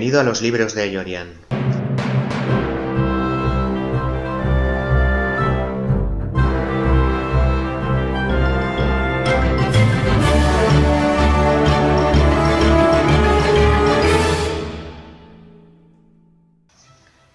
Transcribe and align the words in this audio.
Bienvenido 0.00 0.20
a 0.20 0.24
los 0.24 0.40
libros 0.40 0.74
de 0.74 0.90
Yorian. 0.90 1.28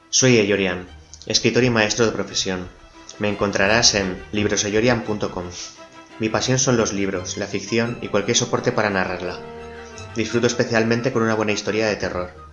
Soy 0.09 0.39
Eyorian, 0.39 0.87
escritor 1.27 1.63
y 1.63 1.69
maestro 1.69 2.07
de 2.07 2.13
profesión. 2.13 2.67
Me 3.19 3.29
encontrarás 3.29 3.93
en 3.93 4.17
libroseyorian.com. 4.31 5.45
Mi 6.17 6.29
pasión 6.29 6.57
son 6.57 6.77
los 6.77 6.93
libros, 6.93 7.37
la 7.37 7.45
ficción 7.45 7.99
y 8.01 8.07
cualquier 8.07 8.35
soporte 8.35 8.71
para 8.71 8.89
narrarla. 8.89 9.37
Disfruto 10.15 10.47
especialmente 10.47 11.11
con 11.11 11.21
una 11.21 11.35
buena 11.35 11.51
historia 11.51 11.85
de 11.85 11.97
terror. 11.97 12.44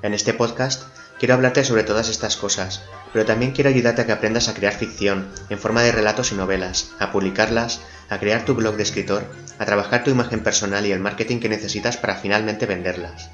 En 0.00 0.14
este 0.14 0.32
podcast 0.32 0.84
quiero 1.18 1.34
hablarte 1.34 1.64
sobre 1.64 1.82
todas 1.82 2.08
estas 2.08 2.36
cosas, 2.36 2.82
pero 3.12 3.24
también 3.24 3.50
quiero 3.50 3.68
ayudarte 3.68 4.02
a 4.02 4.06
que 4.06 4.12
aprendas 4.12 4.48
a 4.48 4.54
crear 4.54 4.72
ficción 4.72 5.28
en 5.50 5.58
forma 5.58 5.82
de 5.82 5.90
relatos 5.90 6.30
y 6.30 6.36
novelas, 6.36 6.92
a 7.00 7.10
publicarlas, 7.10 7.80
a 8.08 8.20
crear 8.20 8.44
tu 8.44 8.54
blog 8.54 8.76
de 8.76 8.84
escritor, 8.84 9.24
a 9.58 9.64
trabajar 9.64 10.04
tu 10.04 10.10
imagen 10.10 10.44
personal 10.44 10.86
y 10.86 10.92
el 10.92 11.00
marketing 11.00 11.40
que 11.40 11.48
necesitas 11.48 11.96
para 11.96 12.14
finalmente 12.14 12.66
venderlas. 12.66 13.30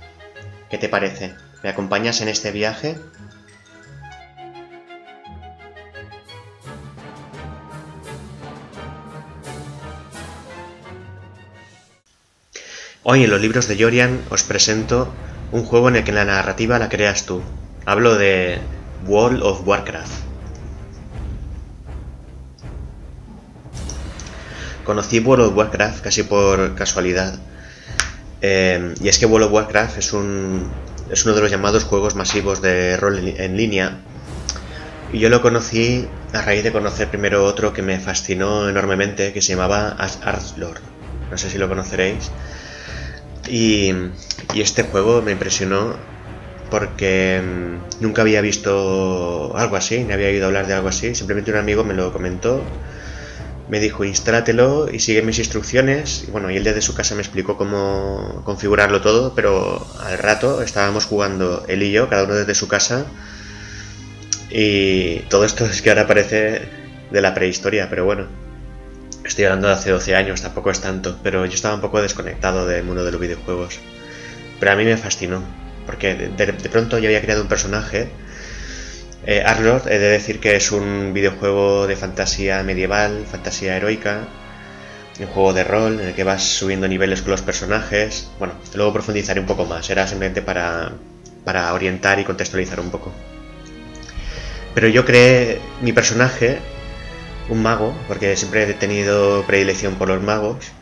¿Qué 0.71 0.79
te 0.79 0.89
parece? 0.89 1.35
¿Me 1.63 1.69
acompañas 1.69 2.23
en 2.23 2.29
este 2.29 2.51
viaje? 2.51 2.97
Hoy 13.03 13.23
en 13.23 13.31
los 13.31 13.41
libros 13.43 13.69
de 13.69 13.77
Yorian 13.77 14.25
os 14.31 14.45
presento 14.45 15.13
un 15.55 15.65
juego 15.65 15.89
en 15.89 15.95
el 15.95 16.03
que 16.03 16.11
la 16.11 16.25
narrativa 16.25 16.81
la 16.81 16.89
creas 16.89 17.27
tú. 17.27 17.41
Hablo 17.87 18.17
de 18.17 18.59
World 19.07 19.41
of 19.45 19.65
Warcraft. 19.65 20.13
Conocí 24.83 25.21
World 25.21 25.47
of 25.47 25.57
Warcraft 25.57 26.03
casi 26.03 26.25
por 26.25 26.75
casualidad. 26.75 27.39
Eh, 28.43 28.95
y 29.01 29.07
es 29.07 29.21
que 29.21 29.27
World 29.27 29.47
of 29.47 29.53
Warcraft 29.53 29.99
es, 29.99 30.13
un, 30.13 30.73
es 31.09 31.25
uno 31.25 31.37
de 31.37 31.43
los 31.43 31.53
llamados 31.53 31.85
juegos 31.85 32.17
masivos 32.17 32.61
de 32.61 32.97
rol 32.97 33.21
en 33.25 33.57
línea. 33.57 33.99
Y 35.13 35.21
yo 35.21 35.29
lo 35.29 35.41
conocí 35.41 36.09
a 36.33 36.43
raíz 36.43 36.65
de 36.65 36.73
conocer 36.73 37.11
primero 37.11 37.45
otro 37.45 37.73
que 37.73 37.83
me 37.83 38.01
fascinó 38.01 38.69
enormemente, 38.69 39.33
que 39.33 39.41
se 39.41 39.51
llamaba 39.51 39.91
Arslord. 39.91 40.81
No 41.31 41.39
sé 41.39 41.49
si 41.49 41.59
lo 41.59 41.69
conoceréis 41.69 42.33
y, 43.49 43.93
este 44.55 44.85
juego 44.85 45.23
me 45.23 45.33
impresionó 45.33 45.97
porque 46.71 47.43
mm, 47.43 48.03
nunca 48.03 48.23
había 48.23 48.41
visto 48.41 49.57
algo 49.57 49.77
así, 49.77 50.05
ni 50.05 50.13
había 50.13 50.29
oído 50.29 50.47
hablar 50.47 50.67
de 50.67 50.75
algo 50.75 50.89
así. 50.89 51.15
Simplemente 51.15 51.51
un 51.51 51.59
amigo 51.59 51.85
me 51.85 51.95
lo 51.95 52.13
comentó, 52.13 52.63
me 53.69 53.81
dijo 53.81 54.05
instálatelo 54.05 54.91
y 54.91 55.01
sigue 55.01 55.23
mis 55.23 55.39
instrucciones. 55.39 56.25
Y 56.29 56.31
bueno, 56.31 56.51
y 56.51 56.57
el 56.57 56.65
de 56.65 56.81
su 56.83 56.95
casa 56.95 57.15
me 57.15 57.23
explicó 57.23 57.57
cómo 57.57 58.43
configurarlo 58.45 59.01
todo, 59.01 59.35
pero 59.35 59.87
al 60.01 60.19
rato 60.19 60.63
estábamos 60.63 61.07
jugando 61.07 61.65
él 61.69 61.83
y 61.83 61.93
yo, 61.93 62.09
cada 62.09 62.25
uno 62.25 62.35
desde 62.35 62.55
su 62.55 62.69
casa. 62.69 63.07
Y 64.51 65.21
todo 65.31 65.45
esto 65.45 65.65
es 65.71 65.83
que 65.83 65.91
ahora 65.91 66.07
parece 66.07 66.63
de 67.11 67.21
la 67.21 67.35
prehistoria, 67.35 67.89
pero 67.91 68.05
bueno. 68.05 68.44
Estoy 69.25 69.47
hablando 69.47 69.69
de 69.69 69.75
hace 69.75 69.91
12 69.91 70.15
años, 70.15 70.43
tampoco 70.43 70.71
es 70.71 70.81
tanto, 70.81 71.19
pero 71.23 71.47
yo 71.47 71.55
estaba 71.55 71.75
un 71.75 71.81
poco 71.81 72.03
desconectado 72.03 72.67
del 72.67 72.85
mundo 72.85 73.05
de 73.05 73.11
los 73.11 73.21
videojuegos. 73.21 73.81
Pero 74.61 74.73
a 74.73 74.77
mí 74.77 74.85
me 74.85 74.99
fascinó, 74.99 75.43
porque 75.87 76.15
de, 76.15 76.53
pronto 76.69 76.99
yo 76.99 77.09
había 77.09 77.23
creado 77.23 77.41
un 77.41 77.49
personaje. 77.49 78.11
Eh, 79.27 79.43
Arlord, 79.45 79.89
he 79.89 79.99
de 79.99 80.09
decir 80.09 80.41
que 80.41 80.57
es 80.57 80.71
un 80.73 81.15
videojuego 81.15 81.87
de 81.87 81.97
fantasía 81.97 82.63
medieval, 82.63 83.25
fantasía 83.31 83.77
heroica, 83.79 84.29
un 85.19 85.27
juego 85.27 85.55
de 85.55 85.65
rol 85.65 86.01
en 86.01 86.09
el 86.09 86.15
que 86.15 86.25
vas 86.25 86.43
subiendo 86.43 86.87
niveles 86.87 87.23
con 87.23 87.31
los 87.31 87.41
personajes. 87.41 88.29
Bueno, 88.39 88.55
luego 88.75 88.93
profundizaré 88.93 89.41
un 89.41 89.47
poco 89.47 89.65
más, 89.65 89.89
era 89.89 90.07
simplemente 90.07 90.43
para, 90.43 90.93
para 91.47 91.73
orientar 91.73 92.19
y 92.19 92.25
contextualizar 92.25 92.79
un 92.79 92.91
poco. 92.91 93.11
Pero 94.75 94.89
yo 94.89 95.07
creé 95.07 95.61
mi 95.81 95.95
personaje 95.95 96.59
un 97.49 97.63
mago, 97.63 97.95
porque 98.09 98.37
siempre 98.37 98.69
he 98.69 98.75
tenido 98.75 99.45
predilección 99.47 99.97
por 99.97 100.09
los 100.09 100.23
magos. 100.23 100.73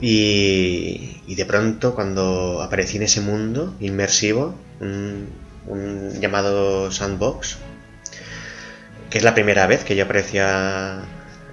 Y, 0.00 1.34
de 1.34 1.44
pronto, 1.44 1.94
cuando 1.94 2.62
aparecí 2.62 2.96
en 2.98 3.02
ese 3.04 3.20
mundo 3.20 3.74
inmersivo, 3.80 4.54
un, 4.80 5.28
llamado 6.20 6.90
Sandbox, 6.90 7.58
que 9.10 9.18
es 9.18 9.24
la 9.24 9.34
primera 9.34 9.66
vez 9.66 9.84
que 9.84 9.96
yo 9.96 10.04
aparecía 10.04 11.02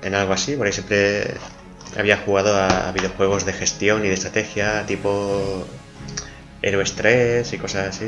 en 0.01 0.15
algo 0.15 0.33
así, 0.33 0.55
porque 0.55 0.71
siempre 0.71 1.35
había 1.97 2.17
jugado 2.17 2.55
a 2.55 2.91
videojuegos 2.91 3.45
de 3.45 3.53
gestión 3.53 4.05
y 4.05 4.07
de 4.07 4.13
estrategia, 4.13 4.85
tipo 4.85 5.65
Héroes 6.61 6.93
3 6.93 7.51
y 7.53 7.57
cosas 7.57 7.95
así. 7.95 8.05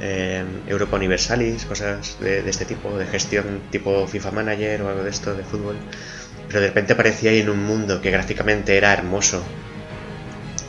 Europa 0.00 0.96
Universalis, 0.96 1.64
cosas 1.64 2.18
de, 2.20 2.48
este 2.48 2.64
tipo, 2.64 2.96
de 2.98 3.06
gestión 3.06 3.62
tipo 3.70 4.06
FIFA 4.06 4.30
Manager 4.32 4.82
o 4.82 4.88
algo 4.88 5.02
de 5.02 5.10
esto, 5.10 5.34
de 5.34 5.44
fútbol. 5.44 5.76
Pero 6.48 6.60
de 6.60 6.68
repente 6.68 6.92
aparecía 6.92 7.30
ahí 7.30 7.40
en 7.40 7.48
un 7.48 7.64
mundo 7.64 8.00
que 8.00 8.10
gráficamente 8.10 8.76
era 8.76 8.92
hermoso. 8.92 9.42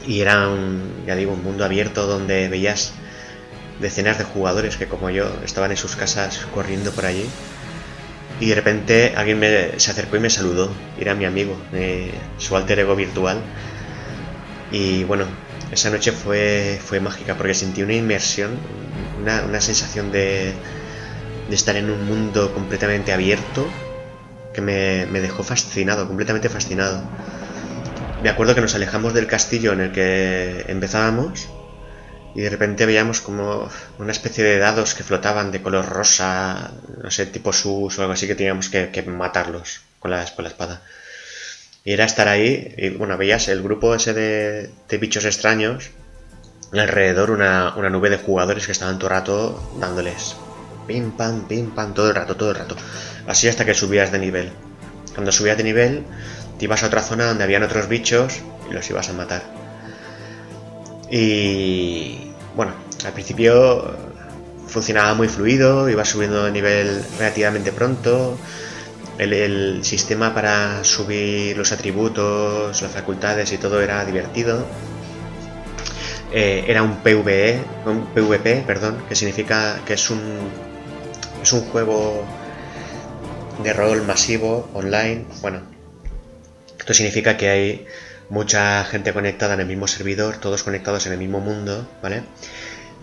Y 0.08 0.22
era 0.22 0.48
un, 0.50 1.04
ya 1.06 1.16
digo, 1.16 1.34
un 1.34 1.44
mundo 1.44 1.66
abierto 1.66 2.06
donde 2.08 2.48
veías 2.48 2.94
decenas 3.80 4.18
de 4.18 4.24
jugadores 4.24 4.78
que 4.78 4.88
como 4.88 5.10
yo 5.10 5.28
estaban 5.44 5.72
en 5.72 5.78
sus 5.78 5.96
casas 5.96 6.48
corriendo 6.54 6.92
por 6.92 7.06
allí. 7.06 7.26
Y 8.40 8.48
de 8.48 8.56
repente 8.56 9.14
alguien 9.16 9.40
se 9.78 9.92
acercó 9.92 10.18
y 10.18 10.20
me 10.20 10.30
saludó. 10.30 10.72
Era 11.00 11.16
mi 11.16 11.26
amigo, 11.26 11.58
su 12.38 12.56
alter 12.56 12.80
ego 12.80 12.96
virtual. 12.96 13.42
Y 14.72 15.04
bueno, 15.06 15.26
esa 15.72 15.90
noche 15.90 16.12
fue, 16.12 16.80
fue 16.84 17.00
mágica 17.00 17.36
porque 17.36 17.54
sentí 17.54 17.84
una 17.84 17.94
inmersión, 17.94 18.58
una, 19.22 19.62
sensación 19.62 20.12
de, 20.12 20.54
de, 21.50 21.56
estar 21.56 21.76
en 21.76 21.90
un 21.90 22.06
mundo 22.06 22.54
completamente 22.54 23.12
abierto 23.12 23.68
que 24.54 24.62
me, 24.62 25.06
me, 25.08 25.22
dejó 25.22 25.44
fascinado, 25.44 26.08
completamente 26.08 26.50
fascinado. 26.50 27.04
Me 28.22 28.30
acuerdo 28.30 28.56
que 28.56 28.62
nos 28.62 28.76
alejamos 28.76 29.14
del 29.14 29.28
castillo 29.28 29.74
en 29.74 29.82
el 29.82 29.92
que 29.92 30.66
empezábamos 30.68 31.48
y 32.36 32.42
de 32.42 32.50
repente 32.50 32.86
veíamos 32.86 33.22
como 33.22 33.70
una 33.98 34.12
especie 34.12 34.44
de 34.44 34.58
dados 34.58 34.94
que 34.94 35.04
flotaban 35.04 35.52
de 35.52 35.62
color 35.62 35.88
rosa, 35.88 36.72
no 37.02 37.10
sé, 37.10 37.26
tipo 37.26 37.54
sus 37.54 37.98
o 37.98 38.02
algo 38.02 38.14
así 38.14 38.28
que 38.28 38.36
teníamos 38.36 38.70
que, 38.70 38.90
que 38.92 39.04
matarlos 39.04 39.82
con 40.00 40.12
la, 40.12 40.26
con 40.36 40.44
la 40.44 40.50
espada. 40.50 40.82
Y 41.86 41.94
era 41.94 42.04
estar 42.04 42.28
ahí, 42.28 42.74
y 42.78 42.90
bueno, 42.90 43.18
veías 43.18 43.48
el 43.48 43.62
grupo 43.62 43.96
ese 43.96 44.14
de, 44.14 44.70
de 44.90 44.98
bichos 44.98 45.24
extraños, 45.24 45.92
alrededor 46.74 47.32
una, 47.32 47.76
una, 47.78 47.90
nube 47.90 48.10
de 48.10 48.18
jugadores 48.18 48.66
que 48.66 48.74
estaban 48.74 48.98
todo 48.98 49.08
el 49.08 49.16
rato 49.16 49.78
dándoles 49.80 50.36
pim 50.88 51.12
pam, 51.12 51.48
pim 51.48 51.72
pam, 51.72 51.94
todo 51.94 52.10
el 52.10 52.16
rato, 52.16 52.36
todo 52.36 52.52
el 52.52 52.58
rato. 52.58 52.76
Así 53.28 53.48
hasta 53.48 53.66
que 53.66 53.74
subías 53.74 54.12
de 54.12 54.20
nivel. 54.20 54.52
Cuando 55.14 55.32
subías 55.32 55.58
de 55.58 55.64
nivel, 55.64 56.04
te 56.58 56.66
ibas 56.66 56.84
a 56.84 56.88
otra 56.88 57.02
zona 57.02 57.26
donde 57.26 57.44
habían 57.44 57.64
otros 57.64 57.88
bichos 57.88 58.42
y 58.70 58.74
los 58.74 58.90
ibas 58.90 59.10
a 59.10 59.14
matar. 59.14 59.44
Y 61.10 62.32
bueno, 62.56 62.74
al 63.06 63.14
principio 63.14 63.96
funcionaba 64.68 65.14
muy 65.14 65.28
fluido, 65.28 65.90
ibas 65.90 66.10
subiendo 66.10 66.44
de 66.44 66.52
nivel 66.52 67.04
relativamente 67.18 67.72
pronto 67.72 68.38
el, 69.18 69.84
sistema 69.84 70.34
para 70.34 70.84
subir 70.84 71.58
los 71.58 71.72
atributos, 71.72 72.82
las 72.82 72.92
facultades 72.92 73.52
y 73.54 73.58
todo 73.58 73.82
era 73.82 74.04
divertido. 74.06 74.66
Eh, 76.32 76.66
era 76.68 76.84
un 76.84 76.98
PvE, 76.98 77.62
un 77.86 78.08
PvP, 78.08 78.64
perdón, 78.66 79.04
que 79.08 79.16
significa 79.16 79.80
que 79.86 79.94
es 79.94 80.10
un, 80.10 80.22
es 81.42 81.54
un 81.54 81.62
juego 81.70 82.26
de 83.64 83.74
rol 83.74 84.04
masivo 84.04 84.70
online. 84.74 85.26
Bueno, 85.42 85.62
esto 86.78 86.94
significa 86.94 87.38
que 87.38 87.50
hay 87.50 87.86
mucha 88.30 88.84
gente 88.86 89.14
conectada 89.14 89.54
en 89.54 89.62
el 89.62 89.68
mismo 89.68 89.88
servidor, 89.88 90.38
todos 90.38 90.64
conectados 90.64 91.06
en 91.06 91.14
el 91.14 91.20
mismo 91.20 91.40
mundo, 91.40 91.88
¿vale? 92.02 92.24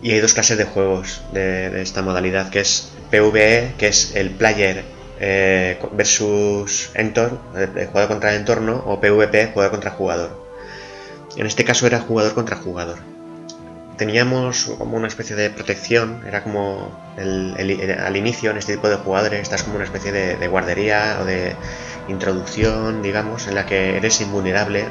Y 0.03 0.11
hay 0.11 0.19
dos 0.19 0.33
clases 0.33 0.57
de 0.57 0.65
juegos 0.65 1.21
de, 1.31 1.69
de 1.69 1.81
esta 1.81 2.01
modalidad, 2.01 2.49
que 2.49 2.59
es 2.59 2.89
PvE, 3.09 3.73
que 3.77 3.87
es 3.87 4.15
el 4.15 4.31
player 4.31 4.83
eh, 5.19 5.79
versus 5.91 6.91
entorno, 6.93 7.39
eh, 7.55 7.87
jugador 7.87 8.09
contra 8.09 8.35
entorno, 8.35 8.83
o 8.85 8.99
PvP, 8.99 9.51
jugador 9.53 9.71
contra 9.71 9.91
jugador. 9.91 10.43
En 11.35 11.45
este 11.45 11.63
caso 11.63 11.87
era 11.87 11.99
jugador 11.99 12.33
contra 12.33 12.55
jugador. 12.57 12.97
Teníamos 13.97 14.73
como 14.77 14.97
una 14.97 15.07
especie 15.07 15.35
de 15.35 15.49
protección, 15.49 16.23
era 16.27 16.43
como 16.43 16.91
al 17.15 18.17
inicio 18.17 18.51
en 18.51 18.57
este 18.57 18.73
tipo 18.73 18.89
de 18.89 18.95
jugadores, 18.95 19.39
estás 19.39 19.63
como 19.63 19.75
una 19.75 19.85
especie 19.85 20.11
de, 20.11 20.47
guardería 20.47 21.19
o 21.21 21.25
de 21.25 21.55
introducción, 22.07 23.03
digamos, 23.03 23.47
en 23.47 23.55
la 23.55 23.65
que 23.67 23.97
eres 23.97 24.19
invulnerable, 24.19 24.85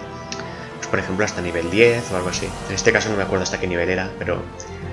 pues, 0.79 0.87
por 0.89 1.01
ejemplo, 1.01 1.25
hasta 1.25 1.41
nivel 1.41 1.71
10 1.71 2.13
o 2.13 2.17
algo 2.17 2.29
así. 2.29 2.49
En 2.69 2.75
este 2.75 2.93
caso 2.93 3.11
no 3.11 3.17
me 3.17 3.25
acuerdo 3.25 3.43
hasta 3.43 3.59
qué 3.59 3.67
nivel 3.67 3.91
era, 3.91 4.09
pero 4.19 4.41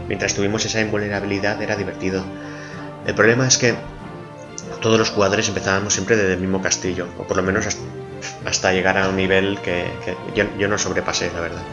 mientras 0.08 0.34
tuvimos 0.34 0.66
esa 0.66 0.82
invulnerabilidad 0.82 1.62
era 1.62 1.76
divertido. 1.76 2.24
El 3.06 3.14
problema 3.14 3.48
es 3.48 3.58
que 3.58 3.76
todos 4.82 4.98
los 4.98 5.10
jugadores 5.10 5.48
empezábamos 5.48 5.94
siempre 5.94 6.16
desde 6.16 6.34
el 6.34 6.40
mismo 6.40 6.62
castillo, 6.62 7.08
o 7.18 7.24
por 7.24 7.38
lo 7.38 7.44
menos 7.44 7.66
hasta 8.46 8.74
llegar 8.74 8.98
a 8.98 9.10
un 9.10 9.16
nivel 9.16 9.60
que, 9.62 9.86
yo, 10.36 10.68
no 10.68 10.78
sobrepasé, 10.78 11.32
la 11.34 11.42
verdad. 11.42 11.64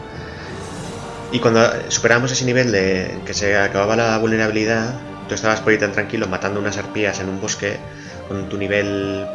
Y 1.31 1.39
cuando 1.39 1.69
superábamos 1.89 2.31
ese 2.31 2.45
nivel 2.45 2.71
de 2.71 3.19
que 3.25 3.33
se 3.33 3.57
acababa 3.57 3.95
la 3.95 4.17
vulnerabilidad, 4.17 4.99
tú 5.27 5.35
estabas 5.35 5.59
por 5.61 5.73
ahí 5.73 5.77
tan 5.77 5.91
tranquilo 5.91 6.27
matando 6.27 6.59
unas 6.59 6.77
arpías 6.77 7.19
en 7.19 7.29
un 7.29 7.41
bosque 7.41 7.77
con 8.27 8.47
tu 8.49 8.57
nivel, 8.57 9.27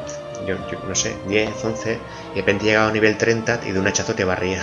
yo, 0.47 0.57
no 0.89 0.95
sé, 0.95 1.17
10, 1.29 1.65
11, 1.65 1.93
y 1.93 2.35
de 2.35 2.41
repente 2.41 2.65
llegaba 2.65 2.87
a 2.87 2.89
un 2.89 2.95
nivel 2.95 3.17
30 3.17 3.61
y 3.67 3.73
de 3.73 3.81
un 3.81 3.87
hachazo 3.87 4.15
te 4.15 4.25
barría. 4.25 4.63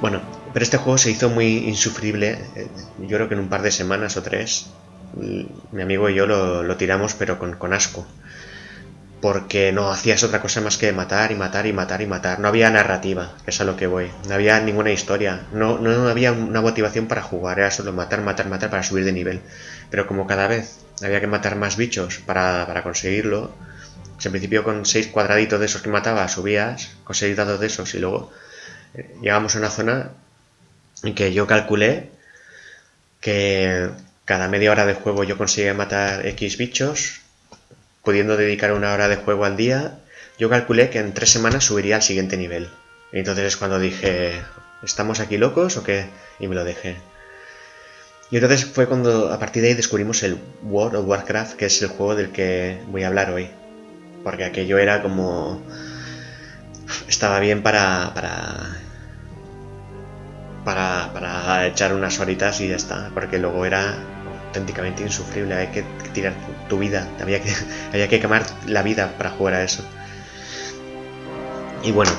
Bueno, 0.00 0.20
pero 0.52 0.62
este 0.62 0.76
juego 0.76 0.98
se 0.98 1.10
hizo 1.10 1.30
muy 1.30 1.68
insufrible, 1.68 2.38
eh, 2.56 2.68
yo 2.98 3.16
creo 3.16 3.28
que 3.28 3.34
en 3.34 3.40
un 3.40 3.48
par 3.48 3.62
de 3.62 3.70
semanas 3.70 4.16
o 4.16 4.22
tres, 4.22 4.66
mi 5.16 5.82
amigo 5.82 6.08
y 6.08 6.14
yo 6.14 6.26
lo, 6.26 6.76
tiramos 6.76 7.14
pero 7.14 7.38
con, 7.38 7.72
asco. 7.72 8.06
Porque 9.20 9.72
no 9.72 9.90
hacías 9.90 10.22
otra 10.22 10.42
cosa 10.42 10.60
más 10.60 10.76
que 10.76 10.92
matar 10.92 11.32
y 11.32 11.34
matar 11.34 11.66
y 11.66 11.72
matar 11.72 12.02
y 12.02 12.06
matar. 12.06 12.40
No 12.40 12.48
había 12.48 12.70
narrativa, 12.70 13.32
que 13.44 13.52
es 13.52 13.60
a 13.60 13.64
lo 13.64 13.76
que 13.76 13.86
voy. 13.86 14.10
No 14.28 14.34
había 14.34 14.60
ninguna 14.60 14.90
historia. 14.90 15.46
No, 15.52 15.78
no 15.78 16.08
había 16.08 16.32
una 16.32 16.60
motivación 16.60 17.06
para 17.06 17.22
jugar. 17.22 17.58
Era 17.58 17.70
solo 17.70 17.92
matar, 17.94 18.20
matar, 18.20 18.48
matar 18.48 18.68
para 18.68 18.82
subir 18.82 19.04
de 19.06 19.12
nivel. 19.12 19.40
Pero 19.90 20.06
como 20.06 20.26
cada 20.26 20.46
vez 20.46 20.78
había 21.02 21.20
que 21.20 21.26
matar 21.26 21.56
más 21.56 21.78
bichos 21.78 22.18
para, 22.18 22.66
para 22.66 22.82
conseguirlo, 22.82 23.54
en 24.22 24.30
principio 24.30 24.64
con 24.64 24.86
seis 24.86 25.08
cuadraditos 25.08 25.60
de 25.60 25.66
esos 25.66 25.82
que 25.82 25.90
matabas 25.90 26.32
subías, 26.32 26.90
con 27.04 27.14
seis 27.14 27.36
dados 27.36 27.60
de 27.60 27.66
esos 27.66 27.94
y 27.94 27.98
luego 27.98 28.32
eh, 28.94 29.14
llegamos 29.20 29.54
a 29.54 29.58
una 29.58 29.70
zona 29.70 30.10
en 31.02 31.14
que 31.14 31.32
yo 31.32 31.46
calculé 31.46 32.10
que 33.20 33.90
cada 34.24 34.48
media 34.48 34.70
hora 34.70 34.86
de 34.86 34.94
juego 34.94 35.24
yo 35.24 35.36
conseguía 35.36 35.74
matar 35.74 36.26
X 36.26 36.56
bichos, 36.56 37.20
pudiendo 38.02 38.36
dedicar 38.36 38.72
una 38.72 38.92
hora 38.92 39.08
de 39.08 39.16
juego 39.16 39.44
al 39.44 39.56
día, 39.56 39.98
yo 40.38 40.48
calculé 40.50 40.90
que 40.90 40.98
en 40.98 41.14
tres 41.14 41.30
semanas 41.30 41.64
subiría 41.64 41.96
al 41.96 42.02
siguiente 42.02 42.36
nivel. 42.36 42.68
Entonces 43.12 43.44
es 43.44 43.56
cuando 43.56 43.78
dije, 43.78 44.42
¿estamos 44.82 45.20
aquí 45.20 45.36
locos 45.36 45.76
o 45.76 45.84
qué? 45.84 46.06
Y 46.38 46.48
me 46.48 46.54
lo 46.54 46.64
dejé. 46.64 46.96
Y 48.30 48.36
entonces 48.36 48.64
fue 48.64 48.86
cuando 48.86 49.32
a 49.32 49.38
partir 49.38 49.62
de 49.62 49.68
ahí 49.68 49.74
descubrimos 49.74 50.22
el 50.22 50.38
World 50.62 50.96
of 50.96 51.06
Warcraft, 51.06 51.54
que 51.56 51.66
es 51.66 51.82
el 51.82 51.88
juego 51.88 52.16
del 52.16 52.30
que 52.30 52.78
voy 52.88 53.04
a 53.04 53.08
hablar 53.08 53.30
hoy. 53.30 53.50
Porque 54.24 54.44
aquello 54.44 54.78
era 54.78 55.02
como... 55.02 55.62
Estaba 57.06 57.38
bien 57.40 57.62
para, 57.62 58.12
para 58.14 58.76
para, 60.64 61.10
para 61.12 61.66
echar 61.66 61.92
unas 61.92 62.18
horitas 62.18 62.60
y 62.60 62.68
ya 62.68 62.76
está, 62.76 63.10
porque 63.14 63.38
luego 63.38 63.64
era 63.66 63.94
auténticamente 64.54 65.02
insufrible, 65.02 65.54
hay 65.54 65.66
que 65.68 65.82
tirar 66.12 66.32
tu 66.68 66.78
vida, 66.78 67.08
había 67.20 67.42
que, 67.42 67.52
había 67.92 68.08
que 68.08 68.20
quemar 68.20 68.46
la 68.66 68.82
vida 68.82 69.14
para 69.18 69.30
jugar 69.30 69.54
a 69.54 69.64
eso. 69.64 69.84
Y 71.82 71.90
bueno, 71.90 72.12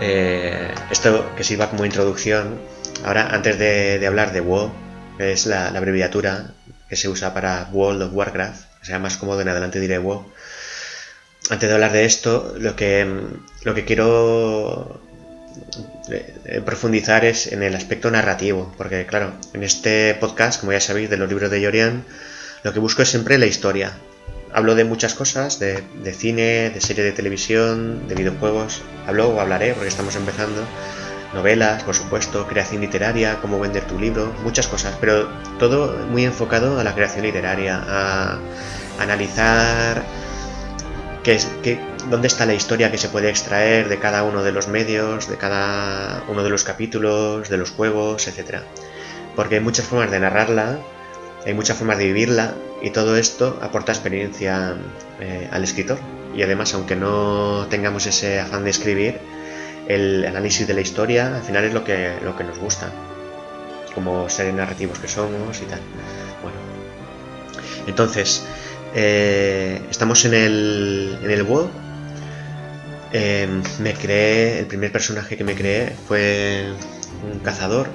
eh, 0.00 0.74
esto 0.90 1.34
que 1.36 1.44
sirva 1.44 1.70
como 1.70 1.84
introducción, 1.84 2.60
ahora 3.04 3.28
antes 3.28 3.58
de, 3.58 4.04
hablar 4.06 4.32
de 4.32 4.40
WoW, 4.40 4.72
que 5.16 5.32
es 5.32 5.46
la, 5.46 5.68
abreviatura 5.68 6.52
que 6.88 6.96
se 6.96 7.08
usa 7.08 7.32
para 7.32 7.68
World 7.72 8.02
of 8.02 8.12
Warcraft, 8.12 8.80
que 8.80 8.86
sea 8.86 8.98
más 8.98 9.16
cómodo 9.16 9.40
en 9.40 9.48
adelante 9.48 9.80
diré 9.80 9.98
WoW. 9.98 10.30
Antes 11.50 11.68
de 11.68 11.74
hablar 11.74 11.92
de 11.92 12.04
esto, 12.04 12.54
lo 12.58 12.76
que, 12.76 13.06
lo 13.64 13.74
que 13.74 13.84
quiero 13.84 15.00
profundizar 16.64 17.24
es 17.24 17.52
en 17.52 17.62
el 17.62 17.74
aspecto 17.74 18.10
narrativo, 18.10 18.72
porque 18.76 19.06
claro, 19.06 19.32
en 19.52 19.62
este 19.62 20.14
podcast, 20.14 20.60
como 20.60 20.72
ya 20.72 20.80
sabéis, 20.80 21.10
de 21.10 21.16
los 21.16 21.28
libros 21.28 21.50
de 21.50 21.60
Yorian, 21.60 22.04
lo 22.62 22.72
que 22.72 22.78
busco 22.78 23.02
es 23.02 23.08
siempre 23.08 23.38
la 23.38 23.46
historia. 23.46 23.92
Hablo 24.52 24.74
de 24.74 24.84
muchas 24.84 25.14
cosas, 25.14 25.58
de, 25.58 25.82
cine, 26.12 26.70
de 26.70 26.80
serie 26.80 27.02
de 27.02 27.12
televisión, 27.12 28.06
de 28.06 28.14
videojuegos, 28.14 28.82
hablo 29.06 29.30
o 29.30 29.40
hablaré, 29.40 29.72
porque 29.72 29.88
estamos 29.88 30.14
empezando, 30.14 30.62
novelas, 31.32 31.82
por 31.84 31.94
supuesto, 31.94 32.46
creación 32.46 32.82
literaria, 32.82 33.38
cómo 33.40 33.58
vender 33.58 33.84
tu 33.84 33.98
libro, 33.98 34.32
muchas 34.44 34.68
cosas, 34.68 34.94
pero 35.00 35.28
todo 35.58 35.96
muy 36.10 36.24
enfocado 36.24 36.78
a 36.78 36.84
la 36.84 36.94
creación 36.94 37.24
literaria, 37.24 37.82
a 37.84 38.38
analizar 39.00 40.04
qué, 41.24 41.40
qué, 41.62 41.80
dónde 42.10 42.28
está 42.28 42.46
la 42.46 42.54
historia 42.54 42.90
que 42.90 42.98
se 42.98 43.08
puede 43.08 43.30
extraer 43.30 43.88
de 43.88 43.98
cada 43.98 44.24
uno 44.24 44.42
de 44.42 44.52
los 44.52 44.68
medios, 44.68 45.28
de 45.28 45.36
cada 45.36 46.22
uno 46.28 46.42
de 46.42 46.50
los 46.50 46.64
capítulos, 46.64 47.48
de 47.48 47.56
los 47.56 47.70
juegos, 47.70 48.28
etc. 48.28 48.60
Porque 49.36 49.56
hay 49.56 49.60
muchas 49.60 49.86
formas 49.86 50.10
de 50.10 50.20
narrarla, 50.20 50.78
hay 51.44 51.54
muchas 51.54 51.76
formas 51.76 51.98
de 51.98 52.06
vivirla 52.06 52.54
y 52.82 52.90
todo 52.90 53.16
esto 53.16 53.58
aporta 53.62 53.92
experiencia 53.92 54.76
eh, 55.20 55.48
al 55.50 55.64
escritor. 55.64 55.98
Y 56.34 56.42
además, 56.42 56.74
aunque 56.74 56.96
no 56.96 57.66
tengamos 57.68 58.06
ese 58.06 58.40
afán 58.40 58.64
de 58.64 58.70
escribir, 58.70 59.18
el 59.88 60.24
análisis 60.24 60.66
de 60.66 60.74
la 60.74 60.80
historia 60.80 61.36
al 61.36 61.42
final 61.42 61.64
es 61.64 61.74
lo 61.74 61.84
que, 61.84 62.14
lo 62.22 62.36
que 62.36 62.44
nos 62.44 62.58
gusta, 62.58 62.90
como 63.94 64.28
seres 64.28 64.54
narrativos 64.54 64.98
que 64.98 65.08
somos 65.08 65.60
y 65.60 65.64
tal. 65.64 65.80
Bueno, 66.42 66.56
entonces, 67.86 68.44
eh, 68.94 69.80
estamos 69.90 70.24
en 70.24 70.34
el, 70.34 71.18
en 71.22 71.30
el 71.30 71.42
Em, 73.12 73.62
me 73.78 73.92
creé, 73.92 74.58
el 74.58 74.66
primer 74.66 74.90
personaje 74.90 75.36
que 75.36 75.44
me 75.44 75.54
creé 75.54 75.94
fue 76.08 76.72
un 77.30 77.38
cazador. 77.40 77.88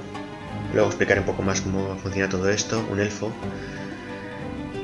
Luego 0.74 0.90
explicaré 0.90 1.22
un 1.22 1.26
poco 1.26 1.42
más 1.42 1.62
cómo 1.62 1.96
funciona 1.98 2.30
todo 2.30 2.50
esto, 2.50 2.86
un 2.92 3.00
elfo. 3.00 3.32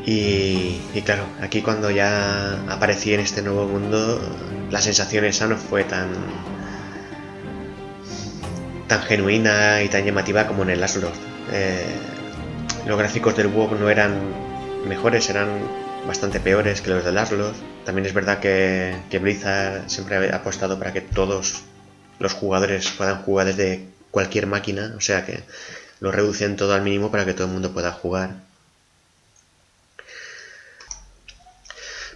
Y, 0.05 0.79
claro, 1.05 1.23
aquí 1.41 1.61
cuando 1.61 1.89
ya 1.91 2.61
aparecí 2.67 3.13
en 3.13 3.21
este 3.21 3.41
nuevo 3.41 3.67
mundo, 3.67 4.19
la 4.69 4.81
sensación 4.81 5.23
esa 5.25 5.47
no 5.47 5.55
fue 5.57 5.83
tan 5.83 6.09
tan 8.87 9.01
genuina 9.03 9.81
y 9.81 9.87
tan 9.87 10.03
llamativa 10.03 10.45
como 10.45 10.63
en 10.63 10.71
el 10.71 10.81
Last 10.81 10.97
eh, 11.51 11.85
los 12.85 12.97
gráficos 12.97 13.35
del 13.37 13.47
WoW 13.47 13.75
no 13.75 13.89
eran 13.89 14.13
mejores, 14.87 15.29
eran 15.29 15.47
bastante 16.05 16.39
peores 16.41 16.81
que 16.81 16.89
los 16.89 17.05
de 17.05 17.11
Last 17.13 17.31
también 17.85 18.05
es 18.05 18.13
verdad 18.13 18.39
que, 18.39 19.19
Blizzard 19.21 19.89
siempre 19.89 20.31
ha 20.31 20.35
apostado 20.35 20.79
para 20.79 20.93
que 20.93 21.01
todos 21.01 21.63
los 22.19 22.33
jugadores 22.33 22.89
puedan 22.91 23.21
jugar 23.23 23.47
desde 23.47 23.85
cualquier 24.11 24.47
máquina, 24.47 24.93
o 24.97 25.01
sea 25.01 25.25
que 25.25 25.43
lo 25.99 26.11
reducen 26.11 26.55
todo 26.55 26.73
al 26.73 26.81
mínimo 26.81 27.11
para 27.11 27.25
que 27.25 27.33
todo 27.33 27.47
el 27.47 27.53
mundo 27.53 27.73
pueda 27.73 27.91
jugar. 27.91 28.31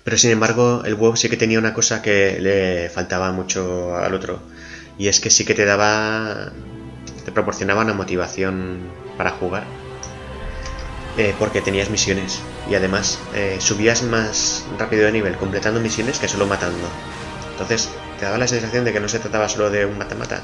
Pero 0.03 0.17
sin 0.17 0.31
embargo, 0.31 0.83
el 0.85 0.95
WoW 0.95 1.17
sí 1.17 1.29
que 1.29 1.37
tenía 1.37 1.59
una 1.59 1.73
cosa 1.73 2.01
que 2.01 2.39
le 2.39 2.89
faltaba 2.89 3.31
mucho 3.31 3.95
al 3.97 4.13
otro, 4.13 4.41
y 4.97 5.09
es 5.09 5.19
que 5.19 5.29
sí 5.29 5.45
que 5.45 5.53
te 5.53 5.65
daba, 5.65 6.51
te 7.25 7.31
proporcionaba 7.31 7.81
una 7.83 7.93
motivación 7.93 8.89
para 9.17 9.31
jugar 9.31 9.86
eh, 11.17 11.35
porque 11.37 11.61
tenías 11.61 11.89
misiones 11.89 12.43
y 12.69 12.75
además 12.75 13.19
eh, 13.33 13.57
subías 13.59 14.03
más 14.03 14.65
rápido 14.77 15.05
de 15.05 15.11
nivel 15.11 15.35
completando 15.37 15.79
misiones 15.79 16.19
que 16.19 16.27
solo 16.27 16.45
matando. 16.45 16.87
Entonces 17.51 17.89
te 18.19 18.25
daba 18.25 18.37
la 18.37 18.47
sensación 18.47 18.85
de 18.85 18.93
que 18.93 18.99
no 18.99 19.09
se 19.09 19.17
trataba 19.17 19.49
solo 19.49 19.71
de 19.71 19.85
un 19.85 19.97
mata-mata. 19.97 20.43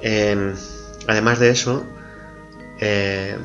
Em, 0.00 0.54
además 1.06 1.40
de 1.40 1.50
eso, 1.50 1.84
em, 2.80 3.38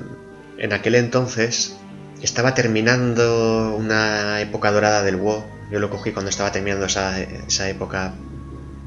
en 0.58 0.74
aquel 0.74 0.96
entonces 0.96 1.76
estaba 2.22 2.54
terminando 2.54 3.76
una 3.76 4.40
época 4.40 4.72
dorada 4.72 5.04
del 5.04 5.18
WoW. 5.18 5.44
Yo 5.70 5.80
lo 5.80 5.90
cogí 5.90 6.14
cuando 6.14 6.30
estaba 6.30 6.52
terminando 6.54 6.86
esa, 6.86 7.20
esa 7.20 7.70
época 7.70 8.14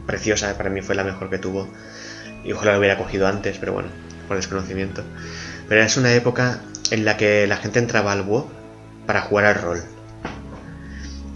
preciosa, 0.06 0.56
para 0.56 0.70
mí 0.70 0.80
fue 0.80 0.94
la 0.94 1.04
mejor 1.04 1.28
que 1.28 1.38
tuvo. 1.38 1.68
Y 2.42 2.52
ojalá 2.52 2.72
lo 2.72 2.78
hubiera 2.78 2.96
cogido 2.96 3.26
antes, 3.26 3.58
pero 3.58 3.74
bueno, 3.74 3.90
por 4.26 4.36
desconocimiento. 4.36 5.04
Pero 5.72 5.84
es 5.84 5.96
una 5.96 6.12
época 6.12 6.60
en 6.90 7.06
la 7.06 7.16
que 7.16 7.46
la 7.46 7.56
gente 7.56 7.78
entraba 7.78 8.12
al 8.12 8.20
WoW 8.24 8.46
para 9.06 9.22
jugar 9.22 9.46
al 9.46 9.54
rol. 9.54 9.82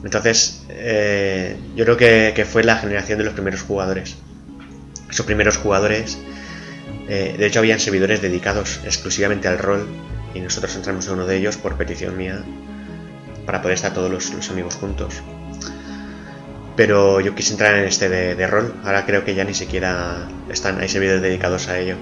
Entonces, 0.05 0.62
eh, 0.69 1.57
yo 1.75 1.87
creo 1.87 1.97
que, 1.97 2.45
fue 2.45 2.62
la 2.62 2.76
generación 2.76 3.16
de 3.16 3.25
los 3.25 3.33
primeros 3.33 3.62
jugadores. 3.62 4.16
Esos 5.09 5.25
primeros 5.25 5.57
jugadores, 5.57 6.19
eh, 7.09 7.35
de 7.38 7.47
hecho, 7.47 7.61
habían 7.61 7.81
servidores 7.81 8.21
dedicados 8.21 8.81
exclusivamente 8.85 9.49
al 9.49 9.57
rol 9.59 9.88
y 10.35 10.40
nosotros 10.40 10.76
entramos 10.76 11.07
en 11.07 11.14
uno 11.14 11.26
de 11.26 11.38
ellos 11.38 11.57
por 11.57 11.78
petición 11.78 12.19
mía 12.19 12.45
para 13.47 13.62
poder 13.62 13.76
estar 13.76 13.95
todos 13.95 14.11
los, 14.11 14.50
amigos 14.50 14.75
juntos. 14.75 15.14
Pero 16.76 17.23
yo 17.23 17.35
quise 17.35 17.52
entrar 17.52 17.75
en 17.76 17.87
este 17.87 18.11
de, 18.11 18.47
rol, 18.47 18.75
ahora 18.85 19.07
creo 19.07 19.25
que 19.25 19.35
ya 19.35 19.45
ni 19.45 19.55
siquiera 19.55 20.28
están, 20.50 20.78
hay 20.78 20.90
servidores 20.90 21.23
dedicados 21.23 21.69
a 21.69 21.78
ello. 21.78 21.97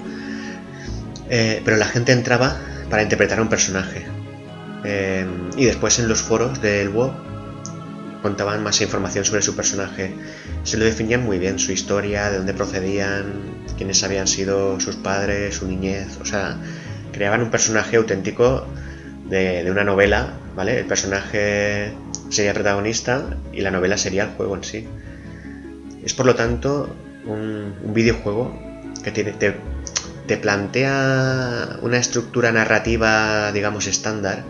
Eh, 1.29 1.61
pero 1.65 1.77
la 1.77 1.85
gente 1.85 2.11
entraba 2.11 2.59
para 2.89 3.03
interpretar 3.03 3.39
a 3.39 3.41
un 3.41 3.49
personaje. 3.49 4.05
Em, 4.83 5.49
y 5.57 5.65
después 5.65 5.97
en 5.99 6.07
los 6.07 6.21
foros 6.21 6.61
del 6.61 6.89
WoW 6.89 7.11
contaban 8.21 8.63
más 8.63 8.81
información 8.81 9.25
sobre 9.25 9.41
su 9.41 9.55
personaje. 9.55 10.13
Se 10.63 10.77
lo 10.77 10.85
definían 10.85 11.23
muy 11.23 11.37
bien, 11.39 11.59
su 11.59 11.71
historia, 11.71 12.29
de 12.29 12.37
dónde 12.37 12.53
procedían, 12.53 13.33
quiénes 13.77 14.03
habían 14.03 14.27
sido 14.27 14.79
sus 14.79 14.95
padres, 14.95 15.55
su 15.55 15.67
niñez. 15.67 16.17
O 16.21 16.25
sea, 16.25 16.57
creaban 17.11 17.41
un 17.41 17.51
personaje 17.51 17.97
auténtico 17.97 18.65
de, 19.29 19.65
una 19.69 19.83
novela, 19.83 20.33
¿vale? 20.55 20.79
El 20.79 20.85
personaje 20.85 21.93
sería 22.29 22.53
protagonista 22.53 23.37
y 23.53 23.61
la 23.61 23.71
novela 23.71 23.97
sería 23.97 24.23
el 24.23 24.29
juego 24.31 24.55
en 24.55 24.63
sí. 24.63 24.87
Es 26.03 26.13
por 26.13 26.25
lo 26.25 26.35
tanto 26.35 26.95
un, 27.25 27.75
videojuego 27.93 28.59
que 29.03 29.11
tiene, 29.11 29.31
te, 29.33 29.55
te 30.27 30.37
plantea 30.37 31.77
una 31.81 31.97
estructura 31.97 32.51
narrativa, 32.51 33.51
digamos, 33.51 33.87
estándar, 33.87 34.43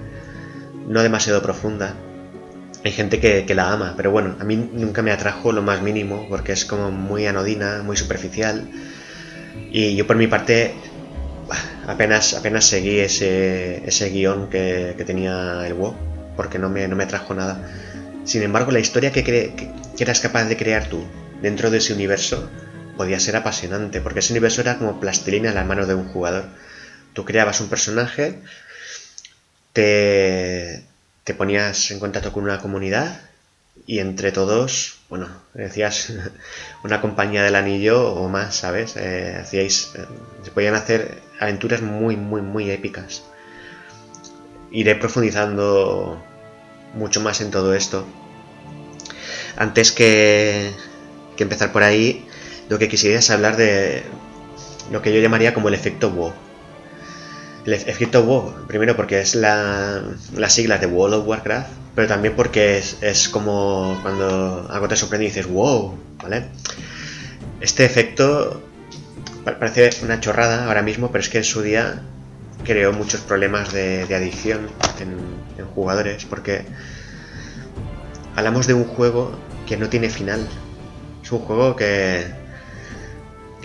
no 0.88 1.04
demasiado 1.04 1.42
profunda. 1.42 1.96
Hay 2.84 2.92
gente 2.92 3.20
que, 3.20 3.56
la 3.56 3.72
ama, 3.72 3.94
pero 3.98 4.12
bueno, 4.12 4.36
a 4.40 4.44
mí 4.44 4.56
nunca 4.56 5.02
me 5.02 5.12
atrajo 5.12 5.52
lo 5.52 5.64
más 5.64 5.82
mínimo 5.82 6.28
porque 6.30 6.52
es 6.52 6.66
como 6.66 6.92
muy 6.92 7.26
anodina, 7.26 7.82
muy 7.84 7.98
superficial. 7.98 8.70
Y 9.72 9.96
yo 9.96 10.06
por 10.06 10.18
mi 10.18 10.28
parte 10.28 10.74
apenas, 11.88 12.34
apenas 12.36 12.66
seguí 12.66 13.00
ese, 13.00 13.88
ese 13.88 14.10
guion 14.10 14.50
que, 14.50 14.96
tenía 15.06 15.66
el 15.66 15.74
WoW 15.74 15.96
porque 16.36 16.60
no 16.60 16.70
me, 16.70 16.88
no 16.88 16.96
me 16.96 17.06
atrajo 17.06 17.34
nada. 17.34 17.60
Sin 18.24 18.44
embargo, 18.44 18.72
la 18.72 18.80
historia 18.80 19.12
que, 19.12 19.24
que, 19.24 19.72
eras 19.98 20.20
capaz 20.20 20.46
de 20.46 20.58
crear 20.58 20.88
tú 20.88 21.04
dentro 21.42 21.72
de 21.72 21.78
ese 21.80 21.94
universo 21.94 22.50
podía 22.98 23.20
ser 23.20 23.36
apasionante, 23.36 24.02
porque 24.02 24.20
ese 24.20 24.34
universo 24.34 24.62
era 24.62 24.78
como 24.78 25.00
plastilina 25.00 25.50
en 25.50 25.56
las 25.56 25.66
manos 25.66 25.88
de 25.88 25.96
un 25.96 26.08
jugador. 26.08 26.46
Tú 27.14 27.26
creabas 27.26 27.62
un 27.62 27.70
personaje, 27.70 28.40
te, 29.74 30.84
te 31.24 31.34
ponías 31.34 31.92
en 31.92 32.00
contacto 32.00 32.32
con 32.32 32.44
una 32.44 32.60
comunidad 32.60 33.20
y 33.88 34.00
entre 34.00 34.32
todos, 34.32 35.00
bueno, 35.10 35.28
decías 35.54 36.14
una 36.84 37.02
compañía 37.02 37.44
del 37.44 37.56
anillo 37.56 38.14
o 38.14 38.30
más, 38.30 38.56
¿sabes? 38.56 38.96
Eh, 38.96 39.38
hacíais, 39.40 39.92
eh, 39.96 40.06
se 40.44 40.52
podían 40.52 40.76
hacer 40.76 41.22
aventuras 41.40 41.82
muy, 41.82 42.16
muy, 42.16 42.42
muy 42.42 42.72
épicas. 42.72 43.24
Iré 44.72 44.96
profundizando 44.96 46.24
mucho 46.94 47.22
más 47.22 47.42
en 47.42 47.52
todo 47.52 47.74
esto. 47.74 48.06
Antes 49.58 49.92
que, 49.92 50.72
que 51.38 51.44
empezar 51.44 51.72
por 51.72 51.84
ahí, 51.84 52.28
lo 52.70 52.80
que 52.80 52.88
quisiera 52.90 53.20
es 53.20 53.30
hablar 53.30 53.58
de 53.58 54.04
lo 54.92 55.02
que 55.02 55.14
yo 55.14 55.20
llamaría 55.20 55.54
como 55.54 55.70
el 55.70 55.74
efecto 55.74 56.10
WoW. 56.10 56.34
El 57.66 57.74
efecto 57.74 58.24
WoW, 58.24 58.68
primero 58.68 58.96
porque 58.96 59.20
es 59.22 59.36
la, 59.36 60.04
la 60.36 60.50
sigla 60.50 60.78
de 60.78 60.86
World 60.86 61.16
of 61.16 61.28
Warcraft, 61.28 61.70
pero 61.96 62.08
también 62.08 62.36
porque 62.36 62.78
es, 62.78 63.30
como 63.30 63.98
cuando 64.02 64.68
algo 64.70 64.88
te 64.88 64.96
sorprende 64.96 65.26
y 65.26 65.30
dices 65.30 65.48
wow, 65.48 65.98
¿vale? 66.22 66.46
Este 67.62 67.86
efecto 67.86 68.62
parece 69.44 69.90
una 70.04 70.20
chorrada 70.20 70.66
ahora 70.68 70.82
mismo, 70.82 71.12
pero 71.12 71.24
es 71.24 71.30
que 71.30 71.40
en 71.40 71.44
su 71.44 71.62
día 71.62 72.02
creó 72.64 72.94
muchos 72.94 73.22
problemas 73.22 73.74
de, 73.74 74.04
adicción 74.14 74.68
en, 75.00 75.18
en 75.58 75.66
jugadores, 75.68 76.26
porque 76.26 76.66
hablamos 78.36 78.68
de 78.68 78.74
un 78.74 78.86
juego 78.86 79.32
que 79.66 79.78
no 79.78 79.90
tiene 79.90 80.10
final. 80.10 80.48
Es 81.24 81.32
un 81.32 81.40
juego 81.40 81.76
que, 81.76 82.26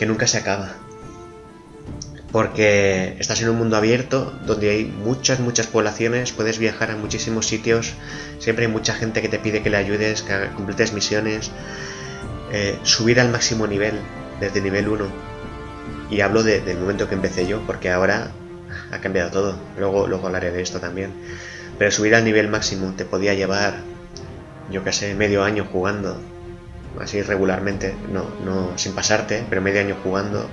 que 0.01 0.07
nunca 0.07 0.27
se 0.27 0.39
acaba. 0.39 0.71
Porque 2.33 3.17
estás 3.19 3.43
en 3.43 3.51
un 3.51 3.59
mundo 3.59 3.77
abierto 3.77 4.33
donde 4.47 4.71
hay 4.71 4.85
muchas, 4.87 5.41
muchas 5.41 5.67
poblaciones, 5.67 6.33
puedes 6.33 6.59
viajar 6.59 6.91
a 6.91 6.97
muchísimos 6.97 7.47
sitios, 7.47 7.93
siempre 8.39 8.65
hay 8.65 8.73
mucha 8.73 8.95
gente 8.95 9.21
que 9.21 9.29
te 9.29 9.39
pide 9.39 9.63
que 9.63 9.69
le 9.69 9.77
ayudes, 9.77 10.23
que 10.23 10.49
completes 10.57 10.95
misiones, 10.95 11.51
eh, 12.51 12.79
subir 12.83 13.21
al 13.21 13.29
máximo 13.29 13.67
nivel, 13.67 14.01
desde 14.41 14.63
nivel 14.63 14.89
1. 14.89 15.05
Y 16.09 16.23
hablo 16.23 16.43
del 16.43 16.79
momento 16.79 17.07
que 17.07 17.17
empecé 17.17 17.47
yo, 17.47 17.61
porque 17.67 17.91
ahora 17.91 18.31
ha 18.91 18.99
cambiado 19.01 19.31
todo. 19.31 19.59
Luego, 19.79 20.07
luego 20.07 20.29
hablaré 20.29 20.51
de 20.51 20.63
esto 20.63 20.81
también. 20.81 21.13
Pero 21.79 21.91
subir 21.91 22.15
al 22.15 22.25
nivel 22.25 22.49
máximo 22.49 22.95
te 22.97 23.05
podía 23.05 23.35
llevar, 23.35 23.83
yo 24.71 24.83
que 24.83 24.95
sé, 24.95 25.15
medio 25.15 25.45
año 25.45 25.67
jugando 25.71 26.19
así 27.01 27.23
regularmente, 27.23 27.95
no, 28.13 28.25
no 28.45 28.77
sin 28.77 28.95
pasarte, 28.95 29.45
pero 29.49 29.61
medio 29.61 29.81
año 29.81 29.97
jugando, 30.03 30.49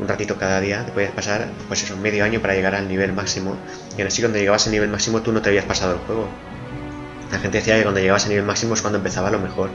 un 0.00 0.08
ratito 0.08 0.36
cada 0.36 0.60
día, 0.60 0.84
te 0.84 0.92
podías 0.92 1.12
pasar, 1.12 1.48
pues 1.68 1.82
eso, 1.82 1.96
medio 1.96 2.24
año 2.24 2.40
para 2.40 2.54
llegar 2.54 2.74
al 2.74 2.88
nivel 2.88 3.12
máximo. 3.12 3.56
Y 3.96 4.00
aún 4.00 4.08
así, 4.08 4.22
cuando 4.22 4.38
llegabas 4.38 4.66
al 4.66 4.72
nivel 4.72 4.90
máximo, 4.90 5.22
tú 5.22 5.32
no 5.32 5.40
te 5.40 5.50
habías 5.50 5.64
pasado 5.64 5.92
el 5.92 5.98
juego. 6.00 6.28
La 7.30 7.38
gente 7.38 7.58
decía 7.58 7.76
que 7.76 7.82
cuando 7.82 8.00
llegabas 8.00 8.24
al 8.24 8.30
nivel 8.30 8.44
máximo 8.44 8.74
es 8.74 8.80
cuando 8.80 8.98
empezaba 8.98 9.30
lo 9.30 9.38
mejor. 9.38 9.70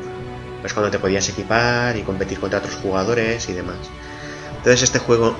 Pues 0.62 0.74
cuando 0.74 0.92
te 0.92 1.00
podías 1.00 1.28
equipar 1.30 1.96
y 1.96 2.02
competir 2.02 2.40
contra 2.40 2.60
otros 2.60 2.76
jugadores 2.76 3.48
y 3.50 3.54
demás. 3.54 3.78
Entonces, 4.58 4.84
este 4.84 5.00
juego, 5.00 5.36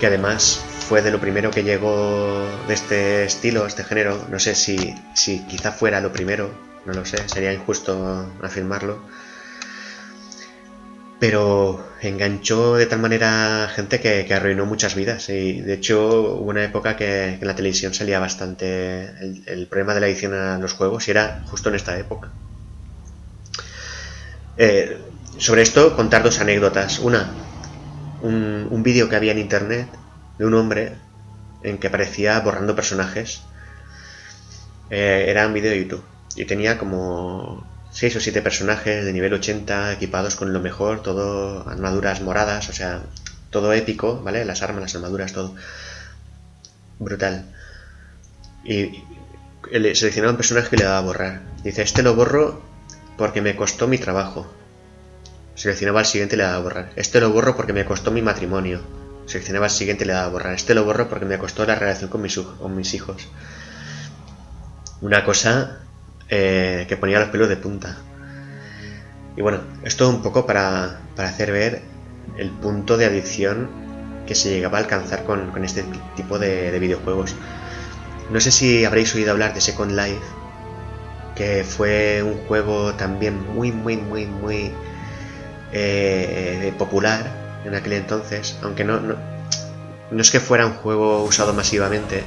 que 0.00 0.06
además 0.06 0.60
fue 0.88 1.02
de 1.02 1.10
lo 1.10 1.20
primero 1.20 1.50
que 1.50 1.62
llegó 1.62 2.46
de 2.66 2.74
este 2.74 3.24
estilo, 3.24 3.66
este 3.66 3.84
género, 3.84 4.26
no 4.30 4.38
sé 4.38 4.54
si, 4.54 4.94
si 5.14 5.40
quizá 5.40 5.72
fuera 5.72 6.00
lo 6.00 6.10
primero, 6.12 6.50
no 6.84 6.92
lo 6.92 7.04
sé, 7.04 7.28
sería 7.28 7.52
injusto 7.52 8.26
afirmarlo. 8.42 8.98
Pero 11.20 11.86
enganchó 12.00 12.74
de 12.74 12.86
tal 12.86 12.98
manera 12.98 13.70
gente 13.72 14.00
que, 14.00 14.32
arruinó 14.34 14.66
muchas 14.66 14.96
vidas. 14.96 15.28
Y 15.28 15.60
de 15.60 15.74
hecho 15.74 16.38
hubo 16.40 16.50
una 16.50 16.64
época 16.64 16.96
que, 16.96 17.34
en 17.34 17.46
la 17.46 17.54
televisión 17.54 17.94
salía 17.94 18.18
bastante 18.18 19.10
el, 19.46 19.68
problema 19.68 19.94
de 19.94 20.00
la 20.00 20.08
edición 20.08 20.34
a 20.34 20.58
los 20.58 20.72
juegos 20.72 21.06
y 21.06 21.12
era 21.12 21.44
justo 21.46 21.68
en 21.68 21.76
esta 21.76 21.96
época. 21.96 22.30
Eh, 24.56 24.98
sobre 25.38 25.62
esto 25.62 25.94
contar 25.94 26.24
dos 26.24 26.40
anécdotas. 26.40 26.98
Una, 26.98 27.30
un, 28.22 28.82
vídeo 28.82 29.08
que 29.08 29.14
había 29.14 29.30
en 29.30 29.38
internet 29.38 29.86
de 30.38 30.44
un 30.44 30.54
hombre 30.54 30.94
en 31.62 31.78
que 31.78 31.86
aparecía 31.86 32.40
borrando 32.40 32.74
personajes. 32.74 33.42
Eh, 34.90 35.26
era 35.28 35.46
un 35.46 35.54
vídeo 35.54 35.70
de 35.70 35.78
YouTube 35.78 36.11
y 36.36 36.44
tenía 36.44 36.78
como 36.78 37.66
6 37.90 38.16
o 38.16 38.20
7 38.20 38.42
personajes 38.42 39.04
de 39.04 39.12
nivel 39.12 39.34
80 39.34 39.92
equipados 39.92 40.36
con 40.36 40.52
lo 40.52 40.60
mejor, 40.60 41.02
todo 41.02 41.68
armaduras 41.68 42.22
moradas, 42.22 42.68
o 42.68 42.72
sea, 42.72 43.02
todo 43.50 43.72
épico, 43.72 44.20
¿vale? 44.22 44.44
Las 44.44 44.62
armas, 44.62 44.82
las 44.82 44.94
armaduras, 44.94 45.32
todo. 45.32 45.54
Brutal. 46.98 47.44
Y 48.64 49.02
seleccionaba 49.94 50.32
un 50.32 50.36
personaje 50.36 50.74
y 50.74 50.78
le 50.78 50.84
daba 50.84 50.98
a 50.98 51.02
borrar. 51.02 51.42
Dice, 51.62 51.82
este 51.82 52.02
lo 52.02 52.14
borro 52.14 52.62
porque 53.18 53.42
me 53.42 53.54
costó 53.56 53.88
mi 53.88 53.98
trabajo. 53.98 54.50
Seleccionaba 55.54 56.00
el 56.00 56.06
siguiente 56.06 56.36
y 56.36 56.38
le 56.38 56.44
daba 56.44 56.56
a 56.56 56.60
borrar. 56.60 56.92
Este 56.96 57.20
lo 57.20 57.30
borro 57.30 57.56
porque 57.56 57.74
me 57.74 57.84
costó 57.84 58.10
mi 58.10 58.22
matrimonio. 58.22 58.80
Seleccionaba 59.26 59.66
el 59.66 59.72
siguiente 59.72 60.04
y 60.04 60.06
le 60.06 60.14
daba 60.14 60.26
a 60.26 60.30
borrar. 60.30 60.54
Este 60.54 60.74
lo 60.74 60.84
borro 60.84 61.08
porque 61.08 61.26
me 61.26 61.38
costó 61.38 61.66
la 61.66 61.74
relación 61.74 62.08
con 62.08 62.22
mis 62.22 62.94
hijos. 62.94 63.28
Una 65.02 65.24
cosa 65.24 65.82
eh, 66.34 66.86
que 66.88 66.96
ponía 66.96 67.20
los 67.20 67.28
pelos 67.28 67.50
de 67.50 67.58
punta. 67.58 67.98
Y 69.36 69.42
bueno, 69.42 69.60
esto 69.84 70.08
un 70.08 70.22
poco 70.22 70.46
para, 70.46 70.98
hacer 71.18 71.52
ver 71.52 71.82
el 72.38 72.48
punto 72.48 72.96
de 72.96 73.04
adicción 73.04 73.68
que 74.26 74.34
se 74.34 74.48
llegaba 74.48 74.78
a 74.78 74.80
alcanzar 74.80 75.24
con, 75.24 75.62
este 75.62 75.84
tipo 76.16 76.38
de, 76.38 76.78
videojuegos. 76.78 77.34
No 78.30 78.40
sé 78.40 78.50
si 78.50 78.86
habréis 78.86 79.14
oído 79.14 79.32
hablar 79.32 79.52
de 79.52 79.60
Second 79.60 79.92
Life, 79.92 80.24
que 81.36 81.64
fue 81.64 82.22
un 82.22 82.38
juego 82.46 82.94
también 82.94 83.54
muy, 83.54 83.70
muy, 83.70 83.98
muy, 83.98 84.24
muy 84.24 84.72
eh, 85.70 86.72
popular 86.78 87.26
en 87.66 87.74
aquel 87.74 87.92
entonces, 87.92 88.56
aunque 88.62 88.84
no, 88.84 89.00
no, 89.00 89.16
no 90.10 90.22
es 90.22 90.30
que 90.30 90.40
fuera 90.40 90.64
un 90.64 90.76
juego 90.76 91.24
usado 91.24 91.52
masivamente, 91.52 92.22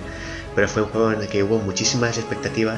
pero 0.54 0.68
fue 0.68 0.84
un 0.84 0.90
juego 0.90 1.12
en 1.12 1.22
el 1.22 1.28
que 1.28 1.42
hubo 1.42 1.58
muchísimas 1.58 2.20
expectativas 2.20 2.78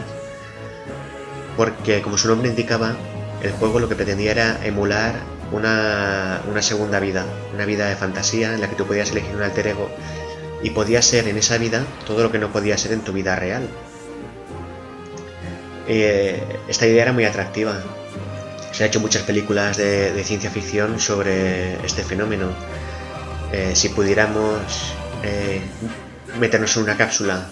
porque 1.58 2.02
como 2.02 2.18
su 2.18 2.28
nombre 2.28 2.50
indicaba, 2.50 2.96
el 3.42 3.52
juego 3.52 3.80
lo 3.80 3.90
que 3.90 3.96
pretendía 3.96 4.32
era 4.32 4.66
emular 4.66 5.16
una, 5.52 6.42
segunda 6.62 7.00
vida, 7.00 7.26
una 7.54 7.66
vida 7.66 7.88
de 7.88 7.96
fantasía 7.96 8.54
en 8.54 8.62
la 8.62 8.70
que 8.70 8.76
tú 8.76 8.86
podías 8.86 9.12
elegir 9.12 9.36
un 9.36 9.42
alter 9.42 9.68
ego 9.68 9.90
y 10.62 10.72
podía 10.72 11.02
ser 11.02 11.28
en 11.28 11.38
esa 11.38 11.58
vida 11.58 11.84
todo 12.06 12.24
lo 12.24 12.32
que 12.32 12.40
no 12.40 12.52
podía 12.52 12.78
ser 12.78 12.92
en 12.92 13.02
tu 13.02 13.14
vida 13.14 13.36
real. 13.36 13.68
Eh, 15.88 16.42
esta 16.68 16.86
idea 16.86 17.04
era 17.04 17.14
muy 17.14 17.26
atractiva. 17.26 17.82
Se 18.72 18.84
han 18.84 18.90
hecho 18.90 19.00
muchas 19.00 19.24
películas 19.24 19.78
de, 19.78 20.22
ciencia 20.24 20.50
ficción 20.50 21.00
sobre 21.00 21.74
este 21.86 22.04
fenómeno. 22.04 22.50
Eh, 23.52 23.72
si 23.76 23.90
pudiéramos 23.90 24.94
eh, 25.24 25.62
meternos 26.40 26.76
en 26.76 26.84
una 26.84 26.98
cápsula 26.98 27.48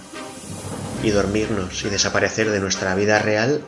y 1.02 1.12
dormirnos 1.12 1.84
y 1.86 1.90
desaparecer 1.90 2.52
de 2.52 2.60
nuestra 2.60 2.94
vida 2.96 3.20
real, 3.20 3.62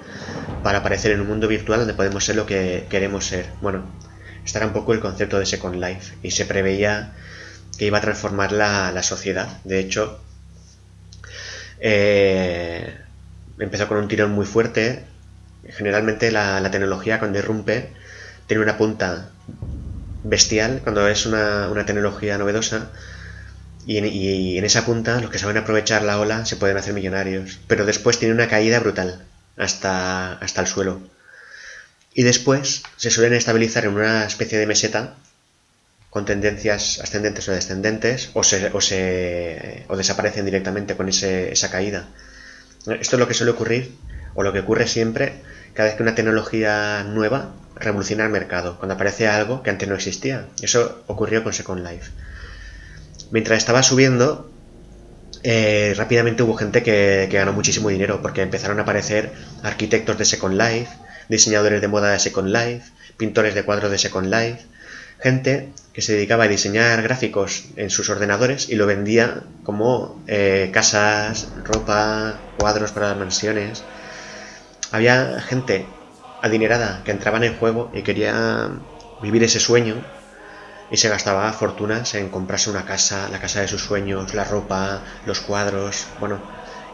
para 0.67 0.79
aparecer 0.79 1.13
en 1.13 1.21
un 1.21 1.27
mundo 1.27 1.47
virtual 1.47 1.79
donde 1.79 1.93
podemos 1.93 2.25
ser 2.25 2.35
lo 2.35 2.45
que 2.45 2.87
queremos 2.89 3.25
ser. 3.25 3.45
Bueno, 3.61 3.85
este 4.43 4.57
era 4.57 4.67
un 4.67 4.73
poco 4.73 4.91
el 4.91 4.99
concepto 4.99 5.39
de 5.39 5.45
Second 5.45 5.75
Life 5.81 6.15
y 6.23 6.31
se 6.31 6.43
preveía 6.43 7.13
que 7.77 7.85
iba 7.85 7.99
a 7.99 8.01
transformar 8.01 8.51
la, 8.51 9.01
sociedad. 9.01 9.47
De 9.63 9.79
hecho, 9.79 10.19
eh, 11.79 12.97
empezó 13.57 13.87
con 13.87 13.95
un 13.95 14.09
tirón 14.09 14.31
muy 14.33 14.45
fuerte. 14.45 15.05
Generalmente 15.69 16.31
la, 16.31 16.69
tecnología 16.69 17.19
cuando 17.19 17.39
irrumpe 17.39 17.91
tiene 18.47 18.61
una 18.61 18.77
punta 18.77 19.29
bestial 20.25 20.81
cuando 20.83 21.07
es 21.07 21.25
una, 21.25 21.71
tecnología 21.85 22.37
novedosa 22.37 22.91
y 23.85 24.57
en 24.57 24.65
esa 24.65 24.83
punta, 24.83 25.21
los 25.21 25.31
que 25.31 25.39
saben 25.39 25.55
aprovechar 25.55 26.03
la 26.03 26.19
ola 26.19 26.45
se 26.45 26.57
pueden 26.57 26.75
hacer 26.75 26.93
millonarios. 26.93 27.57
Pero 27.67 27.85
después 27.85 28.19
tiene 28.19 28.33
una 28.33 28.49
caída 28.49 28.81
brutal 28.81 29.23
hasta, 29.57 30.33
hasta 30.33 30.61
el 30.61 30.67
suelo. 30.67 31.01
Y 32.13 32.23
después 32.23 32.83
se 32.95 33.11
suelen 33.11 33.33
estabilizar 33.33 33.85
en 33.85 33.95
una 33.95 34.25
especie 34.25 34.57
de 34.57 34.65
meseta 34.65 35.15
con 36.09 36.25
tendencias 36.25 36.99
ascendentes 36.99 37.47
o 37.47 37.51
descendentes 37.51 38.31
o, 38.33 38.43
se, 38.43 38.67
o, 38.73 38.81
se, 38.81 39.85
o 39.87 39.97
desaparecen 39.97 40.45
directamente 40.45 40.95
con 40.95 41.09
ese, 41.09 41.51
esa 41.51 41.69
caída. 41.69 42.07
Esto 42.99 43.15
es 43.17 43.19
lo 43.19 43.27
que 43.27 43.33
suele 43.33 43.51
ocurrir 43.51 43.95
o 44.33 44.43
lo 44.43 44.53
que 44.53 44.59
ocurre 44.59 44.87
siempre 44.87 45.33
cada 45.73 45.89
vez 45.89 45.97
que 45.97 46.03
una 46.03 46.15
tecnología 46.15 47.03
nueva 47.03 47.53
revoluciona 47.75 48.23
el 48.23 48.31
mercado, 48.31 48.77
cuando 48.77 48.95
aparece 48.95 49.27
algo 49.27 49.61
que 49.61 49.69
antes 49.69 49.87
no 49.87 49.93
existía. 49.93 50.47
Eso 50.61 51.03
ocurrió 51.05 51.43
con 51.43 51.53
Second 51.53 51.87
Life. 51.87 52.09
Mientras 53.29 53.59
estaba 53.59 53.83
subiendo, 53.83 54.49
eh, 55.43 55.93
rápidamente 55.95 56.43
hubo 56.43 56.55
gente 56.55 56.83
que, 56.83 57.27
ganó 57.31 57.53
muchísimo 57.53 57.89
dinero 57.89 58.21
porque 58.21 58.41
empezaron 58.41 58.79
a 58.79 58.83
aparecer 58.83 59.31
arquitectos 59.63 60.17
de 60.17 60.25
Second 60.25 60.59
Life, 60.59 60.89
diseñadores 61.29 61.81
de 61.81 61.87
moda 61.87 62.11
de 62.11 62.19
Second 62.19 62.49
Life, 62.49 62.91
pintores 63.17 63.55
de 63.55 63.63
cuadros 63.63 63.91
de 63.91 63.97
Second 63.97 64.33
Life, 64.33 64.65
gente 65.19 65.69
que 65.93 66.01
se 66.01 66.13
dedicaba 66.13 66.45
a 66.45 66.47
diseñar 66.47 67.01
gráficos 67.01 67.65
en 67.75 67.89
sus 67.89 68.09
ordenadores 68.09 68.69
y 68.69 68.75
lo 68.75 68.85
vendía 68.85 69.43
como 69.63 70.23
eh, 70.27 70.69
casas, 70.71 71.47
ropa, 71.63 72.39
cuadros 72.57 72.91
para 72.91 73.09
las 73.09 73.17
mansiones. 73.17 73.83
Había 74.91 75.41
gente 75.41 75.85
adinerada 76.41 77.01
que 77.03 77.11
entraba 77.11 77.37
en 77.37 77.45
el 77.45 77.55
juego 77.55 77.91
y 77.93 78.03
quería 78.03 78.69
vivir 79.21 79.43
ese 79.43 79.59
sueño 79.59 80.03
y 80.89 80.97
se 80.97 81.09
gastaba 81.09 81.51
fortunas 81.53 82.13
en 82.15 82.29
comprarse 82.29 82.69
una 82.69 82.85
casa, 82.85 83.27
la 83.29 83.39
casa 83.39 83.61
de 83.61 83.67
sus 83.67 83.83
sueños, 83.83 84.33
la 84.33 84.45
ropa, 84.45 85.01
los 85.25 85.41
cuadros, 85.41 86.07
bueno, 86.19 86.39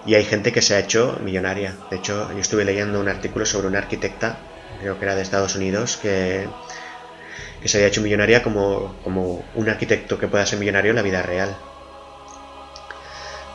y 0.05 0.15
hay 0.15 0.25
gente 0.25 0.51
que 0.51 0.62
se 0.62 0.75
ha 0.75 0.79
hecho 0.79 1.17
millonaria. 1.23 1.75
De 1.89 1.97
hecho, 1.97 2.31
yo 2.31 2.39
estuve 2.39 2.65
leyendo 2.65 3.00
un 3.00 3.07
artículo 3.07 3.45
sobre 3.45 3.67
una 3.67 3.79
arquitecta, 3.79 4.38
creo 4.79 4.97
que 4.97 5.05
era 5.05 5.15
de 5.15 5.21
Estados 5.21 5.55
Unidos, 5.55 5.97
que, 5.97 6.47
que 7.62 7.67
se 7.67 7.77
había 7.77 7.88
hecho 7.88 8.01
millonaria 8.01 8.43
como, 8.43 8.95
como 9.03 9.43
un 9.55 9.69
arquitecto 9.69 10.19
que 10.19 10.27
pueda 10.27 10.45
ser 10.45 10.59
millonario 10.59 10.91
en 10.91 10.95
la 10.97 11.01
vida 11.01 11.21
real. 11.21 11.55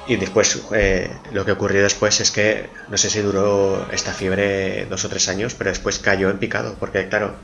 Y 0.06 0.16
después, 0.16 0.62
eh, 0.74 1.10
lo 1.32 1.44
que 1.44 1.52
ocurrió 1.52 1.82
después 1.82 2.18
es 2.20 2.30
que, 2.30 2.70
no 2.88 2.96
sé 2.96 3.10
si 3.10 3.20
duró 3.20 3.86
esta 3.92 4.12
fiebre 4.14 4.86
dos 4.86 5.04
o 5.04 5.10
tres 5.10 5.28
años, 5.28 5.54
pero 5.54 5.68
después 5.68 5.98
cayó 5.98 6.30
en 6.30 6.38
picado, 6.38 6.76
porque 6.80 7.08
claro, 7.08 7.34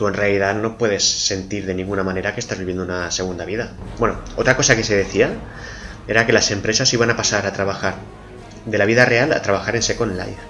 tú 0.00 0.08
en 0.08 0.14
realidad 0.14 0.54
no 0.54 0.78
puedes 0.78 1.04
sentir 1.04 1.66
de 1.66 1.74
ninguna 1.74 2.02
manera 2.02 2.32
que 2.32 2.40
estás 2.40 2.58
viviendo 2.58 2.82
una 2.82 3.10
segunda 3.10 3.44
vida. 3.44 3.72
Bueno, 3.98 4.18
otra 4.36 4.56
cosa 4.56 4.74
que 4.74 4.82
se 4.82 4.96
decía 4.96 5.28
era 6.08 6.24
que 6.24 6.32
las 6.32 6.50
empresas 6.52 6.90
iban 6.94 7.10
a 7.10 7.16
pasar 7.16 7.44
a 7.44 7.52
trabajar 7.52 7.96
de 8.64 8.78
la 8.78 8.86
vida 8.86 9.04
real 9.04 9.34
a 9.34 9.42
trabajar 9.42 9.76
en 9.76 9.82
Second 9.82 10.16
Life. 10.16 10.40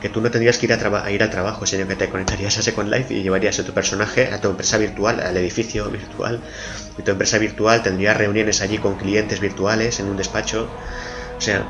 Que 0.00 0.08
tú 0.08 0.22
no 0.22 0.30
tendrías 0.30 0.56
que 0.56 0.64
ir 0.64 0.72
a, 0.72 1.10
ir 1.10 1.22
al 1.22 1.28
trabajo, 1.28 1.66
sino 1.66 1.86
que 1.86 1.94
te 1.94 2.08
conectarías 2.08 2.56
a 2.56 2.62
Second 2.62 2.90
Life 2.90 3.12
y 3.12 3.22
llevarías 3.22 3.58
a 3.58 3.64
tu 3.64 3.74
personaje 3.74 4.32
a 4.32 4.40
tu 4.40 4.48
empresa 4.48 4.78
virtual, 4.78 5.20
al 5.20 5.36
edificio 5.36 5.90
virtual. 5.90 6.40
Y 6.96 7.02
tu 7.02 7.10
empresa 7.10 7.36
virtual 7.36 7.82
tendría 7.82 8.14
reuniones 8.14 8.62
allí 8.62 8.78
con 8.78 8.96
clientes 8.96 9.40
virtuales 9.40 10.00
en 10.00 10.06
un 10.06 10.16
despacho. 10.16 10.70
O 11.36 11.40
sea, 11.42 11.66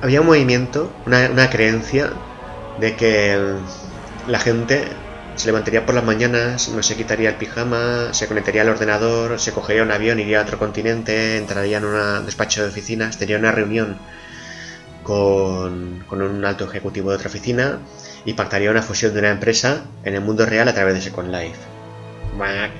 había 0.00 0.22
un 0.22 0.26
movimiento, 0.28 0.90
una 1.04 1.50
creencia 1.50 2.14
de 2.80 2.96
que 2.96 3.56
la 4.26 4.38
gente 4.38 4.88
se 5.36 5.46
levantaría 5.46 5.84
por 5.84 5.94
las 5.94 6.04
mañanas, 6.04 6.68
no 6.68 6.82
se 6.82 6.96
quitaría 6.96 7.28
el 7.28 7.36
pijama, 7.36 8.14
se 8.14 8.28
conectaría 8.28 8.62
al 8.62 8.68
ordenador, 8.68 9.40
se 9.40 9.52
cogería 9.52 9.82
un 9.82 9.90
avión, 9.90 10.20
iría 10.20 10.40
a 10.40 10.42
otro 10.42 10.58
continente, 10.58 11.36
entraría 11.36 11.78
en 11.78 11.84
un 11.84 12.26
despacho 12.26 12.62
de 12.62 12.68
oficinas, 12.68 13.18
tendría 13.18 13.38
una 13.38 13.52
reunión 13.52 13.98
con, 15.02 16.04
un 16.10 16.44
alto 16.44 16.64
ejecutivo 16.64 17.10
de 17.10 17.16
otra 17.16 17.28
oficina 17.28 17.78
y 18.24 18.34
pactaría 18.34 18.70
una 18.70 18.82
fusión 18.82 19.12
de 19.12 19.20
una 19.20 19.30
empresa 19.30 19.84
en 20.04 20.14
el 20.14 20.20
mundo 20.20 20.46
real 20.46 20.68
a 20.68 20.74
través 20.74 20.94
de 20.94 21.00
Second 21.02 21.30
Life. 21.30 21.58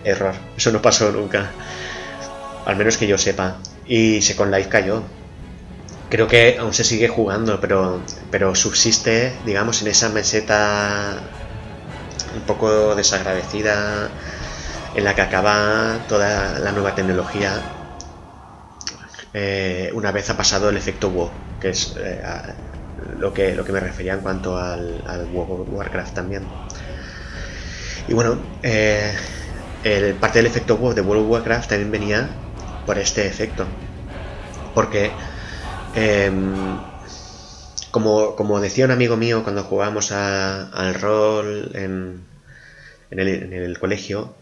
error, 0.05 0.35
eso 0.57 0.73
no 0.73 0.81
pasó 0.81 1.11
nunca. 1.13 1.51
Al 2.65 2.77
menos 2.77 2.97
que 2.97 3.07
yo 3.07 3.19
sepa. 3.19 3.59
Y 3.87 4.23
Second 4.23 4.55
Life 4.55 4.69
cayó. 4.71 5.03
Creo 6.09 6.29
que 6.29 6.57
aún 6.59 6.73
se 6.73 6.85
sigue 6.85 7.09
jugando, 7.09 7.61
pero, 7.61 8.01
pero 8.31 8.55
subsiste, 8.55 9.33
digamos, 9.45 9.83
en 9.83 9.89
esa 9.89 10.09
meseta 10.09 11.21
un 12.35 12.43
poco 12.43 12.95
desagradecida 12.95 14.09
en 14.95 15.05
la 15.05 15.15
que 15.15 15.23
acaba 15.23 15.99
toda 16.09 16.59
la 16.59 16.73
nueva 16.73 16.95
tecnología 16.95 17.63
eh, 19.37 19.91
una 19.95 20.13
vez 20.13 20.31
ha 20.31 20.37
pasado 20.37 20.69
el 20.71 20.77
efecto 20.77 21.11
WoW, 21.11 21.29
que 21.61 21.71
es 21.71 21.97
eh, 21.99 22.23
lo, 23.19 23.35
que, 23.35 23.53
lo 23.57 23.65
que 23.65 23.73
me 23.73 23.81
refería 23.81 24.15
en 24.15 24.21
cuanto 24.21 24.57
al, 24.57 25.03
al 25.09 25.27
Warcraft 25.33 26.15
también. 26.15 26.45
Y 28.07 28.15
bueno, 28.15 28.39
eh, 28.63 29.13
el, 29.83 30.15
parte 30.15 30.39
del 30.39 30.47
efecto 30.47 30.77
WoW 30.77 30.95
de 30.95 31.01
World 31.01 31.25
of 31.25 31.31
Warcraft 31.31 31.69
también 31.69 31.91
venía 31.91 32.29
por 32.87 32.97
este 32.97 33.27
efecto. 33.27 33.67
Porque 34.73 35.11
em, 37.99 38.35
como, 38.37 38.61
decía 38.61 38.85
un 38.85 38.91
amigo 38.91 39.17
mío 39.17 39.43
cuando 39.43 39.63
jugábamos 39.63 40.13
al 40.13 40.95
rol 40.95 41.71
en, 41.75 42.25
el, 43.11 43.79
colegio, 43.79 44.35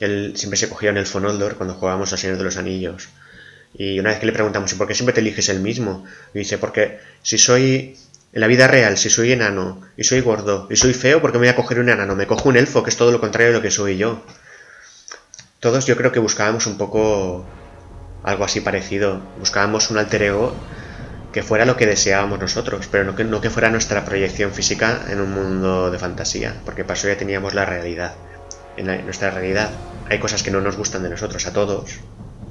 él 0.00 0.32
siempre 0.36 0.56
se 0.56 0.68
cogía 0.68 0.90
en 0.90 0.96
el 0.96 1.06
Fonoldor 1.06 1.56
cuando 1.56 1.74
jugábamos 1.74 2.12
al 2.12 2.18
Señor 2.18 2.38
de 2.38 2.44
los 2.44 2.56
Anillos. 2.56 3.08
Y 3.74 4.00
una 4.00 4.10
vez 4.10 4.18
que 4.18 4.26
le 4.26 4.32
preguntamos, 4.32 4.72
¿y 4.72 4.76
por 4.76 4.86
qué 4.86 4.94
siempre 4.94 5.12
te 5.12 5.20
eliges 5.20 5.48
el 5.50 5.60
mismo? 5.60 6.04
Y 6.32 6.38
dice, 6.38 6.58
porque 6.58 6.98
si 7.22 7.36
soy 7.36 7.96
en 8.32 8.40
la 8.40 8.46
vida 8.46 8.66
real, 8.66 8.96
si 8.96 9.10
soy 9.10 9.32
enano, 9.32 9.82
y 9.96 10.04
soy 10.04 10.20
gordo, 10.20 10.66
y 10.70 10.76
soy 10.76 10.94
feo, 10.94 11.20
¿por 11.20 11.32
qué 11.32 11.38
me 11.38 11.46
voy 11.46 11.52
a 11.52 11.56
coger 11.56 11.78
un 11.78 11.88
enano? 11.90 12.14
Me 12.16 12.26
cojo 12.26 12.48
un 12.48 12.56
elfo, 12.56 12.82
que 12.82 12.90
es 12.90 12.96
todo 12.96 13.12
lo 13.12 13.20
contrario 13.20 13.52
de 13.52 13.58
lo 13.58 13.62
que 13.62 13.70
soy 13.70 13.98
yo. 13.98 14.22
Todos 15.60 15.86
yo 15.86 15.96
creo 15.96 16.12
que 16.12 16.20
buscábamos 16.20 16.66
un 16.66 16.78
poco 16.78 17.44
algo 18.22 18.44
así 18.44 18.60
parecido. 18.60 19.20
Buscábamos 19.38 19.90
un 19.90 19.98
alter 19.98 20.22
ego 20.22 20.54
que 21.32 21.42
fuera 21.42 21.64
lo 21.64 21.76
que 21.76 21.86
deseábamos 21.86 22.40
nosotros, 22.40 22.88
pero 22.90 23.04
no 23.04 23.14
que, 23.14 23.24
no 23.24 23.40
que 23.40 23.50
fuera 23.50 23.70
nuestra 23.70 24.04
proyección 24.04 24.52
física 24.52 25.04
en 25.08 25.20
un 25.20 25.30
mundo 25.30 25.90
de 25.90 25.98
fantasía, 25.98 26.54
porque 26.64 26.84
para 26.84 26.98
eso 26.98 27.08
ya 27.08 27.18
teníamos 27.18 27.54
la 27.54 27.64
realidad. 27.64 28.14
En, 28.76 29.04
nuestra 29.04 29.30
realidad 29.30 29.70
hay 30.08 30.18
cosas 30.18 30.42
que 30.42 30.50
no 30.50 30.60
nos 30.60 30.76
gustan 30.76 31.02
de 31.02 31.10
nosotros, 31.10 31.46
a 31.46 31.52
todos, 31.52 31.98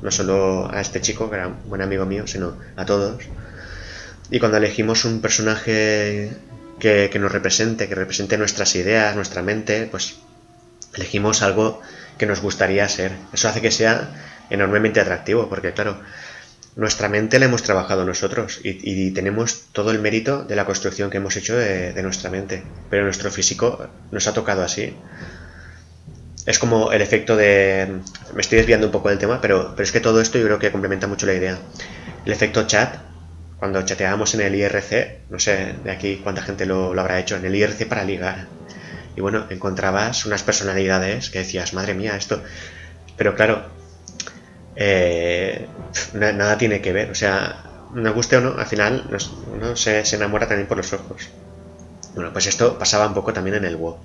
no 0.02 0.12
solo 0.12 0.70
a 0.72 0.82
este 0.82 1.02
chico, 1.02 1.30
que 1.30 1.38
era 1.38 1.48
un 1.48 1.70
buen 1.70 1.82
amigo 1.82 2.06
mío, 2.06 2.28
sino 2.28 2.58
a 2.76 2.86
todos. 2.86 3.24
Y 4.30 4.40
cuando 4.40 4.58
elegimos 4.58 5.06
un 5.06 5.22
personaje 5.22 6.32
que, 6.80 7.10
que 7.12 7.20
nos 7.20 7.32
represente, 7.32 7.88
que 7.88 7.96
represente 7.96 8.38
nuestras 8.38 8.76
ideas, 8.76 9.16
nuestra 9.16 9.42
mente, 9.42 9.88
pues 9.90 10.18
elegimos 10.94 11.42
algo 11.42 11.82
que 12.18 12.26
nos 12.26 12.42
gustaría 12.42 12.88
ser. 12.90 13.14
Eso 13.34 13.48
hace 13.48 13.62
que 13.62 13.72
sea 13.72 14.10
enormemente 14.50 15.00
atractivo, 15.00 15.50
porque 15.50 15.74
claro, 15.74 16.00
nuestra 16.78 17.10
mente 17.10 17.40
la 17.40 17.46
hemos 17.46 17.64
trabajado 17.64 18.06
nosotros 18.06 18.62
y, 18.64 19.10
tenemos 19.12 19.64
todo 19.72 19.90
el 19.90 20.00
mérito 20.00 20.44
de 20.44 20.56
la 20.56 20.66
construcción 20.66 21.10
que 21.10 21.18
hemos 21.18 21.36
hecho 21.36 21.58
de, 21.58 22.02
nuestra 22.04 22.30
mente. 22.30 22.64
Pero 22.92 23.04
nuestro 23.04 23.32
físico 23.32 23.90
nos 24.12 24.28
ha 24.28 24.34
tocado 24.34 24.62
así. 24.62 24.96
Es 26.46 26.60
como 26.60 26.92
el 26.92 27.02
efecto 27.02 27.36
de... 27.36 28.00
Me 28.34 28.42
estoy 28.42 28.60
desviando 28.60 28.86
un 28.86 28.92
poco 28.92 29.10
del 29.10 29.18
tema, 29.18 29.42
pero, 29.42 29.74
pero 29.76 29.84
es 29.84 29.92
que 29.92 30.00
todo 30.00 30.22
esto 30.22 30.38
yo 30.38 30.46
creo 30.46 30.60
que 30.60 30.72
complementa 30.72 31.08
mucho 31.08 31.26
la 31.26 31.34
idea. 31.34 31.58
El 32.26 32.32
efecto 32.32 32.68
chat, 32.68 32.96
cuando 33.58 33.82
chateábamos 33.82 34.36
en 34.36 34.42
el 34.42 34.54
IRC, 34.54 35.22
no 35.32 35.40
sé 35.40 35.74
de 35.84 35.92
aquí 35.92 36.22
cuánta 36.24 36.44
gente 36.44 36.68
lo, 36.68 36.94
lo 36.94 37.02
habrá 37.02 37.20
hecho, 37.20 37.36
en 37.36 37.44
el 37.44 37.56
IRC 37.56 37.88
para 37.88 38.04
ligar. 38.04 38.46
Y 39.16 39.22
bueno, 39.22 39.48
encontrabas 39.50 40.28
unas 40.28 40.44
personalidades 40.44 41.32
que 41.32 41.40
decías, 41.40 41.74
madre 41.74 41.96
mía, 41.96 42.16
esto... 42.16 42.44
Pero 43.18 43.34
claro, 43.34 43.77
eh, 44.78 45.68
nada 46.14 46.58
tiene 46.58 46.82
que 46.82 46.94
ver. 46.94 47.12
O 47.12 47.16
sea, 47.16 47.64
nos 47.94 48.14
guste 48.14 48.38
o 48.38 48.42
no, 48.42 48.58
al 48.58 48.66
final 48.66 49.10
uno 49.54 49.76
se, 49.76 50.04
enamora 50.16 50.48
también 50.48 50.68
por 50.68 50.78
los 50.78 50.94
ojos. 50.94 51.30
Bueno, 52.16 52.32
pues 52.32 52.48
esto 52.48 52.78
pasaba 52.78 53.08
un 53.08 53.14
poco 53.14 53.34
también 53.34 53.58
en 53.58 53.66
el 53.66 53.76
WoW. 53.76 53.98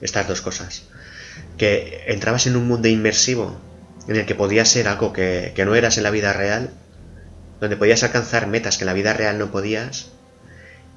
Estas 0.00 0.26
dos 0.26 0.40
cosas. 0.40 0.84
Que 1.56 2.04
entrabas 2.08 2.46
en 2.46 2.56
un 2.56 2.66
mundo 2.66 2.88
inmersivo 2.88 3.60
en 4.08 4.16
el 4.16 4.26
que 4.26 4.34
podías 4.34 4.68
ser 4.68 4.88
algo 4.88 5.12
que, 5.12 5.52
que 5.54 5.66
no 5.66 5.74
eras 5.74 5.98
en 5.98 6.04
la 6.04 6.10
vida 6.10 6.32
real, 6.32 6.70
donde 7.60 7.76
podías 7.76 8.02
alcanzar 8.02 8.46
metas 8.46 8.78
que 8.78 8.84
en 8.84 8.86
la 8.86 8.94
vida 8.94 9.12
real 9.12 9.38
no 9.38 9.50
podías, 9.50 10.10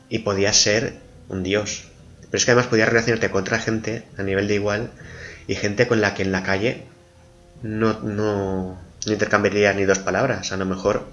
y 0.08 0.20
podías 0.20 0.56
ser 0.56 0.94
un 1.28 1.44
dios. 1.44 1.90
Pero 2.22 2.38
es 2.38 2.46
que 2.46 2.52
además 2.52 2.68
podías 2.68 2.88
relacionarte 2.88 3.32
con 3.32 3.42
otra 3.42 3.60
gente 3.60 4.04
a 4.18 4.24
nivel 4.24 4.48
de 4.48 4.56
igual 4.56 4.92
y 5.48 5.56
gente 5.56 5.88
con 5.88 6.00
la 6.00 6.14
que 6.14 6.24
en 6.24 6.32
la 6.32 6.44
calle 6.44 6.84
no, 7.64 8.00
no, 8.02 8.78
no 9.06 9.14
intercambiaría 9.14 9.74
ni 9.74 9.86
dos 9.86 10.00
palabras. 10.00 10.52
A 10.52 10.58
lo 10.58 10.66
mejor 10.66 11.06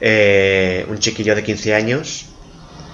eh, 0.00 0.84
un 0.88 0.98
chiquillo 0.98 1.34
de 1.34 1.42
15 1.42 1.74
años 1.74 2.26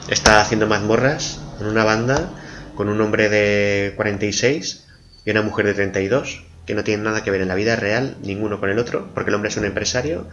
está 0.08 0.40
haciendo 0.40 0.66
mazmorras 0.66 1.40
en 1.60 1.66
una 1.66 1.84
banda 1.84 2.30
con 2.74 2.88
un 2.88 3.00
hombre 3.00 3.28
de 3.28 3.94
46 3.96 4.84
y 5.24 5.30
una 5.30 5.42
mujer 5.42 5.66
de 5.66 5.74
32. 5.74 6.44
que 6.66 6.74
no 6.74 6.84
tienen 6.84 7.02
nada 7.02 7.24
que 7.24 7.30
ver 7.30 7.40
en 7.40 7.48
la 7.48 7.54
vida 7.54 7.76
real, 7.76 8.18
ninguno 8.22 8.60
con 8.60 8.68
el 8.68 8.78
otro, 8.78 9.08
porque 9.14 9.30
el 9.30 9.34
hombre 9.34 9.48
es 9.48 9.56
un 9.56 9.64
empresario, 9.64 10.28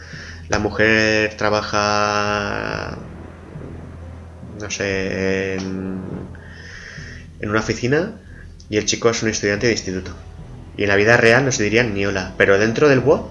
la 0.50 0.60
mujer 0.60 1.34
trabaja, 1.38 2.98
no 4.60 4.70
sé, 4.70 5.56
en 5.56 6.20
una 7.42 7.60
oficina 7.60 8.20
y 8.70 8.76
el 8.76 8.86
chico 8.86 9.10
es 9.10 9.24
un 9.24 9.30
estudiante 9.30 9.68
de 9.68 9.74
instituto. 9.74 10.14
Y 10.78 10.84
en 10.84 10.90
la 10.90 10.96
vida 10.96 11.18
real 11.18 11.46
no 11.46 11.52
se 11.52 11.64
dirían 11.64 11.94
ni 11.94 12.06
hola, 12.06 12.34
pero 12.38 12.58
dentro 12.58 12.90
del 12.90 13.00
WoW 13.00 13.30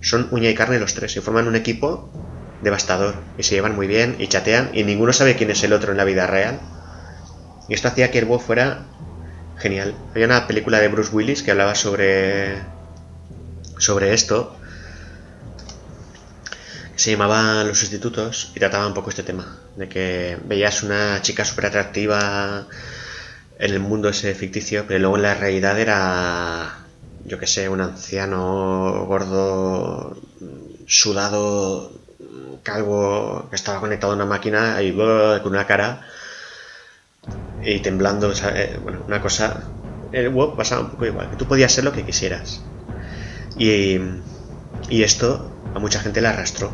son 0.00 0.28
uña 0.30 0.50
y 0.50 0.54
carne 0.54 0.78
los 0.78 0.94
tres 0.94 1.16
y 1.16 1.20
forman 1.20 1.46
un 1.46 1.56
equipo 1.56 2.10
devastador 2.62 3.14
y 3.38 3.42
se 3.42 3.54
llevan 3.54 3.76
muy 3.76 3.86
bien 3.86 4.16
y 4.18 4.28
chatean 4.28 4.70
y 4.72 4.84
ninguno 4.84 5.12
sabe 5.12 5.36
quién 5.36 5.50
es 5.50 5.62
el 5.62 5.72
otro 5.72 5.92
en 5.92 5.98
la 5.98 6.04
vida 6.04 6.26
real. 6.26 6.58
Y 7.68 7.74
esto 7.74 7.88
hacía 7.88 8.10
que 8.10 8.18
el 8.18 8.24
WoW 8.24 8.40
fuera 8.40 8.86
genial. 9.58 9.94
Había 10.12 10.26
una 10.26 10.46
película 10.46 10.80
de 10.80 10.88
Bruce 10.88 11.14
Willis 11.14 11.42
que 11.42 11.52
hablaba 11.52 11.74
sobre 11.74 12.58
sobre 13.78 14.12
esto. 14.12 14.56
Se 16.96 17.12
llamaba 17.12 17.64
Los 17.64 17.78
sustitutos 17.78 18.52
y 18.54 18.58
trataba 18.58 18.86
un 18.86 18.94
poco 18.94 19.10
este 19.10 19.22
tema 19.22 19.58
de 19.76 19.88
que 19.88 20.36
veías 20.44 20.82
una 20.82 21.22
chica 21.22 21.44
súper 21.44 21.66
atractiva 21.66 22.66
en 23.60 23.70
el 23.72 23.80
mundo 23.80 24.08
ese 24.08 24.34
ficticio, 24.34 24.86
pero 24.86 24.98
luego 25.00 25.16
en 25.16 25.22
la 25.22 25.34
realidad 25.34 25.78
era 25.78 26.86
yo 27.24 27.38
que 27.38 27.46
sé, 27.46 27.68
un 27.68 27.80
anciano 27.80 29.04
gordo, 29.06 30.16
sudado, 30.86 31.92
calvo, 32.62 33.46
que 33.50 33.56
estaba 33.56 33.80
conectado 33.80 34.12
a 34.12 34.16
una 34.16 34.26
máquina 34.26 34.82
y 34.82 34.92
con 34.94 35.52
una 35.52 35.66
cara 35.66 36.02
y 37.62 37.80
temblando, 37.80 38.32
eh, 38.32 38.78
bueno, 38.82 39.02
una 39.06 39.20
cosa. 39.20 39.70
El 40.12 40.30
WoW 40.30 40.56
pasaba 40.56 40.82
un 40.82 40.90
poco 40.90 41.06
igual, 41.06 41.30
que 41.30 41.36
tú 41.36 41.46
podías 41.46 41.72
ser 41.72 41.84
lo 41.84 41.92
que 41.92 42.04
quisieras. 42.04 42.62
Y, 43.56 43.98
y 44.88 45.02
esto 45.02 45.52
a 45.74 45.78
mucha 45.78 46.00
gente 46.00 46.20
le 46.20 46.28
arrastró. 46.28 46.72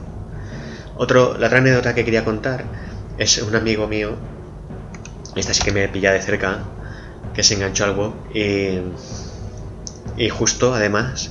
Otro, 0.96 1.38
la 1.38 1.48
otra 1.48 1.58
anécdota 1.58 1.94
que 1.94 2.04
quería 2.04 2.24
contar 2.24 2.72
es 3.18 3.38
un 3.38 3.56
amigo 3.56 3.88
mío, 3.88 4.18
esta 5.34 5.54
sí 5.54 5.62
que 5.62 5.72
me 5.72 5.88
pilla 5.88 6.12
de 6.12 6.22
cerca, 6.22 6.64
que 7.36 7.44
se 7.44 7.54
enganchó 7.54 7.84
al 7.84 7.94
WoW 7.94 8.14
y 8.34 8.80
y 10.16 10.30
justo, 10.30 10.74
además, 10.74 11.30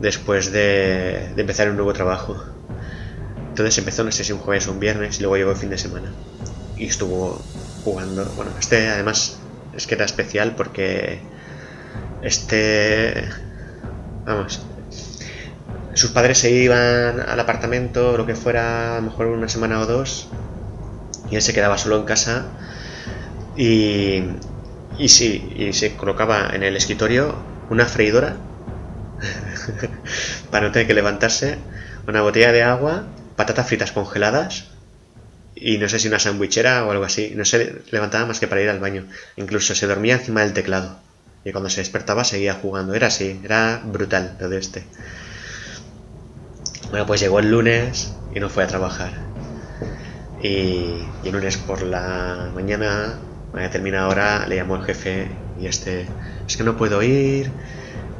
después 0.00 0.50
de, 0.50 1.32
empezar 1.36 1.68
un 1.68 1.76
nuevo 1.76 1.92
trabajo. 1.92 2.42
Entonces 3.48 3.76
empezó, 3.78 4.04
no 4.04 4.12
sé 4.12 4.24
si 4.24 4.32
un 4.32 4.38
jueves 4.38 4.66
o 4.68 4.72
un 4.72 4.80
viernes, 4.80 5.18
y 5.18 5.22
luego 5.22 5.36
llegó 5.36 5.50
el 5.50 5.56
fin 5.56 5.70
de 5.70 5.78
semana. 5.78 6.12
Y 6.76 6.86
estuvo 6.86 7.40
jugando. 7.84 8.24
Bueno, 8.36 8.52
este 8.58 8.88
además 8.88 9.38
es 9.74 9.86
que 9.86 9.94
era 9.94 10.04
especial 10.04 10.54
porque 10.56 11.20
este... 12.22 13.28
Vamos. 14.24 14.60
Sus 15.94 16.10
padres 16.10 16.38
se 16.38 16.50
iban 16.50 17.20
al 17.20 17.40
apartamento, 17.40 18.16
lo 18.18 18.26
que 18.26 18.34
fuera, 18.34 18.96
a 18.96 19.00
lo 19.00 19.02
mejor 19.10 19.26
una 19.28 19.48
semana 19.48 19.80
o 19.80 19.86
dos, 19.86 20.28
y 21.30 21.36
él 21.36 21.42
se 21.42 21.54
quedaba 21.54 21.78
solo 21.78 21.96
en 21.96 22.04
casa. 22.04 22.46
Y, 23.56 24.24
y 24.98 25.08
sí, 25.08 25.52
y 25.56 25.72
se 25.72 25.96
colocaba 25.96 26.50
en 26.52 26.62
el 26.62 26.76
escritorio 26.76 27.34
una 27.70 27.86
freidora 27.86 28.36
para 30.50 30.66
no 30.66 30.72
tener 30.72 30.86
que 30.86 30.94
levantarse, 30.94 31.58
una 32.06 32.22
botella 32.22 32.52
de 32.52 32.62
agua, 32.62 33.06
patatas 33.36 33.66
fritas 33.66 33.92
congeladas 33.92 34.76
y 35.56 35.78
no 35.78 35.88
sé 35.88 35.98
si 35.98 36.08
una 36.08 36.18
sandwichera 36.18 36.84
o 36.84 36.90
algo 36.90 37.04
así. 37.04 37.32
No 37.34 37.44
se 37.44 37.82
levantaba 37.90 38.26
más 38.26 38.38
que 38.38 38.46
para 38.46 38.60
ir 38.60 38.68
al 38.68 38.78
baño. 38.78 39.06
Incluso 39.36 39.74
se 39.74 39.86
dormía 39.86 40.14
encima 40.14 40.42
del 40.42 40.52
teclado. 40.52 40.98
Y 41.44 41.52
cuando 41.52 41.70
se 41.70 41.80
despertaba 41.80 42.24
seguía 42.24 42.54
jugando. 42.54 42.94
Era 42.94 43.06
así, 43.06 43.40
era 43.42 43.80
brutal 43.84 44.36
lo 44.38 44.48
de 44.50 44.58
este. 44.58 44.84
Bueno, 46.90 47.06
pues 47.06 47.20
llegó 47.20 47.40
el 47.40 47.50
lunes 47.50 48.12
y 48.34 48.40
no 48.40 48.50
fue 48.50 48.64
a 48.64 48.66
trabajar. 48.66 49.12
Y, 50.42 50.98
el 51.24 51.32
lunes 51.32 51.56
por 51.56 51.82
la 51.82 52.50
mañana, 52.54 53.18
a 53.64 53.70
termina 53.70 54.08
hora, 54.08 54.46
le 54.46 54.56
llamó 54.56 54.76
el 54.76 54.84
jefe 54.84 55.28
y 55.60 55.66
este, 55.66 56.06
es 56.46 56.56
que 56.56 56.64
no 56.64 56.76
puedo 56.76 57.02
ir 57.02 57.50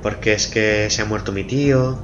porque 0.02 0.34
es 0.34 0.46
que 0.46 0.88
se 0.88 1.02
ha 1.02 1.04
muerto 1.04 1.32
mi 1.32 1.44
tío. 1.44 1.98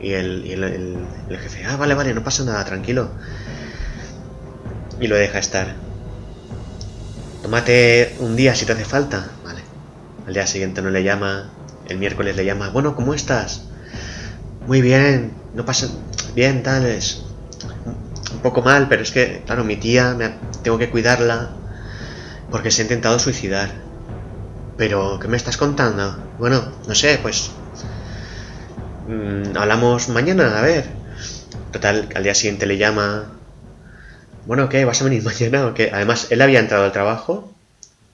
Y 0.00 0.12
el, 0.14 0.50
el, 0.50 1.38
jefe, 1.38 1.64
ah, 1.64 1.76
vale, 1.76 1.94
vale, 1.94 2.14
no 2.14 2.24
pasa 2.24 2.44
nada, 2.44 2.64
tranquilo. 2.64 3.10
Y 4.98 5.06
lo 5.06 5.16
deja 5.16 5.38
estar. 5.38 5.74
Tómate 7.42 8.16
un 8.20 8.36
día 8.36 8.54
si 8.54 8.64
te 8.64 8.72
hace 8.72 8.86
falta. 8.86 9.28
Vale. 9.44 9.60
Al 10.26 10.32
día 10.32 10.46
siguiente 10.46 10.80
no 10.80 10.88
le 10.88 11.04
llama. 11.04 11.50
El 11.88 11.98
miércoles 11.98 12.36
le 12.36 12.44
llama, 12.44 12.70
bueno, 12.70 12.96
¿cómo 12.96 13.12
estás? 13.12 13.64
Muy 14.66 14.80
bien, 14.80 15.32
no 15.54 15.64
pasa. 15.64 15.88
Bien, 16.34 16.62
tal, 16.62 16.86
es. 16.86 17.22
Un 18.32 18.40
poco 18.40 18.62
mal, 18.62 18.88
pero 18.88 19.02
es 19.02 19.10
que, 19.10 19.42
claro, 19.44 19.62
mi 19.62 19.76
tía, 19.76 20.14
me 20.14 20.32
tengo 20.62 20.78
que 20.78 20.88
cuidarla 20.88 21.50
porque 22.52 22.70
se 22.70 22.82
ha 22.82 22.84
intentado 22.84 23.18
suicidar. 23.18 23.70
Pero, 24.76 25.18
¿qué 25.18 25.26
me 25.26 25.36
estás 25.36 25.56
contando? 25.56 26.16
Bueno, 26.38 26.62
no 26.86 26.94
sé, 26.94 27.18
pues... 27.20 27.50
Mm, 29.08 29.56
hablamos 29.56 30.08
mañana, 30.10 30.58
a 30.58 30.62
ver. 30.62 30.86
Total, 31.72 32.08
al 32.14 32.22
día 32.22 32.34
siguiente 32.34 32.66
le 32.66 32.76
llama... 32.76 33.32
Bueno, 34.46 34.68
¿qué? 34.68 34.84
¿Vas 34.84 35.00
a 35.00 35.04
venir 35.04 35.22
mañana 35.24 35.66
o 35.66 35.74
qué? 35.74 35.90
Además, 35.92 36.28
él 36.30 36.42
había 36.42 36.60
entrado 36.60 36.84
al 36.84 36.92
trabajo 36.92 37.52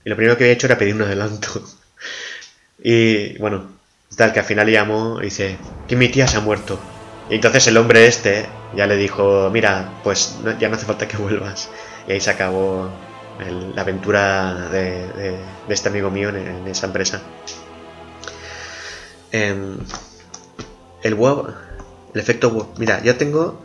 y 0.05 0.09
lo 0.09 0.15
primero 0.15 0.37
que 0.37 0.45
había 0.45 0.53
hecho 0.53 0.67
era 0.67 0.77
pedir 0.77 0.95
un 0.95 1.01
adelanto. 1.01 1.61
y 2.83 3.37
bueno, 3.39 3.67
tal 4.15 4.31
que 4.31 4.39
al 4.39 4.45
final 4.45 4.65
le 4.65 4.71
llamó 4.73 5.19
y 5.19 5.25
dice 5.25 5.57
que 5.87 5.97
mi 5.97 6.07
tía 6.07 6.27
se 6.27 6.37
ha 6.37 6.41
muerto. 6.41 6.79
Y 7.29 7.35
entonces 7.35 7.67
el 7.67 7.77
hombre 7.77 8.07
este 8.07 8.45
ya 8.75 8.87
le 8.87 8.95
dijo, 8.95 9.49
mira, 9.51 9.99
pues 10.03 10.37
ya 10.59 10.69
no 10.69 10.75
hace 10.75 10.85
falta 10.85 11.07
que 11.07 11.17
vuelvas. 11.17 11.69
Y 12.07 12.13
ahí 12.13 12.21
se 12.21 12.31
acabó 12.31 12.89
la 13.39 13.81
aventura 13.81 14.69
de, 14.69 15.35
este 15.69 15.89
amigo 15.89 16.11
mío 16.11 16.29
en, 16.29 16.67
esa 16.67 16.87
empresa. 16.87 17.21
Em, 19.31 19.77
el 21.03 21.15
WoW, 21.15 21.53
el 22.13 22.19
efecto 22.19 22.49
WoW. 22.49 22.73
Mira, 22.77 23.01
yo 23.03 23.15
tengo 23.15 23.61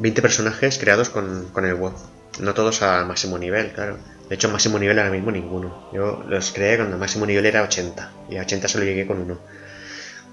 20 0.00 0.22
personajes 0.22 0.78
creados 0.78 1.10
con, 1.10 1.50
el 1.56 1.74
WoW. 1.74 1.94
No 2.40 2.54
todos 2.54 2.82
a 2.82 3.04
máximo 3.04 3.38
nivel, 3.38 3.72
claro. 3.72 3.98
De 4.28 4.34
hecho, 4.34 4.48
máximo 4.48 4.78
nivel 4.78 4.98
ahora 4.98 5.10
mismo 5.10 5.30
ninguno. 5.30 5.88
Yo 5.92 6.24
los 6.28 6.50
creé 6.52 6.76
cuando 6.76 6.98
máximo 6.98 7.26
nivel 7.26 7.46
era 7.46 7.62
80. 7.62 8.10
Y 8.30 8.36
a 8.36 8.42
80 8.42 8.68
solo 8.68 8.84
llegué 8.84 9.06
con 9.06 9.20
uno. 9.20 9.38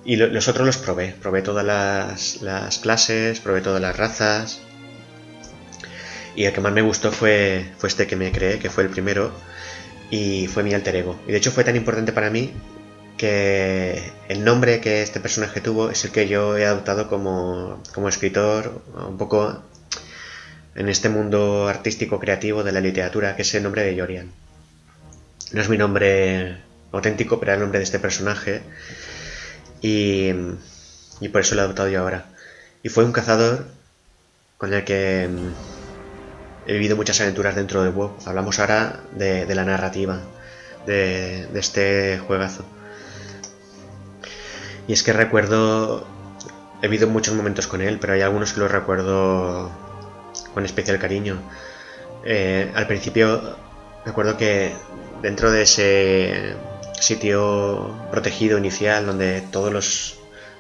Y 0.03 0.15
los 0.15 0.47
otros 0.47 0.65
los 0.65 0.77
probé. 0.77 1.15
Probé 1.21 1.43
todas 1.43 1.65
las, 1.65 2.41
las 2.41 2.79
clases, 2.79 3.39
probé 3.39 3.61
todas 3.61 3.81
las 3.81 3.95
razas. 3.95 4.61
Y 6.35 6.45
el 6.45 6.53
que 6.53 6.61
más 6.61 6.73
me 6.73 6.81
gustó 6.81 7.11
fue, 7.11 7.71
fue 7.77 7.89
este 7.89 8.07
que 8.07 8.15
me 8.15 8.31
creé, 8.31 8.59
que 8.59 8.69
fue 8.69 8.83
el 8.83 8.89
primero, 8.89 9.31
y 10.09 10.47
fue 10.47 10.63
mi 10.63 10.73
alter 10.73 10.95
ego. 10.95 11.19
Y 11.27 11.31
de 11.31 11.37
hecho 11.37 11.51
fue 11.51 11.63
tan 11.63 11.75
importante 11.75 12.11
para 12.11 12.29
mí 12.29 12.53
que 13.17 14.01
el 14.29 14.43
nombre 14.43 14.81
que 14.81 15.01
este 15.03 15.19
personaje 15.19 15.61
tuvo 15.61 15.89
es 15.89 16.03
el 16.05 16.11
que 16.11 16.27
yo 16.27 16.57
he 16.57 16.65
adoptado 16.65 17.07
como, 17.07 17.81
como 17.93 18.09
escritor, 18.09 18.81
un 18.95 19.17
poco 19.17 19.61
en 20.75 20.89
este 20.89 21.09
mundo 21.09 21.67
artístico 21.67 22.19
creativo 22.19 22.63
de 22.63 22.71
la 22.71 22.81
literatura, 22.81 23.35
que 23.35 23.43
es 23.43 23.53
el 23.55 23.63
nombre 23.63 23.83
de 23.83 23.95
Yorian. 23.95 24.31
No 25.51 25.61
es 25.61 25.69
mi 25.69 25.77
nombre 25.77 26.57
auténtico, 26.91 27.39
pero 27.39 27.51
es 27.51 27.55
el 27.57 27.61
nombre 27.61 27.79
de 27.79 27.83
este 27.83 27.99
personaje. 27.99 28.61
Y, 29.81 30.31
y 31.19 31.29
por 31.29 31.41
eso 31.41 31.55
lo 31.55 31.61
he 31.61 31.65
adoptado 31.65 31.89
yo 31.89 31.99
ahora. 31.99 32.25
Y 32.83 32.89
fue 32.89 33.03
un 33.03 33.11
cazador 33.11 33.65
con 34.57 34.73
el 34.73 34.83
que 34.83 35.29
he 36.67 36.74
vivido 36.74 36.95
muchas 36.95 37.19
aventuras 37.21 37.56
dentro 37.56 37.84
del 37.84 37.93
WoW. 37.93 38.15
Hablamos 38.26 38.60
ahora 38.60 39.02
de, 39.12 39.54
la 39.54 39.65
narrativa 39.65 40.19
de, 40.86 41.47
este 41.54 42.19
juegazo. 42.19 42.65
Y 44.88 44.93
es 44.93 45.04
que 45.04 45.13
recuerdo, 45.13 46.06
he 46.82 46.88
vivido 46.88 47.08
muchos 47.08 47.34
momentos 47.36 47.67
con 47.67 47.82
él, 47.82 47.97
pero 48.00 48.13
hay 48.13 48.21
algunos 48.21 48.54
que 48.54 48.60
los 48.60 48.71
recuerdo 48.71 49.71
con 50.54 50.65
especial 50.65 51.00
cariño. 51.00 51.39
Eh, 52.26 52.71
al 52.76 52.88
principio, 52.88 53.56
me 54.06 54.12
acuerdo 54.12 54.38
que 54.38 54.74
dentro 55.21 55.52
de 55.52 55.63
ese 55.63 56.56
sitio 57.00 57.95
protegido 58.12 58.58
inicial, 58.58 59.06
donde 59.06 59.41
todos 59.52 59.71
los 59.71 60.19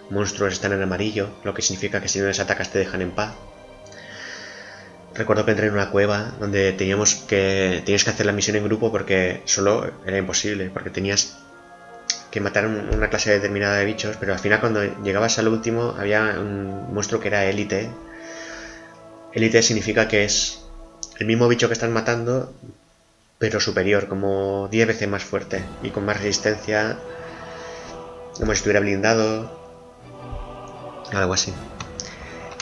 monstruos 0.09 0.53
están 0.53 0.73
en 0.73 0.81
amarillo, 0.81 1.29
lo 1.43 1.53
que 1.53 1.61
significa 1.61 2.01
que 2.01 2.07
si 2.07 2.19
no 2.19 2.27
les 2.27 2.39
atacas 2.39 2.71
te 2.71 2.79
dejan 2.79 3.01
en 3.01 3.11
paz, 3.11 3.33
recuerdo 5.15 5.45
que 5.45 5.51
entré 5.51 5.67
en 5.67 5.73
una 5.73 5.89
cueva 5.89 6.33
donde 6.39 6.73
teníamos 6.73 7.15
que 7.15 7.81
tenías 7.85 8.03
que 8.03 8.09
hacer 8.09 8.25
la 8.25 8.31
misión 8.31 8.55
en 8.55 8.63
grupo 8.63 8.91
porque 8.91 9.41
solo 9.45 9.91
era 10.05 10.17
imposible, 10.17 10.69
porque 10.69 10.89
tenías 10.89 11.37
que 12.31 12.39
matar 12.39 12.65
una 12.65 13.09
clase 13.09 13.31
determinada 13.31 13.75
de 13.77 13.85
bichos, 13.85 14.15
pero 14.17 14.33
al 14.33 14.39
final 14.39 14.61
cuando 14.61 14.81
llegabas 15.03 15.37
al 15.37 15.49
último 15.49 15.95
había 15.97 16.35
un 16.39 16.93
monstruo 16.93 17.19
que 17.19 17.27
era 17.27 17.45
élite. 17.45 17.89
Élite 19.33 19.61
significa 19.61 20.07
que 20.07 20.23
es 20.23 20.61
el 21.19 21.27
mismo 21.27 21.47
bicho 21.47 21.67
que 21.67 21.73
están 21.73 21.91
matando, 21.91 22.53
pero 23.37 23.59
superior, 23.59 24.07
como 24.07 24.69
10 24.71 24.87
veces 24.87 25.07
más 25.09 25.23
fuerte 25.23 25.63
y 25.83 25.89
con 25.89 26.05
más 26.05 26.17
resistencia. 26.17 26.97
como 28.37 28.53
si 28.53 28.57
estuviera 28.57 28.79
blindado, 28.79 29.61
algo 31.11 31.33
así. 31.33 31.53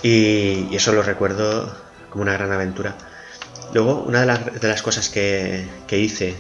Y, 0.02 0.76
eso 0.76 0.94
lo 0.94 1.04
recuerdo 1.04 1.76
como 2.10 2.24
una 2.24 2.34
gran 2.34 2.52
aventura. 2.52 2.96
Luego, 3.74 4.02
una 4.02 4.22
de 4.22 4.26
las, 4.26 4.60
de 4.60 4.68
las 4.68 4.82
cosas 4.82 5.10
que, 5.10 5.68
hice 5.92 6.36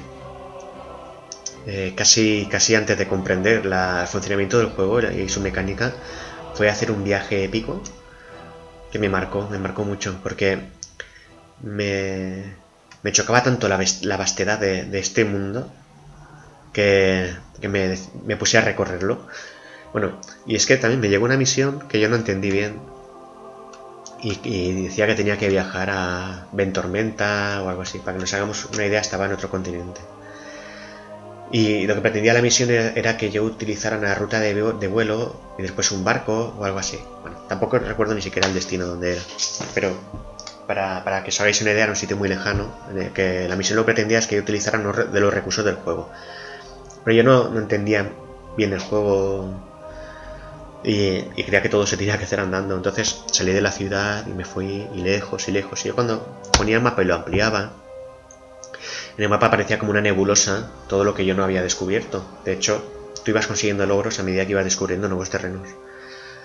eh, 1.67 1.93
casi, 1.95 2.47
casi 2.49 2.75
antes 2.75 2.97
de 2.97 3.07
comprender 3.07 3.65
el 3.65 4.07
funcionamiento 4.07 4.57
del 4.57 4.69
juego 4.69 5.01
y 5.01 5.29
su 5.29 5.41
mecánica, 5.41 5.93
fue 6.55 6.69
hacer 6.69 6.91
un 6.91 7.03
viaje 7.03 7.43
épico 7.43 7.81
que 8.91 8.99
me 8.99 9.09
marcó, 9.09 9.47
me 9.49 9.59
marcó 9.59 9.83
mucho, 9.83 10.19
porque 10.23 10.59
me, 11.61 12.55
chocaba 13.11 13.43
tanto 13.43 13.67
la, 13.67 13.79
la 14.01 14.17
vastedad 14.17 14.59
de, 14.59 14.99
este 14.99 15.25
mundo 15.25 15.71
que, 16.73 17.31
me, 17.61 17.97
me, 18.25 18.37
puse 18.37 18.57
a 18.57 18.61
recorrerlo. 18.61 19.27
Bueno, 19.91 20.19
y 20.45 20.55
es 20.55 20.65
que 20.65 20.77
también 20.77 20.99
me 20.99 21.09
llegó 21.09 21.25
una 21.25 21.37
misión 21.37 21.87
que 21.87 21.99
yo 21.99 22.09
no 22.09 22.15
entendí 22.15 22.51
bien. 22.51 22.79
Y, 24.21 24.83
decía 24.83 25.07
que 25.07 25.15
tenía 25.15 25.37
que 25.37 25.47
viajar 25.47 25.89
a 25.91 26.47
Ventormenta 26.51 27.61
o 27.63 27.69
algo 27.69 27.83
así. 27.83 27.99
Para 27.99 28.13
que 28.17 28.21
nos 28.21 28.33
hagamos 28.33 28.65
una 28.65 28.85
idea, 28.85 28.99
estaba 28.99 29.25
en 29.25 29.33
otro 29.33 29.49
continente. 29.49 30.01
Y 31.51 31.87
lo 31.87 31.95
que 31.95 32.01
pretendía 32.01 32.33
la 32.33 32.41
misión 32.41 32.69
era 32.69 33.17
que 33.17 33.31
yo 33.31 33.43
utilizara 33.43 33.97
una 33.97 34.13
ruta 34.13 34.39
de, 34.39 34.87
vuelo 34.87 35.39
y 35.57 35.63
después 35.63 35.91
un 35.91 36.03
barco 36.03 36.53
o 36.59 36.63
algo 36.63 36.77
así. 36.77 36.99
Bueno, 37.21 37.37
tampoco 37.47 37.79
recuerdo 37.79 38.13
ni 38.13 38.21
siquiera 38.21 38.47
el 38.47 38.53
destino 38.53 38.85
donde 38.85 39.13
era. 39.13 39.21
Pero 39.73 39.97
para, 40.67 41.23
que 41.23 41.29
os 41.29 41.41
hagáis 41.41 41.59
una 41.61 41.71
idea, 41.71 41.83
era 41.83 41.91
un 41.91 41.95
sitio 41.95 42.17
muy 42.17 42.29
lejano, 42.29 42.71
que 43.15 43.47
la 43.49 43.55
misión 43.55 43.77
lo 43.77 43.83
que 43.83 43.93
pretendía 43.93 44.19
es 44.19 44.27
que 44.27 44.35
yo 44.35 44.41
utilizara 44.43 44.77
de 44.77 45.19
los 45.19 45.33
recursos 45.33 45.65
del 45.65 45.75
juego. 45.75 46.11
Pero 47.03 47.17
yo 47.17 47.23
no, 47.23 47.57
entendía 47.57 48.11
bien 48.55 48.73
el 48.73 48.79
juego 48.79 49.68
y, 50.83 51.21
creía 51.43 51.61
que 51.61 51.69
todo 51.69 51.85
se 51.85 51.97
tenía 51.97 52.17
que 52.17 52.25
hacer 52.25 52.39
andando. 52.39 52.75
Entonces 52.75 53.23
salí 53.31 53.51
de 53.51 53.61
la 53.61 53.71
ciudad 53.71 54.25
y 54.27 54.31
me 54.31 54.45
fui 54.45 54.87
y 54.93 55.01
lejos 55.01 55.47
y 55.47 55.51
lejos. 55.51 55.83
Y 55.85 55.89
yo 55.89 55.95
cuando 55.95 56.41
ponía 56.57 56.77
el 56.77 56.83
mapa 56.83 57.01
y 57.01 57.05
lo 57.05 57.15
ampliaba, 57.15 57.73
en 59.17 59.23
el 59.23 59.29
mapa 59.29 59.47
aparecía 59.47 59.79
como 59.79 59.91
una 59.91 60.01
nebulosa 60.01 60.71
todo 60.87 61.03
lo 61.03 61.13
que 61.13 61.25
yo 61.25 61.35
no 61.35 61.43
había 61.43 61.61
descubierto. 61.61 62.25
De 62.45 62.53
hecho, 62.53 62.83
tú 63.23 63.31
ibas 63.31 63.47
consiguiendo 63.47 63.85
logros 63.85 64.19
a 64.19 64.23
medida 64.23 64.45
que 64.45 64.51
ibas 64.51 64.63
descubriendo 64.63 65.07
nuevos 65.07 65.29
terrenos. 65.29 65.67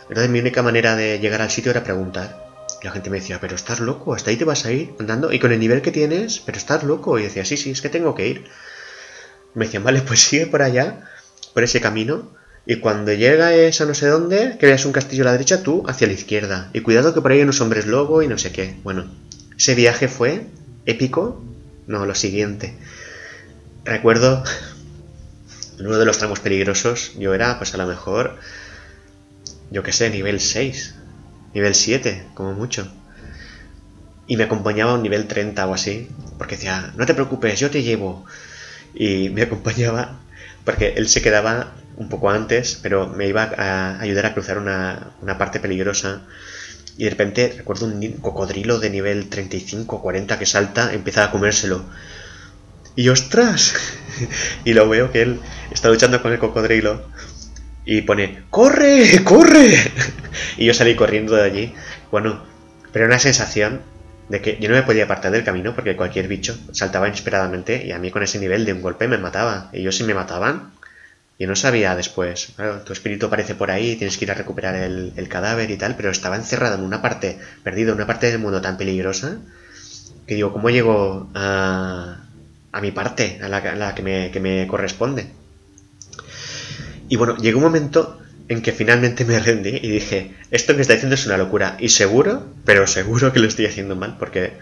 Entonces 0.09 0.31
mi 0.31 0.41
única 0.41 0.63
manera 0.63 0.97
de 0.97 1.19
llegar 1.19 1.41
al 1.41 1.51
sitio 1.51 1.71
era 1.71 1.85
preguntar. 1.85 2.45
La 2.83 2.91
gente 2.91 3.09
me 3.09 3.19
decía, 3.19 3.39
pero 3.41 3.55
estás 3.55 3.81
loco, 3.81 4.15
hasta 4.15 4.31
ahí 4.31 4.37
te 4.37 4.45
vas 4.45 4.67
a 4.67 4.73
ir 4.73 4.95
andando. 4.99 5.33
Y 5.33 5.39
con 5.39 5.53
el 5.53 5.61
nivel 5.61 5.81
que 5.81 5.91
tienes, 5.91 6.41
pero 6.41 6.59
estás 6.59 6.83
loco. 6.83 7.19
Y 7.19 7.23
decía, 7.23 7.45
sí, 7.45 7.57
sí, 7.57 7.71
es 7.71 7.81
que 7.81 7.89
tengo 7.89 8.15
que 8.15 8.29
ir. 8.29 8.51
Me 9.55 9.65
decían, 9.67 9.85
vale, 9.85 10.03
pues 10.03 10.21
sigue 10.21 10.47
por 10.47 10.61
allá, 10.61 11.09
por 11.55 11.63
ese 11.63 11.81
camino. 11.81 12.29
Y 12.67 12.77
cuando 12.77 13.13
llegas 13.13 13.81
a 13.81 13.85
no 13.85 13.95
sé 13.95 14.07
dónde, 14.07 14.57
veas 14.61 14.87
un 14.87 14.93
castillo 14.93 15.23
a 15.25 15.27
la 15.27 15.33
derecha, 15.33 15.63
tú 15.63 15.85
hacia 15.87 16.07
la 16.07 16.15
izquierda. 16.15 16.71
Y 16.73 16.81
cuidado 16.81 17.13
que 17.13 17.21
por 17.21 17.31
ahí 17.31 17.39
hay 17.39 17.45
unos 17.45 17.61
hombres 17.61 17.87
lobo 17.87 18.23
y 18.23 18.29
no 18.29 18.39
sé 18.39 18.53
qué. 18.53 18.77
Bueno, 18.83 19.11
ese 19.57 19.75
viaje 19.75 20.09
fue 20.09 20.47
épico. 20.87 21.43
No, 21.87 22.07
lo 22.07 22.15
siguiente. 22.15 22.75
Recuerdo 23.85 24.43
en 25.79 25.87
uno 25.87 25.99
de 25.99 26.07
los 26.07 26.17
tramos 26.17 26.41
peligrosos, 26.41 27.13
yo 27.19 27.35
era, 27.35 27.59
pues 27.59 27.75
a 27.75 27.77
lo 27.77 27.87
mejor, 27.87 28.39
yo 29.71 29.83
qué 29.83 29.93
sé, 29.93 30.09
nivel 30.09 30.41
6, 30.41 30.95
nivel 31.53 31.75
7, 31.75 32.29
como 32.33 32.55
mucho. 32.55 32.91
Y 34.27 34.39
me 34.39 34.45
acompañaba 34.45 34.93
a 34.93 34.95
un 34.95 35.03
nivel 35.03 35.27
30 35.27 35.67
o 35.67 35.75
así, 35.75 36.09
porque 36.39 36.57
decía, 36.57 36.95
no 36.97 37.05
te 37.05 37.13
preocupes, 37.13 37.61
yo 37.61 37.71
te 37.71 37.83
llevo 37.83 38.25
y 38.95 39.29
me 39.29 39.43
acompañaba 39.43 40.21
porque 40.65 40.95
él 40.97 41.09
se 41.09 41.21
quedaba 41.21 41.75
un 41.97 42.09
poco 42.09 42.31
antes, 42.31 42.79
pero 42.83 43.09
me 43.09 43.29
iba 43.29 43.53
a 43.57 44.01
ayudar 44.01 44.27
a 44.27 44.35
cruzar 44.35 44.59
una, 44.59 45.15
parte 45.39 45.61
peligrosa. 45.61 46.23
Y 46.97 47.05
de 47.05 47.11
repente 47.11 47.55
recuerdo 47.57 47.87
un 47.87 48.01
cocodrilo 48.21 48.79
de 48.79 48.91
nivel 48.91 49.29
35 49.29 49.97
o 49.97 50.03
40 50.03 50.39
que 50.39 50.47
salta, 50.47 50.93
empieza 50.93 51.25
a 51.25 51.31
comérselo. 51.31 51.85
Y 52.97 53.09
ostras, 53.09 53.75
y 54.65 54.73
lo 54.73 54.89
veo 54.89 55.11
que 55.11 55.23
él 55.23 55.41
está 55.73 55.89
luchando 55.89 56.23
con 56.23 56.33
el 56.33 56.39
cocodrilo 56.39 57.03
y 57.85 58.03
pone, 58.03 58.45
¡corre! 58.51 59.23
¡corre! 59.25 59.77
y 60.57 60.67
yo 60.67 60.75
salí 60.75 60.95
corriendo 60.95 61.35
de 61.35 61.43
allí. 61.43 61.75
Bueno, 62.11 62.45
pero 62.93 63.07
una 63.07 63.19
sensación 63.19 63.83
de 64.29 64.41
que 64.41 64.57
yo 64.61 64.69
no 64.69 64.75
me 64.75 64.83
podía 64.83 65.05
apartar 65.05 65.33
del 65.33 65.45
camino 65.45 65.75
porque 65.75 65.97
cualquier 65.97 66.29
bicho 66.29 66.57
saltaba 66.73 67.09
inesperadamente 67.09 67.85
y 67.85 67.93
a 67.93 67.99
mí 67.99 68.11
con 68.11 68.23
ese 68.23 68.39
nivel 68.39 68.65
de 68.65 68.73
un 68.73 68.83
golpe 68.83 69.09
me 69.09 69.19
mataba. 69.19 69.69
Y 69.73 69.81
Ellos 69.81 69.97
si 69.97 70.05
me 70.05 70.15
mataban, 70.15 70.73
yo 71.39 71.49
no 71.49 71.57
sabía 71.57 71.97
después. 71.97 72.53
Claro, 72.57 72.81
tu 72.81 72.93
espíritu 72.93 73.27
aparece 73.27 73.55
por 73.55 73.71
ahí, 73.71 73.97
tienes 73.97 74.17
que 74.17 74.25
ir 74.25 74.31
a 74.31 74.35
recuperar 74.35 74.77
el, 74.77 75.29
cadáver 75.29 75.71
y 75.71 75.77
tal, 75.77 75.97
pero 75.97 76.11
estaba 76.11 76.37
encerrado 76.37 76.77
en 76.77 76.83
una 76.83 77.03
parte, 77.03 77.39
perdido 77.63 77.91
en 77.91 77.97
una 77.97 78.07
parte 78.07 78.31
del 78.31 78.39
mundo 78.39 78.61
tan 78.61 78.77
peligrosa, 78.77 79.39
que 80.27 80.35
digo, 80.37 80.53
¿cómo 80.53 80.71
llego 80.71 81.29
a, 81.35 82.25
a 82.73 82.81
mi 82.81 82.93
parte, 82.93 83.41
a 83.43 83.49
la, 83.49 83.95
que, 83.95 84.03
me, 84.03 84.31
que 84.31 84.41
me 84.41 84.67
corresponde? 84.67 85.27
Y 87.09 87.17
bueno, 87.17 87.37
llegó 87.37 87.59
un 87.59 87.65
momento 87.65 88.21
en 88.49 88.63
que 88.63 88.73
finalmente 88.73 89.25
me 89.25 89.39
rendí 89.41 89.71
y 89.83 89.89
dije, 89.89 90.35
esto 90.51 90.77
que 90.77 90.83
está 90.83 90.95
haciendo 90.95 91.15
es 91.15 91.27
una 91.27 91.37
locura. 91.37 91.77
Y 91.81 91.89
seguro, 91.89 92.47
pero 92.65 92.87
seguro 92.87 93.33
que 93.33 93.41
lo 93.41 93.49
estoy 93.49 93.67
haciendo 93.67 93.97
mal, 93.97 94.17
porque 94.19 94.53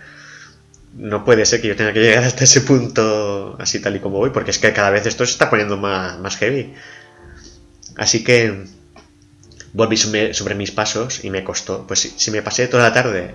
no 0.94 1.24
puede 1.24 1.46
ser 1.46 1.60
que 1.60 1.68
yo 1.68 1.76
tenga 1.76 1.92
que 1.92 2.00
llegar 2.00 2.24
hasta 2.24 2.44
ese 2.44 2.60
punto 2.62 3.56
así 3.58 3.80
tal 3.80 3.96
y 3.96 4.00
como 4.00 4.18
voy, 4.18 4.30
porque 4.30 4.50
es 4.50 4.58
que 4.58 4.72
cada 4.72 4.90
vez 4.90 5.06
esto 5.06 5.24
se 5.24 5.32
está 5.32 5.50
poniendo 5.50 5.76
más, 5.76 6.18
más 6.18 6.36
heavy. 6.36 6.74
Así 7.96 8.24
que 8.24 8.64
volví 9.72 9.96
sobre, 9.96 10.54
mis 10.54 10.70
pasos 10.70 11.24
y 11.24 11.30
me 11.30 11.44
costó. 11.44 11.86
Pues 11.86 12.00
si 12.16 12.30
me 12.30 12.42
pasé 12.42 12.68
toda 12.68 12.82
la 12.82 12.92
tarde 12.92 13.34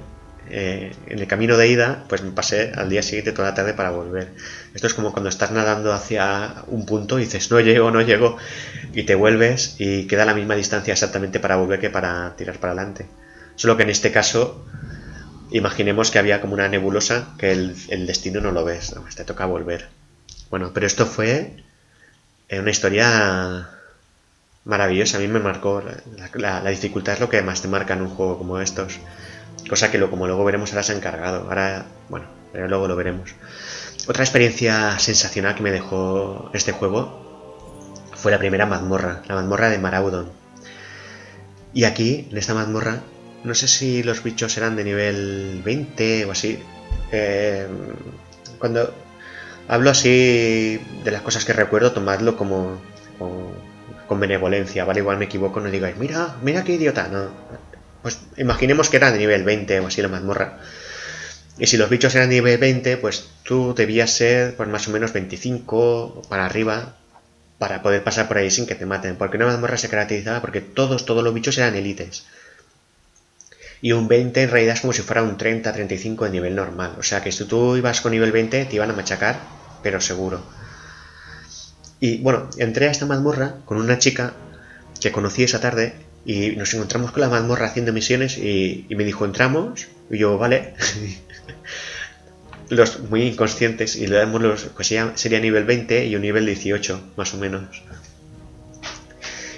eh, 0.50 0.94
en 1.08 1.20
el 1.20 1.28
camino 1.28 1.58
de 1.58 1.68
ida, 1.68 2.06
pues 2.08 2.22
me 2.24 2.32
pasé 2.32 2.72
al 2.76 2.90
día 2.90 3.04
siguiente 3.04 3.32
toda 3.32 3.50
la 3.50 3.56
tarde 3.56 3.74
para 3.74 3.92
volver. 3.92 4.34
Esto 4.74 4.88
es 4.88 4.94
como 4.94 5.12
cuando 5.12 5.30
estás 5.30 5.52
nadando 5.52 5.94
hacia 5.94 6.64
un 6.68 6.86
punto 6.86 7.20
y 7.20 7.24
dices, 7.24 7.52
no 7.52 7.60
llego, 7.60 7.92
no 7.92 8.02
llego, 8.02 8.38
y 8.94 9.04
te 9.04 9.16
vuelves 9.16 9.76
y 9.80 10.08
queda 10.08 10.26
la 10.26 10.34
misma 10.34 10.56
distancia 10.56 10.94
exactamente 10.94 11.40
para 11.40 11.58
volver 11.58 11.80
que 11.80 11.90
para 11.90 12.36
tirar 12.36 12.60
para 12.60 12.74
adelante. 12.74 13.08
Solo 13.56 13.76
que 13.76 13.84
en 13.84 13.90
este 13.90 14.12
caso, 14.12 14.66
imaginemos 15.52 16.12
que 16.12 16.20
había 16.20 16.42
como 16.42 16.54
una 16.54 16.68
nebulosa 16.68 17.34
que 17.38 17.52
el, 17.52 18.08
destino 18.08 18.42
no 18.42 18.52
lo 18.52 18.66
ves, 18.66 18.96
te 19.16 19.24
toca 19.24 19.46
volver. 19.46 19.90
Bueno, 20.50 20.72
pero 20.74 20.88
esto 20.88 21.06
fue 21.06 21.64
eh, 22.50 22.60
una 22.60 22.72
historia 22.72 23.70
maravillosa, 24.66 25.18
a 25.18 25.20
mí 25.20 25.28
me 25.28 25.40
marcó. 25.40 25.84
La, 26.36 26.62
dificultad 26.70 27.16
es 27.16 27.20
lo 27.20 27.30
que 27.30 27.42
más 27.42 27.62
te 27.62 27.68
marca 27.68 27.94
en 27.94 28.02
un 28.02 28.10
juego 28.10 28.38
como 28.38 28.60
estos. 28.60 29.00
Cosa 29.70 29.92
que 29.92 29.98
lo, 29.98 30.10
como 30.10 30.28
luego 30.28 30.46
veremos 30.46 30.72
ahora 30.72 30.84
se 30.84 30.94
ha 30.94 30.96
encargado. 30.96 31.48
Ahora, 31.50 31.86
bueno, 32.10 32.28
pero 32.54 32.68
luego 32.68 32.88
lo 32.88 32.96
veremos. 32.96 33.32
Otra 34.08 34.24
experiencia 34.24 34.98
sensacional 35.00 35.56
que 35.56 35.64
me 35.64 35.72
dejó 35.72 36.50
este 36.54 36.72
juego 36.72 37.26
fue 38.16 38.32
la 38.32 38.40
primera 38.40 38.66
mazmorra, 38.66 39.22
la 39.28 39.36
mazmorra 39.36 39.70
de 39.70 39.80
Maraudon. 39.80 40.32
Y 41.74 41.84
aquí, 41.84 42.28
en 42.32 42.38
esta 42.38 42.54
mazmorra, 42.54 43.02
no 43.48 43.56
sé 43.56 43.68
si 43.68 44.04
los 44.04 44.22
bichos 44.24 44.58
eran 44.58 44.76
de 44.76 44.84
nivel 44.84 45.62
20 45.64 46.26
o 46.26 46.32
así. 46.32 46.60
Eh, 47.12 47.68
cuando 48.60 48.94
hablo 49.68 49.90
así 49.90 50.80
de 51.04 51.12
las 51.12 51.22
cosas 51.22 51.46
que 51.46 51.54
recuerdo, 51.54 51.94
tomadlo 51.94 52.38
como, 52.38 52.82
con 54.08 54.20
benevolencia, 54.20 54.86
¿vale? 54.86 55.00
Igual 55.00 55.18
me 55.18 55.26
equivoco, 55.26 55.60
no 55.60 55.72
digáis, 55.72 55.98
mira, 55.98 56.36
mira 56.42 56.64
qué 56.64 56.74
idiota, 56.74 57.08
no. 57.08 57.30
Pues 58.02 58.20
imaginemos 58.38 58.90
que 58.90 58.98
era 58.98 59.12
de 59.12 59.18
nivel 59.18 59.44
20 59.44 59.80
o 59.80 59.88
así 59.88 60.02
la 60.02 60.08
mazmorra. 60.10 60.60
Y 61.58 61.66
si 61.68 61.78
los 61.78 61.90
bichos 61.90 62.14
eran 62.14 62.30
de 62.30 62.36
nivel 62.36 62.60
20, 62.60 62.98
pues 62.98 63.30
tú 63.44 63.74
debías 63.74 64.12
ser 64.12 64.56
pues 64.56 64.70
más 64.70 64.88
o 64.88 64.92
menos 64.92 65.14
25 65.14 66.22
para 66.30 66.46
arriba 66.46 66.96
para 67.58 67.82
poder 67.82 68.04
pasar 68.04 68.28
por 68.28 68.38
ahí 68.38 68.52
sin 68.52 68.68
que 68.68 68.76
te 68.76 68.86
maten. 68.86 69.16
Porque 69.16 69.38
una 69.38 69.48
mazmorra 69.48 69.78
se 69.78 69.90
caracterizaba 69.90 70.42
porque 70.42 70.62
todos, 70.62 71.06
todos 71.06 71.24
los 71.24 71.34
bichos 71.34 71.58
eran 71.58 71.76
élites. 71.76 72.26
Y 73.82 73.92
un 73.92 74.08
20 74.08 74.44
en 74.44 74.50
realidad 74.50 74.76
es 74.76 74.82
como 74.82 74.94
si 74.94 75.02
fuera 75.02 75.24
un 75.24 75.38
30, 75.38 75.72
35 75.72 76.26
de 76.26 76.32
nivel 76.32 76.56
normal. 76.56 76.96
O 76.98 77.04
sea 77.04 77.22
que 77.22 77.32
si 77.32 77.46
tú 77.46 77.76
ibas 77.76 78.02
con 78.02 78.12
nivel 78.12 78.32
20 78.32 78.66
te 78.66 78.76
iban 78.76 78.90
a 78.90 78.94
machacar, 78.94 79.40
pero 79.84 80.02
seguro. 80.02 80.42
Y 82.00 82.18
bueno, 82.20 82.50
entré 82.58 82.88
a 82.88 82.92
esta 82.92 83.06
mazmorra 83.06 83.56
con 83.66 83.78
una 83.78 83.98
chica 83.98 84.34
que 85.00 85.12
conocí 85.12 85.44
esa 85.44 85.60
tarde 85.60 85.94
y 86.26 86.52
nos 86.52 86.74
encontramos 86.74 87.12
con 87.12 87.22
la 87.22 87.30
mazmorra 87.30 87.68
haciendo 87.68 87.94
misiones 87.94 88.38
y, 88.38 88.86
me 88.90 89.04
dijo, 89.04 89.26
entramos, 89.26 89.88
y 90.10 90.18
yo, 90.18 90.38
vale. 90.38 90.74
los 92.70 93.00
muy 93.00 93.22
inconscientes 93.24 93.96
y 93.96 94.08
le 94.08 94.18
damos 94.18 94.42
los, 94.42 94.64
pues 94.76 94.88
sería, 94.88 95.14
sería 95.16 95.40
nivel 95.40 95.64
20 95.64 96.06
y 96.06 96.16
un 96.16 96.22
nivel 96.22 96.46
18, 96.46 97.14
más 97.16 97.34
o 97.34 97.38
menos. 97.38 97.82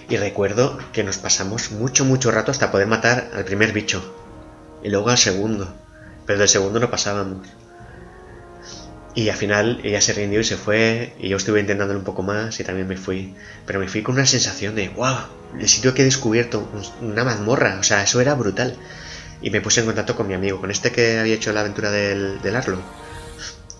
Y 0.09 0.17
recuerdo 0.17 0.79
que 0.91 1.03
nos 1.03 1.19
pasamos 1.19 1.71
mucho, 1.71 2.03
mucho 2.03 2.31
rato 2.31 2.51
hasta 2.51 2.71
poder 2.71 2.87
matar 2.87 3.29
al 3.33 3.45
primer 3.45 3.71
bicho. 3.71 4.15
Y 4.83 4.89
luego 4.89 5.09
al 5.09 5.19
segundo. 5.19 5.71
Pero 6.25 6.39
del 6.39 6.49
segundo 6.49 6.79
no 6.79 6.89
pasábamos. 6.89 7.47
Y 9.13 9.29
al 9.29 9.37
final 9.37 9.81
ella 9.83 10.01
se 10.01 10.13
rindió 10.13 10.39
y 10.39 10.43
se 10.43 10.57
fue, 10.57 11.13
y 11.19 11.29
yo 11.29 11.37
estuve 11.37 11.59
intentando 11.59 11.95
un 11.95 12.03
poco 12.03 12.23
más 12.23 12.59
y 12.59 12.63
también 12.63 12.87
me 12.87 12.97
fui. 12.97 13.35
Pero 13.67 13.79
me 13.79 13.87
fui 13.87 14.01
con 14.01 14.15
una 14.15 14.25
sensación 14.25 14.75
de, 14.75 14.89
wow, 14.89 15.17
el 15.59 15.67
sitio 15.67 15.93
que 15.93 16.01
he 16.01 16.05
descubierto, 16.05 16.67
una 17.01 17.23
mazmorra, 17.23 17.77
o 17.79 17.83
sea, 17.83 18.01
eso 18.01 18.19
era 18.19 18.33
brutal. 18.33 18.77
Y 19.41 19.51
me 19.51 19.61
puse 19.61 19.81
en 19.81 19.85
contacto 19.85 20.15
con 20.15 20.27
mi 20.27 20.33
amigo, 20.33 20.59
con 20.59 20.71
este 20.71 20.91
que 20.91 21.19
había 21.19 21.35
hecho 21.35 21.53
la 21.53 21.61
aventura 21.61 21.91
del, 21.91 22.41
del 22.41 22.55
Arlo. 22.55 22.79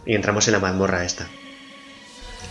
Y 0.05 0.13
entramos 0.13 0.47
en 0.47 0.53
la 0.53 0.59
mazmorra 0.59 1.05
esta. 1.05 1.27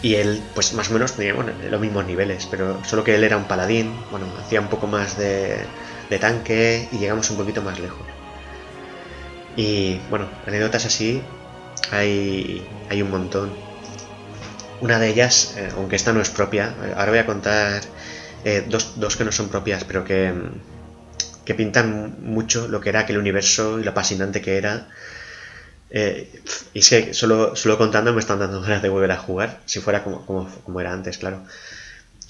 Y 0.00 0.14
él, 0.14 0.42
pues 0.54 0.74
más 0.74 0.90
o 0.90 0.92
menos 0.92 1.16
tenía 1.16 1.34
bueno, 1.34 1.52
los 1.68 1.80
mismos 1.80 2.06
niveles, 2.06 2.46
pero 2.46 2.84
solo 2.84 3.02
que 3.02 3.16
él 3.16 3.24
era 3.24 3.36
un 3.36 3.44
paladín, 3.44 3.96
bueno, 4.10 4.26
hacía 4.38 4.60
un 4.60 4.68
poco 4.68 4.86
más 4.86 5.16
de, 5.16 5.66
tanque 6.20 6.88
y 6.92 6.98
llegamos 6.98 7.30
un 7.30 7.36
poquito 7.36 7.62
más 7.62 7.80
lejos. 7.80 8.06
Y 9.56 9.98
bueno, 10.08 10.30
anécdotas 10.46 10.86
así 10.86 11.22
hay, 11.90 12.68
hay 12.88 13.02
un 13.02 13.10
montón. 13.10 13.56
Una 14.80 15.00
de 15.00 15.08
ellas, 15.08 15.54
eh, 15.56 15.68
aunque 15.74 15.96
esta 15.96 16.12
no 16.12 16.20
es 16.20 16.30
propia, 16.30 16.76
ahora 16.96 17.10
voy 17.10 17.18
a 17.18 17.26
contar 17.26 17.82
eh, 18.44 18.64
dos, 18.68 19.00
dos, 19.00 19.16
que 19.16 19.24
no 19.24 19.32
son 19.32 19.48
propias, 19.48 19.82
pero 19.82 20.04
que, 20.04 20.32
que 21.44 21.54
pintan 21.54 22.22
mucho 22.22 22.68
lo 22.68 22.80
que 22.80 22.90
era 22.90 23.00
aquel 23.00 23.18
universo 23.18 23.80
y 23.80 23.84
lo 23.84 23.90
apasionante 23.90 24.40
que 24.40 24.58
era 24.58 24.86
eh, 25.90 26.42
y 26.74 26.80
es 26.80 26.88
que 26.88 27.14
solo, 27.14 27.56
solo 27.56 27.78
contando 27.78 28.12
me 28.12 28.20
están 28.20 28.38
dando 28.38 28.60
ganas 28.60 28.82
de 28.82 28.88
volver 28.88 29.10
a 29.12 29.16
jugar, 29.16 29.60
si 29.64 29.80
fuera 29.80 30.04
como, 30.04 30.24
como, 30.26 30.80
era 30.80 30.92
antes, 30.92 31.18
claro. 31.18 31.42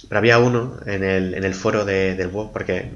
Pero 0.08 0.18
había 0.18 0.38
uno 0.38 0.78
en 0.86 1.02
el, 1.04 1.34
en 1.34 1.44
el 1.44 1.54
foro 1.54 1.84
de, 1.84 2.14
del 2.14 2.28
WoW, 2.28 2.52
porque 2.52 2.92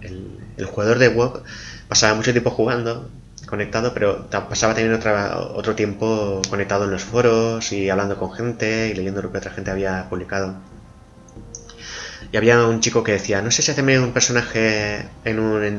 el, 0.00 0.38
el, 0.56 0.64
jugador 0.66 0.98
de 0.98 1.08
WoW 1.08 1.42
pasaba 1.88 2.14
mucho 2.14 2.32
tiempo 2.32 2.50
jugando, 2.50 3.08
conectado, 3.46 3.94
pero 3.94 4.28
pasaba 4.28 4.74
también 4.74 4.94
otra, 4.94 5.38
otro 5.38 5.74
tiempo 5.74 6.42
conectado 6.50 6.84
en 6.84 6.90
los 6.90 7.04
foros 7.04 7.72
y 7.72 7.90
hablando 7.90 8.18
con 8.18 8.32
gente 8.32 8.88
y 8.88 8.94
leyendo 8.94 9.22
lo 9.22 9.32
que 9.32 9.38
otra 9.38 9.52
gente 9.52 9.70
había 9.70 10.08
publicado. 10.08 10.56
Y 12.32 12.36
había 12.36 12.64
un 12.64 12.80
chico 12.80 13.02
que 13.02 13.12
decía, 13.12 13.42
no 13.42 13.50
sé 13.50 13.62
si 13.62 13.72
hacerme 13.72 13.98
un 13.98 14.12
personaje 14.12 15.08
en 15.24 15.40
un, 15.40 15.64
en 15.64 15.74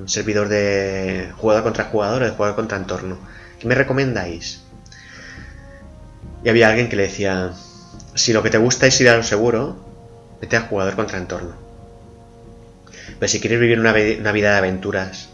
un 0.00 0.08
servidor 0.08 0.48
de 0.48 1.30
jugador 1.36 1.62
contra 1.62 1.84
jugador 1.84 2.22
o 2.22 2.24
de 2.26 2.32
jugador 2.32 2.56
contra 2.56 2.78
entorno. 2.78 3.18
¿Qué 3.62 3.68
me 3.68 3.76
recomendáis? 3.76 4.60
Y 6.42 6.48
había 6.48 6.66
alguien 6.66 6.88
que 6.88 6.96
le 6.96 7.04
decía, 7.04 7.52
si 8.16 8.32
lo 8.32 8.42
que 8.42 8.50
te 8.50 8.58
gusta 8.58 8.88
es 8.88 9.00
ir 9.00 9.08
a 9.08 9.16
lo 9.16 9.22
seguro, 9.22 9.76
vete 10.40 10.56
a 10.56 10.62
jugador 10.62 10.96
contra 10.96 11.18
entorno. 11.18 11.54
Pero 13.20 13.28
si 13.28 13.40
quieres 13.40 13.60
vivir 13.60 13.78
una, 13.78 13.92
vida 13.92 14.50
de 14.50 14.58
aventuras, 14.58 15.28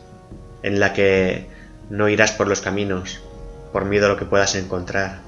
en 0.62 0.78
la 0.78 0.92
que 0.92 1.46
no 1.88 2.10
irás 2.10 2.32
por 2.32 2.48
los 2.48 2.60
caminos, 2.60 3.22
por 3.72 3.86
miedo 3.86 4.04
a 4.04 4.08
lo 4.10 4.18
que 4.18 4.26
puedas 4.26 4.54
encontrar, 4.56 5.20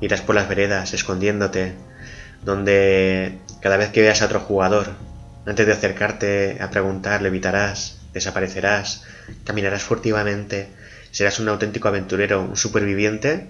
irás 0.00 0.20
por 0.20 0.36
las 0.36 0.48
veredas, 0.48 0.94
escondiéndote, 0.94 1.72
donde 2.44 3.40
cada 3.60 3.76
vez 3.76 3.90
que 3.90 4.02
veas 4.02 4.22
a 4.22 4.26
otro 4.26 4.38
jugador, 4.38 4.90
antes 5.46 5.66
de 5.66 5.72
acercarte 5.72 6.58
a 6.60 6.70
preguntar, 6.70 7.26
evitarás, 7.26 7.98
desaparecerás, 8.12 9.02
caminarás 9.44 9.82
furtivamente, 9.82 10.68
serás 11.12 11.38
un 11.38 11.48
auténtico 11.48 11.88
aventurero, 11.88 12.42
un 12.42 12.56
superviviente, 12.56 13.48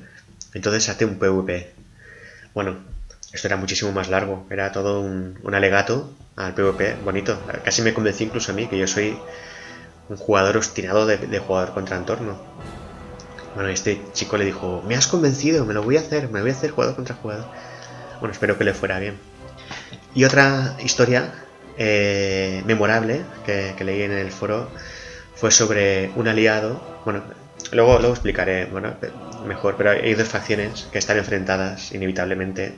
entonces 0.53 0.89
hazte 0.89 1.07
un 1.07 1.19
PvP. 1.19 1.73
Bueno, 2.53 2.77
esto 3.33 3.49
era 3.49 3.57
muchísimo 3.57 3.93
más 3.93 4.09
largo, 4.09 4.47
era 4.51 4.73
todo 4.73 5.01
un, 5.01 5.39
alegato 5.55 6.13
al 6.37 6.55
PvP, 6.55 6.97
bonito. 7.05 7.41
Casi 7.65 7.81
me 7.81 7.95
convencí 7.95 8.25
incluso 8.25 8.53
a 8.53 8.55
mí, 8.55 8.67
que 8.67 8.77
yo 8.77 8.87
soy 8.87 9.17
un 10.09 10.17
jugador 10.17 10.57
obstinado 10.57 11.07
de, 11.07 11.39
jugador 11.39 11.73
contra 11.73 11.97
entorno. 11.97 12.37
Bueno, 13.55 13.71
este 13.71 14.03
chico 14.13 14.37
le 14.37 14.45
dijo, 14.45 14.83
me 14.87 14.97
has 14.97 15.07
convencido, 15.07 15.65
me 15.65 15.73
lo 15.73 15.83
voy 15.83 15.97
a 15.97 16.01
hacer, 16.01 16.29
me 16.31 16.41
voy 16.41 16.51
a 16.51 16.55
hacer 16.55 16.73
jugador 16.73 16.97
contra 16.97 17.15
jugador. 17.15 17.47
Bueno, 18.19 18.33
espero 18.33 18.59
que 18.59 18.65
le 18.65 18.75
fuera 18.75 18.99
bien. 18.99 19.19
Y 20.15 20.25
otra 20.25 20.77
historia 20.83 21.33
eh, 21.79 22.63
memorable 22.67 23.23
que, 23.47 23.75
que 23.77 23.85
leí 23.85 24.03
en 24.03 24.13
el 24.13 24.33
foro 24.33 24.69
fue 25.37 25.51
sobre 25.51 26.11
un 26.17 26.29
aliado, 26.29 26.81
bueno, 27.05 27.23
Luego, 27.73 27.99
luego 27.99 28.13
explicaré 28.13 28.67
bueno, 28.67 28.95
mejor, 29.47 29.77
pero 29.77 29.91
hay 29.91 30.15
dos 30.15 30.29
facciones 30.29 30.89
que 30.93 30.99
están 30.99 31.17
enfrentadas 31.17 31.93
inevitablemente 31.93 32.75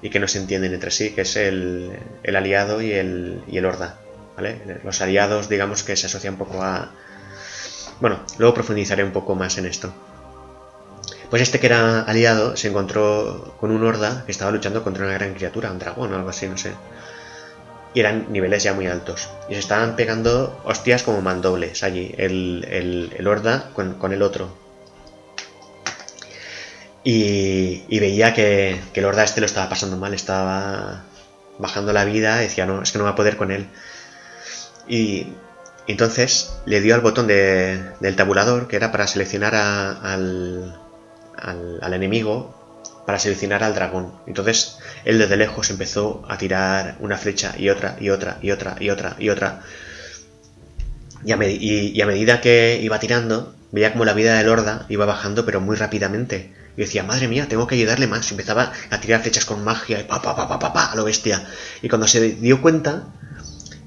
y 0.00 0.10
que 0.10 0.20
no 0.20 0.28
se 0.28 0.38
entienden 0.38 0.72
entre 0.74 0.92
sí, 0.92 1.10
que 1.10 1.22
es 1.22 1.36
el, 1.36 1.90
el 2.22 2.36
aliado 2.36 2.80
y 2.80 2.92
el, 2.92 3.42
y 3.48 3.58
el 3.58 3.66
horda. 3.66 3.98
¿vale? 4.36 4.80
Los 4.84 5.00
aliados, 5.00 5.48
digamos 5.48 5.82
que 5.82 5.96
se 5.96 6.06
asocian 6.06 6.34
un 6.34 6.38
poco 6.38 6.62
a... 6.62 6.92
Bueno, 8.00 8.20
luego 8.38 8.54
profundizaré 8.54 9.02
un 9.02 9.10
poco 9.10 9.34
más 9.34 9.58
en 9.58 9.66
esto. 9.66 9.92
Pues 11.30 11.42
este 11.42 11.58
que 11.58 11.66
era 11.66 12.02
aliado 12.02 12.56
se 12.56 12.68
encontró 12.68 13.56
con 13.58 13.72
un 13.72 13.84
horda 13.84 14.22
que 14.24 14.32
estaba 14.32 14.52
luchando 14.52 14.84
contra 14.84 15.04
una 15.04 15.14
gran 15.14 15.34
criatura, 15.34 15.72
un 15.72 15.80
dragón 15.80 16.12
o 16.12 16.16
algo 16.16 16.30
así, 16.30 16.46
no 16.46 16.56
sé 16.56 16.72
y 17.94 18.00
eran 18.00 18.26
niveles 18.32 18.62
ya 18.62 18.74
muy 18.74 18.86
altos. 18.86 19.28
Y 19.48 19.54
se 19.54 19.60
estaban 19.60 19.96
pegando 19.96 20.60
hostias 20.64 21.02
como 21.02 21.20
mandobles 21.20 21.82
allí, 21.82 22.14
el, 22.18 22.66
el, 23.16 23.26
Horda 23.26 23.70
con, 23.72 24.12
el 24.12 24.22
otro. 24.22 24.56
Y, 27.04 27.98
veía 27.98 28.34
que, 28.34 28.80
que, 28.92 29.00
el 29.00 29.06
Horda 29.06 29.24
este 29.24 29.40
lo 29.40 29.46
estaba 29.46 29.68
pasando 29.68 29.96
mal, 29.96 30.14
estaba 30.14 31.04
bajando 31.58 31.92
la 31.92 32.04
vida, 32.04 32.36
decía, 32.36 32.66
no, 32.66 32.82
es 32.82 32.92
que 32.92 32.98
no 32.98 33.04
va 33.04 33.10
a 33.10 33.16
poder 33.16 33.36
con 33.36 33.50
él. 33.50 33.68
Y 34.86 35.28
entonces 35.86 36.52
le 36.66 36.80
dio 36.80 36.94
al 36.94 37.00
botón 37.00 37.26
de, 37.26 37.82
del 38.00 38.16
tabulador, 38.16 38.68
que 38.68 38.76
era 38.76 38.92
para 38.92 39.06
seleccionar 39.06 39.54
al, 39.54 40.78
al, 41.36 41.78
al 41.80 41.94
enemigo, 41.94 42.57
para 43.08 43.18
seleccionar 43.18 43.64
al 43.64 43.74
dragón. 43.74 44.12
Entonces 44.26 44.76
él 45.06 45.16
desde 45.16 45.38
lejos 45.38 45.70
empezó 45.70 46.26
a 46.28 46.36
tirar 46.36 46.96
una 47.00 47.16
flecha 47.16 47.54
y 47.56 47.70
otra 47.70 47.96
y 47.98 48.10
otra 48.10 48.36
y 48.42 48.50
otra 48.50 48.76
y 48.78 48.90
otra 48.90 49.16
y 49.18 49.30
otra. 49.30 49.62
Y 51.24 51.32
a, 51.32 51.38
medida 51.38 52.42
que 52.42 52.78
iba 52.82 53.00
tirando, 53.00 53.54
veía 53.72 53.92
como 53.92 54.04
la 54.04 54.12
vida 54.12 54.36
del 54.36 54.50
Horda 54.50 54.84
iba 54.90 55.06
bajando, 55.06 55.46
pero 55.46 55.58
muy 55.58 55.74
rápidamente. 55.74 56.52
Y 56.76 56.82
decía, 56.82 57.02
madre 57.02 57.28
mía, 57.28 57.46
tengo 57.48 57.66
que 57.66 57.76
ayudarle 57.76 58.06
más. 58.08 58.30
Y 58.30 58.34
empezaba 58.34 58.74
a 58.90 59.00
tirar 59.00 59.22
flechas 59.22 59.46
con 59.46 59.64
magia 59.64 60.00
y 60.00 60.04
pa, 60.04 60.20
pa, 60.20 60.36
pa, 60.36 60.46
pa, 60.46 60.58
pa, 60.58 60.74
pa, 60.74 60.92
a 60.92 60.94
lo 60.94 61.04
bestia. 61.04 61.42
Y 61.80 61.88
cuando 61.88 62.06
se 62.06 62.32
dio 62.34 62.60
cuenta, 62.60 63.04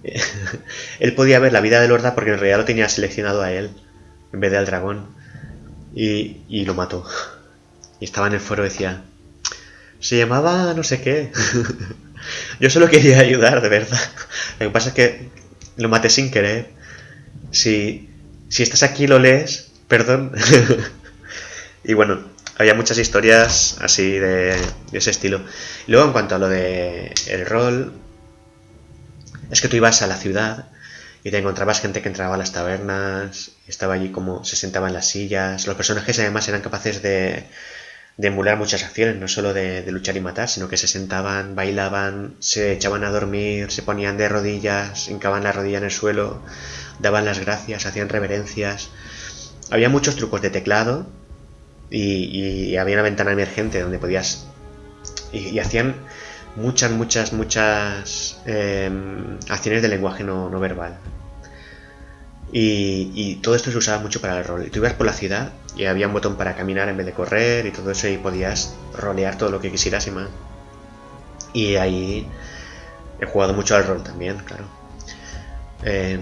él 0.99 1.13
podía 1.13 1.37
ver 1.37 1.53
la 1.53 1.61
vida 1.61 1.79
del 1.79 1.91
Horda 1.91 2.15
porque 2.15 2.31
en 2.31 2.39
realidad 2.39 2.57
lo 2.57 2.65
tenía 2.65 2.89
seleccionado 2.89 3.43
a 3.43 3.51
él, 3.51 3.69
en 4.33 4.39
vez 4.39 4.49
de 4.49 4.57
al 4.57 4.65
dragón. 4.65 5.09
Y, 5.93 6.37
y 6.49 6.65
lo 6.65 6.73
mató. 6.73 7.05
Y 7.99 8.05
estaba 8.05 8.25
en 8.25 8.33
el 8.33 8.39
foro 8.39 8.63
decía, 8.63 9.03
se 10.01 10.17
llamaba 10.17 10.73
no 10.73 10.83
sé 10.83 11.01
qué. 11.01 11.31
Yo 12.59 12.69
solo 12.69 12.89
quería 12.89 13.19
ayudar, 13.19 13.61
de 13.61 13.69
verdad. 13.69 13.99
Lo 14.59 14.67
que 14.67 14.71
pasa 14.71 14.89
es 14.89 14.95
que 14.95 15.29
lo 15.77 15.89
maté 15.89 16.09
sin 16.09 16.31
querer. 16.31 16.69
Si, 17.51 18.09
si 18.49 18.63
estás 18.63 18.83
aquí 18.83 19.07
lo 19.07 19.19
lees, 19.19 19.71
perdón. 19.87 20.33
y 21.83 21.93
bueno, 21.93 22.19
había 22.57 22.73
muchas 22.73 22.97
historias 22.97 23.77
así 23.81 24.11
de, 24.19 24.55
ese 24.91 25.11
estilo. 25.11 25.41
luego 25.87 26.07
en 26.07 26.11
cuanto 26.11 26.35
a 26.35 26.39
lo 26.39 26.49
de 26.49 27.13
el 27.27 27.45
rol, 27.45 27.93
es 29.49 29.61
que 29.61 29.67
tú 29.67 29.77
ibas 29.77 30.01
a 30.01 30.07
la 30.07 30.15
ciudad 30.15 30.69
y 31.23 31.31
te 31.31 31.37
encontrabas 31.37 31.81
gente 31.81 32.01
que 32.01 32.07
entraba 32.07 32.35
a 32.35 32.37
las 32.37 32.51
tabernas, 32.51 33.51
estaba 33.67 33.93
allí 33.95 34.09
como 34.09 34.43
se 34.43 34.55
sentaba 34.55 34.87
en 34.87 34.93
las 34.93 35.07
sillas. 35.07 35.67
Los 35.67 35.75
personajes 35.75 36.17
además 36.19 36.47
eran 36.47 36.61
capaces 36.61 37.01
de 37.01 37.45
de 38.17 38.27
emular 38.27 38.57
muchas 38.57 38.83
acciones, 38.83 39.15
no 39.15 39.27
solo 39.27 39.53
de, 39.53 39.89
luchar 39.91 40.17
y 40.17 40.21
matar, 40.21 40.49
sino 40.49 40.67
que 40.67 40.77
se 40.77 40.87
sentaban, 40.87 41.55
bailaban, 41.55 42.35
se 42.39 42.73
echaban 42.73 43.03
a 43.03 43.09
dormir, 43.09 43.71
se 43.71 43.81
ponían 43.81 44.17
de 44.17 44.29
rodillas, 44.29 45.07
hincaban 45.09 45.43
la 45.43 45.51
rodilla 45.51 45.79
en 45.79 45.85
el 45.85 45.91
suelo, 45.91 46.41
daban 46.99 47.25
las 47.25 47.39
gracias, 47.39 47.85
hacían 47.85 48.09
reverencias. 48.09 48.89
Había 49.69 49.89
muchos 49.89 50.17
trucos 50.17 50.41
de 50.41 50.49
teclado 50.49 51.07
y, 51.89 52.75
había 52.75 52.95
una 52.95 53.03
ventana 53.03 53.31
emergente 53.31 53.81
donde 53.81 53.99
podías... 53.99 54.45
Y, 55.31 55.59
hacían 55.59 55.95
muchas, 56.55 56.91
muchas, 56.91 57.33
muchas 57.33 58.41
em, 58.45 59.39
acciones 59.49 59.81
de 59.81 59.87
lenguaje 59.87 60.23
no, 60.23 60.49
no 60.49 60.59
verbal. 60.59 60.97
Y, 62.51 63.35
todo 63.41 63.55
esto 63.55 63.71
se 63.71 63.77
usaba 63.77 64.01
mucho 64.01 64.21
para 64.21 64.37
el 64.37 64.43
rol. 64.43 64.67
Y 64.67 64.69
tú 64.69 64.79
ibas 64.79 64.93
por 64.93 65.05
la 65.05 65.13
ciudad 65.13 65.51
y 65.75 65.85
había 65.85 66.07
un 66.07 66.13
botón 66.13 66.35
para 66.35 66.55
caminar 66.55 66.89
en 66.89 66.97
vez 66.97 67.05
de 67.05 67.13
correr 67.13 67.65
y 67.65 67.71
todo 67.71 67.91
eso 67.91 68.07
y 68.07 68.17
podías 68.17 68.73
rolear 68.93 69.37
todo 69.37 69.49
lo 69.49 69.61
que 69.61 69.71
quisieras 69.71 70.07
y 70.07 70.11
más. 70.11 70.29
Y 71.53 71.75
ahí 71.75 72.27
he 73.19 73.25
jugado 73.25 73.53
mucho 73.53 73.75
al 73.75 73.85
rol 73.85 74.03
también, 74.03 74.37
claro. 74.37 74.65
Eh, 75.83 76.19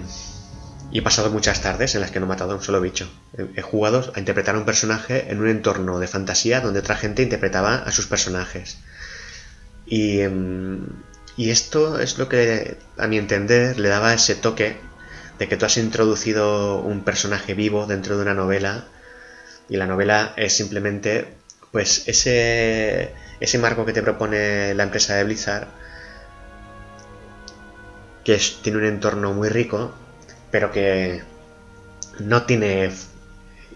y 0.92 1.00
he 1.00 1.02
pasado 1.02 1.30
muchas 1.30 1.62
tardes 1.62 1.94
en 1.96 2.02
las 2.02 2.12
que 2.12 2.20
no 2.20 2.26
he 2.26 2.30
matado 2.30 2.54
a 2.54 2.56
un 2.56 2.64
solo 2.64 2.82
bicho. 2.82 3.10
He, 3.56 3.62
jugado 3.62 4.12
a 4.16 4.20
interpretar 4.20 4.56
a 4.56 4.58
un 4.58 4.66
personaje 4.66 5.32
en 5.32 5.40
un 5.40 5.48
entorno 5.48 6.00
de 6.00 6.08
fantasía 6.08 6.62
donde 6.62 6.80
otra 6.80 6.96
gente 6.96 7.22
interpretaba 7.22 7.76
a 7.76 7.92
sus 7.92 8.08
personajes. 8.08 8.80
Y, 9.86 10.22
em, 10.22 10.88
y 11.38 11.52
esto 11.52 12.00
es 12.00 12.18
lo 12.18 12.28
que, 12.28 12.78
a 12.98 13.08
mi 13.08 13.18
entender, 13.18 13.80
le 13.80 13.90
daba 13.90 14.14
ese 14.14 14.36
toque 14.36 14.78
de 15.38 15.48
que 15.48 15.58
tú 15.58 15.66
has 15.66 15.78
introducido 15.78 16.82
un 16.82 17.04
personaje 17.04 17.54
vivo 17.54 17.86
dentro 17.86 18.18
de 18.18 18.24
una 18.24 18.34
novela 18.34 18.86
y 19.70 19.78
la 19.78 19.86
novela 19.86 20.34
es 20.36 20.54
simplemente 20.54 21.28
Pues 21.72 22.08
ese, 22.08 23.14
ese 23.40 23.58
marco 23.60 23.86
que 23.86 23.94
te 23.94 24.02
propone 24.02 24.74
la 24.74 24.84
empresa 24.84 25.16
de 25.16 25.24
Blizzard, 25.24 25.68
que 28.24 28.42
tiene 28.64 28.80
un 28.80 28.86
entorno 28.86 29.34
muy 29.34 29.50
rico, 29.50 29.94
pero 30.52 30.72
que 30.72 31.22
no 32.20 32.44
tiene 32.44 32.92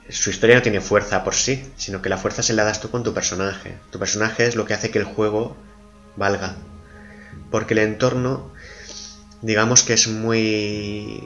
su 0.10 0.30
historia 0.30 0.56
no 0.56 0.62
tiene 0.62 0.82
fuerza 0.82 1.24
por 1.24 1.34
sí, 1.36 1.66
sino 1.78 2.02
que 2.02 2.10
la 2.10 2.18
fuerza 2.18 2.44
se 2.44 2.54
la 2.54 2.64
das 2.64 2.82
tú 2.82 2.90
con 2.90 3.04
tu 3.04 3.14
personaje. 3.14 3.78
Tu 3.92 4.00
personaje 4.00 4.46
es 4.46 4.56
lo 4.56 4.66
que 4.66 4.74
hace 4.74 4.92
que 4.92 5.00
el 5.00 5.06
juego 5.06 5.56
valga. 6.18 6.56
Porque 7.52 7.74
el 7.74 7.80
entorno, 7.80 8.52
digamos 9.42 9.84
que 9.84 9.94
es 9.94 10.08
muy... 10.08 11.24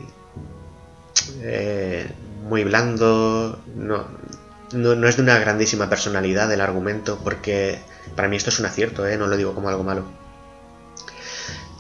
Eh, 1.42 2.08
muy 2.44 2.64
blando, 2.64 3.62
no, 3.76 4.08
no, 4.74 5.08
es 5.08 5.16
de 5.16 5.22
una 5.22 5.40
grandísima 5.40 5.90
personalidad 5.90 6.52
el 6.52 6.62
argumento, 6.62 7.20
porque 7.24 7.80
para 8.16 8.28
mí 8.28 8.36
esto 8.36 8.50
es 8.50 8.60
un 8.60 8.66
acierto, 8.66 9.08
¿eh? 9.08 9.18
no 9.18 9.28
lo 9.28 9.38
digo 9.38 9.54
como 9.56 9.70
algo 9.70 9.84
malo. 9.84 10.06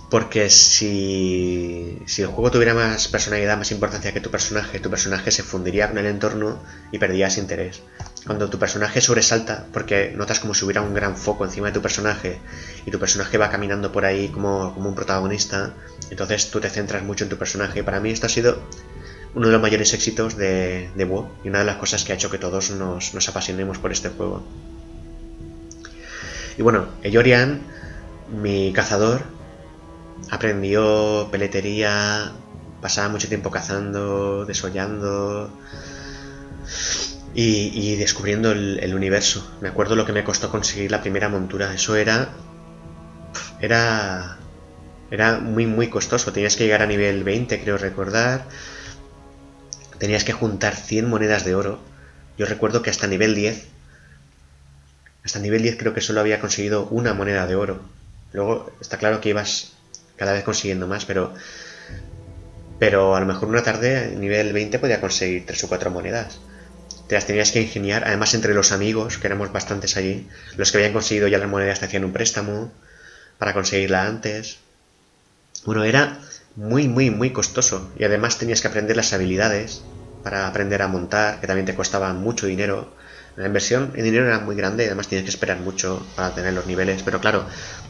Porque 0.09 0.49
si, 0.49 2.01
si 2.05 2.21
el 2.21 2.29
juego 2.29 2.49
tuviera 2.49 2.73
más 2.73 3.09
personalidad, 3.09 3.57
más 3.57 3.71
importancia 3.71 4.13
que 4.13 4.21
tu 4.21 4.31
personaje, 4.31 4.79
tu 4.79 4.89
personaje 4.89 5.31
se 5.31 5.43
fundiría 5.43 5.89
con 5.89 5.97
el 5.97 6.05
entorno 6.05 6.63
y 6.93 6.97
perdías 6.97 7.37
interés. 7.37 7.81
Cuando 8.25 8.49
tu 8.49 8.57
personaje 8.57 9.01
sobresalta, 9.01 9.65
porque 9.73 10.13
notas 10.15 10.39
como 10.39 10.53
si 10.53 10.63
hubiera 10.63 10.81
un 10.81 10.93
gran 10.93 11.17
foco 11.17 11.43
encima 11.43 11.67
de 11.67 11.73
tu 11.73 11.81
personaje 11.81 12.39
y 12.85 12.91
tu 12.91 12.99
personaje 12.99 13.37
va 13.37 13.49
caminando 13.49 13.91
por 13.91 14.05
ahí 14.05 14.29
como, 14.29 14.73
como 14.73 14.87
un 14.87 14.95
protagonista, 14.95 15.73
entonces 16.09 16.51
tú 16.51 16.61
te 16.61 16.69
centras 16.69 17.03
mucho 17.03 17.25
en 17.25 17.29
tu 17.29 17.37
personaje. 17.37 17.79
Y 17.79 17.83
para 17.83 17.99
mí 17.99 18.09
esto 18.09 18.27
ha 18.27 18.29
sido 18.29 18.61
uno 19.37 19.45
de 19.45 19.53
los 19.53 19.61
mayores 19.61 19.93
éxitos 19.93 20.35
de, 20.35 20.89
de 20.95 21.05
WoW 21.05 21.29
y 21.43 21.49
una 21.49 21.59
de 21.59 21.65
las 21.65 21.75
cosas 21.75 22.03
que 22.03 22.11
ha 22.11 22.15
hecho 22.15 22.31
que 22.31 22.39
todos 22.39 22.71
nos, 22.71 23.13
nos 23.13 23.29
apasionemos 23.29 23.77
por 23.77 23.91
este 23.91 24.09
juego. 24.09 24.43
Y 26.57 26.63
bueno, 26.63 26.87
Eyorian, 27.03 27.61
mi 28.41 28.73
cazador, 28.73 29.21
aprendió 30.31 31.29
peletería, 31.31 32.31
pasaba 32.81 33.09
mucho 33.09 33.27
tiempo 33.27 33.51
cazando, 33.51 34.43
desollando 34.43 35.51
y, 37.35 37.95
descubriendo 37.97 38.51
el, 38.51 38.95
universo. 38.95 39.47
Me 39.61 39.69
acuerdo 39.69 39.95
lo 39.95 40.03
que 40.03 40.13
me 40.13 40.23
costó 40.23 40.49
conseguir 40.49 40.89
la 40.89 41.01
primera 41.01 41.29
montura. 41.29 41.75
Eso 41.75 41.95
era. 41.95 42.29
Era. 43.61 44.39
Era 45.11 45.37
muy, 45.37 45.67
muy 45.67 45.89
costoso. 45.89 46.33
Tenías 46.33 46.55
que 46.55 46.63
llegar 46.63 46.81
a 46.81 46.87
nivel 46.87 47.23
20, 47.23 47.61
creo 47.61 47.77
recordar. 47.77 48.47
Tenías 49.99 50.23
que 50.23 50.33
juntar 50.33 50.75
100 50.75 51.09
monedas 51.09 51.45
de 51.45 51.55
oro. 51.55 51.79
Yo 52.37 52.45
recuerdo 52.45 52.81
que 52.81 52.89
hasta 52.89 53.07
nivel 53.07 53.35
10. 53.35 53.67
Hasta 55.23 55.39
nivel 55.39 55.63
10 55.63 55.77
creo 55.77 55.93
que 55.93 56.01
solo 56.01 56.19
había 56.19 56.39
conseguido 56.39 56.87
una 56.87 57.13
moneda 57.13 57.47
de 57.47 57.55
oro. 57.55 57.81
Luego 58.33 58.71
está 58.79 58.97
claro 58.97 59.21
que 59.21 59.29
ibas 59.29 59.73
cada 60.15 60.33
vez 60.33 60.43
consiguiendo 60.43 60.87
más, 60.87 61.05
pero 61.05 61.33
pero 62.79 63.15
a 63.15 63.19
lo 63.19 63.25
mejor 63.25 63.49
una 63.49 63.63
tarde, 63.63 64.15
nivel 64.15 64.53
20, 64.53 64.77
podía 64.79 65.01
conseguir 65.01 65.45
tres 65.45 65.63
o 65.63 65.67
cuatro 65.67 65.89
monedas. 65.89 66.39
Te 67.07 67.15
las 67.15 67.25
tenías 67.25 67.51
que 67.51 67.61
ingeniar, 67.61 68.03
además 68.05 68.33
entre 68.33 68.53
los 68.53 68.71
amigos, 68.71 69.17
que 69.17 69.27
éramos 69.27 69.51
bastantes 69.51 69.97
allí, 69.97 70.27
los 70.57 70.71
que 70.71 70.77
habían 70.77 70.93
conseguido 70.93 71.27
ya 71.27 71.37
las 71.37 71.49
monedas 71.49 71.79
te 71.79 71.85
hacían 71.85 72.05
un 72.05 72.13
préstamo 72.13 72.71
para 73.39 73.53
conseguirla 73.53 74.05
antes. 74.05 74.59
Bueno, 75.65 75.83
era 75.83 76.19
muy, 76.57 76.89
muy, 76.89 77.09
muy 77.11 77.29
costoso. 77.29 77.89
Y 77.97 78.03
además 78.03 78.37
tenías 78.37 78.61
que 78.61 78.67
aprender 78.67 78.97
las 78.97 79.13
habilidades 79.13 79.83
para 80.23 80.47
aprender 80.47 80.81
a 80.81 80.89
montar, 80.89 81.39
que 81.39 81.47
también 81.47 81.65
te 81.65 81.75
costaba 81.75 82.11
mucho 82.13 82.47
dinero. 82.47 82.91
La 83.37 83.45
inversión 83.45 83.93
en 83.95 84.03
dinero 84.03 84.25
era 84.25 84.39
muy 84.39 84.55
grande 84.55 84.83
y 84.83 84.87
además 84.87 85.07
tenías 85.07 85.23
que 85.23 85.29
esperar 85.29 85.59
mucho 85.59 86.05
para 86.15 86.33
tener 86.33 86.53
los 86.53 86.65
niveles. 86.65 87.03
Pero 87.03 87.21
claro, 87.21 87.45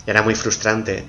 era 0.05 0.21
muy 0.21 0.35
frustrante 0.35 1.05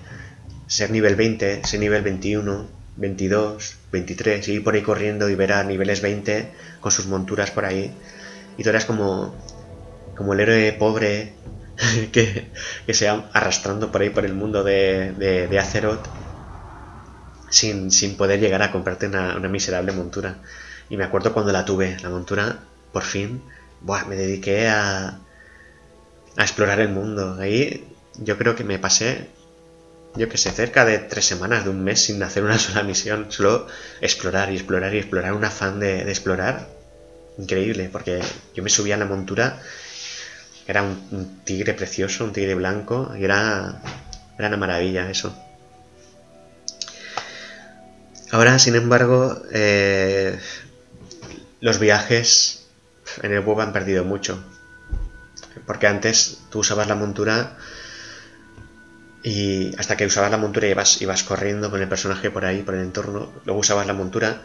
ser 0.68 0.90
nivel 0.90 1.16
20, 1.16 1.62
ser 1.64 1.80
nivel 1.80 2.02
21, 2.02 2.68
22, 2.96 3.76
23, 3.90 4.48
ir 4.48 4.62
por 4.62 4.74
ahí 4.74 4.82
corriendo 4.82 5.28
y 5.28 5.34
ver 5.34 5.52
a 5.52 5.64
niveles 5.64 6.00
20 6.00 6.52
con 6.80 6.92
sus 6.92 7.06
monturas 7.06 7.50
por 7.50 7.64
ahí. 7.64 7.92
Y 8.56 8.62
tú 8.62 8.70
eras 8.70 8.84
como, 8.84 9.34
como 10.16 10.32
el 10.34 10.40
héroe 10.40 10.72
pobre 10.72 11.32
que, 12.12 12.46
que 12.86 12.94
se 12.94 13.10
va 13.10 13.28
arrastrando 13.32 13.90
por 13.90 14.02
ahí 14.02 14.10
por 14.10 14.24
el 14.24 14.34
mundo 14.34 14.62
de, 14.62 15.12
de, 15.12 15.58
Azeroth 15.58 16.06
sin, 17.50 17.90
sin, 17.90 18.16
poder 18.16 18.40
llegar 18.40 18.62
a 18.62 18.72
comprarte 18.72 19.06
una, 19.06 19.36
una, 19.36 19.48
miserable 19.48 19.92
montura. 19.92 20.36
Y 20.90 20.96
me 20.96 21.04
acuerdo 21.04 21.32
cuando 21.32 21.52
la 21.52 21.64
tuve, 21.64 21.96
la 22.02 22.10
montura, 22.10 22.58
por 22.92 23.02
fin, 23.02 23.42
buah, 23.80 24.04
me 24.06 24.16
dediqué 24.16 24.68
a, 24.68 25.18
a 26.36 26.42
explorar 26.42 26.80
el 26.80 26.88
mundo. 26.88 27.36
Ahí 27.40 27.84
yo 28.18 28.38
creo 28.38 28.54
que 28.54 28.64
me 28.64 28.78
pasé 28.78 29.28
yo 30.14 30.28
que 30.28 30.38
sé, 30.38 30.50
cerca 30.50 30.84
de 30.84 30.98
tres 30.98 31.24
semanas, 31.24 31.64
de 31.64 31.70
un 31.70 31.82
mes 31.84 32.02
sin 32.02 32.22
hacer 32.22 32.44
una 32.44 32.58
sola 32.66 32.82
misión, 32.82 33.26
solo 33.30 33.66
explorar 34.00 34.50
y 34.52 34.56
explorar 34.56 34.94
y 34.94 34.98
explorar, 34.98 35.32
un 35.32 35.44
afán 35.44 35.80
de, 35.80 36.02
explorar 36.02 36.68
increíble, 37.38 37.88
porque 37.90 38.20
yo 38.54 38.62
me 38.62 38.70
subía 38.70 38.96
a 38.96 38.98
la 38.98 39.04
montura, 39.04 39.62
era 40.66 40.82
un, 40.82 41.40
tigre 41.44 41.72
precioso, 41.74 42.24
un 42.24 42.32
tigre 42.32 42.54
blanco, 42.54 43.12
y 43.16 43.24
era, 43.24 43.80
era 44.36 44.48
una 44.48 44.56
maravilla 44.56 45.08
eso. 45.08 45.32
Ahora, 48.30 48.58
sin 48.58 48.74
embargo, 48.74 49.42
eh, 49.52 50.38
los 51.60 51.78
viajes 51.78 52.66
en 53.22 53.32
el 53.32 53.40
web 53.40 53.60
han 53.60 53.72
perdido 53.72 54.04
mucho, 54.04 54.42
porque 55.66 55.86
antes 55.86 56.38
tú 56.50 56.60
usabas 56.60 56.88
la 56.88 56.94
montura 56.94 57.56
y 59.22 59.74
hasta 59.78 59.96
que 59.96 60.06
usabas 60.06 60.30
la 60.30 60.36
montura 60.36 60.68
ibas, 60.68 61.02
ibas 61.02 61.22
corriendo 61.22 61.70
con 61.70 61.80
el 61.80 61.88
personaje 61.88 62.30
por 62.30 62.44
ahí, 62.44 62.62
por 62.62 62.74
el 62.74 62.82
entorno. 62.82 63.32
Luego 63.44 63.60
usabas 63.60 63.86
la 63.86 63.92
montura. 63.92 64.42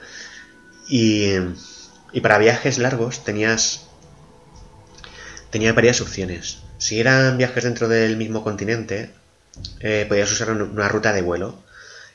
Y, 0.88 1.36
y 2.11 2.21
para 2.21 2.38
viajes 2.38 2.77
largos 2.77 3.23
tenías, 3.23 3.86
tenías 5.51 5.75
varias 5.75 6.01
opciones. 6.01 6.59
Si 6.77 6.99
eran 6.99 7.38
viajes 7.38 7.63
dentro 7.63 7.88
del 7.88 8.17
mismo 8.17 8.43
continente, 8.43 9.11
eh, 9.79 10.05
podías 10.07 10.31
usar 10.31 10.51
una 10.51 10.89
ruta 10.89 11.13
de 11.13 11.21
vuelo. 11.21 11.63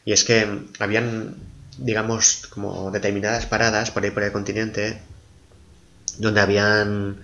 Y 0.04 0.12
es 0.12 0.24
que 0.24 0.66
habían, 0.78 1.36
digamos, 1.78 2.46
como 2.50 2.90
determinadas 2.90 3.46
paradas 3.46 3.90
por 3.90 4.04
ahí 4.04 4.10
por 4.10 4.22
el 4.22 4.32
continente, 4.32 5.00
donde 6.18 6.40
habían 6.40 7.22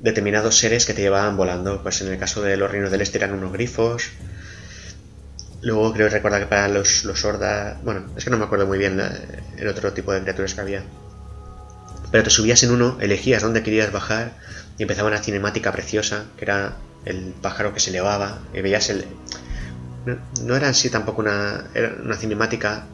determinados 0.00 0.58
seres 0.58 0.86
que 0.86 0.94
te 0.94 1.02
llevaban 1.02 1.36
volando. 1.36 1.82
Pues 1.82 2.00
en 2.00 2.08
el 2.08 2.18
caso 2.18 2.42
de 2.42 2.56
los 2.56 2.70
reinos 2.70 2.90
del 2.90 3.00
este 3.00 3.18
eran 3.18 3.32
unos 3.32 3.52
grifos. 3.52 4.10
Luego 5.62 5.92
creo 5.94 6.08
recordar 6.08 6.40
que 6.40 6.46
para 6.46 6.68
los, 6.68 7.04
los 7.04 7.24
hordas. 7.24 7.82
Bueno, 7.82 8.06
es 8.16 8.24
que 8.24 8.30
no 8.30 8.36
me 8.36 8.44
acuerdo 8.44 8.66
muy 8.66 8.78
bien 8.78 9.00
el 9.56 9.68
otro 9.68 9.92
tipo 9.92 10.12
de 10.12 10.20
criaturas 10.20 10.54
que 10.54 10.60
había. 10.60 10.82
Pero 12.10 12.24
te 12.24 12.30
subías 12.30 12.62
en 12.62 12.70
uno, 12.70 12.98
elegías 13.00 13.42
dónde 13.42 13.62
querías 13.62 13.90
bajar 13.90 14.32
y 14.78 14.82
empezaba 14.82 15.08
una 15.08 15.18
cinemática 15.18 15.72
preciosa, 15.72 16.26
que 16.36 16.44
era 16.44 16.76
el 17.04 17.34
pájaro 17.40 17.74
que 17.74 17.80
se 17.80 17.90
elevaba, 17.90 18.38
y 18.52 18.60
veías 18.60 18.88
el... 18.90 19.04
No, 20.42 20.54
era 20.54 20.68
así 20.68 20.90
tampoco 20.90 21.22
una, 21.22 21.64
era 21.74 21.96
una 22.02 22.16
cinemática 22.16 22.86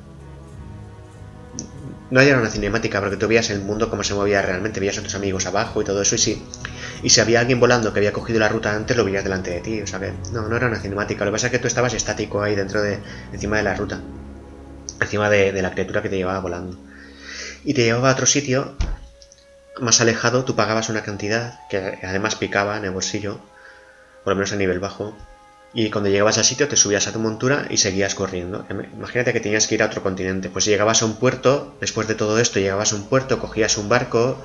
no 2.10 2.20
era 2.20 2.38
una 2.38 2.50
cinemática 2.50 3.00
porque 3.00 3.16
tú 3.16 3.28
veías 3.28 3.50
el 3.50 3.60
mundo 3.60 3.90
como 3.90 4.02
se 4.02 4.14
movía 4.14 4.42
realmente, 4.42 4.80
veías 4.80 4.98
a 4.98 5.02
tus 5.02 5.14
amigos 5.14 5.46
abajo 5.46 5.80
y 5.80 5.84
todo 5.84 6.02
eso, 6.02 6.16
y 6.16 6.18
sí, 6.18 6.42
y 7.02 7.10
si 7.10 7.20
había 7.20 7.40
alguien 7.40 7.60
volando 7.60 7.92
que 7.92 8.00
había 8.00 8.12
cogido 8.12 8.40
la 8.40 8.48
ruta 8.48 8.74
antes, 8.74 8.96
lo 8.96 9.04
veías 9.04 9.24
delante 9.24 9.50
de 9.50 9.60
ti. 9.60 9.80
O 9.80 9.86
sea 9.86 9.98
que 9.98 10.12
no, 10.32 10.48
no 10.48 10.56
era 10.56 10.66
una 10.66 10.78
cinemática. 10.78 11.24
Lo 11.24 11.30
que 11.30 11.36
pasa 11.36 11.46
es 11.46 11.52
que 11.52 11.58
tú 11.58 11.66
estabas 11.66 11.94
estático 11.94 12.42
ahí 12.42 12.54
dentro 12.54 12.82
de, 12.82 12.98
encima 13.32 13.56
de 13.56 13.62
la 13.62 13.74
ruta. 13.74 14.00
Encima 15.00 15.30
de, 15.30 15.52
la 15.62 15.70
criatura 15.70 16.02
que 16.02 16.08
te 16.08 16.16
llevaba 16.16 16.40
volando. 16.40 16.78
Y 17.64 17.74
te 17.74 17.84
llevaba 17.84 18.10
a 18.10 18.12
otro 18.12 18.26
sitio 18.26 18.76
más 19.80 20.00
alejado, 20.00 20.44
tú 20.44 20.56
pagabas 20.56 20.90
una 20.90 21.02
cantidad 21.02 21.60
que 21.70 21.98
además 22.02 22.34
picaba 22.34 22.76
en 22.76 22.84
el 22.84 22.90
bolsillo, 22.90 23.40
por 24.24 24.32
lo 24.32 24.36
menos 24.36 24.52
a 24.52 24.56
nivel 24.56 24.78
bajo. 24.78 25.16
Y 25.72 25.90
cuando 25.90 26.10
llegabas 26.10 26.36
al 26.36 26.44
sitio 26.44 26.66
te 26.66 26.76
subías 26.76 27.06
a 27.06 27.12
tu 27.12 27.20
montura 27.20 27.66
y 27.70 27.76
seguías 27.76 28.16
corriendo. 28.16 28.66
Imagínate 28.68 29.32
que 29.32 29.40
tenías 29.40 29.68
que 29.68 29.76
ir 29.76 29.82
a 29.82 29.86
otro 29.86 30.02
continente. 30.02 30.48
Pues 30.48 30.64
llegabas 30.64 31.02
a 31.02 31.06
un 31.06 31.16
puerto, 31.16 31.76
después 31.80 32.08
de 32.08 32.16
todo 32.16 32.40
esto 32.40 32.58
llegabas 32.58 32.92
a 32.92 32.96
un 32.96 33.08
puerto, 33.08 33.38
cogías 33.38 33.78
un 33.78 33.88
barco, 33.88 34.42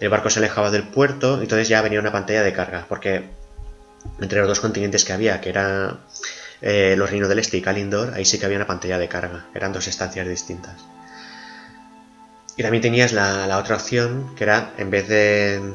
el 0.00 0.08
barco 0.08 0.30
se 0.30 0.40
alejaba 0.40 0.72
del 0.72 0.82
puerto 0.88 1.38
y 1.38 1.42
entonces 1.42 1.68
ya 1.68 1.80
venía 1.80 2.00
una 2.00 2.10
pantalla 2.10 2.42
de 2.42 2.52
carga, 2.52 2.86
porque 2.88 3.24
entre 4.20 4.40
los 4.40 4.48
dos 4.48 4.58
continentes 4.58 5.04
que 5.04 5.12
había, 5.12 5.40
que 5.40 5.50
era 5.50 5.98
eh, 6.60 6.96
los 6.96 7.08
reinos 7.08 7.28
del 7.28 7.38
este 7.38 7.58
y 7.58 7.62
Kalindor, 7.62 8.12
ahí 8.14 8.24
sí 8.24 8.40
que 8.40 8.46
había 8.46 8.58
una 8.58 8.66
pantalla 8.66 8.98
de 8.98 9.06
carga, 9.06 9.46
eran 9.54 9.72
dos 9.72 9.86
estancias 9.86 10.26
distintas. 10.26 10.74
Y 12.56 12.62
también 12.62 12.82
tenías 12.82 13.12
la 13.12 13.56
otra 13.58 13.76
opción, 13.76 14.34
que 14.34 14.42
era, 14.44 14.72
en 14.76 14.90
vez 14.90 15.06
de... 15.06 15.72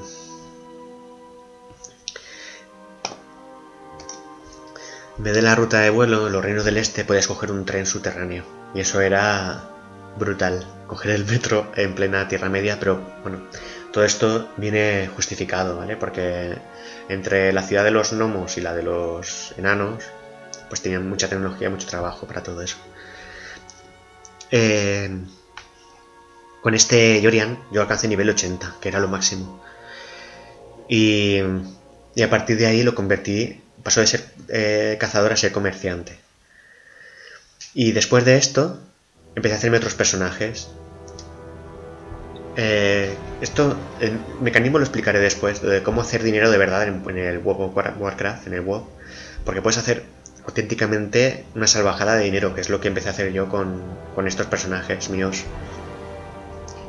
En 5.17 5.23
vez 5.23 5.33
de 5.33 5.41
la 5.41 5.55
ruta 5.55 5.79
de 5.79 5.89
vuelo, 5.89 6.29
los 6.29 6.43
reinos 6.43 6.65
del 6.65 6.77
este 6.77 7.03
podías 7.03 7.27
coger 7.27 7.51
un 7.51 7.65
tren 7.65 7.85
subterráneo. 7.85 8.43
Y 8.75 8.81
eso 8.81 9.01
era 9.01 9.69
brutal. 10.17 10.65
Coger 10.87 11.11
el 11.11 11.25
metro 11.25 11.71
en 11.75 11.95
plena 11.95 12.27
Tierra 12.27 12.49
Media, 12.49 12.77
pero 12.79 13.01
bueno, 13.23 13.41
todo 13.91 14.03
esto 14.03 14.49
viene 14.57 15.09
justificado, 15.15 15.77
¿vale? 15.77 15.97
Porque 15.97 16.57
entre 17.09 17.51
la 17.51 17.63
ciudad 17.63 17.83
de 17.83 17.91
los 17.91 18.13
gnomos 18.13 18.57
y 18.57 18.61
la 18.61 18.75
de 18.75 18.83
los 18.83 19.53
enanos, 19.57 20.03
pues 20.69 20.81
tenían 20.81 21.09
mucha 21.09 21.27
tecnología, 21.27 21.69
mucho 21.69 21.87
trabajo 21.87 22.27
para 22.27 22.43
todo 22.43 22.61
eso. 22.61 22.77
Eh, 24.51 25.09
con 26.61 26.73
este 26.73 27.21
Yorian 27.21 27.63
yo 27.71 27.81
alcancé 27.81 28.07
nivel 28.07 28.29
80, 28.29 28.75
que 28.81 28.89
era 28.89 28.99
lo 28.99 29.07
máximo. 29.07 29.61
Y, 30.89 31.39
a 31.39 32.29
partir 32.29 32.57
de 32.57 32.65
ahí 32.65 32.83
lo 32.83 32.95
convertí, 32.95 33.61
pasó 33.87 34.01
de 34.01 34.07
ser 34.07 34.25
eh, 34.49 34.97
cazador 34.99 35.31
a 35.31 35.37
ser 35.37 35.53
comerciante. 35.53 36.19
Y 37.73 37.93
después 37.93 38.25
de 38.25 38.35
esto, 38.35 38.81
empecé 39.33 39.55
a 39.55 39.57
hacerme 39.59 39.77
otros 39.77 39.95
personajes. 39.95 40.67
Eh, 42.57 43.15
esto, 43.39 43.77
el 44.01 44.19
mecanismo 44.41 44.77
lo 44.77 44.83
explicaré 44.83 45.19
después, 45.19 45.61
de 45.61 45.83
cómo 45.83 46.01
hacer 46.01 46.21
dinero 46.21 46.51
de 46.51 46.57
verdad 46.57 46.85
en, 46.85 47.17
el 47.17 47.37
World 47.37 47.77
of 47.77 47.97
Warcraft, 47.97 48.47
en 48.47 48.55
el 48.55 48.61
WoW. 48.61 48.89
Porque 49.45 49.61
puedes 49.61 49.77
hacer 49.77 50.03
auténticamente 50.45 51.45
una 51.55 51.67
salvajada 51.67 52.15
de 52.15 52.25
dinero, 52.25 52.53
que 52.53 52.59
es 52.59 52.69
lo 52.69 52.81
que 52.81 52.89
empecé 52.89 53.07
a 53.07 53.11
hacer 53.11 53.31
yo 53.31 53.47
con, 53.47 54.27
estos 54.27 54.47
personajes 54.47 55.09
míos. 55.09 55.45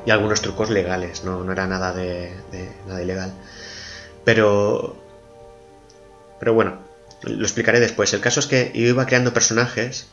Y 0.04 0.10
algunos 0.10 0.42
trucos 0.42 0.68
legales, 0.68 1.22
no, 1.22 1.44
no 1.44 1.52
era 1.52 1.68
nada 1.68 1.92
de, 1.92 2.32
nada 2.88 3.00
ilegal. 3.00 3.32
Pero. 4.24 4.96
Pero 6.40 6.54
bueno, 6.54 6.87
lo 7.22 7.42
explicaré 7.42 7.80
después. 7.80 8.12
El 8.12 8.20
caso 8.20 8.40
es 8.40 8.46
que 8.46 8.72
yo 8.74 8.86
iba 8.88 9.06
creando 9.06 9.32
personajes 9.32 10.06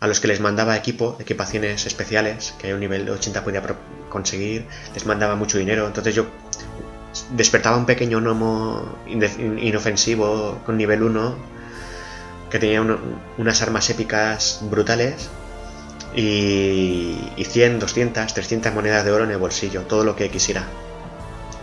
a 0.00 0.08
los 0.08 0.18
que 0.20 0.28
les 0.28 0.40
mandaba 0.40 0.76
equipo, 0.76 1.16
equipaciones 1.20 1.86
especiales, 1.86 2.54
que 2.58 2.72
a 2.72 2.74
un 2.74 2.80
nivel 2.80 3.04
de 3.06 3.12
80 3.12 3.44
podía 3.44 3.62
conseguir, 4.08 4.66
les 4.94 5.06
mandaba 5.06 5.36
mucho 5.36 5.58
dinero. 5.58 5.86
Entonces 5.86 6.14
yo 6.14 6.26
despertaba 7.36 7.76
un 7.76 7.86
pequeño 7.86 8.20
gnomo 8.20 8.98
inofensivo 9.06 10.60
con 10.66 10.76
nivel 10.76 11.04
1, 11.04 11.36
que 12.50 12.58
tenía 12.58 12.82
unas 13.38 13.62
armas 13.62 13.88
épicas 13.90 14.58
brutales, 14.62 15.30
y, 16.14 17.16
y 17.36 17.44
100, 17.44 17.78
200, 17.78 18.34
300 18.34 18.74
monedas 18.74 19.04
de 19.04 19.12
oro 19.12 19.24
en 19.24 19.30
el 19.30 19.38
bolsillo, 19.38 19.82
todo 19.82 20.04
lo 20.04 20.16
que 20.16 20.30
quisiera. 20.30 20.66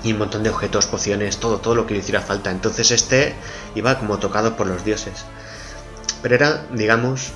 Y 0.03 0.13
un 0.13 0.19
montón 0.19 0.43
de 0.43 0.49
objetos, 0.49 0.87
pociones, 0.87 1.37
todo, 1.37 1.59
todo 1.59 1.75
lo 1.75 1.85
que 1.85 1.93
le 1.93 1.99
hiciera 1.99 2.21
falta. 2.21 2.51
Entonces 2.51 2.91
este 2.91 3.35
iba 3.75 3.99
como 3.99 4.19
tocado 4.19 4.55
por 4.55 4.67
los 4.67 4.85
dioses. 4.85 5.25
Pero 6.21 6.35
era, 6.35 6.65
digamos, 6.71 7.31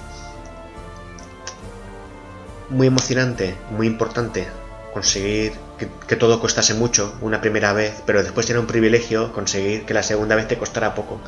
muy 2.69 2.87
emocionante, 2.87 3.55
muy 3.71 3.87
importante 3.87 4.47
conseguir 4.93 5.53
que, 5.77 6.15
todo 6.15 6.39
costase 6.39 6.73
mucho 6.75 7.15
una 7.21 7.41
primera 7.41 7.73
vez, 7.73 8.03
pero 8.05 8.23
después 8.23 8.49
era 8.49 8.59
un 8.59 8.67
privilegio 8.67 9.33
conseguir 9.33 9.85
que 9.85 9.93
la 9.93 10.03
segunda 10.03 10.35
vez 10.35 10.47
te 10.47 10.57
costara 10.57 10.95
poco. 10.95 11.19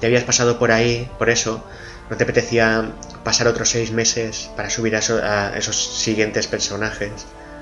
Ya 0.00 0.08
habías 0.08 0.24
pasado 0.24 0.58
por 0.58 0.72
ahí, 0.72 1.08
por 1.18 1.30
eso, 1.30 1.64
no 2.10 2.16
te 2.16 2.24
apetecía 2.24 2.92
pasar 3.24 3.46
otros 3.48 3.70
seis 3.70 3.92
meses 3.92 4.50
para 4.56 4.68
subir 4.68 4.96
a, 4.96 5.56
esos 5.56 5.76
siguientes 5.76 6.46
personajes, 6.48 7.12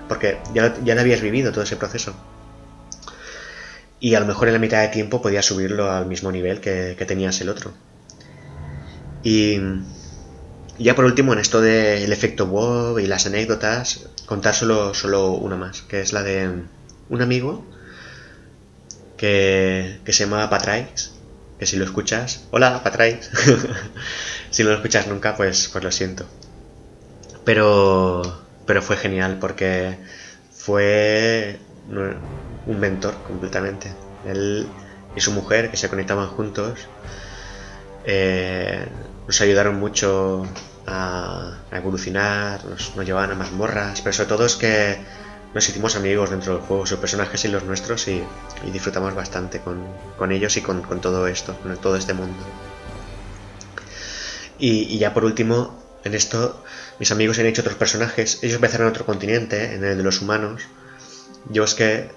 porque 0.09 0.39
ya, 0.55 0.75
ya 0.83 0.95
lo 0.95 1.01
habías 1.03 1.21
vivido 1.21 1.53
todo 1.53 1.63
ese 1.63 1.77
proceso. 1.77 2.15
Y 4.05 4.17
a 4.17 4.21
lo 4.21 4.27
mejor 4.27 4.49
en 4.49 4.53
la 4.53 4.61
mitad 4.61 4.83
de 4.83 4.89
tiempo 4.89 5.23
podías 5.23 5.47
subirlo 5.47 5.91
al 5.91 6.05
mismo 6.05 6.31
nivel 6.31 6.61
que, 6.61 6.95
que 6.99 7.07
tenías 7.07 7.41
el 7.41 7.49
otro. 7.49 7.73
Y 9.23 9.59
ya 10.79 10.95
por 10.95 11.07
último, 11.07 11.33
en 11.33 11.39
esto 11.39 11.63
del 11.63 12.13
efecto 12.13 12.45
WoW 12.45 12.99
y 12.99 13.07
las 13.07 13.25
anécdotas, 13.25 14.11
contar 14.27 14.55
solo, 14.55 14.93
solo 14.93 15.31
una 15.31 15.57
más, 15.57 15.81
que 15.81 16.03
es 16.03 16.13
la 16.13 16.23
de 16.23 16.51
un 17.09 17.23
amigo 17.23 17.65
que, 19.17 20.01
se 20.05 20.13
llama 20.13 20.51
Patraix, 20.51 21.13
que 21.59 21.65
si 21.65 21.77
lo 21.77 21.87
escuchas, 21.87 22.45
hola 22.51 22.83
Patraix, 22.85 23.31
si 24.51 24.65
no 24.65 24.69
lo 24.69 24.77
escuchas 24.77 25.07
nunca, 25.07 25.35
pues, 25.35 25.71
pues 25.73 25.83
lo 25.83 25.91
siento. 25.91 26.27
Pero, 27.47 28.21
pero 28.67 28.83
fue 28.83 28.99
genial 28.99 29.39
porque 29.41 29.97
fue 30.53 31.59
un 32.67 32.81
mentor 32.81 33.15
completamente. 33.27 33.93
Él 34.27 34.67
y 35.17 35.21
su 35.21 35.33
mujer, 35.33 35.71
que 35.71 35.77
se 35.77 35.89
conectaban 35.89 36.29
juntos, 36.29 36.89
eh, 38.05 38.87
nos 39.27 39.41
ayudaron 39.41 39.79
mucho 39.79 40.47
a, 40.87 41.59
evolucionar, 41.73 42.65
nos, 42.65 42.95
llevaban 43.05 43.31
a 43.31 43.35
mazmorras, 43.35 44.01
pero 44.01 44.13
sobre 44.13 44.29
todo 44.29 44.47
es 44.47 44.57
que 44.57 44.99
nos 45.55 45.69
hicimos 45.69 45.97
amigos 45.97 46.31
dentro 46.31 46.55
del 46.55 46.63
juego, 46.63 46.85
sus 46.85 46.99
personajes 46.99 47.45
y 47.45 47.49
los 47.49 47.65
nuestros, 47.65 48.09
y, 48.09 48.23
disfrutamos 48.73 49.15
bastante 49.15 49.61
con, 49.61 50.33
ellos 50.33 50.57
y 50.57 50.63
con, 50.63 50.83
todo 51.01 51.27
esto, 51.29 51.57
con 51.63 51.77
todo 51.77 51.97
este 51.97 52.13
mundo. 52.13 52.43
Y, 54.59 54.99
ya 54.99 55.15
por 55.15 55.25
último, 55.25 55.81
en 56.05 56.15
esto, 56.15 56.63
mis 56.99 57.11
amigos 57.13 57.39
han 57.39 57.47
hecho 57.47 57.63
otros 57.63 57.77
personajes, 57.77 58.41
ellos 58.43 58.57
empezaron 58.57 58.89
en 58.89 58.91
otro 58.91 59.07
continente, 59.07 59.75
en 59.75 59.85
el 59.85 59.97
de 59.97 60.03
los 60.03 60.21
humanos. 60.21 60.63
Yo 61.51 61.65
es 61.65 61.75
que, 61.75 62.11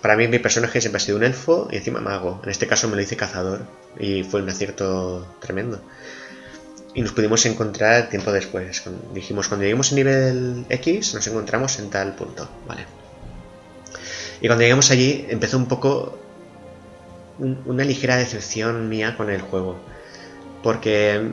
para 0.00 0.16
mí 0.16 0.28
mi 0.28 0.38
personaje 0.38 0.80
siempre 0.80 0.98
ha 0.98 1.04
sido 1.04 1.16
un 1.18 1.24
elfo 1.24 1.68
y 1.70 1.76
encima 1.76 2.00
mago, 2.00 2.40
en 2.44 2.50
este 2.50 2.66
caso 2.66 2.88
me 2.88 2.96
lo 2.96 3.02
hice 3.02 3.16
cazador, 3.16 3.60
y 3.98 4.22
fue 4.22 4.42
un 4.42 4.48
acierto 4.48 5.26
tremendo 5.40 5.80
y 6.94 7.02
nos 7.02 7.12
pudimos 7.12 7.46
encontrar 7.46 8.08
tiempo 8.08 8.32
después. 8.32 8.82
Dijimos, 9.14 9.46
cuando 9.46 9.62
lleguemos 9.62 9.92
a 9.92 9.94
nivel 9.94 10.64
X, 10.68 11.14
nos 11.14 11.26
encontramos 11.28 11.78
en 11.78 11.90
tal 11.90 12.16
punto, 12.16 12.48
¿vale? 12.66 12.86
Y 14.40 14.46
cuando 14.46 14.64
llegamos 14.64 14.90
allí, 14.90 15.26
empezó 15.28 15.58
un 15.58 15.66
poco 15.66 16.18
una 17.38 17.84
ligera 17.84 18.16
decepción 18.16 18.88
mía 18.88 19.16
con 19.16 19.30
el 19.30 19.40
juego. 19.40 19.78
Porque 20.62 21.30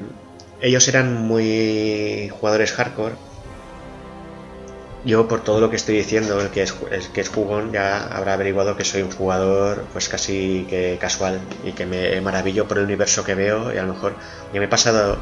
ellos 0.61 0.87
eran 0.87 1.15
muy 1.15 2.29
jugadores 2.29 2.71
hardcore. 2.73 3.15
Yo, 5.05 5.27
por 5.27 5.43
todo 5.43 5.61
lo 5.61 5.69
que 5.69 5.75
estoy 5.75 5.97
diciendo, 5.97 6.41
el 6.41 6.49
que 6.49 6.63
es, 6.63 6.73
el 6.89 7.07
que 7.09 7.21
es 7.21 7.29
jugón, 7.29 7.71
ya 7.71 8.07
habrá 8.07 8.33
averiguado 8.33 8.75
que 8.75 8.83
soy 8.83 9.03
un 9.03 9.11
jugador 9.11 9.85
pues 9.93 10.09
casi 10.09 10.65
que 10.67 10.97
casual 10.99 11.39
y 11.63 11.73
que 11.73 11.85
me 11.85 12.19
maravillo 12.21 12.67
por 12.67 12.79
el 12.79 12.85
universo 12.85 13.23
que 13.23 13.35
veo 13.35 13.71
y 13.71 13.77
a 13.77 13.83
lo 13.83 13.93
mejor 13.93 14.15
ya 14.51 14.59
me 14.59 14.65
he 14.65 14.69
pasado 14.69 15.19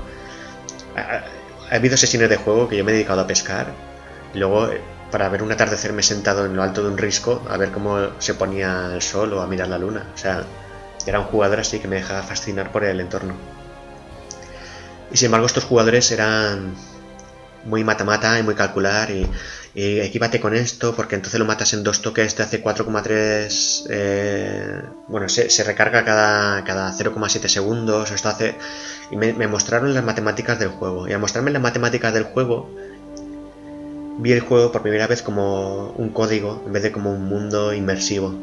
ha, 0.96 1.76
habido 1.76 1.98
sesiones 1.98 2.30
de 2.30 2.38
juego 2.38 2.70
que 2.70 2.78
yo 2.78 2.86
me 2.86 2.92
he 2.92 2.96
dedicado 2.96 3.22
a 3.22 3.28
pescar 3.28 3.68
y 4.34 4.38
luego 4.38 4.68
eh, 4.68 4.80
para 5.12 5.28
ver 5.30 5.44
un 5.44 5.52
atardecer 5.52 5.92
me 5.94 6.00
he 6.02 6.04
sentado 6.04 6.46
en 6.46 6.56
lo 6.56 6.64
alto 6.64 6.82
de 6.82 6.90
un 6.90 6.98
risco 6.98 7.42
a 7.50 7.58
ver 7.58 7.72
cómo 7.72 8.10
se 8.20 8.34
ponía 8.36 8.90
el 8.94 9.02
sol 9.02 9.34
o 9.34 9.42
a 9.42 9.48
mirar 9.48 9.68
la 9.68 9.78
luna. 9.78 10.08
O 10.14 10.18
sea, 10.18 10.44
era 11.06 11.20
un 11.20 11.26
jugador 11.26 11.60
así 11.60 11.80
que 11.80 11.88
me 11.88 11.98
dejaba 11.98 12.24
fascinar 12.24 12.72
por 12.72 12.84
el 12.84 13.00
entorno. 13.00 13.36
Y 15.12 15.18
sin 15.18 15.28
embargo 15.28 15.46
estos 15.46 15.66
jugadores 15.66 16.10
eran 16.12 16.74
muy 17.66 17.84
mata-mata 17.84 18.40
y 18.40 18.44
muy 18.44 18.56
calcular 18.56 19.12
y 19.12 19.30
y 19.76 20.00
equípate 20.02 20.40
con 20.40 20.56
esto 20.56 20.96
porque 20.96 21.16
entonces 21.16 21.40
lo 21.40 21.46
matas 21.46 21.74
en 21.74 21.84
dos 21.84 22.02
toques, 22.02 22.36
te 22.36 22.44
hace 22.44 22.64
4,3... 22.64 23.88
Eh, 23.90 24.82
bueno, 25.08 25.28
se, 25.30 25.64
recarga 25.64 26.06
cada, 26.06 26.64
cada 26.64 26.92
0,7 26.92 27.48
segundos, 27.48 28.12
esto 28.12 28.30
hace... 28.30 28.56
Y 29.10 29.18
me, 29.18 29.48
mostraron 29.48 29.94
las 29.94 30.04
matemáticas 30.04 30.60
del 30.60 30.70
juego. 30.70 31.08
Y 31.08 31.14
al 31.14 31.20
mostrarme 31.20 31.50
las 31.50 31.62
matemáticas 31.62 32.14
del 32.14 32.24
juego, 32.24 32.70
vi 34.20 34.32
el 34.32 34.42
juego 34.42 34.72
por 34.72 34.84
primera 34.84 35.08
vez 35.08 35.24
como 35.24 35.90
un 35.98 36.10
código 36.10 36.62
en 36.66 36.74
vez 36.74 36.84
de 36.84 36.92
como 36.92 37.12
un 37.12 37.26
mundo 37.26 37.74
inmersivo. 37.74 38.36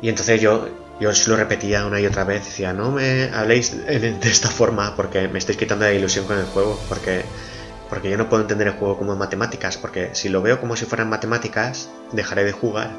Y 0.00 0.08
entonces 0.08 0.40
yo, 0.40 0.68
yo 1.00 1.10
lo 1.26 1.36
repetía 1.36 1.84
una 1.84 2.00
y 2.00 2.06
otra 2.06 2.24
vez, 2.24 2.46
decía, 2.46 2.72
no 2.72 2.92
me 2.92 3.30
habléis 3.34 3.86
de 3.86 4.16
esta 4.22 4.48
forma 4.48 4.96
porque 4.96 5.28
me 5.28 5.38
estáis 5.38 5.58
quitando 5.58 5.84
la 5.84 5.92
ilusión 5.92 6.24
con 6.26 6.38
el 6.38 6.46
juego, 6.46 6.78
porque 6.88 7.24
porque 7.88 8.10
yo 8.10 8.18
no 8.18 8.28
puedo 8.28 8.42
entender 8.42 8.66
el 8.68 8.74
juego 8.74 8.98
como 8.98 9.16
matemáticas, 9.16 9.78
porque 9.78 10.14
si 10.14 10.28
lo 10.28 10.42
veo 10.42 10.60
como 10.60 10.76
si 10.76 10.84
fueran 10.84 11.08
matemáticas, 11.08 11.88
dejaré 12.12 12.44
de 12.44 12.52
jugar. 12.52 12.90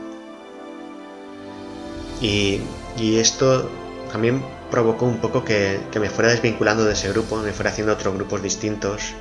Y, 2.22 2.62
esto 2.98 3.70
también 4.12 4.44
provocó 4.70 5.06
un 5.06 5.20
poco 5.20 5.46
que, 5.46 5.80
me 6.00 6.10
fuera 6.10 6.32
desvinculando 6.32 6.84
de 6.84 6.94
ese 6.94 7.10
grupo, 7.10 7.38
me 7.38 7.54
fuera 7.54 7.72
haciendo 7.72 7.94
otros 7.94 8.14
grupos 8.16 8.42
distintos, 8.42 9.14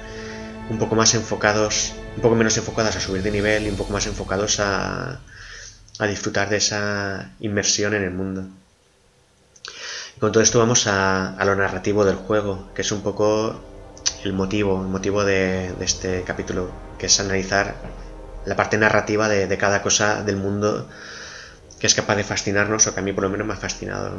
un 0.70 0.78
poco 0.78 0.94
más 0.94 1.14
enfocados, 1.14 1.92
un 2.16 2.22
poco 2.22 2.34
menos 2.34 2.56
enfocados 2.56 2.96
a 2.96 3.00
subir 3.00 3.22
de 3.22 3.30
nivel 3.30 3.66
y 3.66 3.70
un 3.70 3.76
poco 3.76 3.92
más 3.92 4.06
enfocados 4.06 4.58
a, 4.60 5.20
a 5.98 6.06
disfrutar 6.06 6.48
de 6.48 6.56
esa 6.56 7.30
inmersión 7.40 7.94
en 7.94 8.02
el 8.02 8.10
mundo. 8.10 8.48
Y 10.16 10.20
con 10.20 10.32
todo 10.32 10.42
esto 10.42 10.58
vamos 10.58 10.86
a 10.86 11.36
lo 11.44 11.54
narrativo 11.54 12.04
del 12.04 12.16
juego, 12.16 12.68
que 12.74 12.82
es 12.82 12.90
un 12.90 13.02
poco 13.02 13.67
el 14.28 14.34
motivo, 14.34 14.82
el 14.82 14.88
motivo 14.88 15.24
de, 15.24 15.72
este 15.80 16.22
capítulo, 16.22 16.70
que 16.98 17.06
es 17.06 17.20
analizar 17.20 17.74
la 18.44 18.56
parte 18.56 18.78
narrativa 18.78 19.28
de, 19.28 19.58
cada 19.58 19.82
cosa 19.82 20.22
del 20.22 20.36
mundo 20.36 20.88
que 21.80 21.86
es 21.86 21.94
capaz 21.94 22.16
de 22.16 22.24
fascinarnos 22.24 22.86
o 22.86 22.94
que 22.94 23.00
a 23.00 23.02
mí 23.02 23.12
por 23.12 23.24
lo 23.24 23.30
menos 23.30 23.46
me 23.46 23.54
ha 23.54 23.56
fascinado. 23.56 24.12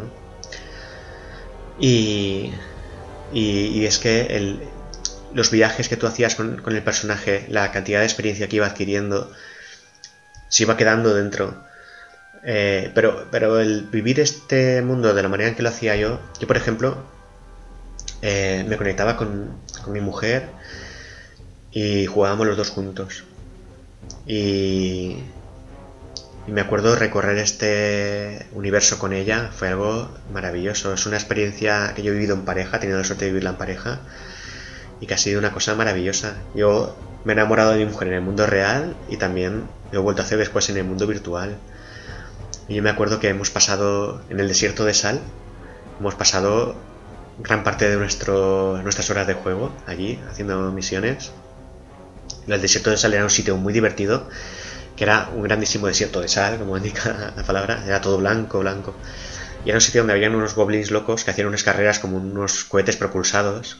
Y, 1.79 2.51
y, 3.33 3.85
es 3.85 3.99
que 3.99 4.59
los 5.33 5.51
viajes 5.51 5.89
que 5.89 5.97
tú 5.97 6.07
hacías 6.07 6.35
con, 6.35 6.61
con, 6.61 6.75
el 6.75 6.83
personaje, 6.83 7.45
la 7.49 7.71
cantidad 7.71 7.99
de 7.99 8.05
experiencia 8.05 8.47
que 8.47 8.57
iba 8.57 8.65
adquiriendo, 8.65 9.31
se 10.49 10.63
iba 10.63 10.77
quedando 10.77 11.13
dentro 11.13 11.69
Eh, 12.43 12.91
pero, 12.95 13.27
pero 13.31 13.59
el 13.59 13.83
vivir 13.91 14.19
este 14.21 14.81
mundo 14.81 15.13
de 15.13 15.21
la 15.21 15.29
manera 15.29 15.49
en 15.49 15.55
que 15.55 15.63
lo 15.63 15.69
hacía 15.69 15.95
yo, 15.97 16.19
yo 16.39 16.47
por 16.47 16.55
ejemplo, 16.55 17.03
eh, 18.21 18.65
me 18.67 18.77
conectaba 18.77 19.17
con, 19.17 19.57
mi 19.87 20.01
mujer 20.01 20.49
y 21.71 22.05
jugábamos 22.05 22.47
los 22.47 22.57
dos 22.57 22.69
juntos. 22.69 23.23
Y, 24.25 25.17
y 26.47 26.51
me 26.51 26.61
acuerdo 26.61 26.95
recorrer 26.95 27.37
este 27.37 28.45
universo 28.53 28.99
con 28.99 29.13
ella, 29.13 29.49
fue 29.53 29.69
algo 29.69 30.09
maravilloso. 30.33 30.93
Es 30.93 31.05
una 31.05 31.17
experiencia 31.17 31.93
que 31.95 32.03
yo 32.03 32.11
he 32.11 32.15
vivido 32.15 32.35
en 32.35 32.45
pareja, 32.45 32.77
he 32.77 32.79
tenido 32.79 32.97
la 32.97 33.03
suerte 33.03 33.25
de 33.25 33.31
vivirla 33.31 33.51
en 33.51 33.57
pareja 33.57 33.99
y 35.01 35.07
que 35.07 35.13
ha 35.13 35.17
sido 35.17 35.39
una 35.39 35.51
cosa 35.51 35.75
maravillosa. 35.75 36.35
Yo 36.55 36.95
me 37.23 37.33
he 37.33 37.35
enamorado 37.35 37.71
de 37.71 37.79
mi 37.79 37.85
mujer 37.85 38.09
en 38.09 38.13
el 38.15 38.21
mundo 38.21 38.45
real 38.45 38.95
y 39.09 39.17
también 39.17 39.63
lo 39.91 39.99
he 39.99 40.03
vuelto 40.03 40.21
a 40.21 40.25
hacer 40.25 40.37
después 40.37 40.69
en 40.69 40.77
el 40.77 40.83
mundo 40.83 41.07
virtual. 41.07 41.57
Y 42.67 42.75
yo 42.75 42.83
me 42.83 42.89
acuerdo 42.89 43.19
que 43.19 43.29
hemos 43.29 43.49
pasado 43.49 44.21
en 44.29 44.39
el 44.39 44.47
desierto 44.47 44.85
de 44.85 44.93
Sal, 44.93 45.19
hemos 45.99 46.15
pasado 46.15 46.75
gran 47.39 47.63
parte 47.63 47.89
de 47.89 47.97
nuestro, 47.97 48.81
nuestras 48.83 49.09
horas 49.09 49.27
de 49.27 49.33
juego 49.33 49.71
allí, 49.87 50.19
haciendo 50.29 50.71
misiones. 50.71 51.31
El 52.47 52.61
desierto 52.61 52.89
de 52.89 52.97
Sal 52.97 53.13
era 53.13 53.23
un 53.23 53.29
sitio 53.29 53.57
muy 53.57 53.73
divertido, 53.73 54.27
que 54.95 55.03
era 55.03 55.29
un 55.33 55.43
grandísimo 55.43 55.87
desierto 55.87 56.21
de 56.21 56.27
sal, 56.27 56.57
como 56.59 56.75
indica 56.77 57.33
la 57.35 57.43
palabra, 57.43 57.83
era 57.85 58.01
todo 58.01 58.17
blanco, 58.17 58.59
blanco. 58.59 58.93
Y 59.65 59.69
era 59.69 59.77
un 59.77 59.81
sitio 59.81 60.01
donde 60.01 60.13
habían 60.13 60.35
unos 60.35 60.55
goblins 60.55 60.91
locos 60.91 61.23
que 61.23 61.31
hacían 61.31 61.47
unas 61.47 61.63
carreras 61.63 61.99
como 61.99 62.17
unos 62.17 62.63
cohetes 62.63 62.97
propulsados, 62.97 63.77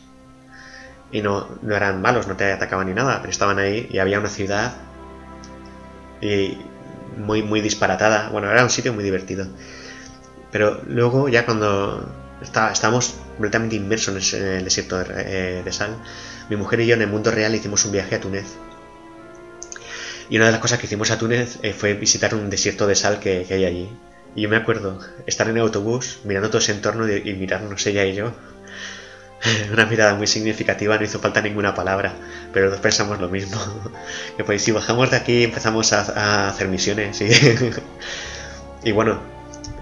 y 1.12 1.22
no, 1.22 1.48
no 1.62 1.76
eran 1.76 2.02
malos, 2.02 2.28
no 2.28 2.36
te 2.36 2.52
atacaban 2.52 2.88
ni 2.88 2.94
nada, 2.94 3.18
pero 3.20 3.32
estaban 3.32 3.58
ahí 3.60 3.88
y 3.92 3.98
había 3.98 4.20
una 4.20 4.30
ciudad 4.30 4.74
y 6.22 6.58
muy, 7.18 7.42
muy 7.42 7.62
disparatada. 7.62 8.30
Bueno, 8.30 8.52
era 8.52 8.64
un 8.64 8.70
sitio 8.70 8.94
muy 8.94 9.04
divertido. 9.04 9.48
Pero 10.52 10.82
luego, 10.88 11.30
ya 11.30 11.46
cuando 11.46 12.08
está, 12.42 12.72
estábamos 12.72 13.16
completamente 13.32 13.76
inmersos 13.76 14.34
en 14.34 14.44
el 14.44 14.64
desierto 14.64 14.98
de, 14.98 15.64
de, 15.64 15.72
sal, 15.72 15.98
mi 16.50 16.56
mujer 16.56 16.82
y 16.82 16.88
yo 16.88 16.96
en 16.96 17.02
el 17.02 17.08
mundo 17.08 17.32
real 17.32 17.56
hicimos 17.56 17.86
un 17.86 17.92
viaje 17.92 18.16
a 18.16 18.22
Túnez. 18.22 18.46
Y 20.30 20.38
una 20.38 20.46
de 20.46 20.52
las 20.52 20.62
cosas 20.62 20.80
que 20.80 20.86
hicimos 20.86 21.10
a 21.12 21.18
Túnez 21.18 21.58
eh, 21.64 21.74
fue 21.74 21.96
visitar 21.96 22.36
un 22.36 22.50
desierto 22.50 22.86
de 22.86 22.96
sal 22.96 23.20
que, 23.20 23.48
hay 23.50 23.66
allí. 23.66 23.90
Y 24.36 24.44
yo 24.44 24.50
me 24.50 24.58
acuerdo 24.58 25.00
estar 25.26 25.50
en 25.50 25.58
el 25.58 25.64
autobús 25.64 26.20
mirando 26.24 26.50
todo 26.50 26.60
ese 26.60 26.72
entorno 26.72 27.08
y, 27.10 27.30
y 27.30 27.34
mirarnos 27.34 27.86
ella 27.88 28.06
y 28.06 28.14
yo 28.14 28.32
una 29.72 29.86
mirada 29.86 30.16
muy 30.16 30.28
significativa, 30.28 30.98
no 30.98 31.04
hizo 31.04 31.20
falta 31.20 31.42
ninguna 31.42 31.74
palabra, 31.74 32.14
pero 32.54 32.70
los 32.70 32.80
pensamos 32.80 33.20
lo 33.20 33.30
mismo. 33.30 33.58
que 34.38 34.44
pues 34.44 34.62
si 34.62 34.72
bajamos 34.72 35.12
de 35.12 35.18
aquí 35.18 35.44
empezamos 35.44 35.94
a, 35.94 36.50
hacer 36.50 36.68
misiones 36.68 37.22
y, 37.22 37.30
y 38.84 38.92
bueno, 38.92 39.20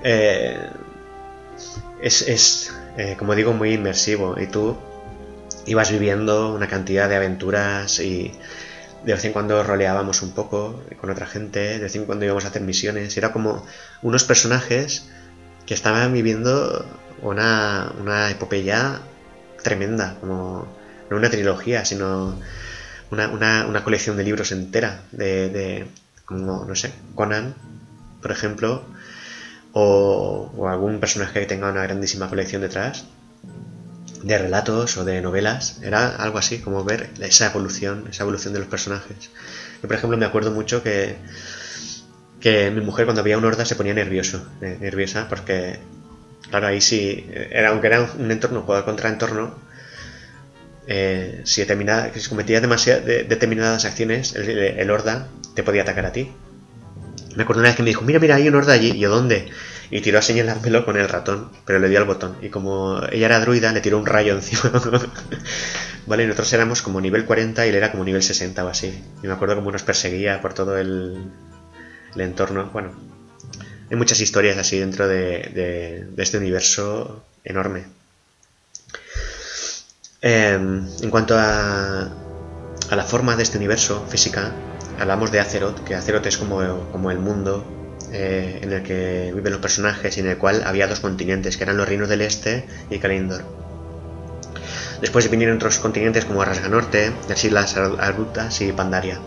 eh, 0.03 0.58
es, 2.02 2.22
es 2.24 2.74
eh, 2.98 3.16
como 3.18 3.36
digo, 3.36 3.54
muy 3.54 3.74
inmersivo. 3.74 4.36
Y 4.39 4.48
tú 4.48 4.78
ibas 5.66 5.91
viviendo 5.91 6.54
una 6.54 6.68
cantidad 6.68 7.08
de 7.08 7.16
aventuras 7.16 8.00
y 8.00 8.34
de 9.04 9.14
vez 9.14 9.24
en 9.26 9.34
cuando 9.34 9.64
roleábamos 9.64 10.22
un 10.22 10.32
poco 10.32 10.84
con 11.00 11.10
otra 11.10 11.28
gente, 11.28 11.60
de 11.60 11.80
vez 11.80 11.95
en 11.95 12.06
cuando 12.06 12.26
íbamos 12.26 12.45
a 12.45 12.50
hacer 12.50 12.62
misiones, 12.62 13.16
era 13.18 13.32
como 13.32 13.66
unos 14.02 14.24
personajes 14.24 15.10
que 15.66 15.74
estaban 15.74 16.12
viviendo 16.14 16.86
una, 17.22 17.91
una 18.02 18.30
epopeya 18.32 19.00
tremenda, 19.64 20.16
como 20.20 20.68
no 21.10 21.18
una 21.18 21.30
trilogía, 21.30 21.86
sino 21.86 22.39
una, 23.12 23.30
una, 23.30 23.66
una 23.68 23.84
colección 23.84 24.18
de 24.18 24.24
libros 24.24 24.52
entera, 24.52 25.02
de, 25.12 25.50
de, 25.50 25.88
como, 26.26 26.66
no 26.66 26.76
sé, 26.76 26.91
Conan, 27.16 27.54
por 28.22 28.32
ejemplo, 28.32 28.84
o, 29.74 30.51
o, 30.55 30.68
algún 30.68 30.99
personaje 30.99 31.39
que 31.39 31.45
tenga 31.45 31.70
una 31.70 31.84
grandísima 31.84 32.30
colección 32.30 32.61
detrás, 32.61 33.05
de 34.24 34.38
relatos 34.38 34.97
o 34.97 35.05
de 35.05 35.22
novelas, 35.22 35.80
era 35.84 36.15
algo 36.15 36.38
así, 36.38 36.59
como 36.59 36.84
ver 36.84 37.09
esa 37.20 37.47
evolución, 37.47 38.07
esa 38.09 38.24
evolución 38.24 38.53
de 38.53 38.59
los 38.59 38.68
personajes. 38.68 39.30
Yo, 39.82 39.88
por 39.88 39.95
ejemplo, 39.95 40.18
me 40.18 40.26
acuerdo 40.26 40.51
mucho 40.51 40.82
que, 40.84 41.15
que 42.39 42.72
mi 42.72 42.82
mujer 42.82 43.05
cuando 43.05 43.24
veía 43.24 43.38
un 43.38 43.45
horda 43.45 43.65
se 43.65 43.76
ponía 43.76 43.93
nervioso, 43.93 44.45
eh, 44.61 44.78
nerviosa, 44.80 45.28
porque 45.30 45.80
Claro, 46.49 46.68
ahí 46.68 46.82
sí, 46.82 47.26
era, 47.51 47.70
aunque 47.70 47.88
era 47.88 48.09
un 48.18 48.32
entorno, 48.32 48.61
jugar 48.61 48.86
contra 48.86 49.09
entorno, 49.09 49.55
eh, 50.88 51.41
si, 51.43 51.61
determinada, 51.61 52.11
si 52.13 52.30
cometías 52.30 52.61
de, 52.61 53.26
determinadas 53.26 53.84
acciones, 53.84 54.34
el, 54.36 54.49
el, 54.49 54.91
horda 54.91 55.28
te 55.55 55.63
podía 55.63 55.82
atacar 55.82 56.05
a 56.05 56.11
ti. 56.13 56.32
Me 57.38 57.44
acuerdo 57.44 57.60
una 57.60 57.70
vez 57.70 57.76
que 57.78 57.84
me 57.84 57.92
dijo, 57.92 58.02
mira, 58.02 58.20
mira, 58.20 58.34
hay 58.34 58.48
un 58.48 58.56
horda 58.56 58.74
allí. 58.74 58.94
Y 58.96 58.98
yo, 58.98 59.12
¿dónde? 59.12 59.52
Y 59.92 60.02
tiró 60.02 60.18
a 60.18 60.24
señalármelo 60.24 60.84
con 60.86 60.98
el 60.98 61.08
ratón, 61.08 61.52
pero 61.66 61.78
le 61.78 61.88
dio 61.88 62.00
al 62.00 62.06
botón. 62.06 62.36
Y 62.42 62.50
como 62.50 63.00
ella 63.12 63.28
era 63.28 63.40
druida, 63.40 63.72
le 63.72 63.80
tiró 63.80 64.00
un 64.00 64.08
rayo 64.08 64.34
encima. 64.38 64.72
vale, 66.08 66.26
nosotros 66.26 66.52
éramos 66.54 66.82
como 66.82 67.00
nivel 67.00 67.26
40 67.26 67.64
y 67.64 67.70
él 67.70 67.76
era 67.76 67.92
como 67.92 68.04
nivel 68.04 68.24
60 68.24 68.66
o 68.66 68.68
así. 68.70 69.04
Y 69.22 69.28
me 69.28 69.34
acuerdo 69.34 69.54
cómo 69.54 69.72
nos 69.72 69.84
perseguía 69.84 70.42
por 70.42 70.56
todo 70.56 70.80
el, 70.80 71.32
el 72.16 72.22
entorno. 72.22 72.72
Bueno, 72.74 72.96
hay 73.92 73.96
muchas 73.96 74.20
historias 74.20 74.58
así 74.58 74.80
dentro 74.80 75.08
de, 75.08 76.08
de, 76.16 76.24
este 76.24 76.40
universo 76.40 77.24
enorme. 77.44 77.84
Eh, 80.24 80.54
en 80.56 81.10
cuanto 81.12 81.38
a, 81.38 82.02
a, 82.90 82.96
la 82.96 83.04
forma 83.04 83.36
de 83.36 83.44
este 83.44 83.60
universo 83.60 84.08
física, 84.10 84.54
hablamos 85.00 85.32
de 85.32 85.39
Azeroth, 85.39 85.84
que 85.84 85.95
Azeroth 85.95 86.26
es 86.26 86.38
como, 86.38 86.89
como 86.91 87.12
el 87.12 87.20
mundo 87.20 87.66
eh, 88.12 88.60
en 88.62 88.72
el 88.72 88.84
que 88.84 89.32
viven 89.34 89.52
los 89.52 89.62
personajes 89.62 90.18
y 90.18 90.20
en 90.22 90.28
el 90.28 90.38
cual 90.38 90.64
había 90.66 90.88
dos 90.88 91.00
continentes, 91.00 91.58
que 91.58 91.64
eran 91.64 91.78
los 91.78 91.88
reinos 91.88 92.10
del 92.10 92.22
este 92.22 92.66
y 92.89 93.00
Kalindor. 93.00 93.43
Después 95.02 95.30
vinieron 95.30 95.58
otros 95.58 95.80
continentes 95.80 96.26
como 96.26 96.43
Rasga 96.43 96.70
Norte, 96.70 97.12
las 97.30 97.43
Islas 97.43 97.78
Arbutas 97.78 98.62
y 98.62 98.72
Pandaria. 98.72 99.20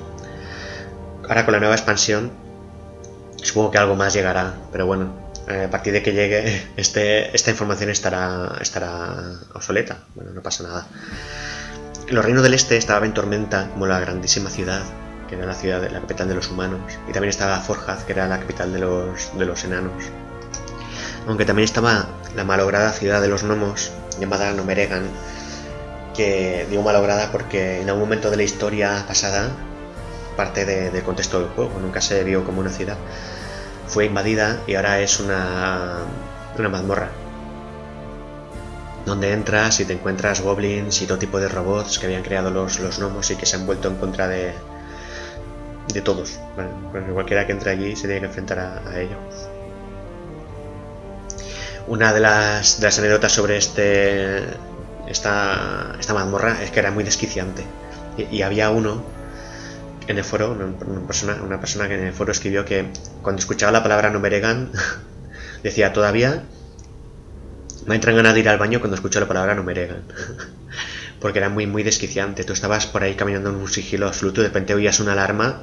Ahora 1.28 1.44
con 1.44 1.52
la 1.52 1.60
nueva 1.60 1.76
expansión 1.76 2.32
Supongo 3.42 3.70
que 3.70 3.78
algo 3.78 3.96
más 3.96 4.12
llegará, 4.12 4.54
pero 4.70 4.86
bueno, 4.86 5.12
eh, 5.48 5.64
a 5.66 5.70
partir 5.70 5.92
de 5.92 6.02
que 6.02 6.12
llegue, 6.12 6.62
este, 6.76 7.34
esta 7.34 7.50
información 7.50 7.90
estará, 7.90 8.56
estará 8.60 9.14
obsoleta. 9.54 9.98
Bueno, 10.14 10.32
no 10.32 10.42
pasa 10.42 10.64
nada. 10.64 10.86
Los 12.08 12.24
reinos 12.24 12.42
del 12.42 12.54
este 12.54 12.76
estaba 12.76 13.06
en 13.06 13.14
Tormenta, 13.14 13.68
como 13.70 13.86
la 13.86 14.00
grandísima 14.00 14.50
ciudad, 14.50 14.82
que 15.30 15.36
era 15.36 15.46
la 15.46 15.54
ciudad, 15.54 15.88
la 15.88 16.00
capital 16.00 16.28
de 16.28 16.34
los 16.34 16.50
humanos. 16.50 16.80
Y 17.08 17.12
también 17.12 17.30
estaba 17.30 17.60
Forjaz, 17.60 18.02
que 18.02 18.12
era 18.12 18.26
la 18.26 18.40
capital 18.40 18.72
de 18.72 18.80
los, 18.80 19.30
de 19.38 19.46
los 19.46 19.64
enanos. 19.64 19.92
Aunque 21.26 21.44
también 21.44 21.64
estaba 21.64 22.06
la 22.34 22.44
malograda 22.44 22.92
ciudad 22.92 23.22
de 23.22 23.28
los 23.28 23.44
gnomos, 23.44 23.92
llamada 24.18 24.52
Nomeregan, 24.52 25.04
que 26.16 26.66
digo 26.68 26.82
malograda 26.82 27.30
porque 27.30 27.80
en 27.80 27.88
algún 27.88 28.02
momento 28.02 28.30
de 28.30 28.38
la 28.38 28.42
historia 28.42 29.04
pasada 29.06 29.50
parte 30.36 30.64
de, 30.64 30.90
del 30.90 31.02
contexto 31.04 31.38
del 31.38 31.50
juego, 31.50 31.78
nunca 31.80 32.00
se 32.00 32.24
vio 32.24 32.44
como 32.44 32.60
una 32.60 32.70
ciudad. 32.70 32.96
Fue 33.86 34.06
invadida 34.06 34.60
y 34.66 34.74
ahora 34.74 35.00
es 35.00 35.20
una, 35.20 35.98
una 36.58 36.68
mazmorra. 36.68 37.10
Donde 39.06 39.32
entras 39.32 39.78
y 39.80 39.84
te 39.84 39.92
encuentras 39.92 40.40
goblins 40.40 41.02
y 41.02 41.06
todo 41.06 41.18
tipo 41.18 41.38
de 41.38 41.48
robots 41.48 41.98
que 41.98 42.06
habían 42.06 42.22
creado 42.22 42.50
los, 42.50 42.80
los 42.80 42.98
gnomos 42.98 43.30
y 43.30 43.36
que 43.36 43.46
se 43.46 43.56
han 43.56 43.66
vuelto 43.66 43.88
en 43.88 43.96
contra 43.96 44.28
de, 44.28 44.54
de 45.92 46.02
todos. 46.02 46.38
Pues 46.92 47.04
cualquiera 47.12 47.46
que 47.46 47.52
entre 47.52 47.70
allí 47.70 47.96
se 47.96 48.06
tiene 48.06 48.20
que 48.20 48.26
enfrentar 48.26 48.58
a, 48.58 48.88
a 48.88 49.00
ello. 49.00 49.16
Una 51.86 52.12
de 52.12 52.20
las, 52.20 52.80
de 52.80 52.86
las 52.86 52.98
anécdotas 52.98 53.32
sobre 53.32 53.56
este 53.56 54.44
esta, 55.10 55.96
esta 55.98 56.14
mazmorra 56.14 56.62
es 56.62 56.70
que 56.70 56.80
era 56.80 56.90
muy 56.90 57.04
desquiciante. 57.04 57.64
Y, 58.16 58.36
y 58.36 58.42
había 58.42 58.70
uno 58.70 59.02
en 60.06 60.18
el 60.18 60.24
foro, 60.24 60.52
una, 60.52 61.06
persona, 61.06 61.38
una 61.42 61.60
persona 61.60 61.88
que 61.88 61.94
en 61.94 62.06
el 62.06 62.12
foro 62.12 62.32
escribió 62.32 62.64
que 62.64 62.86
cuando 63.22 63.40
escuchaba 63.40 63.72
la 63.72 63.82
palabra 63.82 64.10
Numeregan 64.10 64.70
decía 65.62 65.92
todavía 65.92 66.42
me 67.86 67.94
entran 67.94 68.16
ganas 68.16 68.34
de 68.34 68.40
ir 68.40 68.48
al 68.48 68.58
baño 68.58 68.78
cuando 68.80 68.94
escucho 68.94 69.20
la 69.20 69.28
palabra 69.28 69.54
Numeregan. 69.54 70.02
Porque 71.20 71.38
era 71.38 71.48
muy, 71.48 71.66
muy 71.66 71.82
desquiciante. 71.82 72.44
Tú 72.44 72.52
estabas 72.52 72.86
por 72.86 73.02
ahí 73.02 73.14
caminando 73.14 73.50
en 73.50 73.56
un 73.56 73.68
sigilo 73.68 74.06
absoluto, 74.06 74.40
de 74.40 74.48
repente 74.48 74.74
oías 74.74 75.00
una 75.00 75.12
alarma 75.12 75.60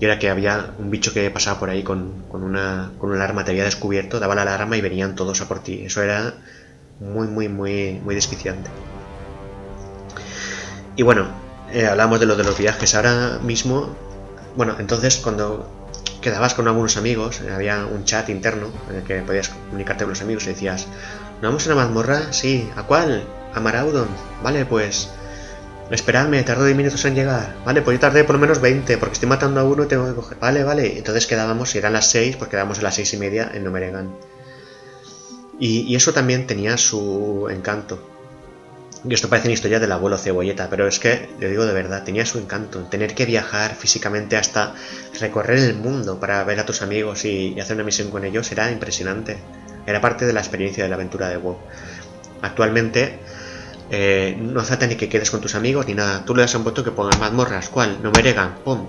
y 0.00 0.04
era 0.04 0.18
que 0.18 0.30
había 0.30 0.74
un 0.78 0.90
bicho 0.90 1.12
que 1.12 1.30
pasaba 1.30 1.58
por 1.58 1.70
ahí 1.70 1.82
con, 1.82 2.22
con, 2.28 2.44
una, 2.44 2.92
con 2.98 3.10
una 3.10 3.18
alarma, 3.18 3.44
te 3.44 3.50
había 3.50 3.64
descubierto, 3.64 4.20
daba 4.20 4.34
la 4.34 4.42
alarma 4.42 4.76
y 4.76 4.80
venían 4.80 5.16
todos 5.16 5.40
a 5.40 5.48
por 5.48 5.60
ti. 5.60 5.82
Eso 5.84 6.02
era 6.02 6.34
muy, 7.00 7.26
muy, 7.26 7.48
muy, 7.48 8.00
muy 8.04 8.14
desquiciante. 8.14 8.70
Y 10.94 11.02
bueno, 11.02 11.26
eh, 11.72 11.86
hablamos 11.86 12.20
de 12.20 12.26
lo 12.26 12.36
de 12.36 12.44
los 12.44 12.56
viajes. 12.56 12.94
Ahora 12.94 13.38
mismo, 13.42 13.96
bueno, 14.56 14.76
entonces 14.78 15.16
cuando 15.16 15.68
quedabas 16.20 16.54
con 16.54 16.68
algunos 16.68 16.96
amigos, 16.96 17.40
eh, 17.40 17.52
había 17.52 17.84
un 17.86 18.04
chat 18.04 18.28
interno 18.28 18.68
en 18.90 18.96
el 18.96 19.02
que 19.02 19.20
podías 19.22 19.48
comunicarte 19.48 20.04
con 20.04 20.10
los 20.10 20.22
amigos 20.22 20.44
y 20.44 20.50
decías, 20.50 20.86
¿no 21.42 21.48
vamos 21.48 21.66
a 21.66 21.72
una 21.72 21.84
mazmorra? 21.84 22.32
Sí, 22.32 22.70
¿a 22.76 22.84
cuál? 22.84 23.24
A 23.54 23.60
Maraudon. 23.60 24.08
Vale, 24.42 24.64
pues 24.64 25.10
Esperadme, 25.90 26.42
tardo 26.42 26.66
10 26.66 26.76
minutos 26.76 27.02
en 27.06 27.14
llegar. 27.14 27.56
Vale, 27.64 27.80
pues 27.80 27.96
yo 27.96 28.00
tardé 28.00 28.22
por 28.24 28.34
lo 28.34 28.40
menos 28.40 28.60
20, 28.60 28.98
porque 28.98 29.14
estoy 29.14 29.28
matando 29.28 29.60
a 29.60 29.64
uno 29.64 29.84
y 29.84 29.86
tengo 29.86 30.06
que 30.06 30.14
coger. 30.14 30.38
Vale, 30.38 30.62
vale. 30.62 30.98
Entonces 30.98 31.26
quedábamos, 31.26 31.70
si 31.70 31.78
eran 31.78 31.94
las 31.94 32.10
6, 32.10 32.36
pues 32.36 32.50
quedábamos 32.50 32.78
a 32.80 32.82
las 32.82 32.94
6 32.96 33.14
y 33.14 33.16
media 33.16 33.50
en 33.54 33.64
Numeregan. 33.64 34.14
Y, 35.58 35.80
y 35.80 35.96
eso 35.96 36.12
también 36.12 36.46
tenía 36.46 36.76
su 36.76 37.48
encanto. 37.50 38.06
Y 39.08 39.14
esto 39.14 39.30
parece 39.30 39.48
una 39.48 39.54
historia 39.54 39.80
del 39.80 39.90
abuelo 39.92 40.18
cebolleta, 40.18 40.68
pero 40.68 40.86
es 40.86 40.98
que, 40.98 41.30
le 41.40 41.48
digo 41.48 41.64
de 41.64 41.72
verdad, 41.72 42.04
tenía 42.04 42.26
su 42.26 42.38
encanto. 42.38 42.82
Tener 42.84 43.14
que 43.14 43.24
viajar 43.24 43.74
físicamente 43.74 44.36
hasta 44.36 44.74
recorrer 45.18 45.58
el 45.58 45.76
mundo 45.76 46.20
para 46.20 46.44
ver 46.44 46.60
a 46.60 46.66
tus 46.66 46.82
amigos 46.82 47.24
y, 47.24 47.54
y 47.54 47.60
hacer 47.60 47.76
una 47.76 47.84
misión 47.84 48.10
con 48.10 48.26
ellos 48.26 48.52
era 48.52 48.70
impresionante. 48.70 49.38
Era 49.86 50.02
parte 50.02 50.26
de 50.26 50.34
la 50.34 50.40
experiencia 50.40 50.84
de 50.84 50.90
la 50.90 50.96
aventura 50.96 51.30
de 51.30 51.38
WoW. 51.38 51.56
Actualmente 52.42 53.18
eh, 53.90 54.36
no 54.38 54.60
hace 54.60 54.86
ni 54.86 54.96
que 54.96 55.08
quedes 55.08 55.30
con 55.30 55.40
tus 55.40 55.54
amigos 55.54 55.86
ni 55.86 55.94
nada. 55.94 56.24
Tú 56.24 56.34
le 56.34 56.42
das 56.42 56.54
a 56.54 56.58
un 56.58 56.64
botón 56.64 56.84
que 56.84 56.90
ponga 56.90 57.16
mazmorras, 57.18 57.68
¿cuál? 57.68 57.98
No 58.02 58.10
me 58.10 58.22
regan, 58.22 58.56
pum. 58.64 58.86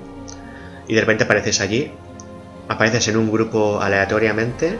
Y 0.88 0.96
de 0.96 1.02
repente 1.02 1.24
apareces 1.24 1.62
allí, 1.62 1.92
apareces 2.68 3.08
en 3.08 3.18
un 3.18 3.32
grupo 3.32 3.82
aleatoriamente 3.82 4.78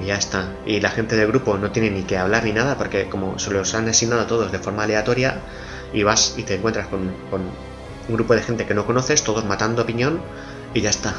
y 0.00 0.06
ya 0.06 0.16
está. 0.16 0.48
Y 0.66 0.80
la 0.80 0.90
gente 0.90 1.16
del 1.16 1.28
grupo 1.28 1.56
no 1.56 1.70
tiene 1.70 1.90
ni 1.90 2.02
que 2.02 2.18
hablar 2.18 2.44
ni 2.44 2.52
nada 2.52 2.76
porque 2.76 3.08
como 3.08 3.38
se 3.38 3.50
los 3.50 3.74
han 3.74 3.88
asignado 3.88 4.22
a 4.22 4.26
todos 4.26 4.52
de 4.52 4.58
forma 4.58 4.84
aleatoria 4.84 5.36
y 5.92 6.02
vas 6.02 6.34
y 6.36 6.42
te 6.42 6.56
encuentras 6.56 6.88
con, 6.88 7.00
un 8.08 8.14
grupo 8.14 8.34
de 8.34 8.42
gente 8.42 8.66
que 8.66 8.74
no 8.74 8.84
conoces, 8.84 9.22
todos 9.22 9.44
matando 9.44 9.86
piñón 9.86 10.20
y 10.74 10.80
ya 10.80 10.90
está. 10.90 11.14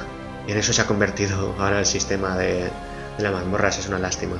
Y 0.48 0.52
en 0.52 0.58
eso 0.58 0.74
se 0.74 0.82
ha 0.82 0.86
convertido 0.86 1.56
ahora 1.58 1.80
el 1.80 1.86
sistema 1.86 2.38
de, 2.38 2.70
de 3.18 3.24
las 3.24 3.32
mazmorras, 3.32 3.80
es 3.80 3.88
una 3.88 4.00
lástima. 4.00 4.36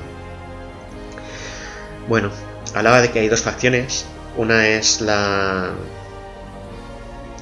Bueno, 2.06 2.30
hablaba 2.74 3.00
de 3.00 3.10
que 3.10 3.20
hay 3.20 3.28
dos 3.28 3.42
facciones. 3.42 4.06
Una 4.36 4.68
es 4.68 5.00
la. 5.00 5.72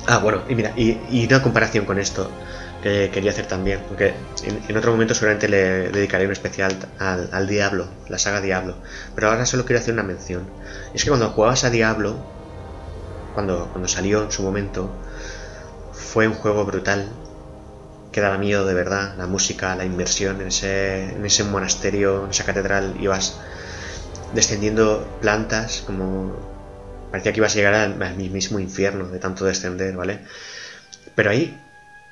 Ah, 0.06 0.18
bueno, 0.18 0.42
y 0.48 0.54
mira, 0.54 0.72
y, 0.76 0.98
y 1.10 1.26
una 1.26 1.42
comparación 1.42 1.84
con 1.84 1.98
esto 1.98 2.30
que 2.82 3.10
quería 3.12 3.30
hacer 3.30 3.46
también, 3.46 3.80
porque 3.88 4.14
en, 4.42 4.60
en 4.68 4.76
otro 4.76 4.90
momento 4.90 5.14
seguramente 5.14 5.48
le 5.48 5.90
dedicaré 5.90 6.26
un 6.26 6.32
especial 6.32 6.76
al, 6.98 7.28
al, 7.32 7.46
Diablo, 7.46 7.86
la 8.08 8.18
saga 8.18 8.40
Diablo, 8.40 8.74
pero 9.14 9.28
ahora 9.30 9.46
solo 9.46 9.64
quiero 9.64 9.80
hacer 9.80 9.94
una 9.94 10.02
mención. 10.02 10.44
Es 10.92 11.04
que 11.04 11.10
cuando 11.10 11.30
jugabas 11.30 11.62
a 11.64 11.70
Diablo, 11.70 12.16
cuando, 13.34 13.68
cuando 13.70 13.88
salió 13.88 14.24
en 14.24 14.32
su 14.32 14.42
momento, 14.42 14.90
fue 15.92 16.26
un 16.26 16.34
juego 16.34 16.64
brutal, 16.64 17.08
que 18.10 18.20
daba 18.20 18.36
miedo 18.36 18.66
de 18.66 18.74
verdad, 18.74 19.14
la 19.16 19.26
música, 19.26 19.74
la 19.76 19.84
inversión 19.84 20.40
en 20.40 20.48
ese, 20.48 21.14
en 21.14 21.24
ese 21.24 21.44
monasterio, 21.44 22.24
en 22.24 22.30
esa 22.30 22.44
catedral, 22.44 22.96
ibas 23.00 23.40
descendiendo 24.34 25.06
plantas 25.20 25.82
como 25.86 26.52
parecía 27.12 27.32
que 27.32 27.40
ibas 27.40 27.52
a 27.52 27.56
llegar 27.56 27.74
al, 27.74 28.16
mismo 28.16 28.58
infierno 28.58 29.06
de 29.08 29.18
tanto 29.18 29.44
descender, 29.44 29.94
¿vale? 29.94 30.20
Pero 31.14 31.30
ahí 31.30 31.60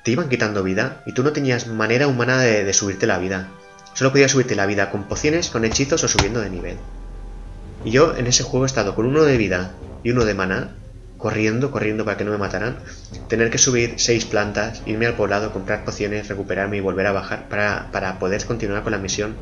te 0.03 0.11
iban 0.11 0.29
quitando 0.29 0.61
vida 0.61 1.01
y 1.07 1.13
tú 1.13 1.23
no 1.23 1.33
tenías 1.33 1.67
manera 1.67 2.07
humana 2.07 2.39
de, 2.39 2.71
subirte 2.73 3.07
la 3.07 3.17
vida. 3.17 3.47
Solo 3.93 4.11
podías 4.11 4.31
subirte 4.31 4.55
la 4.55 4.67
vida 4.67 4.91
con 4.91 5.05
pociones, 5.05 5.49
con 5.49 5.65
hechizos 5.65 6.03
o 6.03 6.07
subiendo 6.07 6.39
de 6.39 6.51
nivel. 6.51 6.77
Y 7.83 7.89
yo 7.89 8.15
en 8.15 8.27
ese 8.27 8.43
juego 8.43 8.65
he 8.65 8.67
estado 8.67 8.93
con 8.93 9.07
uno 9.07 9.23
de 9.23 9.37
vida 9.37 9.71
y 10.03 10.11
uno 10.11 10.23
de 10.23 10.35
mana, 10.35 10.75
corriendo, 11.17 11.71
corriendo 11.71 12.05
para 12.05 12.17
que 12.17 12.23
no 12.23 12.31
me 12.31 12.37
mataran, 12.37 12.77
tener 13.27 13.49
que 13.49 13.57
subir 13.57 13.95
seis 13.97 14.25
plantas, 14.25 14.83
irme 14.85 15.07
al 15.07 15.15
poblado, 15.15 15.51
comprar 15.51 15.83
pociones, 15.83 16.27
recuperarme 16.27 16.77
y 16.77 16.81
volver 16.81 17.07
a 17.07 17.11
bajar 17.11 17.49
para, 17.49 17.89
para 17.91 18.19
poder 18.19 18.45
continuar 18.45 18.83
con 18.83 18.91
la 18.91 18.99
misión. 18.99 19.35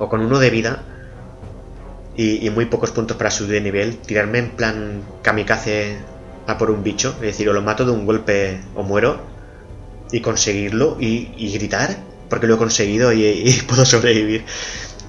O 0.00 0.08
con 0.08 0.20
uno 0.20 0.40
de 0.40 0.50
vida 0.50 0.82
y, 2.18 2.50
muy 2.50 2.64
pocos 2.64 2.90
puntos 2.90 3.16
para 3.16 3.30
subir 3.30 3.52
de 3.52 3.60
nivel, 3.60 3.96
tirarme 3.98 4.40
en 4.40 4.50
plan 4.50 5.02
kamikaze 5.22 5.98
a 6.48 6.58
por 6.58 6.72
un 6.72 6.82
bicho, 6.82 7.14
es 7.16 7.20
decir, 7.20 7.48
o 7.48 7.52
lo 7.52 7.62
mato 7.62 7.84
de 7.84 7.92
un 7.92 8.06
golpe 8.06 8.60
o 8.74 8.82
muero, 8.82 9.20
y 10.10 10.20
conseguirlo 10.20 10.96
y, 10.98 11.52
gritar, 11.52 11.96
porque 12.28 12.48
lo 12.48 12.56
he 12.56 12.58
conseguido 12.58 13.12
y, 13.12 13.52
puedo 13.68 13.86
sobrevivir. 13.86 14.44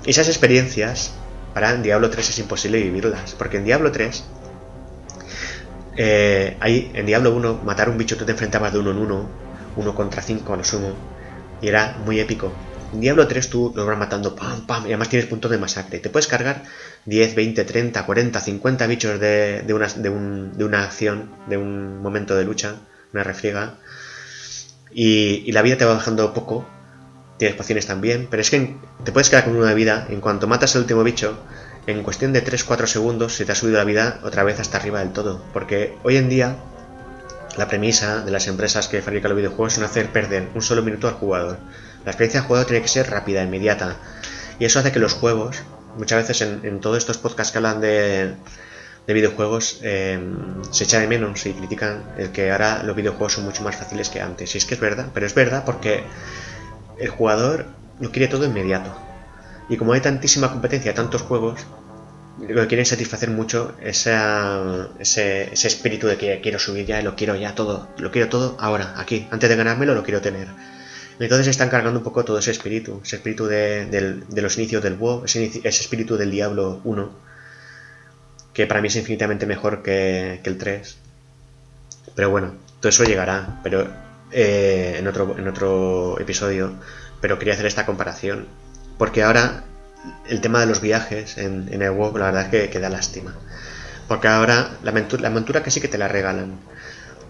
Esas 0.05 0.27
experiencias, 0.27 1.13
para 1.55 1.71
en 1.71 1.81
Diablo 1.81 2.11
3 2.11 2.29
es 2.29 2.37
imposible 2.37 2.79
vivirlas, 2.79 3.33
porque 3.33 3.57
en 3.57 3.65
Diablo 3.65 3.91
3, 3.91 4.23
eh, 5.97 6.57
en 6.61 7.05
Diablo 7.07 7.33
1, 7.33 7.61
matar 7.65 7.89
un 7.89 7.97
bicho 7.97 8.17
tú 8.17 8.25
te 8.25 8.33
enfrentabas 8.33 8.71
de 8.71 8.79
uno 8.79 8.91
en 8.91 8.97
uno, 8.99 9.27
uno 9.77 9.95
contra 9.95 10.21
cinco 10.21 10.53
a 10.53 10.57
lo 10.57 10.63
sumo, 10.63 10.93
y 11.59 11.69
era 11.69 11.97
muy 12.05 12.19
épico. 12.19 12.53
En 12.93 13.01
Diablo 13.01 13.27
3 13.27 13.49
tú 13.49 13.71
lo 13.75 13.85
vas 13.85 13.97
matando 13.97 14.35
pam, 14.35 14.65
pam, 14.65 14.83
y 14.83 14.87
además 14.87 15.09
tienes 15.09 15.27
puntos 15.27 15.51
de 15.51 15.57
masacre. 15.57 15.99
Te 15.99 16.09
puedes 16.09 16.27
cargar 16.27 16.63
10, 17.09 17.35
20, 17.35 17.65
30, 17.65 18.05
40, 18.05 18.39
50 18.39 18.87
bichos 18.87 19.19
de, 19.19 19.63
de, 19.63 19.73
una, 19.73 19.87
un, 20.11 20.51
de 20.55 20.63
una 20.63 20.83
acción, 20.83 21.31
de 21.47 21.57
un 21.57 22.01
momento 22.01 22.35
de 22.35 22.45
lucha, 22.45 22.75
una 23.13 23.23
refriega. 23.23 23.77
Y, 24.91 25.51
la 25.51 25.63
vida 25.63 25.77
te 25.77 25.85
va 25.85 25.95
bajando 25.95 26.33
poco. 26.33 26.67
Tienes 27.37 27.57
pociones 27.57 27.87
también, 27.87 28.27
pero 28.29 28.41
es 28.41 28.49
que 28.51 28.75
te 29.03 29.11
puedes 29.11 29.29
quedar 29.29 29.45
con 29.45 29.55
una 29.55 29.73
vida. 29.73 30.05
En 30.09 30.21
cuanto 30.21 30.45
matas 30.45 30.75
al 30.75 30.83
último 30.83 31.03
bicho, 31.03 31.39
en 31.87 32.03
cuestión 32.03 32.31
de 32.31 32.45
3-4 32.45 32.85
segundos 32.85 33.33
se 33.33 33.45
te 33.45 33.53
ha 33.53 33.55
subido 33.55 33.77
la 33.77 33.85
vida 33.85 34.19
otra 34.23 34.43
vez 34.43 34.59
hasta 34.59 34.77
arriba 34.77 34.99
del 34.99 35.11
todo. 35.11 35.43
Porque 35.51 35.97
hoy 36.03 36.17
en 36.17 36.29
día 36.29 36.57
la 37.57 37.67
premisa 37.67 38.21
de 38.21 38.31
las 38.31 38.47
empresas 38.47 38.87
que 38.87 39.01
fabrican 39.01 39.29
los 39.29 39.37
videojuegos 39.37 39.77
es 39.77 39.83
hacer 39.83 40.11
perder 40.11 40.49
un 40.53 40.61
solo 40.61 40.83
minuto 40.83 41.07
al 41.07 41.15
jugador. 41.15 41.57
La 42.05 42.11
experiencia 42.11 42.41
del 42.41 42.47
juego 42.47 42.65
tiene 42.65 42.81
que 42.81 42.87
ser 42.87 43.09
rápida, 43.09 43.41
inmediata. 43.41 43.95
Y 44.59 44.65
eso 44.65 44.79
hace 44.79 44.91
que 44.91 44.99
los 44.99 45.13
juegos, 45.13 45.63
muchas 45.97 46.27
veces 46.27 46.41
en, 46.41 46.65
en 46.65 46.79
todos 46.79 46.97
estos 46.97 47.17
podcasts 47.17 47.51
que 47.51 47.57
hablan 47.57 47.81
de, 47.81 48.35
de 49.09 49.13
videojuegos, 49.15 49.79
eh, 49.81 50.19
se 50.69 50.83
echa 50.83 50.99
de 50.99 51.07
menos 51.07 51.43
y 51.47 51.53
critican 51.53 52.03
el 52.17 52.31
que 52.31 52.51
ahora 52.51 52.83
los 52.83 52.95
videojuegos 52.95 53.33
son 53.33 53.45
mucho 53.45 53.63
más 53.63 53.75
fáciles 53.75 54.07
que 54.09 54.21
antes. 54.21 54.53
Y 54.53 54.59
es 54.59 54.65
que 54.65 54.75
es 54.75 54.79
verdad, 54.79 55.07
pero 55.13 55.25
es 55.25 55.33
verdad 55.33 55.63
porque 55.65 56.03
el 56.99 57.09
jugador 57.09 57.65
lo 57.99 58.11
quiere 58.11 58.27
todo 58.27 58.45
inmediato. 58.45 58.95
Y 59.67 59.77
como 59.77 59.93
hay 59.93 60.01
tantísima 60.01 60.51
competencia, 60.51 60.93
tantos 60.93 61.23
juegos, 61.23 61.65
lo 62.39 62.61
que 62.61 62.67
quieren 62.67 62.85
satisfacer 62.85 63.31
mucho 63.31 63.75
esa, 63.81 64.89
ese, 64.99 65.53
ese 65.53 65.67
espíritu 65.67 66.05
de 66.05 66.17
que 66.17 66.39
quiero 66.41 66.59
subir 66.59 66.85
ya, 66.85 67.01
lo 67.01 67.15
quiero 67.15 67.35
ya 67.35 67.55
todo, 67.55 67.89
lo 67.97 68.11
quiero 68.11 68.29
todo 68.29 68.57
ahora, 68.59 68.93
aquí, 68.97 69.27
antes 69.31 69.49
de 69.49 69.55
ganármelo 69.55 69.95
lo 69.95 70.03
quiero 70.03 70.21
tener. 70.21 70.47
Entonces 71.19 71.47
están 71.47 71.69
cargando 71.69 71.99
un 71.99 72.03
poco 72.03 72.23
todo 72.23 72.39
ese 72.39 72.51
espíritu, 72.51 73.01
ese 73.03 73.17
espíritu 73.17 73.45
de, 73.45 74.23
los 74.33 74.57
inicios 74.57 74.81
del 74.81 74.95
WoW, 74.95 75.25
ese, 75.25 75.45
ese, 75.45 75.81
espíritu 75.81 76.15
del 76.15 76.31
Diablo 76.31 76.79
1, 76.85 77.09
que 78.53 78.65
para 78.67 78.81
mí 78.81 78.87
es 78.87 78.95
infinitamente 78.95 79.45
mejor 79.45 79.83
que, 79.83 80.39
el 80.41 80.57
3. 80.57 80.97
Pero 82.15 82.29
bueno, 82.29 82.53
todo 82.79 82.89
eso 82.89 83.03
llegará, 83.03 83.59
pero 83.63 83.87
eh, 84.31 84.95
en, 84.97 85.07
otro, 85.07 86.17
episodio, 86.19 86.73
pero 87.19 87.37
quería 87.37 87.53
hacer 87.53 87.65
esta 87.65 87.85
comparación, 87.85 88.47
porque 88.97 89.21
ahora 89.23 89.65
el 90.29 90.39
tema 90.39 90.61
de 90.61 90.67
los 90.67 90.79
viajes 90.79 91.37
en, 91.37 91.67
en 91.73 91.81
el 91.81 91.91
WoW, 91.91 92.17
la 92.17 92.25
verdad 92.27 92.43
es 92.43 92.49
que, 92.49 92.69
que, 92.69 92.79
da 92.79 92.89
lástima. 92.89 93.35
Porque 94.07 94.29
ahora 94.29 94.71
la 94.83 94.93
la 94.93 95.29
montura 95.29 95.63
que 95.63 95.81
que 95.81 95.87
te 95.89 95.97
la 95.97 96.07
regalan. 96.07 96.57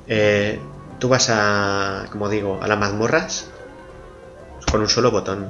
Eh, 0.08 0.60
tú 1.00 1.10
vas 1.10 1.30
a, 1.30 2.06
como 2.12 2.30
digo, 2.30 2.60
a 2.62 2.68
las 2.68 2.80
mazmorras 2.80 3.50
con 4.72 4.82
un 4.82 4.90
solo 4.90 5.12
botón. 5.12 5.50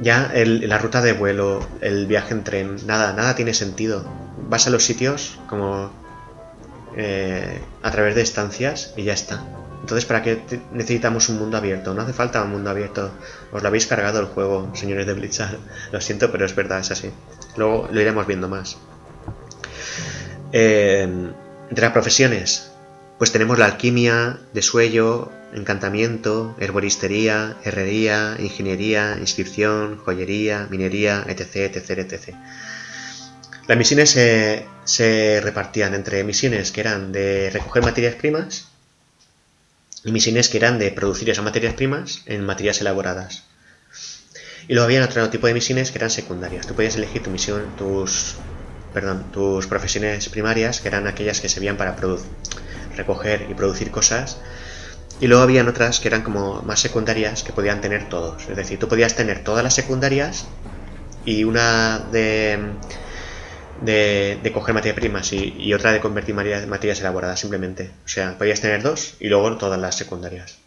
Ya 0.00 0.30
la 0.34 0.78
ruta 0.78 1.00
de 1.00 1.14
vuelo, 1.14 1.66
el 1.80 2.06
viaje 2.06 2.34
en 2.34 2.44
tren, 2.44 2.76
nada, 2.86 3.12
nada 3.14 3.34
tiene 3.34 3.54
sentido. 3.54 4.04
Vas 4.48 4.66
a 4.66 4.70
los 4.70 4.84
sitios 4.84 5.38
como 5.48 5.90
eh, 6.96 7.60
a 7.82 7.90
través 7.90 8.14
de 8.14 8.22
estancias 8.22 8.92
y 8.96 9.04
ya 9.04 9.14
está. 9.14 9.42
Entonces, 9.80 10.04
¿para 10.04 10.22
qué 10.22 10.42
necesitamos 10.72 11.28
un 11.28 11.38
mundo 11.38 11.56
abierto? 11.56 11.94
No 11.94 12.02
hace 12.02 12.12
falta 12.12 12.42
un 12.42 12.50
mundo 12.50 12.70
abierto. 12.70 13.10
Os 13.52 13.62
lo 13.62 13.68
habéis 13.68 13.86
cargado 13.86 14.18
el 14.18 14.26
juego, 14.26 14.70
señores 14.74 15.06
de 15.06 15.12
Blizzard. 15.12 15.58
Lo 15.92 16.00
siento, 16.00 16.32
pero 16.32 16.44
es 16.44 16.56
verdad, 16.56 16.80
es 16.80 16.90
así. 16.90 17.10
Luego 17.56 17.88
lo 17.90 18.00
iremos 18.00 18.26
viendo 18.26 18.48
más. 18.48 18.78
Eh, 20.52 21.02
entre 21.68 21.84
las 21.84 21.92
profesiones, 21.92 22.72
pues 23.18 23.32
tenemos 23.32 23.58
la 23.58 23.66
alquimia, 23.66 24.38
desuello, 24.52 25.32
encantamiento, 25.54 26.54
herboristería, 26.60 27.56
herrería, 27.64 28.36
ingeniería, 28.38 29.16
inscripción, 29.18 29.98
joyería, 29.98 30.66
minería, 30.70 31.24
etc, 31.26 31.76
etc, 31.76 31.90
etc. 31.90 32.34
Las 33.66 33.78
misiones 33.78 34.10
se, 34.10 34.66
se 34.84 35.40
repartían 35.42 35.94
entre 35.94 36.22
misiones 36.24 36.70
que 36.70 36.80
eran 36.80 37.10
de 37.12 37.50
recoger 37.50 37.82
materias 37.82 38.14
primas 38.14 38.68
y 40.04 40.12
misiones 40.12 40.48
que 40.48 40.58
eran 40.58 40.78
de 40.78 40.90
producir 40.92 41.30
esas 41.30 41.44
materias 41.44 41.74
primas 41.74 42.22
en 42.26 42.44
materias 42.44 42.80
elaboradas. 42.80 43.44
Y 44.68 44.74
luego 44.74 44.84
había 44.84 45.04
otro 45.04 45.30
tipo 45.30 45.46
de 45.46 45.54
misiones 45.54 45.90
que 45.90 45.98
eran 45.98 46.10
secundarias. 46.10 46.66
Tú 46.66 46.74
podías 46.74 46.96
elegir 46.96 47.22
tu 47.22 47.30
misión, 47.30 47.74
tus, 47.76 48.36
perdón, 48.92 49.30
tus 49.32 49.66
profesiones 49.66 50.28
primarias, 50.28 50.80
que 50.80 50.88
eran 50.88 51.06
aquellas 51.06 51.40
que 51.40 51.48
servían 51.48 51.76
para 51.76 51.96
recoger 52.96 53.46
y 53.50 53.54
producir 53.54 53.90
cosas, 53.90 54.38
y 55.20 55.26
luego 55.26 55.42
habían 55.42 55.68
otras 55.68 56.00
que 56.00 56.08
eran 56.08 56.22
como 56.22 56.62
más 56.62 56.80
secundarias 56.80 57.42
que 57.42 57.52
podían 57.52 57.80
tener 57.80 58.08
todos. 58.08 58.48
Es 58.48 58.56
decir, 58.56 58.78
tú 58.78 58.88
podías 58.88 59.14
tener 59.14 59.44
todas 59.44 59.64
las 59.64 59.74
secundarias 59.74 60.46
y 61.24 61.44
una 61.44 61.98
de 62.12 62.74
de, 63.80 64.38
de 64.42 64.52
coger 64.52 64.74
materias 64.74 64.96
primas 64.96 65.32
y, 65.32 65.72
otra 65.74 65.92
de 65.92 66.00
convertir 66.00 66.34
materias, 66.34 66.66
materias 66.66 67.00
elaboradas 67.00 67.40
simplemente. 67.40 67.90
O 68.04 68.08
sea, 68.08 68.36
podías 68.38 68.60
tener 68.60 68.82
dos 68.82 69.14
y 69.20 69.28
luego 69.28 69.56
todas 69.56 69.80
las 69.80 69.94
secundarias. 69.94 70.58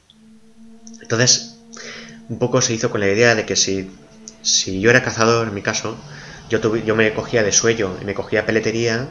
Entonces, 1.01 1.57
un 2.29 2.39
poco 2.39 2.61
se 2.61 2.73
hizo 2.73 2.89
con 2.89 2.99
la 3.01 3.07
idea 3.07 3.35
de 3.35 3.45
que 3.45 3.55
si, 3.55 3.89
si 4.41 4.79
yo 4.79 4.89
era 4.89 5.03
cazador, 5.03 5.47
en 5.47 5.53
mi 5.53 5.61
caso, 5.61 5.97
yo, 6.49 6.61
tuve, 6.61 6.83
yo 6.83 6.95
me 6.95 7.13
cogía 7.13 7.43
de 7.43 7.51
suello 7.51 7.95
y 8.01 8.05
me 8.05 8.13
cogía 8.13 8.45
peletería 8.45 9.07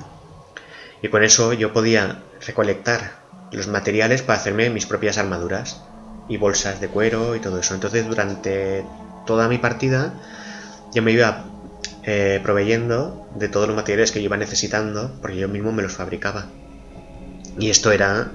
y 1.02 1.08
con 1.08 1.22
eso 1.22 1.52
yo 1.52 1.72
podía 1.72 2.22
recolectar 2.46 3.12
los 3.50 3.68
materiales 3.68 4.22
para 4.22 4.38
hacerme 4.38 4.70
mis 4.70 4.86
propias 4.86 5.18
armaduras 5.18 5.80
y 6.28 6.36
bolsas 6.36 6.80
de 6.80 6.88
cuero 6.88 7.34
y 7.36 7.40
todo 7.40 7.58
eso. 7.58 7.74
Entonces 7.74 8.06
durante 8.06 8.84
toda 9.26 9.48
mi 9.48 9.58
partida 9.58 10.12
yo 10.92 11.02
me 11.02 11.12
iba 11.12 11.44
eh, 12.04 12.40
proveyendo 12.42 13.26
de 13.34 13.48
todos 13.48 13.66
los 13.66 13.76
materiales 13.76 14.12
que 14.12 14.20
yo 14.20 14.26
iba 14.26 14.36
necesitando 14.36 15.14
porque 15.20 15.36
yo 15.36 15.48
mismo 15.48 15.72
me 15.72 15.82
los 15.82 15.92
fabricaba. 15.92 16.46
Y 17.58 17.70
esto 17.70 17.90
era 17.90 18.30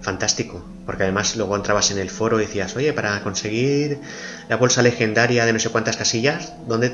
fantástico, 0.00 0.64
porque 0.86 1.04
además 1.04 1.36
luego 1.36 1.54
entrabas 1.56 1.90
en 1.90 1.98
el 1.98 2.10
foro 2.10 2.40
y 2.40 2.46
decías, 2.46 2.74
oye, 2.76 2.92
para 2.92 3.22
conseguir 3.22 3.98
la 4.48 4.56
bolsa 4.56 4.82
legendaria 4.82 5.44
de 5.44 5.52
no 5.52 5.58
sé 5.58 5.68
cuántas 5.68 5.96
casillas, 5.96 6.52
¿dónde 6.66 6.92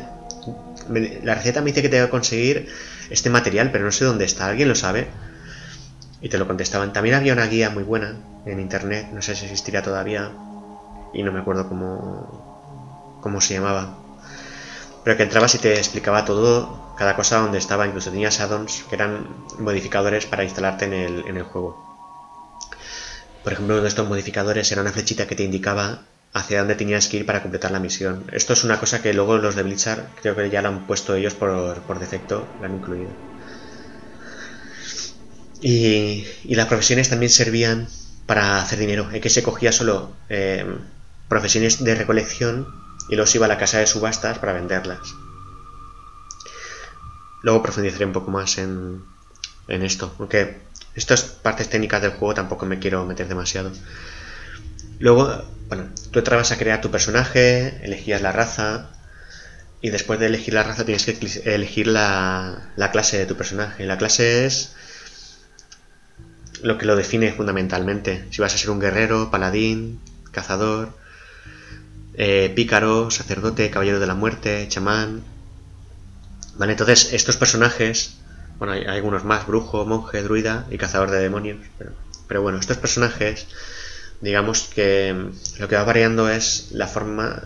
la 1.24 1.34
receta 1.34 1.61
me 1.61 1.70
dice 1.70 1.82
que 1.82 1.88
tengo 1.88 2.07
que 2.07 2.11
conseguir 2.11 2.68
este 3.11 3.30
material, 3.30 3.70
pero 3.70 3.84
no 3.84 3.92
sé 3.92 4.04
dónde 4.04 4.24
está, 4.24 4.46
¿alguien 4.46 4.68
lo 4.68 4.74
sabe? 4.74 5.09
Y 6.20 6.28
te 6.28 6.38
lo 6.38 6.46
contestaban. 6.46 6.92
También 6.92 7.14
había 7.14 7.32
una 7.32 7.46
guía 7.46 7.70
muy 7.70 7.82
buena 7.82 8.16
en 8.46 8.61
internet, 8.61 9.09
no 9.12 9.22
sé 9.22 9.34
si 9.34 9.44
existiría 9.44 9.82
todavía, 9.82 10.30
y 11.12 11.22
no 11.22 11.32
me 11.32 11.40
acuerdo 11.40 11.68
cómo, 11.68 13.18
cómo 13.22 13.40
se 13.40 13.54
llamaba. 13.54 13.98
Pero 15.04 15.16
que 15.16 15.22
entrabas 15.22 15.54
y 15.54 15.59
te 15.59 15.74
explicaba 15.74 16.24
todo, 16.24 16.94
cada 16.96 17.14
cosa 17.14 17.38
donde 17.38 17.59
estaba, 17.59 17.86
incluso 17.86 18.11
tenías 18.11 18.40
addons 18.40 18.84
que 18.88 18.94
eran 18.96 19.26
modificadores 19.59 20.26
para 20.26 20.44
instalarte 20.44 20.86
en 20.86 20.92
el, 20.94 21.24
en 21.28 21.36
el 21.36 21.44
juego. 21.44 21.84
Por 23.44 23.52
ejemplo, 23.52 23.74
uno 23.74 23.82
de 23.82 23.88
estos 23.88 24.09
modificadores 24.09 24.72
era 24.72 24.82
una 24.82 24.90
flechita 24.90 25.28
que 25.28 25.36
te 25.36 25.44
indicaba 25.44 26.00
hacia 26.33 26.59
dónde 26.59 26.74
tenías 26.74 27.09
que 27.09 27.18
ir 27.18 27.27
para 27.27 27.43
completar 27.43 27.70
la 27.70 27.81
misión. 27.81 28.24
Esto 28.33 28.53
es 28.53 28.64
una 28.64 28.79
cosa 28.79 29.03
que 29.03 29.14
luego 29.14 29.39
los 29.39 29.57
de 29.57 29.62
Blizzard 29.62 30.07
creo 30.20 30.37
que 30.37 30.51
ya 30.51 30.62
lo 30.62 30.68
han 30.68 30.87
puesto 30.87 31.14
ellos 31.14 31.35
por, 31.35 31.81
por 31.83 31.99
defecto, 31.99 32.47
lo 32.59 32.66
han 32.66 32.74
incluido. 32.74 33.11
Y, 35.62 36.27
y, 36.45 36.55
las 36.55 36.66
profesiones 36.66 37.09
también 37.09 37.31
servían 37.31 37.89
para 38.27 38.61
hacer 38.61 38.79
dinero. 38.79 39.11
Es 39.12 39.22
que 39.22 39.31
se 39.31 39.43
cogía 39.43 39.72
solo 39.72 40.12
eh, 40.29 40.66
profesiones 41.29 41.83
de 41.83 41.95
recolección 41.95 42.66
y 43.09 43.16
los 43.16 43.35
iba 43.35 43.47
a 43.47 43.49
la 43.49 43.59
casa 43.59 43.79
de 43.79 43.87
subastas 43.87 44.39
para 44.39 44.53
venderlas. 44.53 45.14
Luego 47.43 47.62
profundizaré 47.62 48.05
un 48.05 48.12
poco 48.12 48.31
más 48.31 48.59
en, 48.59 49.03
en 49.68 49.83
esto, 49.83 50.14
aunque 50.18 50.61
estas 50.95 51.22
partes 51.22 51.68
técnicas 51.68 52.03
del 52.03 52.12
juego 52.12 52.35
tampoco 52.35 52.66
me 52.66 52.79
quiero 52.79 53.05
meter 53.05 53.29
demasiado. 53.29 53.70
Luego, 54.99 55.45
bueno, 55.68 55.88
tú 56.10 56.18
entrabas 56.18 56.52
a 56.52 56.58
crear 56.58 56.80
tu 56.80 56.90
personaje, 56.90 57.80
elegías 57.84 58.22
la 58.22 58.32
raza, 58.32 58.90
y 59.80 59.90
después 59.90 60.18
de 60.18 60.26
elegir 60.26 60.54
la 60.54 60.62
raza 60.62 60.84
tienes 60.84 61.04
que 61.04 61.42
elegir 61.44 61.86
la, 61.86 62.70
la 62.76 62.90
clase 62.90 63.18
de 63.18 63.26
tu 63.26 63.36
personaje. 63.36 63.84
La 63.84 63.98
clase 63.98 64.46
es 64.46 64.74
lo 66.62 66.78
que 66.78 66.86
lo 66.86 66.96
define 66.96 67.32
fundamentalmente. 67.32 68.26
Si 68.30 68.40
vas 68.40 68.54
a 68.54 68.58
ser 68.58 68.70
un 68.70 68.80
guerrero, 68.80 69.30
paladín, 69.30 70.00
cazador, 70.32 70.92
eh, 72.14 72.50
pícaro, 72.54 73.10
sacerdote, 73.10 73.70
caballero 73.70 74.00
de 74.00 74.06
la 74.06 74.14
muerte, 74.14 74.66
chamán. 74.68 75.22
Vale, 76.56 76.72
entonces 76.72 77.12
estos 77.12 77.36
personajes, 77.36 78.16
bueno, 78.58 78.72
hay, 78.72 78.84
algunos 78.84 79.24
más, 79.24 79.46
brujo, 79.46 79.84
monje, 79.84 80.22
druida 80.22 80.66
y 80.70 80.78
cazador 80.78 81.10
de 81.10 81.18
demonios, 81.18 81.58
pero, 81.78 81.92
pero 82.26 82.40
bueno, 82.40 82.58
estos 82.58 82.78
personajes, 82.78 83.46
digamos 84.20 84.70
que 84.74 85.30
lo 85.58 85.68
que 85.68 85.76
va 85.76 85.84
variando 85.84 86.28
es 86.28 86.68
la 86.72 86.86
forma, 86.86 87.42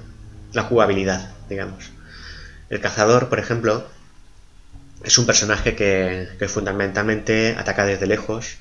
la 0.52 0.62
jugabilidad, 0.62 1.30
digamos. 1.48 1.90
El 2.68 2.80
cazador, 2.80 3.28
por 3.28 3.38
ejemplo, 3.38 3.86
es 5.02 5.18
un 5.18 5.26
personaje 5.26 5.74
que, 5.74 6.28
fundamentalmente 6.48 7.56
ataca 7.58 7.84
desde 7.84 8.06
lejos, 8.06 8.58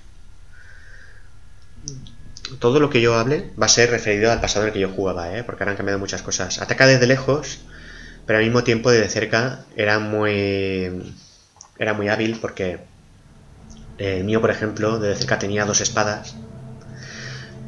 todo 2.59 2.79
lo 2.79 2.89
que 2.89 3.01
yo 3.01 3.15
hable 3.15 3.51
va 3.61 3.67
a 3.67 3.69
ser 3.69 3.91
referido 3.91 4.31
al 4.31 4.41
pasado 4.41 4.65
en 4.65 4.67
el 4.69 4.73
que 4.73 4.79
yo 4.79 4.89
jugaba, 4.89 5.37
¿eh? 5.37 5.43
porque 5.43 5.63
ahora 5.63 5.71
han 5.71 5.77
cambiado 5.77 5.99
muchas 5.99 6.23
cosas. 6.23 6.59
Ataca 6.59 6.87
desde 6.87 7.05
lejos, 7.05 7.59
pero 8.25 8.39
al 8.39 8.45
mismo 8.45 8.63
tiempo 8.63 8.89
desde 8.89 9.09
cerca 9.09 9.65
era 9.75 9.99
muy 9.99 11.13
era 11.77 11.93
muy 11.93 12.09
hábil 12.09 12.39
porque 12.41 12.79
el 13.99 14.23
mío, 14.23 14.41
por 14.41 14.49
ejemplo, 14.49 14.97
desde 14.97 15.21
cerca 15.21 15.39
tenía 15.39 15.65
dos 15.65 15.81
espadas 15.81 16.35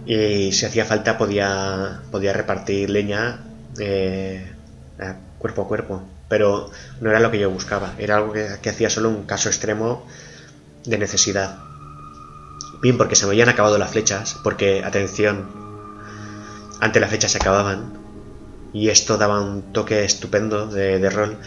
y 0.06 0.52
si 0.52 0.66
hacía 0.66 0.86
falta 0.86 1.18
podía 1.18 2.02
podía 2.12 2.34
repartir 2.34 2.90
leña 2.90 3.40
eh, 3.80 4.52
cuerpo 5.38 5.64
a 5.64 5.68
cuerpo, 5.68 6.04
pero 6.30 6.70
no 7.02 7.10
era 7.10 7.20
lo 7.20 7.32
que 7.32 7.40
yo 7.40 7.50
buscaba, 7.50 7.94
era 7.98 8.18
algo 8.18 8.34
que, 8.34 8.70
hacía 8.70 8.90
solo 8.90 9.10
un 9.10 9.24
caso 9.26 9.50
extremo 9.50 10.06
de 10.86 10.98
necesidad. 10.98 11.58
Bien, 12.82 12.98
porque 12.98 13.16
se 13.16 13.26
me 13.26 13.32
habían 13.32 13.50
acabado 13.50 13.78
las 13.78 13.92
flechas, 13.92 14.38
porque, 14.44 14.84
atención, 14.84 15.50
antes 16.80 17.02
las 17.02 17.10
flechas 17.10 17.32
se 17.32 17.38
acababan, 17.38 17.94
y 18.74 18.90
esto 18.90 19.18
daba 19.18 19.42
un 19.42 19.74
toque 19.74 20.04
estupendo 20.04 20.68
de, 20.68 21.10
rol. 21.10 21.38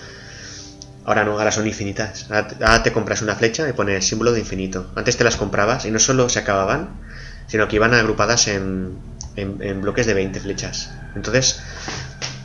Ahora 1.05 1.25
no, 1.25 1.33
ahora 1.33 1.53
son 1.53 1.67
infinitas. 1.67 2.27
Ahora 2.31 2.83
te 2.83 2.93
compras 2.93 3.23
una 3.23 3.35
flecha 3.35 3.69
y 3.69 3.73
pone 3.73 3.97
el 3.97 4.03
símbolo 4.03 4.33
de 4.33 4.41
infinito. 4.41 4.91
Antes 4.95 5.17
te 5.17 5.25
las 5.25 5.37
comprabas 5.37 5.85
y 5.87 5.91
no 5.91 5.99
solo 5.99 6.29
se 6.29 6.39
acababan, 6.39 7.01
sino 7.47 7.68
que 7.68 7.76
iban 7.76 7.95
agrupadas 7.95 8.49
en, 8.49 8.99
en, 9.36 9.80
bloques 9.80 10.07
de 10.07 10.14
20 10.14 10.40
flechas. 10.40 10.90
Entonces, 11.14 11.61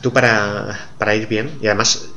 tú 0.01 0.13
para, 0.13 0.87
para 0.97 1.15
ir 1.15 1.27
bien, 1.27 1.57
y 1.61 1.67
además 1.67 2.09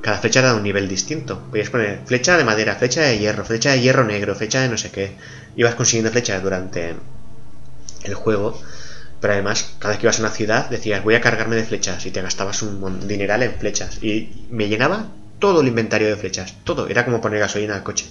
cada 0.00 0.18
flecha 0.18 0.42
da 0.42 0.54
un 0.54 0.62
nivel 0.62 0.88
distinto. 0.88 1.40
Podías 1.50 1.70
poner 1.70 2.00
flecha 2.04 2.36
de 2.36 2.44
madera, 2.44 2.76
flecha 2.76 3.02
de 3.02 3.18
hierro, 3.18 3.44
flecha 3.44 3.72
de 3.72 3.80
hierro 3.80 4.04
negro, 4.04 4.34
flecha 4.34 4.60
de 4.60 4.68
no 4.68 4.76
sé 4.76 4.90
qué. 4.90 5.16
Ibas 5.56 5.74
consiguiendo 5.74 6.10
flechas 6.10 6.42
durante 6.42 6.94
el 8.02 8.14
juego, 8.14 8.60
pero 9.20 9.32
además, 9.32 9.76
cada 9.78 9.92
vez 9.92 10.00
que 10.00 10.06
ibas 10.06 10.18
a 10.18 10.22
una 10.22 10.30
ciudad 10.30 10.68
decías, 10.68 11.02
voy 11.02 11.14
a 11.14 11.20
cargarme 11.22 11.56
de 11.56 11.64
flechas, 11.64 12.04
y 12.04 12.10
te 12.10 12.20
gastabas 12.20 12.60
un 12.62 13.08
dineral 13.08 13.42
en 13.42 13.54
flechas. 13.54 14.02
Y 14.02 14.46
me 14.50 14.68
llenaba 14.68 15.08
todo 15.38 15.62
el 15.62 15.68
inventario 15.68 16.08
de 16.08 16.16
flechas, 16.16 16.54
todo. 16.64 16.88
Era 16.88 17.04
como 17.04 17.20
poner 17.20 17.40
gasolina 17.40 17.74
al 17.74 17.82
coche. 17.82 18.06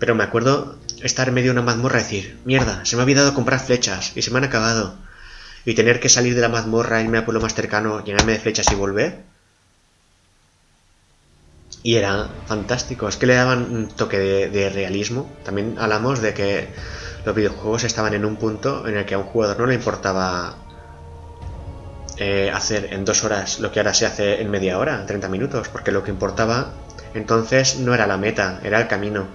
Pero 0.00 0.16
me 0.16 0.24
acuerdo 0.24 0.76
estar 1.02 1.28
en 1.28 1.34
medio 1.34 1.52
de 1.52 1.60
una 1.60 1.66
mazmorra 1.66 2.00
y 2.00 2.02
decir, 2.02 2.40
mierda, 2.44 2.84
se 2.84 2.96
me 2.96 3.02
ha 3.02 3.04
olvidado 3.04 3.34
comprar 3.34 3.60
flechas 3.60 4.16
y 4.16 4.22
se 4.22 4.32
me 4.32 4.38
han 4.38 4.44
acabado. 4.44 4.96
Y 5.64 5.74
tener 5.74 6.00
que 6.00 6.08
salir 6.08 6.34
de 6.34 6.40
la 6.40 6.48
mazmorra, 6.48 7.00
irme 7.00 7.18
al 7.18 7.24
pueblo 7.24 7.40
más 7.40 7.54
cercano, 7.54 8.02
llenarme 8.02 8.32
de 8.32 8.40
flechas 8.40 8.66
y 8.72 8.74
volver 8.74 9.30
y 11.82 11.96
era 11.96 12.28
fantástico. 12.46 13.08
Es 13.08 13.16
que 13.16 13.26
le 13.26 13.34
daban 13.34 13.62
un 13.72 13.88
toque 13.88 14.18
de, 14.18 14.70
realismo. 14.70 15.30
También 15.44 15.76
hablamos 15.78 16.20
de 16.20 16.34
que 16.34 16.68
los 17.24 17.34
videojuegos 17.34 17.84
estaban 17.84 18.14
en 18.14 18.24
un 18.24 18.36
punto 18.36 18.86
en 18.86 18.96
el 18.96 19.04
que 19.04 19.14
a 19.14 19.18
un 19.18 19.24
jugador 19.24 19.58
no 19.58 19.66
le 19.66 19.74
importaba 19.74 20.56
eh, 22.16 22.50
hacer 22.52 22.92
en 22.92 23.04
dos 23.04 23.24
horas 23.24 23.60
lo 23.60 23.72
que 23.72 23.80
ahora 23.80 23.94
se 23.94 24.06
hace 24.06 24.40
en 24.40 24.50
media 24.50 24.78
hora, 24.78 25.00
en 25.00 25.06
30 25.06 25.28
minutos, 25.28 25.68
porque 25.68 25.92
lo 25.92 26.02
que 26.02 26.10
importaba 26.10 26.72
entonces 27.14 27.78
no 27.78 27.94
era 27.94 28.06
la 28.06 28.18
meta, 28.18 28.60
era 28.62 28.80
el 28.80 28.88
camino. 28.88 29.26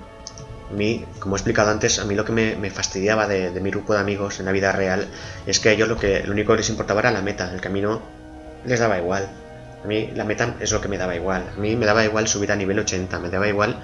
A 0.69 0.73
mí, 0.73 1.05
como 1.19 1.35
he 1.35 1.37
explicado 1.37 1.69
antes, 1.69 1.99
a 1.99 2.05
mí 2.05 2.15
lo 2.15 2.25
que 2.25 2.31
me, 2.31 2.69
fastidiaba 2.71 3.27
de, 3.27 3.51
mi 3.61 3.69
grupo 3.69 3.93
de 3.93 3.99
amigos 3.99 4.39
en 4.39 4.45
la 4.45 4.51
vida 4.51 4.71
real 4.71 5.07
es 5.45 5.59
que 5.59 5.69
a 5.69 5.71
ellos 5.73 5.87
lo, 5.87 5.97
que, 5.97 6.23
lo 6.23 6.31
único 6.31 6.53
que 6.53 6.57
les 6.57 6.69
importaba 6.69 7.01
era 7.01 7.11
la 7.11 7.21
meta, 7.21 7.51
el 7.53 7.61
camino 7.61 8.01
les 8.65 8.79
daba 8.79 8.97
igual. 8.97 9.29
A 9.83 9.87
mí 9.87 10.11
la 10.15 10.23
meta 10.23 10.55
es 10.59 10.71
lo 10.71 10.81
que 10.81 10.87
me 10.87 10.97
daba 10.97 11.15
igual. 11.15 11.43
A 11.55 11.59
mí 11.59 11.75
me 11.75 11.85
daba 11.85 12.03
igual 12.03 12.27
subir 12.27 12.51
a 12.51 12.55
nivel 12.55 12.79
80, 12.79 13.19
me 13.19 13.29
daba 13.29 13.47
igual 13.47 13.79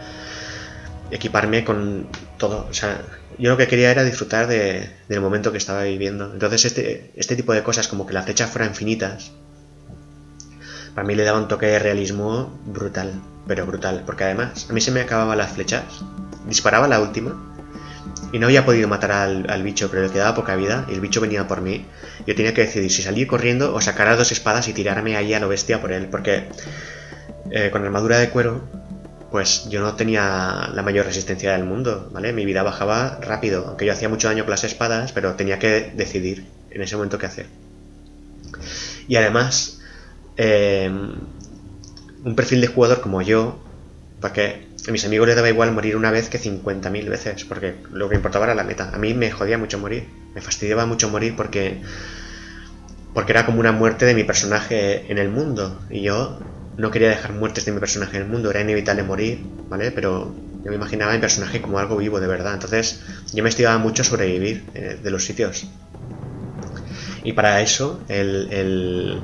equiparme 1.12 1.64
con 1.64 2.08
todo. 2.38 2.68
O 2.70 2.74
sea, 2.74 3.02
yo 3.38 3.52
lo 3.52 3.58
que 3.58 3.68
quería 3.68 3.92
era 3.92 4.04
disfrutar 4.04 4.48
de, 4.48 4.90
del 5.08 5.22
momento 5.22 5.52
que 5.52 5.58
estaba 5.60 5.84
viviendo. 5.84 6.32
Entonces 6.34 6.66
este, 6.66 7.12
este 7.16 7.36
tipo 7.36 7.54
de 7.54 7.62
cosas, 7.62 7.88
como 7.88 8.08
que 8.08 8.14
las 8.14 8.26
flechas 8.26 8.50
fueran 8.50 8.70
infinitas, 8.70 9.32
para 10.96 11.08
mí 11.08 11.16
le 11.16 11.24
daba 11.24 11.40
un 11.40 11.48
toque 11.48 11.68
de 11.68 11.80
realismo 11.80 12.60
brutal, 12.66 13.14
pero 13.48 13.66
brutal. 13.66 14.04
Porque 14.06 14.24
además, 14.24 14.68
a 14.70 14.74
mí 14.74 14.82
se 14.82 14.92
me 14.92 15.02
acababan 15.02 15.38
las 15.38 15.52
flechas, 15.52 15.84
disparaba 16.48 16.88
la 16.88 17.00
última 17.00 17.36
y 18.32 18.40
no 18.40 18.48
había 18.48 18.66
podido 18.66 18.88
matar 18.88 19.12
al, 19.12 19.64
bicho, 19.64 19.90
pero 19.90 20.04
le 20.04 20.10
quedaba 20.10 20.36
poca 20.36 20.56
vida 20.56 20.86
y 20.90 20.94
el 20.94 21.02
bicho 21.02 21.20
venía 21.20 21.48
por 21.48 21.62
mí. 21.62 21.86
Yo 22.26 22.36
tenía 22.36 22.54
que 22.54 22.62
decidir 22.62 22.92
si 22.92 23.02
salir 23.02 23.28
corriendo 23.28 23.74
o 23.74 23.82
sacar 23.82 24.08
las 24.08 24.18
dos 24.18 24.32
espadas 24.32 24.68
y 24.68 24.74
tirarme 24.74 25.18
ahí 25.18 25.34
a 25.34 25.40
lo 25.40 25.50
bestia 25.50 25.82
por 25.82 25.92
él, 25.92 26.08
porque 26.08 26.48
eh, 27.52 27.70
con 27.72 27.84
armadura 27.84 28.18
de 28.20 28.30
cuero, 28.30 28.62
pues 29.32 29.68
yo 29.70 29.82
no 29.82 29.96
tenía 29.96 30.70
la 30.74 30.82
mayor 30.82 31.06
resistencia 31.06 31.54
del 31.54 31.66
mundo, 31.66 32.10
¿vale? 32.14 32.32
Mi 32.32 32.46
vida 32.46 32.64
bajaba 32.64 33.20
rápido, 33.22 33.66
aunque 33.68 33.86
yo 33.86 33.94
hacía 33.94 34.10
mucho 34.10 34.28
daño 34.28 34.44
con 34.44 34.52
las 34.52 34.64
espadas, 34.64 35.12
pero 35.12 35.36
tenía 35.36 35.60
que 35.60 35.92
decidir 35.96 36.46
en 36.70 36.82
ese 36.82 36.96
momento 36.96 37.18
qué 37.18 37.26
hacer. 37.26 37.46
Y 39.08 39.16
además, 39.16 39.82
em, 40.38 41.16
un 42.24 42.36
perfil 42.36 42.62
de 42.62 42.68
jugador 42.68 43.02
como 43.02 43.22
yo, 43.22 43.60
porque 44.22 44.68
a 44.88 44.92
mis 44.92 45.06
amigos 45.06 45.28
les 45.28 45.36
daba 45.36 45.50
igual 45.50 45.72
morir 45.72 45.96
una 45.96 46.12
vez 46.12 46.30
que 46.30 46.38
50.000 46.40 47.08
veces, 47.10 47.46
porque 47.46 47.76
lo 47.92 48.10
que 48.10 48.16
importaba 48.16 48.46
era 48.46 48.56
la 48.56 48.64
meta. 48.64 48.90
A 48.94 48.98
mí 48.98 49.14
me 49.14 49.32
jodía 49.32 49.58
mucho 49.58 49.80
morir, 49.80 50.08
me 50.34 50.42
fastidiaba 50.42 50.86
mucho 50.86 51.10
morir 51.10 51.36
porque 51.36 51.82
porque 53.14 53.32
era 53.34 53.46
como 53.46 53.60
una 53.60 53.72
muerte 53.72 54.06
de 54.06 54.14
mi 54.16 54.24
personaje 54.24 55.12
en 55.12 55.18
el 55.18 55.30
mundo 55.30 55.82
y 55.90 56.02
yo 56.04 56.40
no 56.78 56.92
quería 56.92 57.10
dejar 57.10 57.34
muertes 57.34 57.66
de 57.66 57.72
mi 57.74 57.80
personaje 57.80 58.18
en 58.18 58.24
el 58.24 58.30
mundo, 58.30 58.50
era 58.50 58.62
inevitable 58.62 59.04
morir, 59.04 59.52
¿vale? 59.70 59.92
Pero 59.92 60.40
yo 60.64 60.70
me 60.72 60.76
imaginaba 60.76 61.12
a 61.12 61.16
mi 61.16 61.22
personaje 61.22 61.62
como 61.62 61.80
algo 61.80 61.98
vivo 61.98 62.20
de 62.20 62.28
verdad, 62.28 62.54
entonces 62.54 63.02
yo 63.34 63.44
me 63.44 63.50
estimaba 63.50 63.78
mucho 63.78 64.04
sobrevivir 64.04 64.72
eh, 64.74 65.00
de 65.02 65.12
los 65.12 65.26
sitios. 65.26 65.66
Y 67.24 67.34
para 67.34 67.62
eso 67.62 68.04
el, 68.08 68.48
el, 68.52 69.24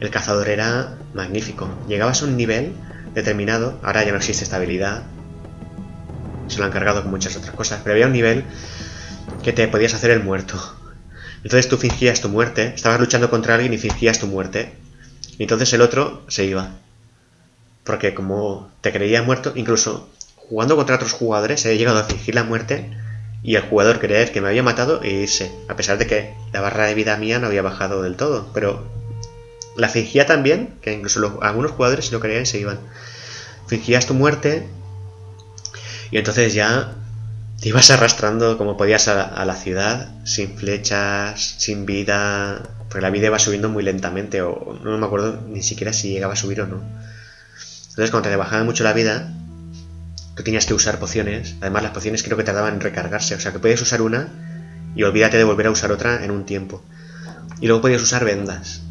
el 0.00 0.10
cazador 0.10 0.48
era 0.48 0.98
magnífico. 1.12 1.80
Llegabas 1.86 2.22
a 2.22 2.26
un 2.26 2.36
nivel 2.36 2.74
determinado, 3.18 3.78
ahora 3.82 4.04
ya 4.04 4.12
no 4.12 4.18
existe 4.18 4.44
estabilidad, 4.44 5.02
se 6.48 6.58
lo 6.58 6.64
han 6.64 6.70
cargado 6.72 7.02
con 7.02 7.10
muchas 7.10 7.36
otras 7.36 7.54
cosas, 7.54 7.80
pero 7.82 7.94
había 7.94 8.06
un 8.06 8.12
nivel 8.12 8.44
que 9.42 9.52
te 9.52 9.68
podías 9.68 9.94
hacer 9.94 10.10
el 10.10 10.22
muerto. 10.22 10.58
Entonces 11.44 11.68
tú 11.68 11.76
fingías 11.76 12.20
tu 12.20 12.28
muerte, 12.28 12.72
estabas 12.74 12.98
luchando 12.98 13.30
contra 13.30 13.54
alguien 13.54 13.72
y 13.72 13.78
fingías 13.78 14.18
tu 14.18 14.26
muerte. 14.26 14.72
Y 15.38 15.42
entonces 15.44 15.72
el 15.72 15.82
otro 15.82 16.22
se 16.28 16.44
iba. 16.44 16.70
Porque 17.84 18.14
como 18.14 18.70
te 18.80 18.92
creía 18.92 19.22
muerto, 19.22 19.52
incluso 19.54 20.08
jugando 20.36 20.76
contra 20.76 20.96
otros 20.96 21.12
jugadores 21.12 21.64
he 21.64 21.78
llegado 21.78 21.98
a 21.98 22.04
fingir 22.04 22.34
la 22.34 22.42
muerte 22.42 22.90
y 23.42 23.54
el 23.54 23.62
jugador 23.62 24.00
creer 24.00 24.32
que 24.32 24.40
me 24.40 24.48
había 24.48 24.62
matado 24.62 25.02
e 25.02 25.10
irse, 25.10 25.52
a 25.68 25.76
pesar 25.76 25.98
de 25.98 26.06
que 26.06 26.34
la 26.52 26.60
barra 26.60 26.86
de 26.86 26.94
vida 26.94 27.16
mía 27.16 27.38
no 27.38 27.46
había 27.46 27.62
bajado 27.62 28.02
del 28.02 28.16
todo. 28.16 28.50
Pero 28.52 28.97
la 29.78 29.88
fingía 29.88 30.26
también, 30.26 30.74
que 30.82 30.92
incluso 30.92 31.38
algunos 31.40 31.70
jugadores 31.70 32.06
si 32.06 32.12
lo 32.12 32.20
creían 32.20 32.46
se 32.46 32.58
iban. 32.58 32.80
Fingías 33.68 34.06
tu 34.06 34.14
muerte 34.14 34.66
y 36.10 36.18
entonces 36.18 36.52
ya 36.52 36.94
te 37.60 37.68
ibas 37.68 37.90
arrastrando 37.92 38.58
como 38.58 38.76
podías 38.76 39.06
a, 39.06 39.44
la 39.44 39.54
ciudad, 39.54 40.10
sin 40.24 40.56
flechas, 40.56 41.54
sin 41.58 41.86
vida, 41.86 42.60
porque 42.88 43.02
la 43.02 43.10
vida 43.10 43.26
iba 43.26 43.38
subiendo 43.38 43.68
muy 43.68 43.84
lentamente, 43.84 44.42
o 44.42 44.78
no 44.82 44.98
me 44.98 45.06
acuerdo 45.06 45.40
ni 45.48 45.62
siquiera 45.62 45.92
si 45.92 46.10
llegaba 46.10 46.32
a 46.32 46.36
subir 46.36 46.60
o 46.60 46.66
no. 46.66 46.82
Entonces, 47.90 48.10
cuando 48.10 48.28
te 48.28 48.36
bajaba 48.36 48.64
mucho 48.64 48.82
la 48.82 48.92
vida, 48.92 49.32
tú 50.34 50.42
tenías 50.42 50.66
que 50.66 50.74
usar 50.74 50.98
pociones. 50.98 51.54
Además, 51.60 51.84
las 51.84 51.92
pociones 51.92 52.24
creo 52.24 52.36
que 52.36 52.44
tardaban 52.44 52.74
en 52.74 52.80
recargarse, 52.80 53.36
o 53.36 53.40
sea 53.40 53.52
que 53.52 53.60
podías 53.60 53.80
usar 53.80 54.02
una 54.02 54.28
y 54.96 55.04
olvídate 55.04 55.36
de 55.36 55.44
volver 55.44 55.68
a 55.68 55.70
usar 55.70 55.92
otra 55.92 56.24
en 56.24 56.32
un 56.32 56.44
tiempo. 56.46 56.82
Y 57.60 57.66
luego 57.66 57.82
podías 57.82 58.02
usar 58.02 58.24
vendas. 58.24 58.82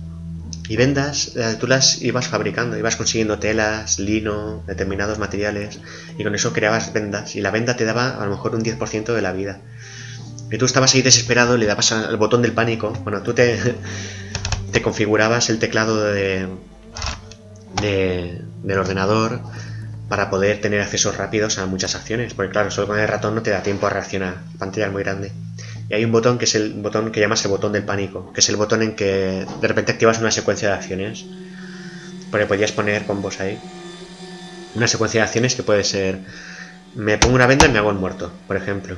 Y 0.69 0.75
vendas, 0.75 1.31
eh, 1.35 1.55
tú 1.59 1.67
las 1.67 2.01
ibas 2.01 2.27
fabricando, 2.27 2.77
ibas 2.77 2.97
consiguiendo 2.97 3.39
telas, 3.39 3.99
lino, 3.99 4.63
determinados 4.67 5.17
materiales, 5.17 5.79
y 6.17 6.23
con 6.23 6.35
eso 6.35 6.51
creabas 6.51 6.91
vendas. 6.91 7.35
Y 7.35 7.41
la 7.41 7.51
venda 7.51 7.77
te 7.77 7.85
daba 7.85 8.21
a 8.21 8.25
lo 8.25 8.31
mejor 8.31 8.53
un 8.55 8.63
10% 8.63 9.13
de 9.13 9.21
la 9.21 9.31
vida. 9.31 9.61
Y 10.51 10.57
tú 10.57 10.65
estabas 10.65 10.93
ahí 10.93 11.01
desesperado, 11.01 11.57
le 11.57 11.65
dabas 11.65 11.91
al 11.91 12.17
botón 12.17 12.41
del 12.41 12.53
pánico. 12.53 12.91
Bueno, 13.03 13.21
tú 13.21 13.33
te, 13.33 13.57
te 14.71 14.81
configurabas 14.81 15.49
el 15.49 15.59
teclado 15.59 16.03
de, 16.03 16.47
de, 17.81 18.41
del 18.63 18.79
ordenador 18.79 19.41
para 20.09 20.29
poder 20.29 20.61
tener 20.61 20.81
accesos 20.81 21.17
rápidos 21.17 21.57
a 21.57 21.65
muchas 21.65 21.95
acciones. 21.95 22.33
Porque 22.33 22.51
claro, 22.51 22.71
solo 22.71 22.87
con 22.87 22.99
el 22.99 23.07
ratón 23.07 23.35
no 23.35 23.41
te 23.41 23.51
da 23.51 23.61
tiempo 23.61 23.87
a 23.87 23.89
reaccionar. 23.89 24.35
La 24.53 24.59
pantalla 24.59 24.89
muy 24.89 25.03
grande. 25.03 25.31
Y 25.89 25.93
hay 25.93 26.03
un 26.03 26.11
botón 26.11 26.37
que 26.37 26.45
es 26.45 26.55
el 26.55 26.73
botón 26.73 27.11
que 27.11 27.19
llamas 27.19 27.43
el 27.45 27.51
botón 27.51 27.71
del 27.71 27.83
pánico, 27.83 28.33
que 28.33 28.41
es 28.41 28.49
el 28.49 28.57
botón 28.57 28.81
en 28.81 28.95
que 28.95 29.45
de 29.61 29.67
repente 29.67 29.93
activas 29.93 30.19
una 30.19 30.31
secuencia 30.31 30.69
de 30.69 30.75
acciones. 30.75 31.25
Porque 32.29 32.45
podías 32.45 32.73
poner 32.73 33.05
combos 33.05 33.39
ahí. 33.39 33.57
Una 34.75 34.87
secuencia 34.87 35.21
de 35.21 35.27
acciones 35.27 35.55
que 35.55 35.63
puede 35.63 35.85
ser. 35.85 36.19
Me 36.93 37.17
pongo 37.17 37.35
una 37.35 37.47
venda 37.47 37.67
y 37.67 37.71
me 37.71 37.77
hago 37.77 37.89
el 37.89 37.95
muerto, 37.95 38.31
por 38.47 38.57
ejemplo. 38.57 38.97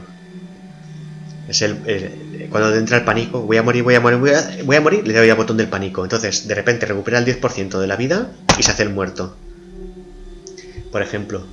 Es 1.48 1.62
el, 1.62 2.48
cuando 2.50 2.76
entra 2.76 2.98
el 2.98 3.04
pánico, 3.04 3.42
voy 3.42 3.58
a 3.58 3.64
morir, 3.64 3.84
voy 3.84 3.96
a 3.96 4.00
morir, 4.00 4.20
voy 4.64 4.76
a, 4.76 4.82
morir, 4.82 5.08
le 5.08 5.14
doy 5.14 5.30
al 5.30 5.36
botón 5.36 5.58
del 5.58 5.68
pánico. 5.68 6.04
Entonces, 6.04 6.48
de 6.48 6.56
repente 6.56 6.86
recupera 6.86 7.20
el 7.20 7.26
10% 7.26 7.80
de 7.80 7.88
la 7.88 7.96
vida 7.96 8.32
y 8.58 8.64
se 8.64 8.72
hace 8.72 8.84
el 8.84 8.90
muerto. 8.90 9.36
Por 10.92 11.02
ejemplo. 11.04 11.46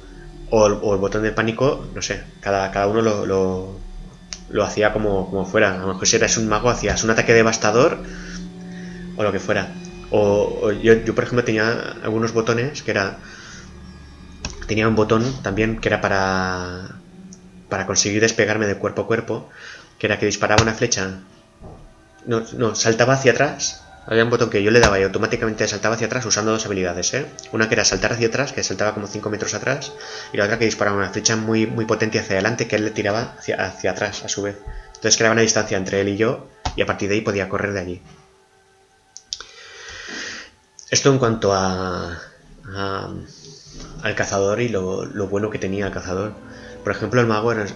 O 0.48 0.66
el, 0.66 0.98
botón 0.98 1.22
del 1.24 1.34
pánico, 1.34 1.86
no 1.94 2.00
sé, 2.00 2.22
cada, 2.40 2.70
cada 2.70 2.86
uno 2.86 3.02
lo 3.02 3.85
hacía 4.64 4.92
como, 4.92 5.28
como 5.30 5.44
fuera. 5.44 5.74
A 5.74 5.78
lo 5.78 5.88
mejor 5.88 6.06
si 6.06 6.16
eras 6.16 6.36
un 6.36 6.48
mago 6.48 6.70
hacías 6.70 7.04
un 7.04 7.10
ataque 7.10 7.34
devastador 7.34 7.98
o 9.16 9.22
lo 9.22 9.32
que 9.32 9.40
fuera. 9.40 9.68
O, 10.10 10.70
yo, 10.72 10.94
yo, 10.94 11.14
por 11.14 11.24
ejemplo, 11.24 11.44
tenía 11.44 11.96
algunos 12.02 12.32
botones 12.32 12.82
que 12.82 12.90
era... 12.90 13.18
Tenía 14.66 14.88
un 14.88 14.94
botón 14.94 15.24
también 15.42 15.78
que 15.78 15.88
era 15.88 16.00
para... 16.00 16.96
Para 17.68 17.86
conseguir 17.86 18.20
despegarme 18.20 18.66
de 18.66 18.76
cuerpo 18.76 19.02
a 19.02 19.06
cuerpo. 19.06 19.48
Que 19.98 20.06
era 20.06 20.18
que 20.18 20.26
disparaba 20.26 20.62
una 20.62 20.74
flecha. 20.74 21.20
No, 22.26 22.42
no, 22.56 22.74
saltaba 22.74 23.14
hacia 23.14 23.32
atrás 23.32 23.85
había 24.06 24.24
un 24.24 24.30
botón 24.30 24.50
que 24.50 24.62
yo 24.62 24.70
le 24.70 24.80
daba 24.80 25.00
y 25.00 25.02
automáticamente 25.02 25.66
saltaba 25.66 25.96
hacia 25.96 26.06
atrás 26.06 26.24
usando 26.26 26.52
dos 26.52 26.64
habilidades, 26.64 27.12
¿eh? 27.14 27.26
Una 27.52 27.68
que 27.68 27.74
era 27.74 27.84
saltar 27.84 28.12
hacia 28.12 28.28
atrás, 28.28 28.52
que 28.52 28.62
saltaba 28.62 28.94
como 28.94 29.06
5 29.08 29.30
metros 29.30 29.54
atrás, 29.54 29.92
y 30.32 30.36
la 30.36 30.44
otra 30.44 30.58
que 30.58 30.64
disparaba 30.64 30.96
una 30.96 31.10
flecha 31.10 31.34
muy, 31.36 31.66
muy 31.66 31.86
potente 31.86 32.18
hacia 32.18 32.34
adelante 32.34 32.68
que 32.68 32.76
él 32.76 32.84
le 32.84 32.90
tiraba 32.92 33.34
hacia, 33.38 33.56
hacia 33.56 33.90
atrás 33.90 34.24
a 34.24 34.28
su 34.28 34.42
vez. 34.42 34.56
Entonces 34.88 35.16
creaba 35.16 35.32
una 35.32 35.42
distancia 35.42 35.76
entre 35.76 36.00
él 36.00 36.08
y 36.08 36.16
yo, 36.16 36.48
y 36.76 36.82
a 36.82 36.86
partir 36.86 37.08
de 37.08 37.16
ahí 37.16 37.20
podía 37.20 37.48
correr 37.48 37.72
de 37.72 37.80
allí. 37.80 38.02
Esto 40.88 41.10
en 41.10 41.18
cuanto 41.18 41.52
a, 41.52 42.20
al 44.02 44.14
cazador 44.14 44.60
y 44.60 44.68
lo, 44.68 45.04
bueno 45.28 45.50
que 45.50 45.58
tenía 45.58 45.86
el 45.86 45.92
cazador. 45.92 46.32
Por 46.84 46.92
ejemplo, 46.92 47.20
el 47.20 47.26
mago 47.26 47.52
era 47.52 47.66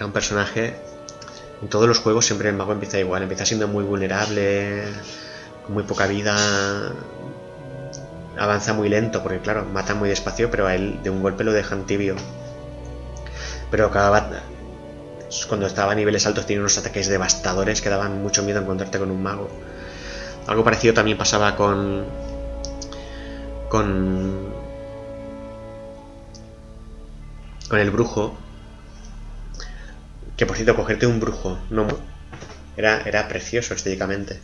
un 0.00 0.12
personaje... 0.12 0.74
En 1.62 1.68
todos 1.70 1.88
los 1.88 1.98
juegos 1.98 2.26
siempre 2.26 2.50
el 2.50 2.56
mago 2.56 2.72
empieza 2.72 2.98
igual, 2.98 3.22
empieza 3.22 3.46
siendo 3.46 3.68
muy 3.68 3.84
vulnerable, 3.84 4.82
con 5.64 5.74
muy 5.74 5.82
poca 5.82 6.06
vida, 6.06 6.92
avanza 8.38 8.72
muy 8.72 8.88
lento, 8.88 9.22
porque 9.22 9.40
claro, 9.40 9.64
mata 9.64 9.94
muy 9.94 10.08
despacio, 10.08 10.50
pero 10.50 10.66
a 10.66 10.74
él 10.74 11.00
de 11.02 11.10
un 11.10 11.22
golpe 11.22 11.44
lo 11.44 11.52
dejan 11.52 11.86
tibio. 11.86 12.16
Pero 13.70 13.90
cada 13.90 14.10
cuando 15.48 15.66
estaba 15.66 15.92
a 15.92 15.94
niveles 15.94 16.26
altos 16.26 16.46
tiene 16.46 16.60
unos 16.60 16.78
ataques 16.78 17.08
devastadores 17.08 17.82
que 17.82 17.88
daban 17.88 18.22
mucho 18.22 18.42
miedo 18.44 18.60
encontrarte 18.60 18.98
con 18.98 19.10
un 19.10 19.22
mago. 19.22 19.50
Algo 20.46 20.62
parecido 20.62 20.94
también 20.94 21.18
pasaba 21.18 21.56
con 21.56 22.04
con 23.68 24.52
con 27.68 27.78
el 27.80 27.90
brujo. 27.90 28.36
Que 30.36 30.46
por 30.46 30.56
cierto, 30.56 30.76
cogerte 30.76 31.06
un 31.06 31.20
brujo 31.20 31.58
no 31.70 31.86
era, 32.76 33.02
era 33.02 33.26
precioso 33.28 33.74
estéticamente. 33.74 34.40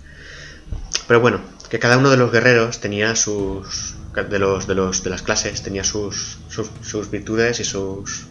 Pero 1.07 1.21
bueno, 1.21 1.41
que 1.69 1.79
cada 1.79 1.99
uno 1.99 2.11
de 2.11 2.17
los 2.17 2.33
guerreros 2.33 2.81
tenía 2.81 3.17
sus. 3.17 3.97
de 4.15 4.39
los 4.39 4.67
de 4.67 4.75
los 4.75 5.03
de 5.05 5.11
las 5.11 5.23
clases 5.23 5.63
tenía 5.63 5.85
sus, 5.85 6.39
sus, 6.49 7.11
virtudes 7.11 7.61
y 7.61 7.65
sus 7.65 8.27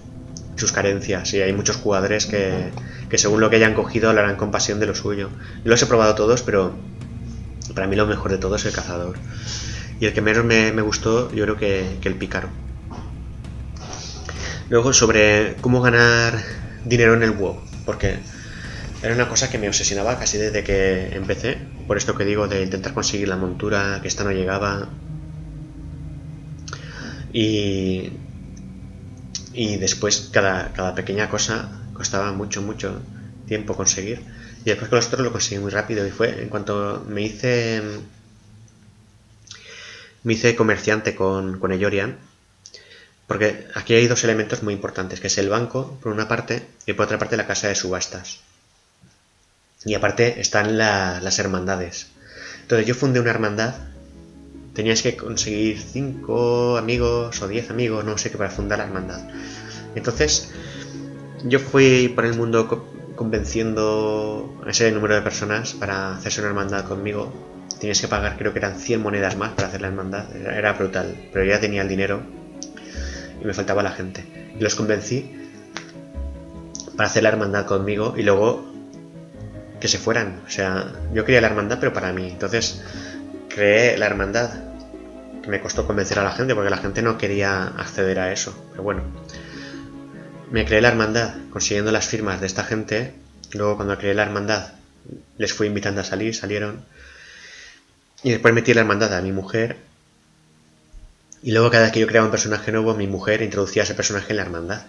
sus 0.55 0.71
carencias. 0.71 1.33
Y 1.33 1.41
hay 1.41 1.53
muchos 1.53 1.77
jugadores 1.77 2.25
que, 2.25 2.71
que 3.09 3.17
según 3.17 3.39
lo 3.39 3.49
que 3.49 3.55
hayan 3.55 3.73
cogido 3.73 4.09
hablarán 4.09 4.35
con 4.35 4.51
pasión 4.51 4.79
de 4.79 4.87
lo 4.87 4.95
suyo. 4.95 5.29
Yo 5.63 5.69
los 5.71 5.81
he 5.81 5.85
probado 5.85 6.15
todos, 6.15 6.41
pero 6.41 6.73
para 7.73 7.87
mí 7.87 7.95
lo 7.95 8.05
mejor 8.05 8.31
de 8.31 8.37
todo 8.37 8.57
es 8.57 8.65
el 8.65 8.73
cazador. 8.73 9.17
Y 9.99 10.05
el 10.05 10.13
que 10.13 10.21
menos 10.21 10.45
me, 10.45 10.81
gustó, 10.81 11.31
yo 11.33 11.43
creo 11.45 11.57
que, 11.57 11.97
que 12.01 12.09
el 12.09 12.15
pícaro. 12.15 12.49
Luego 14.69 14.93
sobre 14.93 15.55
cómo 15.61 15.81
ganar 15.81 16.41
dinero 16.85 17.13
en 17.13 17.23
el 17.23 17.31
WoW. 17.31 17.59
Porque 17.85 18.19
era 19.01 19.15
una 19.15 19.29
cosa 19.29 19.49
que 19.49 19.57
me 19.57 19.67
obsesionaba 19.67 20.19
casi 20.19 20.37
desde 20.37 20.63
que 20.63 21.15
empecé, 21.15 21.57
por 21.89 21.97
esto 21.97 22.13
que 22.15 22.23
digo 22.23 22.47
de 22.47 22.61
intentar 22.61 22.93
conseguir 22.93 23.27
la 23.29 23.35
montura, 23.35 23.97
que 24.03 24.07
esta 24.07 24.23
no 24.23 24.29
llegaba. 24.29 24.89
Y, 27.33 28.11
y 29.53 29.77
después 29.77 30.29
cada, 30.31 30.71
cada 30.73 30.93
pequeña 30.93 31.31
cosa 31.31 31.81
costaba 31.95 32.31
mucho, 32.31 32.61
mucho 32.61 33.01
tiempo 33.47 33.75
conseguir. 33.75 34.21
Y 34.61 34.65
después 34.65 34.87
con 34.87 34.97
los 34.97 35.07
otros 35.07 35.21
lo 35.21 35.31
conseguí 35.31 35.59
muy 35.59 35.71
rápido 35.71 36.05
y 36.05 36.11
fue 36.11 36.43
en 36.43 36.49
cuanto 36.49 37.03
me 37.09 37.23
hice 37.23 37.81
me 40.21 40.33
hice 40.33 40.55
comerciante 40.55 41.15
con, 41.15 41.57
con 41.57 41.71
Eyorian, 41.71 42.19
porque 43.25 43.65
aquí 43.73 43.95
hay 43.95 44.05
dos 44.05 44.23
elementos 44.23 44.61
muy 44.61 44.75
importantes, 44.75 45.19
que 45.19 45.25
es 45.25 45.39
el 45.39 45.49
banco, 45.49 45.97
por 46.03 46.11
una 46.11 46.27
parte, 46.27 46.67
y 46.85 46.93
por 46.93 47.05
otra 47.07 47.17
parte 47.17 47.35
la 47.35 47.47
casa 47.47 47.67
de 47.67 47.73
subastas. 47.73 48.41
Y 49.85 49.93
aparte 49.93 50.41
están 50.41 50.77
las 50.77 51.39
hermandades. 51.39 52.07
Entonces 52.61 52.87
yo 52.87 52.95
fundé 52.95 53.19
una 53.19 53.31
hermandad. 53.31 53.75
Tenías 54.73 55.01
que 55.01 55.15
conseguir 55.15 55.79
5 55.79 56.77
amigos 56.77 57.41
o 57.41 57.47
10 57.47 57.71
amigos, 57.71 58.05
no 58.05 58.17
sé 58.17 58.29
qué, 58.29 58.37
para 58.37 58.49
fundar 58.49 58.79
la 58.79 58.85
hermandad. 58.85 59.27
Entonces 59.95 60.51
yo 61.43 61.59
fui 61.59 62.09
por 62.09 62.25
el 62.25 62.35
mundo 62.35 62.87
convenciendo 63.15 64.61
a 64.65 64.69
ese 64.69 64.91
número 64.91 65.15
de 65.15 65.21
personas 65.21 65.73
para 65.73 66.15
hacerse 66.15 66.41
una 66.41 66.49
hermandad 66.49 66.85
conmigo. 66.85 67.33
Tenías 67.79 68.01
que 68.01 68.07
pagar, 68.07 68.37
creo 68.37 68.51
que 68.51 68.59
eran 68.59 68.77
100 68.77 69.01
monedas 69.01 69.37
más 69.37 69.53
para 69.53 69.69
hacer 69.69 69.81
la 69.81 69.87
hermandad. 69.87 70.35
Era, 70.35 70.73
brutal, 70.73 71.29
pero 71.31 71.45
ya 71.45 71.59
tenía 71.59 71.81
el 71.81 71.87
dinero. 71.87 72.21
y 73.41 73.45
me 73.45 73.53
faltaba 73.53 73.81
la 73.81 73.91
gente. 73.91 74.53
Y 74.57 74.61
los 74.61 74.75
convencí 74.75 75.31
para 76.95 77.07
hacer 77.07 77.23
la 77.23 77.29
hermandad 77.29 77.65
conmigo 77.65 78.15
y 78.17 78.23
luego 78.23 78.69
que 79.79 79.87
se 79.87 79.97
fueran. 79.97 80.41
O 80.45 80.49
sea, 80.49 80.91
yo 81.13 81.25
quería 81.25 81.41
la 81.41 81.47
hermandad, 81.47 81.77
pero 81.79 81.93
para 81.93 82.13
mí. 82.13 82.29
Entonces 82.29 82.81
creé 83.47 83.97
la 83.97 84.05
hermandad, 84.05 84.51
que 85.41 85.49
me 85.49 85.61
costó 85.61 85.87
convencer 85.87 86.19
a 86.19 86.23
la 86.23 86.31
gente 86.31 86.55
porque 86.55 86.69
la 86.69 86.77
gente 86.77 87.01
no 87.01 87.17
quería 87.17 87.63
acceder 87.63 88.19
a 88.19 88.31
eso. 88.31 88.53
Pero 88.71 88.83
bueno, 88.83 89.03
me 90.51 90.65
creé 90.65 90.81
la 90.81 90.89
hermandad 90.89 91.35
consiguiendo 91.51 91.91
las 91.91 92.07
firmas 92.07 92.41
de 92.41 92.47
esta 92.47 92.63
gente. 92.63 93.13
Luego 93.53 93.77
cuando 93.77 93.97
creé 93.97 94.13
la 94.13 94.23
hermandad 94.23 94.73
les 95.37 95.53
fui 95.53 95.67
invitando 95.67 96.01
a 96.01 96.03
salir, 96.03 96.35
salieron. 96.35 96.83
Y 98.23 98.31
después 98.31 98.53
metí 98.53 98.73
la 98.73 98.81
hermandad 98.81 99.13
a 99.13 99.21
mi 99.21 99.31
mujer. 99.31 99.77
Y 101.41 101.51
luego 101.51 101.71
cada 101.71 101.83
vez 101.83 101.93
que 101.93 102.01
yo 102.01 102.07
creaba 102.07 102.25
un 102.25 102.31
personaje 102.31 102.71
nuevo, 102.71 102.93
mi 102.95 103.07
mujer 103.07 103.41
introducía 103.41 103.83
ese 103.83 103.95
personaje 103.95 104.31
en 104.31 104.37
la 104.37 104.43
hermandad. 104.43 104.81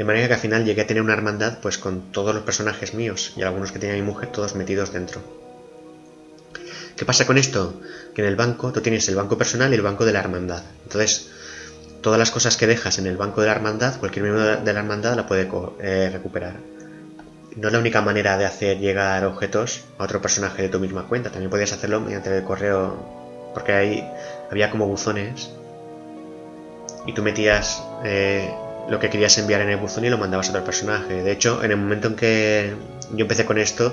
De 0.00 0.04
manera 0.04 0.28
que 0.28 0.32
al 0.32 0.40
final 0.40 0.64
llegué 0.64 0.80
a 0.80 0.86
tener 0.86 1.02
una 1.02 1.12
hermandad 1.12 1.58
pues 1.60 1.76
con 1.76 2.10
todos 2.10 2.34
los 2.34 2.42
personajes 2.42 2.94
míos 2.94 3.34
y 3.36 3.42
algunos 3.42 3.70
que 3.70 3.78
tenía 3.78 3.96
mi 3.96 4.00
mujer 4.00 4.32
todos 4.32 4.54
metidos 4.54 4.94
dentro. 4.94 5.20
¿Qué 6.96 7.04
pasa 7.04 7.26
con 7.26 7.36
esto? 7.36 7.78
Que 8.14 8.22
en 8.22 8.28
el 8.28 8.34
banco 8.34 8.72
tú 8.72 8.80
tienes 8.80 9.06
el 9.10 9.16
banco 9.16 9.36
personal 9.36 9.70
y 9.70 9.74
el 9.74 9.82
banco 9.82 10.06
de 10.06 10.14
la 10.14 10.20
hermandad. 10.20 10.62
Entonces, 10.84 11.28
todas 12.00 12.18
las 12.18 12.30
cosas 12.30 12.56
que 12.56 12.66
dejas 12.66 12.98
en 12.98 13.08
el 13.08 13.18
banco 13.18 13.42
de 13.42 13.48
la 13.48 13.52
hermandad, 13.52 13.98
cualquier 13.98 14.22
miembro 14.22 14.42
de 14.42 14.72
la 14.72 14.80
hermandad 14.80 15.16
la 15.16 15.26
puede 15.26 15.46
eh, 15.82 16.08
recuperar. 16.10 16.54
No 17.56 17.68
es 17.68 17.72
la 17.74 17.78
única 17.78 18.00
manera 18.00 18.38
de 18.38 18.46
hacer 18.46 18.78
llegar 18.78 19.22
objetos 19.26 19.82
a 19.98 20.04
otro 20.04 20.22
personaje 20.22 20.62
de 20.62 20.70
tu 20.70 20.80
misma 20.80 21.08
cuenta. 21.08 21.28
También 21.28 21.50
podías 21.50 21.74
hacerlo 21.74 22.00
mediante 22.00 22.34
el 22.34 22.42
correo, 22.42 23.52
porque 23.52 23.74
ahí 23.74 24.10
había 24.50 24.70
como 24.70 24.86
buzones 24.86 25.50
y 27.04 27.12
tú 27.12 27.22
metías 27.22 27.82
eh, 28.02 28.50
lo 28.90 28.98
que 28.98 29.08
querías 29.08 29.38
enviar 29.38 29.60
en 29.60 29.70
el 29.70 29.76
buzón 29.76 30.04
y 30.04 30.10
lo 30.10 30.18
mandabas 30.18 30.48
a 30.48 30.50
otro 30.50 30.64
personaje. 30.64 31.22
De 31.22 31.30
hecho, 31.30 31.62
en 31.62 31.70
el 31.70 31.76
momento 31.76 32.08
en 32.08 32.16
que 32.16 32.74
yo 33.12 33.22
empecé 33.22 33.46
con 33.46 33.56
esto, 33.56 33.92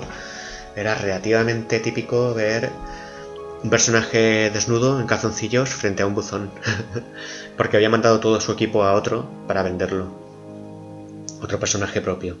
era 0.74 0.96
relativamente 0.96 1.78
típico 1.78 2.34
ver 2.34 2.70
un 3.62 3.70
personaje 3.70 4.50
desnudo 4.50 5.00
en 5.00 5.06
calzoncillos 5.06 5.68
frente 5.68 6.02
a 6.02 6.06
un 6.06 6.16
buzón. 6.16 6.50
Porque 7.56 7.76
había 7.76 7.90
mandado 7.90 8.18
todo 8.18 8.40
su 8.40 8.50
equipo 8.50 8.82
a 8.82 8.94
otro 8.94 9.30
para 9.46 9.62
venderlo. 9.62 10.08
Otro 11.40 11.60
personaje 11.60 12.00
propio. 12.00 12.36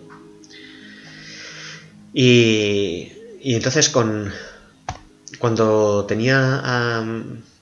Y, 2.12 3.12
y 3.40 3.54
entonces 3.54 3.88
con... 3.88 4.32
Cuando 5.38 6.06
tenía 6.06 6.60
a, 6.64 7.04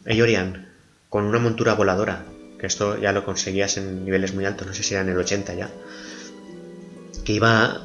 Yorian 0.07 0.69
con 1.11 1.25
una 1.25 1.39
montura 1.39 1.75
voladora 1.75 2.25
que 2.59 2.67
esto 2.67 2.99
ya 2.99 3.13
lo 3.13 3.25
conseguías 3.25 3.77
en 3.77 4.05
niveles 4.05 4.35
muy 4.35 4.45
altos, 4.45 4.67
no 4.67 4.75
sé 4.75 4.83
si 4.83 4.95
era 4.95 5.03
en 5.03 5.11
el 5.11 5.19
80 5.19 5.55
ya, 5.55 5.71
que 7.25 7.33
iba 7.33 7.83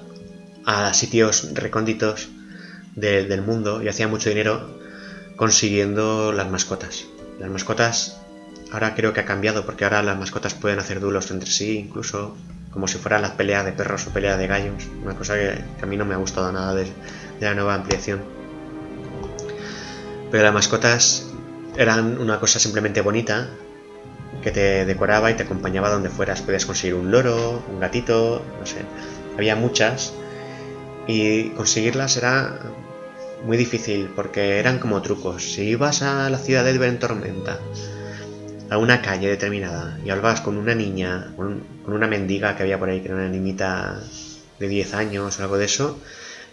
a 0.65 0.93
sitios 0.93 1.53
recónditos 1.53 2.29
del 2.95 3.41
mundo 3.41 3.81
y 3.81 3.87
hacía 3.87 4.07
mucho 4.07 4.29
dinero 4.29 4.77
consiguiendo 5.35 6.31
las 6.31 6.49
mascotas. 6.49 7.05
Las 7.39 7.49
mascotas 7.49 8.17
ahora 8.71 8.95
creo 8.95 9.13
que 9.13 9.21
ha 9.21 9.25
cambiado 9.25 9.65
porque 9.65 9.83
ahora 9.83 10.03
las 10.03 10.17
mascotas 10.17 10.53
pueden 10.53 10.79
hacer 10.79 10.99
duelos 10.99 11.31
entre 11.31 11.49
sí, 11.49 11.77
incluso 11.77 12.35
como 12.71 12.87
si 12.87 12.97
fuera 12.97 13.19
la 13.19 13.35
pelea 13.35 13.63
de 13.63 13.71
perros 13.71 14.07
o 14.07 14.11
pelea 14.11 14.37
de 14.37 14.47
gallos, 14.47 14.87
una 15.03 15.15
cosa 15.15 15.35
que, 15.35 15.63
a 15.81 15.85
mí 15.85 15.97
no 15.97 16.05
me 16.05 16.13
ha 16.13 16.17
gustado 16.17 16.51
nada 16.51 16.73
de 16.73 16.87
la 17.39 17.53
nueva 17.53 17.75
ampliación. 17.75 18.21
Pero 20.31 20.43
las 20.43 20.53
mascotas 20.53 21.27
eran 21.75 22.17
una 22.19 22.39
cosa 22.39 22.59
simplemente 22.59 23.01
bonita 23.01 23.49
que 24.41 24.51
te 24.51 24.85
decoraba 24.85 25.31
y 25.31 25.35
te 25.35 25.43
acompañaba 25.43 25.89
donde 25.89 26.09
fueras. 26.09 26.41
Podías 26.41 26.65
conseguir 26.65 26.95
un 26.95 27.11
loro, 27.11 27.63
un 27.71 27.79
gatito, 27.79 28.43
no 28.59 28.65
sé. 28.65 28.79
Había 29.37 29.55
muchas 29.55 30.13
y 31.07 31.49
conseguirlas 31.49 32.17
era 32.17 32.59
muy 33.45 33.57
difícil 33.57 34.09
porque 34.15 34.59
eran 34.59 34.79
como 34.79 35.01
trucos. 35.01 35.43
Si 35.43 35.63
ibas 35.63 36.01
a 36.01 36.29
la 36.29 36.37
ciudad 36.37 36.63
de 36.63 36.71
en 36.71 36.99
tormenta, 36.99 37.59
a 38.69 38.77
una 38.77 39.01
calle 39.01 39.27
determinada 39.27 39.99
y 40.05 40.09
hablabas 40.09 40.41
con 40.41 40.57
una 40.57 40.75
niña, 40.75 41.33
con, 41.35 41.63
una 41.87 42.07
mendiga 42.07 42.55
que 42.55 42.63
había 42.63 42.79
por 42.79 42.89
ahí, 42.89 43.01
que 43.01 43.07
era 43.07 43.15
una 43.15 43.27
niñita 43.27 43.99
de 44.59 44.67
10 44.67 44.93
años 44.93 45.39
o 45.39 45.43
algo 45.43 45.57
de 45.57 45.65
eso, 45.65 45.99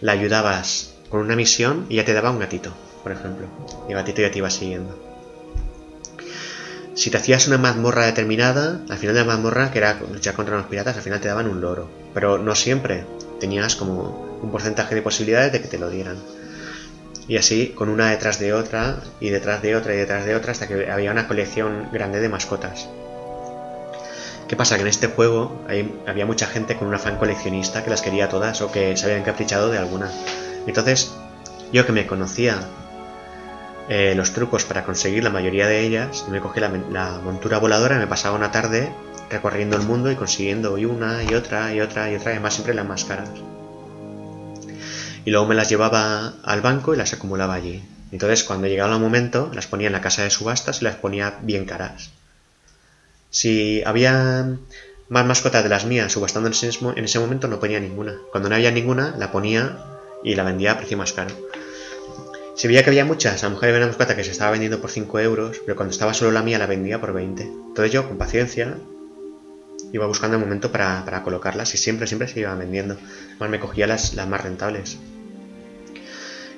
la 0.01 0.13
ayudabas 0.13 0.95
con 1.09 1.21
una 1.21 1.35
misión 1.35 1.85
y 1.89 1.95
ya 1.95 2.05
te 2.05 2.13
daba 2.13 2.31
un 2.31 2.39
gatito, 2.39 2.73
por 3.03 3.11
ejemplo. 3.11 3.47
Y 3.87 3.91
el 3.91 3.97
gatito 3.97 4.21
ya 4.21 4.31
te 4.31 4.39
iba 4.39 4.49
siguiendo 4.49 5.08
si 6.99 7.09
te 7.09 7.15
hacías 7.15 7.47
una 7.47 7.57
mazmorra 7.57 8.05
determinada, 8.07 8.81
al 8.89 8.97
final 8.97 9.15
de 9.15 9.21
la 9.21 9.27
mazmorra, 9.27 9.71
que 9.71 9.77
era 9.77 9.97
luchar 10.11 10.33
contra 10.33 10.57
los 10.57 10.65
piratas, 10.65 10.97
al 10.97 11.01
final 11.01 11.21
te 11.21 11.29
daban 11.29 11.47
un 11.47 11.61
loro. 11.61 11.89
Pero 12.13 12.37
no 12.37 12.55
siempre. 12.55 13.05
Tenías 13.39 13.77
como 13.77 14.39
un 14.41 14.51
porcentaje 14.51 14.95
de 14.95 15.01
posibilidades 15.01 15.53
de 15.53 15.61
que 15.61 15.69
te 15.69 15.77
lo 15.77 15.89
dieran. 15.89 16.17
Y 17.29 17.37
así, 17.37 17.69
con 17.69 17.87
una 17.87 18.09
detrás 18.09 18.37
de 18.39 18.51
otra, 18.51 18.97
y 19.21 19.29
detrás 19.29 19.61
de 19.61 19.77
otra, 19.77 19.93
y 19.93 19.97
detrás 19.97 20.25
de 20.25 20.35
otra, 20.35 20.51
hasta 20.51 20.67
que 20.67 20.91
había 20.91 21.11
una 21.11 21.25
colección 21.25 21.87
grande 21.93 22.19
de 22.19 22.27
mascotas. 22.27 22.89
¿Qué 24.49 24.57
pasa? 24.57 24.75
Que 24.75 24.81
en 24.81 24.89
este 24.89 25.07
juego 25.07 25.65
había 26.05 26.25
mucha 26.25 26.47
gente 26.47 26.75
con 26.75 26.89
un 26.89 26.95
afán 26.95 27.15
coleccionista 27.15 27.81
que 27.81 27.91
las 27.91 28.01
quería 28.01 28.27
todas 28.27 28.61
o 28.61 28.73
que 28.73 28.97
se 28.97 29.05
habían 29.05 29.23
caprichado 29.23 29.69
de 29.69 29.77
alguna. 29.77 30.11
Entonces, 30.67 31.13
yo 31.71 31.85
que 31.85 31.93
me 31.93 32.07
conocía 32.07 32.59
eh, 33.89 34.13
los 34.15 34.33
trucos 34.33 34.65
para 34.65 34.85
conseguir 34.85 35.23
la 35.23 35.31
mayoría 35.31 35.67
de 35.67 35.81
ellas. 35.81 36.25
Me 36.29 36.39
cogí 36.39 36.59
la, 36.59 36.69
montura 37.23 37.57
voladora 37.57 37.95
y 37.95 37.99
me 37.99 38.07
pasaba 38.07 38.37
una 38.37 38.51
tarde 38.51 38.93
recorriendo 39.31 39.75
el 39.75 39.81
mundo 39.81 40.11
y 40.11 40.15
consiguiendo 40.15 40.77
y 40.77 40.85
una 40.85 41.23
y 41.23 41.33
otra 41.33 41.73
y 41.73 41.81
otra 41.81 42.11
y 42.11 42.15
otra, 42.15 42.31
y 42.31 42.35
además 42.35 42.53
siempre 42.53 42.75
las 42.75 42.87
más 42.87 43.05
caras. 43.05 43.29
Y 45.25 45.31
luego 45.31 45.47
me 45.47 45.55
las 45.55 45.69
llevaba 45.69 46.33
al 46.43 46.61
banco 46.61 46.93
y 46.93 46.97
las 46.97 47.13
acumulaba 47.13 47.55
allí. 47.55 47.83
Entonces, 48.11 48.43
cuando 48.43 48.67
llegaba 48.67 48.93
el 48.93 49.01
momento, 49.01 49.51
las 49.53 49.67
ponía 49.67 49.87
en 49.87 49.93
la 49.93 50.01
casa 50.01 50.23
de 50.23 50.29
subastas 50.29 50.81
y 50.81 50.85
las 50.85 50.95
ponía 50.95 51.39
bien 51.41 51.65
caras. 51.65 52.11
Si 53.31 53.83
había 53.83 54.55
más 55.09 55.25
mascotas 55.25 55.63
de 55.63 55.69
las 55.69 55.85
mías 55.85 56.11
subastando 56.11 56.47
en 56.47 56.53
ese, 56.53 56.69
en 56.95 57.03
ese 57.03 57.19
momento, 57.19 57.47
no 57.47 57.59
ponía 57.59 57.79
ninguna. 57.79 58.17
Cuando 58.31 58.49
no 58.49 58.55
había 58.55 58.71
ninguna, 58.71 59.15
la 59.17 59.31
ponía 59.31 59.77
y 60.23 60.35
la 60.35 60.43
vendía 60.43 60.73
a 60.73 60.77
precio 60.77 60.97
más 60.97 61.13
caro. 61.13 61.33
Si 62.59 62.67
veía 62.67 62.83
que 62.83 62.89
había 62.89 63.05
muchas, 63.05 63.41
a 63.41 63.47
lo 63.47 63.51
mejor 63.51 63.69
había 63.69 63.77
una 63.77 63.87
mascota 63.87 64.17
que 64.17 64.23
se 64.25 64.31
estaba 64.31 64.51
vendiendo 64.51 64.81
por 64.81 64.91
5 64.91 65.17
euros, 65.21 65.61
pero 65.65 65.77
cuando 65.77 65.93
estaba 65.93 66.13
solo 66.13 66.33
la 66.33 66.43
mía 66.43 66.59
la 66.59 66.65
vendía 66.65 66.99
por 66.99 67.13
20. 67.13 67.43
Entonces 67.43 67.89
yo, 67.93 68.05
con 68.05 68.17
paciencia, 68.17 68.75
iba 69.93 70.05
buscando 70.07 70.35
el 70.35 70.43
momento 70.43 70.69
para, 70.69 71.23
colocarlas 71.23 71.73
y 71.73 71.77
siempre, 71.77 72.05
siempre 72.05 72.27
se 72.27 72.41
iban 72.41 72.59
vendiendo. 72.59 72.97
Además 73.29 73.49
me 73.49 73.59
cogía 73.61 73.87
las, 73.87 74.13
más 74.27 74.43
rentables. 74.43 74.97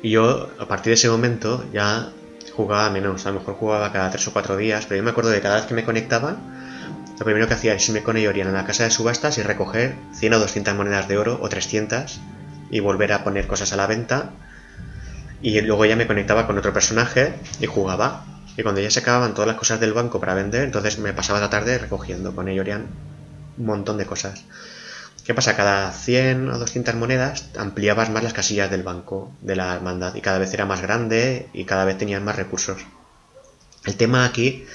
Y 0.02 0.10
yo, 0.10 0.50
a 0.58 0.68
partir 0.68 0.90
de 0.90 0.96
ese 0.96 1.08
momento, 1.08 1.70
ya 1.72 2.10
jugaba 2.52 2.90
menos. 2.90 3.28
A 3.28 3.30
lo 3.30 3.38
mejor 3.38 3.54
jugaba 3.54 3.92
cada 3.92 4.10
3 4.10 4.28
o 4.28 4.34
4 4.34 4.58
días, 4.58 4.88
pero 4.88 4.98
yo 4.98 5.04
me 5.04 5.12
acuerdo 5.12 5.30
de 5.30 5.40
cada 5.40 5.58
vez 5.58 5.66
que 5.66 5.76
me 5.76 5.86
conectaba, 5.86 6.36
lo 7.20 7.24
primero 7.24 7.48
que 7.48 7.54
hacía 7.54 7.76
es 7.76 7.88
irme 7.88 8.02
con 8.02 8.18
ellos 8.18 8.34
a 8.36 8.52
la 8.52 8.66
casa 8.66 8.86
de 8.86 8.90
subastas 8.90 9.38
y 9.38 9.44
recoger 9.44 9.94
100 10.16 10.34
o 10.34 10.40
200 10.40 10.74
monedas 10.74 11.08
de 11.08 11.20
oro 11.20 11.38
o 11.40 11.48
300 11.48 12.20
y 12.72 12.80
volver 12.80 13.14
a 13.14 13.24
poner 13.24 13.46
cosas 13.46 13.72
a 13.72 13.76
la 13.76 13.86
venta 13.86 14.32
y 15.42 15.60
luego 15.62 15.86
ya 15.86 15.96
me 15.96 16.08
conectaba 16.08 16.48
con 16.48 16.58
otro 16.58 16.74
personaje 16.74 17.34
y 17.60 17.66
jugaba. 17.66 18.26
Y 18.58 18.64
cuando 18.64 18.82
ya 18.82 18.92
se 18.92 19.00
acababan 19.00 19.34
todas 19.34 19.48
las 19.48 19.58
cosas 19.58 19.80
del 19.80 19.94
banco 19.94 20.20
para 20.20 20.34
vender, 20.34 20.64
entonces 20.64 21.00
me 21.00 21.14
pasaba 21.14 21.40
la 21.40 21.50
tarde 21.50 21.78
recogiendo 21.78 22.36
con 22.36 22.48
Eyorian 22.48 22.88
un 23.58 23.66
montón 23.66 23.98
de 23.98 24.06
cosas. 24.06 24.44
¿Qué 25.26 25.34
pasa? 25.34 25.56
Cada 25.56 25.92
100 25.92 26.50
o 26.50 26.58
200 26.58 26.96
monedas 26.96 27.46
ampliabas 27.58 28.10
más 28.10 28.24
las 28.24 28.34
casillas 28.34 28.72
del 28.72 28.84
banco 28.84 29.32
de 29.42 29.56
la 29.56 29.76
hermandad 29.76 30.16
y 30.16 30.22
cada 30.22 30.40
vez 30.40 30.54
era 30.54 30.66
más 30.66 30.82
grande 30.82 31.48
y 31.54 31.66
cada 31.66 31.86
vez 31.86 31.98
tenías 31.98 32.22
más 32.22 32.36
recursos. 32.36 32.82
El 33.86 33.96
tema 33.96 34.26
aquí 34.26 34.66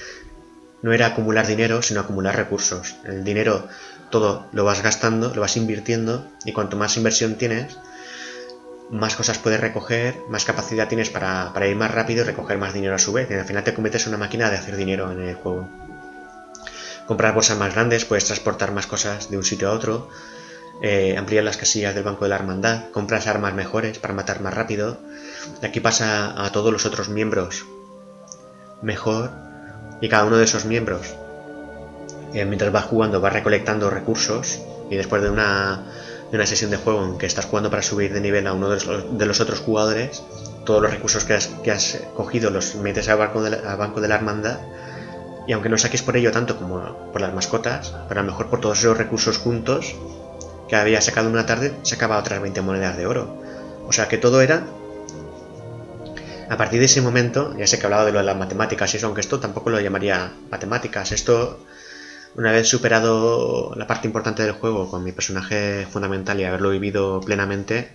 no 0.81 0.93
era 0.93 1.07
acumular 1.07 1.47
dinero, 1.47 1.81
sino 1.81 1.99
acumular 1.99 2.35
recursos. 2.35 2.95
El 3.05 3.23
dinero 3.23 3.67
todo 4.09 4.47
lo 4.53 4.63
vas 4.63 4.81
gastando, 4.81 5.33
lo 5.35 5.41
vas 5.41 5.57
invirtiendo 5.57 6.27
y 6.45 6.53
cuanto 6.53 6.77
más 6.77 6.95
inversión 6.97 7.35
tienes, 7.35 7.77
más 8.89 9.15
cosas 9.15 9.37
puedes 9.37 9.59
recoger, 9.59 10.21
más 10.29 10.45
capacidad 10.45 10.87
tienes 10.87 11.09
para, 11.09 11.67
ir 11.67 11.75
más 11.75 11.91
rápido 11.91 12.23
y 12.23 12.27
recoger 12.27 12.57
más 12.57 12.73
dinero 12.73 12.95
a 12.95 12.99
su 12.99 13.13
vez. 13.13 13.29
Y 13.29 13.33
al 13.33 13.45
final 13.45 13.63
te 13.63 13.73
conviertes 13.73 14.03
en 14.03 14.09
una 14.09 14.17
máquina 14.17 14.49
de 14.49 14.57
hacer 14.57 14.75
dinero 14.75 15.11
en 15.11 15.21
el 15.21 15.35
juego. 15.35 15.67
Comprar 17.05 17.33
bolsas 17.33 17.57
más 17.57 17.73
grandes, 17.73 18.05
puedes 18.05 18.25
transportar 18.25 18.71
más 18.73 18.87
cosas 18.87 19.29
de 19.29 19.37
un 19.37 19.43
sitio 19.43 19.69
a 19.69 19.73
otro, 19.73 20.09
eh, 20.81 21.15
ampliar 21.17 21.43
las 21.43 21.57
casillas 21.57 21.95
del 21.95 22.03
banco 22.03 22.25
de 22.25 22.29
la 22.29 22.35
hermandad, 22.35 22.89
compras 22.91 23.27
armas 23.27 23.53
mejores 23.53 23.97
para 23.99 24.13
matar 24.13 24.41
más 24.41 24.53
rápido. 24.53 24.97
Aquí 25.63 25.79
pasa 25.79 26.43
a 26.43 26.51
todos 26.51 26.71
los 26.71 26.85
otros 26.85 27.09
miembros 27.09 27.65
mejor 28.81 29.31
y 30.01 30.09
cada 30.09 30.25
uno 30.25 30.37
de 30.37 30.43
esos 30.43 30.65
miembros, 30.65 31.15
eh, 32.33 32.45
mientras 32.45 32.71
vas 32.71 32.85
jugando, 32.85 33.21
vas 33.21 33.33
recolectando 33.33 33.89
recursos 33.89 34.59
y 34.89 34.95
después 34.95 35.21
de 35.21 35.29
una 35.29 35.85
de 36.31 36.37
una 36.37 36.45
sesión 36.45 36.71
de 36.71 36.77
juego 36.77 37.05
en 37.05 37.17
que 37.17 37.25
estás 37.25 37.45
jugando 37.45 37.69
para 37.69 37.81
subir 37.81 38.13
de 38.13 38.19
nivel 38.19 38.47
a 38.47 38.53
uno 38.53 38.69
de 38.69 39.25
los, 39.25 39.39
otros 39.39 39.59
jugadores, 39.59 40.23
todos 40.65 40.81
los 40.81 40.91
recursos 40.91 41.23
que 41.23 41.71
has, 41.71 42.01
cogido 42.15 42.49
los 42.49 42.75
metes 42.75 43.07
al 43.09 43.17
banco, 43.17 43.41
de 43.41 43.51
la, 43.51 43.75
banco 43.75 44.01
de 44.01 44.07
la 44.07 44.15
hermandad 44.15 44.59
Y 45.47 45.53
aunque 45.53 45.69
no 45.69 45.77
saques 45.77 46.01
por 46.01 46.17
ello 46.17 46.31
tanto 46.31 46.57
como 46.57 47.11
por 47.11 47.21
las 47.21 47.33
mascotas, 47.33 47.95
pero 48.09 48.19
a 48.19 48.23
lo 48.23 48.31
mejor 48.31 48.47
por 48.47 48.59
todos 48.59 48.79
esos 48.79 48.97
recursos 48.97 49.37
juntos 49.37 49.95
que 50.67 50.75
había 50.75 51.01
sacado 51.01 51.29
una 51.29 51.45
tarde, 51.45 51.73
sacaba 51.83 52.17
otras 52.17 52.41
20 52.41 52.61
monedas 52.61 52.97
de 52.97 53.07
oro. 53.07 53.41
O 53.87 53.93
sea 53.93 54.07
que 54.07 54.17
todo 54.17 54.41
era... 54.41 54.63
A 56.49 56.55
partir 56.55 56.79
de 56.79 56.85
ese 56.85 57.01
momento, 57.01 57.57
ya 57.57 57.67
sé 57.67 57.77
que 57.77 57.83
he 57.83 57.85
hablado 57.87 58.05
de 58.05 58.11
lo 58.13 58.19
de 58.19 58.25
las 58.25 58.37
matemáticas 58.37 58.93
y 58.93 58.97
eso, 58.97 59.07
aunque 59.07 59.21
esto 59.21 59.39
tampoco 59.39 59.69
lo 59.69 59.81
llamaría 59.81 60.31
matemáticas. 60.49 61.11
Esto, 61.11 61.59
una 62.35 62.51
vez 62.51 62.67
superado 62.67 63.73
la 63.75 63.87
parte 63.87 64.07
importante 64.07 64.43
del 64.43 64.51
juego 64.51 64.89
con 64.89 65.03
mi 65.03 65.11
personaje 65.11 65.87
fundamental 65.91 66.39
y 66.39 66.43
haberlo 66.43 66.69
vivido 66.69 67.21
plenamente, 67.21 67.89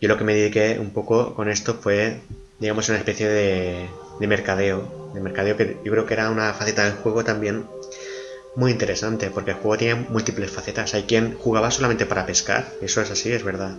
yo 0.00 0.08
lo 0.08 0.18
que 0.18 0.24
me 0.24 0.34
dediqué 0.34 0.78
un 0.78 0.90
poco 0.90 1.34
con 1.34 1.48
esto 1.48 1.74
fue, 1.74 2.20
digamos, 2.60 2.88
una 2.88 2.98
especie 2.98 3.28
de, 3.28 3.88
de 4.20 4.26
mercadeo. 4.26 5.10
De 5.14 5.20
mercadeo 5.20 5.56
que 5.56 5.78
yo 5.84 5.92
creo 5.92 6.06
que 6.06 6.14
era 6.14 6.30
una 6.30 6.52
faceta 6.52 6.84
del 6.84 6.94
juego 6.94 7.24
también 7.24 7.64
muy 8.56 8.72
interesante, 8.72 9.30
porque 9.30 9.52
el 9.52 9.58
juego 9.58 9.76
tiene 9.76 10.06
múltiples 10.08 10.50
facetas. 10.50 10.94
Hay 10.94 11.04
quien 11.04 11.36
jugaba 11.36 11.70
solamente 11.70 12.06
para 12.06 12.26
pescar, 12.26 12.72
eso 12.80 13.00
es 13.00 13.10
así, 13.10 13.30
es 13.30 13.44
verdad. 13.44 13.76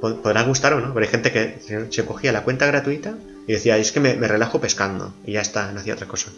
Podrá 0.00 0.42
gustar 0.44 0.72
o 0.72 0.80
no, 0.80 0.94
pero 0.94 1.04
hay 1.04 1.10
gente 1.10 1.32
que 1.32 1.58
se 1.90 2.04
cogía 2.06 2.32
la 2.32 2.44
cuenta 2.44 2.64
gratuita 2.66 3.14
y 3.46 3.52
decía, 3.52 3.76
es 3.76 3.92
que 3.92 4.00
me, 4.00 4.14
relajo 4.14 4.60
pescando, 4.60 5.12
y 5.26 5.32
ya 5.32 5.40
está, 5.40 5.72
no 5.72 5.80
hacía 5.80 5.94
otra 5.94 6.06
cosa. 6.06 6.30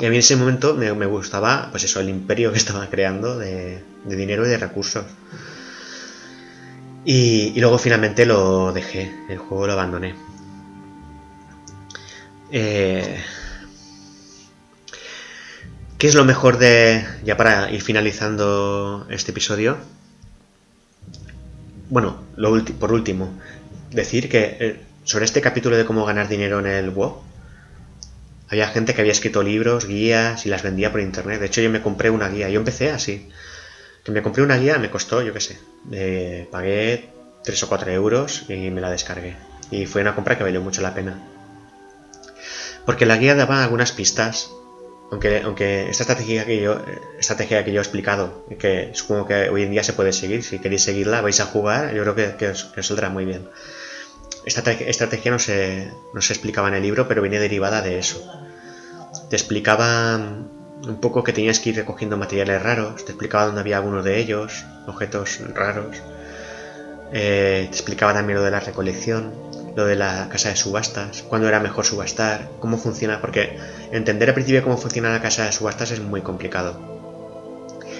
Y 0.00 0.06
a 0.06 0.08
mí 0.08 0.16
en 0.16 0.20
ese 0.20 0.36
momento 0.36 0.74
me, 0.74 1.06
gustaba, 1.06 1.68
pues 1.70 1.84
eso, 1.84 2.00
el 2.00 2.08
imperio 2.08 2.52
que 2.52 2.58
estaba 2.64 2.88
creando 2.88 3.38
de, 3.38 3.82
dinero 4.06 4.46
y 4.46 4.48
de 4.48 4.56
recursos. 4.56 5.04
Y, 7.04 7.58
luego 7.60 7.78
finalmente 7.78 8.24
lo 8.24 8.72
dejé, 8.72 9.12
el 9.28 9.38
juego 9.38 9.66
lo 9.66 9.74
abandoné. 9.74 10.14
Eh, 12.50 13.22
¿Qué 15.98 16.06
es 16.06 16.14
lo 16.14 16.24
mejor 16.24 16.56
de, 16.56 17.04
ya 17.24 17.36
para 17.36 17.70
ir 17.70 17.82
finalizando 17.82 19.06
este 19.10 19.32
episodio? 19.32 19.76
Bueno, 21.90 22.22
por 22.78 22.92
último, 22.92 23.38
decir 23.90 24.30
que 24.30 24.56
eh, 24.60 24.80
sobre 25.04 25.26
este 25.26 25.42
capítulo 25.42 25.76
de 25.76 25.84
cómo 25.84 26.06
ganar 26.06 26.28
dinero 26.28 26.58
en 26.60 26.66
el 26.68 26.90
WoW, 26.90 27.22
había 28.50 28.68
gente 28.68 28.94
que 28.94 29.00
había 29.00 29.12
escrito 29.12 29.42
libros, 29.42 29.86
guías 29.86 30.44
y 30.44 30.48
las 30.48 30.62
vendía 30.62 30.90
por 30.90 31.00
internet. 31.00 31.40
De 31.40 31.46
hecho, 31.46 31.60
yo 31.60 31.70
me 31.70 31.82
compré 31.82 32.10
una 32.10 32.28
guía. 32.28 32.48
Yo 32.50 32.58
empecé 32.58 32.90
así. 32.90 33.28
Que 34.04 34.12
me 34.12 34.22
compré 34.22 34.42
una 34.42 34.56
guía, 34.56 34.78
me 34.78 34.90
costó, 34.90 35.22
yo 35.22 35.32
qué 35.32 35.40
sé. 35.40 35.58
pagué 36.50 37.10
3 37.44 37.62
o 37.62 37.68
4 37.68 37.92
euros 37.92 38.44
y 38.48 38.70
me 38.70 38.80
la 38.80 38.90
descargué. 38.90 39.36
Y 39.70 39.86
fue 39.86 40.02
una 40.02 40.14
compra 40.14 40.36
que 40.36 40.44
valió 40.44 40.60
mucho 40.60 40.82
la 40.82 40.94
pena. 40.94 41.18
Porque 42.84 43.06
la 43.06 43.16
guía 43.16 43.34
daba 43.34 43.62
algunas 43.62 43.92
pistas 43.92 44.50
aunque, 45.10 45.90
esta 45.90 46.04
estrategia 46.04 46.44
que 46.46 46.60
yo 46.60 46.80
estrategia 47.18 47.64
que 47.64 47.72
yo 47.72 47.80
he 47.80 47.82
explicado, 47.82 48.44
que 48.58 48.90
supongo 48.94 49.26
que 49.26 49.48
hoy 49.48 49.64
en 49.64 49.72
día 49.72 49.82
se 49.82 49.92
puede 49.92 50.12
seguir, 50.12 50.44
si 50.44 50.60
queréis 50.60 50.84
seguirla, 50.84 51.20
vais 51.20 51.40
a 51.40 51.46
jugar, 51.46 51.92
yo 51.94 52.02
creo 52.02 52.36
que, 52.36 52.48
os, 52.48 52.70
saldrá 52.82 53.10
muy 53.10 53.24
bien. 53.24 53.48
Esta 54.44 54.72
estrategia 54.72 55.30
no 55.30 55.38
se, 55.38 55.92
no 56.14 56.22
se 56.22 56.32
explicaba 56.32 56.68
en 56.68 56.74
el 56.74 56.82
libro, 56.82 57.06
pero 57.08 57.22
viene 57.22 57.38
derivada 57.38 57.82
de 57.82 57.98
eso. 57.98 58.24
Te 59.28 59.36
explicaba 59.36 60.16
un 60.16 61.00
poco 61.00 61.22
que 61.22 61.32
tenías 61.32 61.60
que 61.60 61.70
ir 61.70 61.76
recogiendo 61.76 62.16
materiales 62.16 62.62
raros, 62.62 63.04
te 63.04 63.12
explicaba 63.12 63.46
dónde 63.46 63.60
había 63.60 63.76
algunos 63.76 64.04
de 64.04 64.18
ellos, 64.18 64.64
objetos 64.86 65.40
raros. 65.54 66.02
Eh, 67.12 67.66
te 67.70 67.76
explicaba 67.76 68.14
también 68.14 68.38
lo 68.38 68.44
de 68.44 68.50
la 68.50 68.60
recolección, 68.60 69.34
lo 69.76 69.84
de 69.84 69.96
la 69.96 70.28
casa 70.28 70.48
de 70.48 70.56
subastas, 70.56 71.22
cuándo 71.22 71.48
era 71.48 71.60
mejor 71.60 71.84
subastar, 71.84 72.48
cómo 72.60 72.78
funciona, 72.78 73.20
porque 73.20 73.56
entender 73.92 74.28
al 74.28 74.34
principio 74.34 74.62
cómo 74.62 74.78
funciona 74.78 75.10
la 75.10 75.20
casa 75.20 75.44
de 75.44 75.52
subastas 75.52 75.90
es 75.90 76.00
muy 76.00 76.22
complicado. 76.22 76.80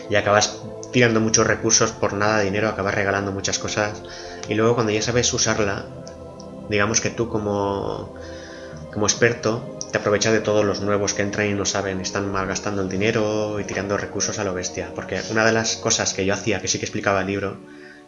Y 0.08 0.16
acabas 0.16 0.62
tirando 0.92 1.20
muchos 1.20 1.46
recursos 1.46 1.92
por 1.92 2.12
nada 2.12 2.40
dinero, 2.40 2.68
acabas 2.68 2.94
regalando 2.94 3.32
muchas 3.32 3.58
cosas 3.58 4.02
y 4.48 4.54
luego 4.54 4.74
cuando 4.74 4.92
ya 4.92 5.02
sabes 5.02 5.32
usarla, 5.32 5.86
digamos 6.70 7.00
que 7.00 7.10
tú 7.10 7.28
como, 7.28 8.14
como 8.92 9.06
experto 9.06 9.76
te 9.90 9.98
aprovechas 9.98 10.32
de 10.32 10.40
todos 10.40 10.64
los 10.64 10.80
nuevos 10.80 11.14
que 11.14 11.22
entran 11.22 11.48
y 11.48 11.54
no 11.54 11.66
saben, 11.66 12.00
están 12.00 12.30
malgastando 12.30 12.80
el 12.80 12.88
dinero 12.88 13.58
y 13.58 13.64
tirando 13.64 13.96
recursos 13.96 14.38
a 14.38 14.44
lo 14.44 14.54
bestia. 14.54 14.92
Porque 14.94 15.20
una 15.30 15.44
de 15.44 15.50
las 15.50 15.76
cosas 15.76 16.14
que 16.14 16.24
yo 16.24 16.32
hacía, 16.32 16.60
que 16.60 16.68
sí 16.68 16.78
que 16.78 16.84
explicaba 16.84 17.22
el 17.22 17.26
libro, 17.26 17.58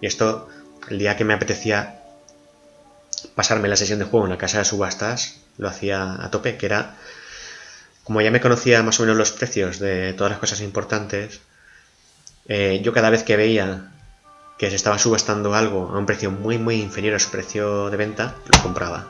y 0.01 0.07
esto 0.07 0.49
el 0.89 0.99
día 0.99 1.17
que 1.17 1.25
me 1.25 1.35
apetecía 1.35 1.99
pasarme 3.35 3.69
la 3.69 3.77
sesión 3.77 3.99
de 3.99 4.05
juego 4.05 4.27
en 4.27 4.31
la 4.31 4.39
casa 4.39 4.59
de 4.59 4.65
subastas, 4.65 5.41
lo 5.59 5.69
hacía 5.69 6.25
a 6.25 6.31
tope, 6.31 6.57
que 6.57 6.67
era, 6.67 6.97
como 8.05 8.21
ya 8.21 8.31
me 8.31 8.41
conocía 8.41 8.83
más 8.85 9.01
o 9.01 9.03
menos 9.03 9.17
los 9.17 9.33
precios 9.33 9.81
de 9.81 10.13
todas 10.13 10.31
las 10.31 10.41
cosas 10.41 10.61
importantes, 10.61 11.41
eh, 12.47 12.81
yo 12.85 12.93
cada 12.93 13.11
vez 13.11 13.25
que 13.25 13.37
veía 13.37 13.92
que 14.59 14.71
se 14.71 14.77
estaba 14.77 14.99
subastando 14.99 15.55
algo 15.55 15.91
a 15.93 15.99
un 15.99 16.07
precio 16.07 16.31
muy 16.31 16.59
muy 16.59 16.81
inferior 16.81 17.15
a 17.15 17.19
su 17.19 17.31
precio 17.31 17.91
de 17.91 17.97
venta, 17.97 18.35
lo 18.53 18.63
compraba. 18.63 19.07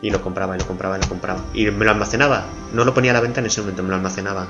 Y 0.00 0.10
lo 0.10 0.22
compraba, 0.22 0.56
y 0.56 0.60
lo 0.60 0.66
compraba, 0.66 0.98
y 0.98 1.00
lo 1.00 1.08
compraba. 1.08 1.40
Y 1.54 1.70
me 1.70 1.84
lo 1.84 1.90
almacenaba. 1.90 2.46
No 2.72 2.84
lo 2.84 2.94
ponía 2.94 3.10
a 3.10 3.14
la 3.14 3.20
venta 3.20 3.40
en 3.40 3.46
ese 3.46 3.60
momento, 3.60 3.82
me 3.82 3.88
lo 3.88 3.96
almacenaba. 3.96 4.46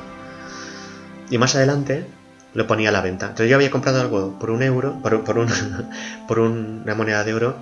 Y 1.31 1.39
más 1.39 1.55
adelante 1.55 2.07
lo 2.55 2.67
ponía 2.67 2.91
a 2.91 2.93
la 2.93 3.01
venta. 3.01 3.27
Entonces 3.27 3.49
yo 3.49 3.57
había 3.57 3.71
comprado 3.71 4.01
algo 4.01 4.39
por 4.39 4.51
un 4.51 4.63
euro, 4.63 4.99
por, 5.03 5.25
por, 5.25 5.39
un, 5.39 5.49
por 6.29 6.39
una 6.39 6.95
moneda 6.95 7.25
de 7.25 7.35
oro, 7.35 7.57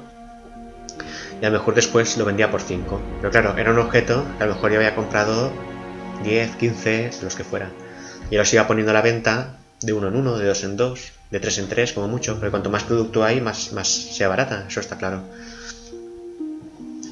y 1.41 1.45
a 1.45 1.51
lo 1.51 1.59
mejor 1.59 1.75
después 1.75 2.17
lo 2.17 2.25
vendía 2.25 2.51
por 2.51 2.63
5. 2.63 3.01
Pero 3.21 3.31
claro, 3.31 3.57
era 3.59 3.71
un 3.71 3.79
objeto 3.79 4.25
que 4.39 4.45
a 4.45 4.47
lo 4.47 4.55
mejor 4.55 4.71
yo 4.71 4.79
había 4.79 4.95
comprado 4.95 5.53
10, 6.25 6.57
15, 6.57 7.11
los 7.23 7.37
que 7.37 7.45
fuera. 7.45 7.71
Y 8.31 8.37
los 8.37 8.53
iba 8.53 8.67
poniendo 8.67 8.91
a 8.91 8.95
la 8.95 9.03
venta 9.03 9.57
de 9.83 9.93
uno 9.93 10.09
en 10.09 10.17
uno, 10.17 10.39
de 10.39 10.47
dos 10.47 10.65
en 10.65 10.77
dos, 10.77 11.13
de 11.31 11.41
tres 11.41 11.59
en 11.59 11.69
tres, 11.69 11.93
como 11.93 12.09
mucho. 12.09 12.35
Porque 12.35 12.51
cuanto 12.51 12.71
más 12.71 12.85
producto 12.85 13.25
hay, 13.25 13.41
más, 13.41 13.73
más 13.73 13.89
sea 13.89 14.29
barata, 14.29 14.67
eso 14.69 14.81
está 14.81 14.97
claro. 14.97 15.23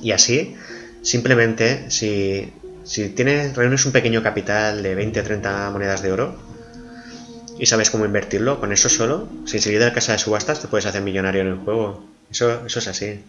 Y 0.02 0.12
así, 0.12 0.56
simplemente, 1.02 1.90
si, 1.90 2.52
si 2.84 3.08
tienes, 3.10 3.56
reúnes 3.56 3.84
un 3.86 3.92
pequeño 3.92 4.22
capital 4.22 4.82
de 4.82 4.94
20 4.94 5.20
o 5.20 5.24
30 5.24 5.70
monedas 5.70 6.02
de 6.02 6.12
oro 6.12 6.36
y 7.58 7.66
sabes 7.66 7.90
cómo 7.90 8.04
invertirlo, 8.04 8.60
con 8.60 8.72
eso 8.72 8.88
solo, 8.88 9.28
sin 9.46 9.60
salir 9.60 9.78
de 9.78 9.86
la 9.86 9.92
casa 9.92 10.12
de 10.12 10.18
subastas, 10.18 10.60
te 10.60 10.68
puedes 10.68 10.86
hacer 10.86 11.02
millonario 11.02 11.42
en 11.42 11.48
el 11.48 11.56
juego. 11.56 12.04
Eso, 12.30 12.66
eso 12.66 12.78
es 12.80 12.88
así. 12.88 13.20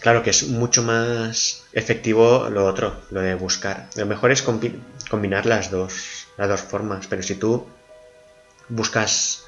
Claro 0.00 0.24
que 0.24 0.30
es 0.30 0.48
mucho 0.48 0.82
más 0.82 1.62
efectivo 1.72 2.48
lo 2.50 2.66
otro, 2.66 3.02
lo 3.10 3.20
de 3.20 3.36
buscar. 3.36 3.88
Lo 3.94 4.04
mejor 4.04 4.32
es 4.32 4.42
combinar 4.42 5.46
las 5.46 5.70
dos, 5.70 6.26
las 6.36 6.48
dos 6.48 6.60
formas, 6.60 7.06
pero 7.06 7.22
si 7.22 7.36
tú 7.36 7.66
buscas 8.72 9.44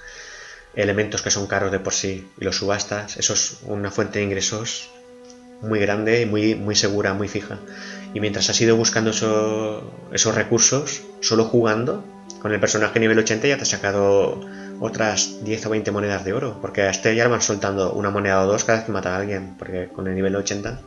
elementos 0.75 1.23
que 1.23 1.31
son 1.31 1.47
caros 1.47 1.73
de 1.73 1.81
por 1.81 1.93
sí 1.93 2.29
y 2.39 2.45
los 2.45 2.57
subastas, 2.57 3.17
eso 3.17 3.33
es 3.33 3.59
una 3.65 3.91
fuente 3.91 4.19
de 4.19 4.25
ingresos 4.25 4.91
muy 5.63 5.79
grande 5.81 6.21
y 6.21 6.27
muy, 6.27 6.55
muy 6.55 6.75
segura, 6.75 7.15
muy 7.15 7.29
fija. 7.29 7.59
Y 8.13 8.21
mientras 8.21 8.51
has 8.51 8.61
ido 8.61 8.77
buscando 8.77 9.11
esos 9.11 10.35
recursos, 10.35 11.03
solo 11.21 11.45
jugando, 11.45 12.05
con 12.43 12.53
el 12.53 12.61
personaje 12.61 13.01
nivel 13.01 13.19
80 13.19 13.49
ya 13.49 13.57
te 13.57 13.63
has 13.63 13.69
sacado 13.69 14.41
otras 14.81 15.45
10 15.45 15.67
o 15.67 15.71
20 15.71 15.91
monedas 15.91 16.25
de 16.25 16.33
oro, 16.33 16.59
porque 16.61 16.83
a 16.83 16.91
este 16.91 17.15
ya 17.15 17.27
van 17.29 17.41
soltando 17.41 17.93
una 17.93 18.11
moneda 18.11 18.43
o 18.43 18.47
dos 18.47 18.65
cada 18.65 18.79
vez 18.79 18.87
que 18.87 18.93
mata 18.93 19.15
a 19.15 19.19
alguien, 19.19 19.57
porque 19.59 19.89
con 19.89 20.07
el 20.07 20.15
nivel 20.15 20.37
80. 20.37 20.81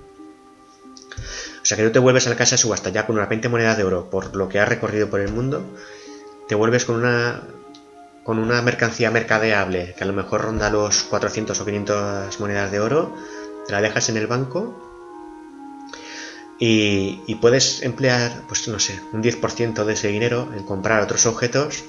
O 1.62 1.66
sea 1.66 1.76
que 1.76 1.84
tú 1.84 1.92
te 1.92 2.00
vuelves 2.00 2.28
a 2.28 2.30
la 2.30 2.36
casa 2.36 2.56
de 2.56 2.60
subasta 2.60 2.90
ya 2.90 3.06
con 3.06 3.16
unas 3.16 3.28
20 3.28 3.50
monedas 3.50 3.78
de 3.78 3.84
oro 3.84 4.10
por 4.10 4.36
lo 4.36 4.48
que 4.48 4.60
has 4.60 4.70
recorrido 4.70 5.10
por 5.10 5.20
el 5.20 5.32
mundo, 5.32 5.66
te 6.48 6.56
vuelves 6.56 6.86
con 6.86 6.96
una 6.96 7.42
con 8.28 8.40
una 8.40 8.62
mercancía 8.62 9.10
mercadeable 9.10 9.96
que 9.98 10.04
a 10.04 10.08
lo 10.08 10.12
mejor 10.12 10.42
ronda 10.42 10.70
los 10.70 11.04
400 11.04 11.62
o 11.62 11.64
500 11.64 12.40
monedas 12.42 12.70
de 12.70 12.82
oro, 12.82 13.16
te 13.66 13.72
la 13.72 13.80
dejas 13.80 14.10
en 14.10 14.18
el 14.18 14.28
banco 14.28 14.76
y, 16.60 17.36
puedes 17.36 17.84
emplear, 17.84 18.44
pues 18.50 18.68
no 18.68 18.80
sé, 18.80 19.00
un 19.14 19.24
10% 19.24 19.86
de 19.86 19.94
ese 19.94 20.10
dinero 20.10 20.50
en 20.54 20.66
comprar 20.66 21.02
otros 21.02 21.26
objetos 21.26 21.86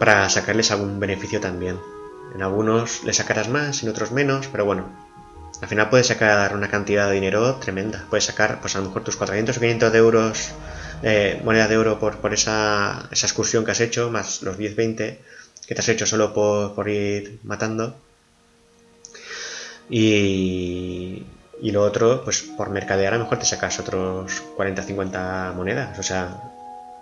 para 0.00 0.28
sacarles 0.30 0.72
algún 0.72 0.98
beneficio 0.98 1.38
también. 1.38 1.78
En 2.34 2.42
algunos 2.42 3.04
le 3.04 3.12
sacarás 3.12 3.48
más, 3.48 3.84
en 3.84 3.88
otros 3.90 4.10
menos, 4.10 4.48
pero 4.48 4.64
bueno, 4.64 4.88
al 5.62 5.68
final 5.68 5.90
puedes 5.90 6.08
sacar 6.08 6.56
una 6.56 6.66
cantidad 6.66 7.06
de 7.06 7.14
dinero 7.14 7.54
tremenda. 7.56 8.04
Puedes 8.10 8.24
sacar, 8.24 8.60
pues 8.60 8.74
a 8.74 8.80
lo 8.80 8.86
mejor 8.86 9.04
tus 9.04 9.14
400 9.14 9.56
o 9.56 9.60
500 9.60 9.92
de 9.92 9.98
euros, 9.98 10.50
eh, 11.02 11.40
moneda 11.44 11.68
de 11.68 11.76
oro 11.78 11.98
por, 11.98 12.18
por 12.18 12.34
esa, 12.34 13.08
esa, 13.10 13.26
excursión 13.26 13.64
que 13.64 13.70
has 13.72 13.80
hecho, 13.80 14.10
más 14.10 14.42
los 14.42 14.58
10-20 14.58 15.18
que 15.66 15.74
te 15.74 15.80
has 15.80 15.88
hecho 15.88 16.06
solo 16.06 16.34
por, 16.34 16.74
por 16.74 16.88
ir 16.88 17.38
matando. 17.44 17.96
Y, 19.88 21.24
y 21.60 21.70
lo 21.72 21.82
otro, 21.82 22.24
pues 22.24 22.42
por 22.42 22.70
mercadear 22.70 23.14
a 23.14 23.18
lo 23.18 23.24
mejor 23.24 23.38
te 23.38 23.46
sacas 23.46 23.78
otros 23.78 24.42
40-50 24.56 25.54
monedas. 25.54 25.98
O 25.98 26.02
sea, 26.02 26.42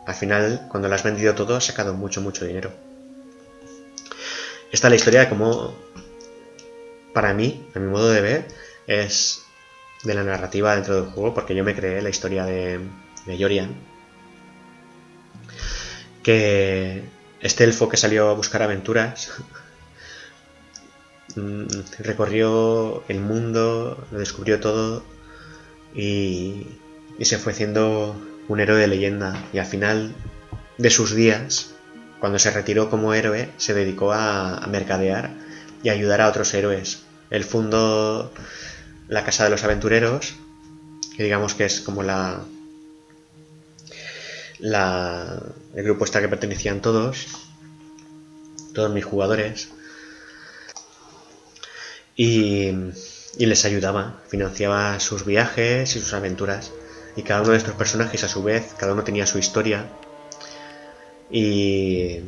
al 0.07 0.15
final, 0.15 0.67
cuando 0.71 0.89
lo 0.89 0.95
has 0.95 1.03
vendido 1.03 1.35
todo, 1.35 1.57
has 1.57 1.65
sacado 1.65 1.95
mucho, 1.95 2.21
mucho 2.21 2.45
dinero. 2.45 2.71
Esta 4.73 4.89
es 4.89 4.91
la 4.91 4.97
historia 4.97 5.21
de 5.21 5.29
cómo, 5.29 5.75
para 7.15 7.33
mí, 7.33 7.67
a 7.75 7.79
mi 7.79 7.87
modo 7.87 8.11
de 8.11 8.21
ver, 8.21 8.49
es 8.87 9.45
de 10.05 10.15
la 10.15 10.25
narrativa 10.25 10.75
dentro 10.75 10.95
del 10.95 11.11
juego, 11.11 11.35
porque 11.35 11.55
yo 11.55 11.65
me 11.65 11.75
creé 11.75 12.03
la 12.03 12.11
historia 12.11 12.45
de, 12.45 12.81
de 13.27 13.39
Yorian, 13.39 13.75
que 16.29 17.05
este 17.41 17.65
elfo 17.65 17.89
que 17.89 17.97
salió 17.97 18.29
a 18.29 18.35
buscar 18.35 18.63
aventuras 18.63 19.33
mm, 21.37 21.65
recorrió 22.01 23.03
el 23.09 23.21
mundo, 23.21 24.07
lo 24.11 24.19
descubrió 24.19 24.61
todo 24.61 25.03
y, 25.95 26.67
se 27.23 27.39
fue 27.39 27.53
haciendo 27.53 28.15
un 28.47 28.61
héroe 28.61 28.79
de 28.79 28.89
leyenda 28.89 29.43
y 29.55 29.59
al 29.59 29.65
final 29.65 30.15
de 30.77 30.91
sus 30.91 31.15
días, 31.15 31.71
cuando 32.21 32.39
se 32.39 32.51
retiró 32.51 32.91
como 32.91 33.15
héroe, 33.15 33.49
se 33.57 33.73
dedicó 33.73 34.13
a, 34.13 34.67
mercadear 34.71 35.31
y 35.83 35.89
ayudar 35.89 36.21
a 36.21 36.29
otros 36.29 36.53
héroes. 36.53 37.05
Él 37.31 37.43
fundó 37.43 38.35
la 39.09 39.25
Casa 39.25 39.45
de 39.45 39.51
los 39.51 39.65
Aventureros, 39.65 40.35
que 41.17 41.23
digamos 41.23 41.55
que 41.55 41.65
es 41.65 41.81
como 41.81 42.03
la, 42.03 42.43
la 44.59 45.43
el 45.75 45.85
grupo 45.85 46.05
está 46.05 46.21
que 46.21 46.29
pertenecían 46.29 46.81
todos, 46.81 47.27
todos 48.75 48.93
mis 48.93 49.05
jugadores, 49.05 49.69
y, 52.17 52.73
y 53.37 53.47
les 53.47 53.65
ayudaba, 53.65 54.21
financiaba 54.29 54.99
sus 55.01 55.25
viajes 55.25 55.95
y 55.97 56.01
sus 56.01 56.13
aventuras. 56.13 56.73
Y 57.17 57.23
cada 57.23 57.43
uno 57.43 57.53
de 57.53 57.59
estos 57.59 57.75
personajes, 57.75 58.23
a 58.25 58.29
su 58.29 58.43
vez, 58.43 58.75
cada 58.77 58.93
uno 58.93 59.05
tenía 59.05 59.27
su 59.27 59.39
historia 59.39 59.89
y, 61.31 62.21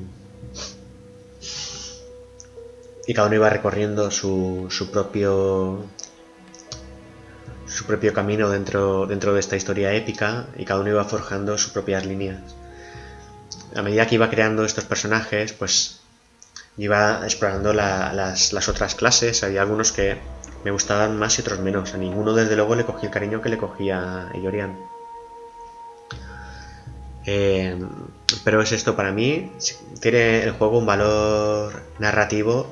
y 3.07 3.15
cada 3.15 3.29
uno 3.29 3.37
iba 3.37 3.51
recorriendo 3.51 4.11
su, 4.11 4.67
su 4.71 4.91
propio 4.91 5.85
su 7.71 7.87
propio 7.87 8.13
camino 8.13 8.51
dentro, 8.51 9.07
dentro 9.07 9.33
de 9.33 9.41
esta 9.41 9.57
historia 9.57 9.93
épica 9.95 10.47
y 10.57 10.65
cada 10.65 10.81
uno 10.81 10.91
iba 10.91 11.05
forjando 11.05 11.57
sus 11.57 11.71
propias 11.71 12.05
líneas. 12.05 12.39
A 13.75 13.83
medida 13.83 14.07
que 14.07 14.17
iba 14.17 14.29
creando 14.29 14.65
estos 14.65 14.85
personajes, 14.85 15.53
pues 15.53 16.01
iba 16.77 17.21
explorando 17.25 17.73
las, 17.73 18.53
las, 18.53 18.69
otras 18.69 18.95
clases. 18.95 19.45
Había 19.45 19.63
algunos 19.63 19.93
que 19.93 20.17
me 20.65 20.73
gustaban 20.73 21.19
más 21.19 21.39
y 21.39 21.43
otros 21.43 21.61
menos. 21.61 21.95
A 21.95 21.99
ninguno, 21.99 22.35
desde 22.35 22.57
luego, 22.57 22.75
le 22.75 22.85
cogí 22.85 23.07
el 23.07 23.13
cariño 23.13 23.41
que 23.41 23.49
le 23.49 23.59
cogía 23.59 24.29
a 24.29 24.37
Yorian. 24.37 24.77
Eh, 27.27 27.79
pero 28.43 28.61
es 28.61 28.73
esto 28.73 28.97
para 28.97 29.13
mí. 29.13 29.53
Tiene 30.01 30.43
el 30.43 30.53
juego 30.53 30.79
un 30.79 30.87
valor 30.87 31.81
narrativo 32.01 32.67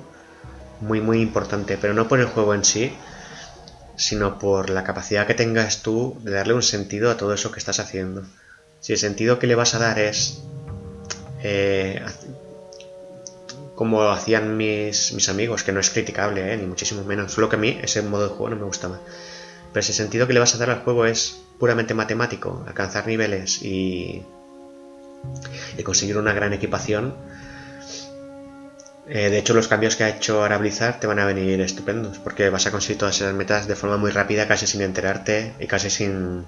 muy 0.80 1.00
muy 1.00 1.20
importante, 1.20 1.76
pero 1.76 1.94
no 1.94 2.08
por 2.08 2.20
el 2.20 2.26
juego 2.26 2.54
en 2.54 2.64
sí, 2.64 2.92
sino 3.98 4.38
por 4.38 4.70
la 4.70 4.84
capacidad 4.84 5.26
que 5.26 5.34
tengas 5.34 5.82
tú 5.82 6.16
de 6.22 6.32
darle 6.32 6.54
un 6.54 6.62
sentido 6.62 7.10
a 7.10 7.18
todo 7.18 7.34
eso 7.34 7.52
que 7.52 7.58
estás 7.58 7.80
haciendo. 7.80 8.22
Si 8.80 8.92
el 8.92 8.98
sentido 8.98 9.38
que 9.38 9.46
le 9.46 9.54
vas 9.54 9.74
a 9.74 9.78
dar 9.78 9.98
es 9.98 10.42
eh, 11.42 12.02
como 13.74 14.10
hacían 14.10 14.56
mis, 14.56 15.12
mis, 15.12 15.28
amigos, 15.28 15.62
que 15.64 15.72
no 15.72 15.80
es 15.80 15.90
criticable, 15.90 16.54
eh, 16.54 16.56
ni 16.56 16.66
muchísimo 16.66 17.04
menos, 17.04 17.32
solo 17.32 17.50
que 17.50 17.56
a 17.56 17.58
mí 17.58 17.78
ese 17.82 18.00
modo 18.00 18.22
de 18.22 18.28
juego 18.30 18.50
no 18.50 18.56
me 18.56 18.64
gustaba. 18.64 18.98
Pero 19.72 19.82
si 19.82 19.92
el 19.92 19.96
sentido 19.96 20.26
que 20.26 20.32
le 20.32 20.40
vas 20.40 20.54
a 20.54 20.58
dar 20.58 20.70
al 20.70 20.80
juego 20.80 21.04
es 21.04 21.42
puramente 21.58 21.92
matemático, 21.92 22.64
alcanzar 22.66 23.06
niveles 23.06 23.60
y 23.62 24.22
y 25.76 25.82
conseguir 25.82 26.18
una 26.18 26.32
gran 26.32 26.52
equipación. 26.52 27.14
Eh, 29.08 29.30
de 29.30 29.38
hecho, 29.38 29.54
los 29.54 29.68
cambios 29.68 29.96
que 29.96 30.04
ha 30.04 30.10
hecho 30.10 30.42
ahora 30.42 30.58
Blizzard 30.58 31.00
te 31.00 31.06
van 31.06 31.18
a 31.18 31.24
venir 31.26 31.60
estupendos, 31.60 32.18
porque 32.18 32.50
vas 32.50 32.66
a 32.66 32.70
conseguir 32.70 32.98
todas 32.98 33.16
esas 33.16 33.34
metas 33.34 33.66
de 33.66 33.74
forma 33.74 33.96
muy 33.96 34.10
rápida, 34.10 34.46
casi 34.46 34.66
sin 34.66 34.82
enterarte 34.82 35.54
y 35.58 35.66
casi 35.66 35.88
sin, 35.88 36.44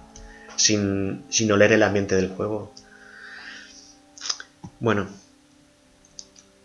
sin, 0.57 1.25
sin 1.31 1.51
oler 1.53 1.73
el 1.73 1.83
ambiente 1.83 2.17
del 2.17 2.29
juego. 2.29 2.73
Bueno, 4.79 5.09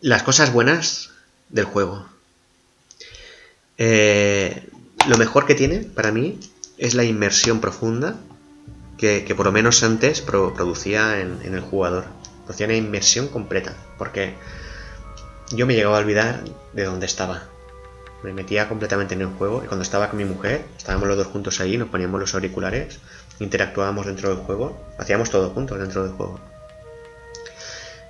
las 0.02 0.24
cosas 0.24 0.52
buenas 0.52 1.12
del 1.50 1.66
juego. 1.66 2.08
Eh, 3.78 4.70
lo 5.08 5.18
mejor 5.18 5.46
que 5.46 5.56
tiene 5.56 5.80
para 5.80 6.12
mí 6.12 6.40
es 6.78 6.94
la 6.94 7.04
inmersión 7.04 7.60
profunda 7.62 8.16
que, 8.98 9.34
por 9.36 9.46
lo 9.46 9.52
menos 9.52 9.84
antes 9.84 10.22
producía 10.22 11.20
en, 11.20 11.40
el 11.44 11.62
jugador. 11.62 12.06
Producía 12.44 12.68
una 12.68 12.76
inmersión 12.76 13.28
completa, 13.28 13.76
porque 13.98 14.36
yo 15.52 15.66
me 15.66 15.76
llegaba 15.76 15.98
a 15.98 16.00
olvidar 16.00 16.42
de 16.74 16.84
dónde 16.86 17.06
estaba. 17.06 17.44
Me 18.24 18.34
metía 18.34 18.68
completamente 18.68 19.14
en 19.14 19.22
el 19.22 19.28
juego 19.28 19.62
y 19.64 19.68
cuando 19.68 19.84
estaba 19.84 20.10
con 20.10 20.18
mi 20.18 20.26
mujer, 20.26 20.66
estábamos 20.78 21.08
los 21.08 21.18
dos 21.18 21.28
juntos 21.28 21.60
ahí, 21.60 21.78
nos 21.78 21.90
poníamos 21.90 22.20
los 22.20 22.34
auriculares, 22.34 23.00
interactuábamos 23.40 24.06
dentro 24.06 24.30
del 24.30 24.40
juego, 24.40 24.78
hacíamos 24.98 25.30
todo 25.30 25.52
juntos 25.52 25.80
dentro 25.80 26.04
del 26.04 26.14
juego. 26.14 26.40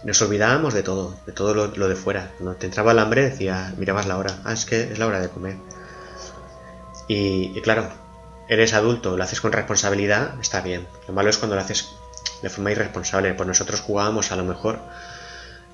Nos 0.04 0.22
olvidábamos 0.22 0.74
de 0.74 0.84
todo, 0.84 1.16
de 1.26 1.34
todo 1.34 1.54
lo, 1.54 1.88
de 1.88 1.96
fuera. 1.96 2.32
Cuando 2.38 2.56
te 2.56 2.68
entraba 2.68 2.92
el 2.92 3.00
hambre 3.00 3.30
decía, 3.30 3.74
mirabas 3.78 4.06
la 4.06 4.18
hora, 4.18 4.40
ah, 4.46 4.54
es 4.54 4.66
que 4.66 4.84
es 4.84 5.00
la 5.00 5.08
hora 5.08 5.20
de 5.20 5.30
comer. 5.30 5.58
y 7.08 7.60
claro, 7.62 7.90
eres 8.48 8.74
adulto, 8.74 9.18
lo 9.18 9.24
haces 9.24 9.42
con 9.42 9.52
responsabilidad, 9.52 10.36
está 10.42 10.62
bien. 10.62 10.88
Lo 11.08 11.14
malo 11.14 11.30
es 11.30 11.38
cuando 11.38 11.56
lo 11.56 11.62
haces 11.62 11.90
de 12.42 12.50
forma 12.50 12.72
irresponsable. 12.72 13.34
Pues 13.34 13.48
nosotros 13.48 13.82
jugábamos 13.82 14.32
a 14.32 14.36
lo 14.36 14.44
mejor 14.44 14.80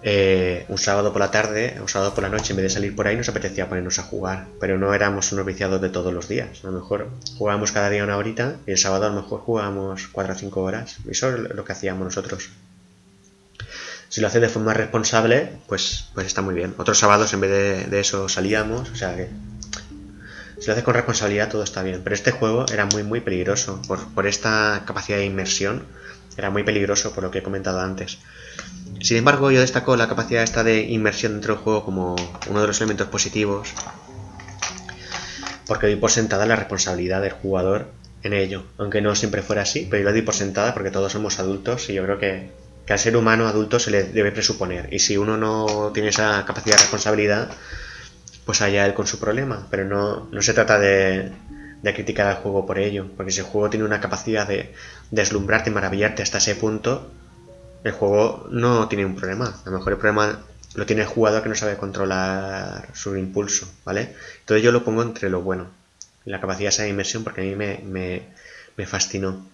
eh, 0.04 0.66
un 0.68 0.78
sábado 0.78 1.12
por 1.12 1.20
la 1.20 1.32
tarde, 1.32 1.78
un 1.80 1.88
sábado 1.88 2.14
por 2.14 2.24
la 2.24 2.30
noche, 2.30 2.54
en 2.54 2.58
vez 2.58 2.64
de 2.64 2.70
salir 2.70 2.96
por 2.96 3.08
ahí 3.08 3.16
nos 3.16 3.30
apetecía 3.30 3.70
ponernos 3.70 4.00
a 4.00 4.04
jugar. 4.04 4.48
Pero 4.60 4.78
no 4.78 4.94
éramos 4.94 5.32
unos 5.32 5.46
viciados 5.46 5.82
de 5.82 5.90
todos 5.90 6.14
los 6.14 6.28
días. 6.28 6.64
A 6.64 6.68
lo 6.68 6.74
mejor 6.74 7.10
jugábamos 7.38 7.72
cada 7.72 7.90
día 7.90 8.04
una 8.04 8.18
horita 8.18 8.56
y 8.66 8.72
el 8.72 8.78
sábado 8.78 9.06
a 9.06 9.10
lo 9.10 9.22
mejor 9.22 9.42
jugábamos 9.42 10.08
4 10.08 10.34
o 10.34 10.38
5 10.38 10.62
horas. 10.62 10.98
Eso 11.10 11.36
es 11.36 11.56
lo 11.56 11.66
que 11.66 11.72
hacíamos 11.72 12.06
nosotros. 12.06 12.50
Si 14.10 14.20
lo 14.20 14.28
haces 14.28 14.42
de 14.42 14.50
forma 14.50 14.74
responsable, 14.74 15.54
pues, 15.68 16.10
pues 16.14 16.28
está 16.28 16.42
muy 16.42 16.54
bien. 16.54 16.76
Otros 16.78 17.00
sábados 17.00 17.34
en 17.34 17.42
vez 17.42 17.52
de, 17.52 17.84
de 17.86 18.00
eso 18.00 18.28
salíamos, 18.28 18.90
o 18.90 18.96
sea 18.96 19.16
que 19.16 19.30
si 20.62 20.68
lo 20.68 20.74
haces 20.74 20.84
con 20.84 20.94
responsabilidad 20.94 21.50
todo 21.50 21.64
está 21.64 21.82
bien, 21.82 22.02
pero 22.04 22.14
este 22.14 22.30
juego 22.30 22.68
era 22.72 22.86
muy 22.86 23.02
muy 23.02 23.20
peligroso 23.20 23.82
por, 23.88 24.28
esta 24.28 24.84
capacidad 24.86 25.18
de 25.18 25.26
inmersión, 25.26 25.88
era 26.38 26.52
muy 26.52 26.62
peligroso 26.62 27.16
por 27.16 27.24
lo 27.24 27.32
que 27.32 27.40
he 27.40 27.44
comentado 27.44 27.82
antes. 27.82 28.20
Sin 29.02 29.18
embargo, 29.18 29.50
yo 29.52 29.60
destaco 29.60 29.96
la 29.96 30.08
capacidad 30.08 30.44
esta 30.44 30.64
de 30.64 30.82
inmersión 30.82 31.34
dentro 31.34 31.56
del 31.56 31.64
juego 31.64 31.84
como 31.84 32.16
uno 32.50 32.62
de 32.62 32.68
los 32.68 32.80
elementos 32.80 33.08
positivos, 33.08 33.70
porque 35.66 35.88
doy 35.88 35.96
por 35.96 36.12
sentada 36.12 36.46
la 36.46 36.56
responsabilidad 36.56 37.22
del 37.22 37.32
jugador 37.32 37.88
en 38.24 38.34
ello, 38.34 38.64
aunque 38.78 39.02
no 39.02 39.16
siempre 39.16 39.42
fuera 39.42 39.64
así, 39.64 39.88
pero 39.90 40.04
yo 40.04 40.10
lo 40.10 40.12
doy 40.14 40.22
por 40.22 40.36
sentada 40.36 40.74
porque 40.74 40.92
todos 40.92 41.12
somos 41.12 41.40
adultos 41.40 41.90
y 41.90 41.94
yo 41.94 42.04
creo 42.04 42.20
que, 42.20 42.52
que 42.86 42.94
al 42.94 43.00
ser 43.00 43.18
humano 43.18 43.48
adulto 43.48 43.80
se 43.80 43.90
le 43.90 44.04
debe 44.04 44.32
presuponer, 44.32 44.94
y 44.94 45.00
si 45.00 45.18
uno 45.18 45.36
no 45.36 45.92
tiene 45.94 46.10
esa 46.10 46.46
capacidad 46.46 46.76
de 46.76 46.82
responsabilidad, 46.84 47.50
pues 48.46 48.62
allá 48.62 48.86
él 48.86 48.94
con 48.94 49.08
su 49.08 49.20
problema, 49.20 49.68
pero 49.72 49.86
no, 49.86 50.28
no 50.32 50.42
se 50.44 50.54
trata 50.54 50.78
de, 50.78 51.32
de, 51.82 51.94
criticar 51.96 52.28
al 52.28 52.36
juego 52.36 52.68
por 52.68 52.78
ello, 52.78 53.08
porque 53.18 53.32
si 53.32 53.40
el 53.40 53.46
juego 53.46 53.72
tiene 53.72 53.86
una 53.86 54.00
capacidad 54.00 54.48
de 54.48 54.74
deslumbrarte 55.10 55.72
y 55.72 55.74
maravillarte 55.74 56.22
hasta 56.22 56.38
ese 56.38 56.54
punto, 56.54 57.10
el 57.84 57.92
juego 57.92 58.48
no 58.52 58.88
tiene 58.88 59.06
un 59.06 59.16
problema. 59.16 59.60
A 59.66 59.70
lo 59.70 59.78
mejor 59.78 59.94
el 59.94 60.00
problema 60.00 60.40
lo 60.76 60.86
tiene 60.86 61.02
el 61.02 61.08
jugador 61.08 61.44
que 61.44 61.50
no 61.50 61.56
sabe 61.56 61.78
controlar 61.78 62.90
su 62.94 63.16
impulso, 63.18 63.68
¿vale? 63.84 64.16
Entonces 64.40 64.64
yo 64.64 64.72
lo 64.72 64.84
pongo 64.84 65.02
entre 65.02 65.30
lo 65.30 65.42
bueno, 65.42 65.68
la 66.26 66.40
capacidad 66.40 66.70
de 66.70 66.76
esa 66.76 66.88
inmersión, 66.88 67.24
porque 67.24 67.42
a 67.42 67.44
mí 67.44 67.56
me, 67.56 67.80
me, 67.84 68.24
me 68.78 68.86
fascinó. 68.86 69.46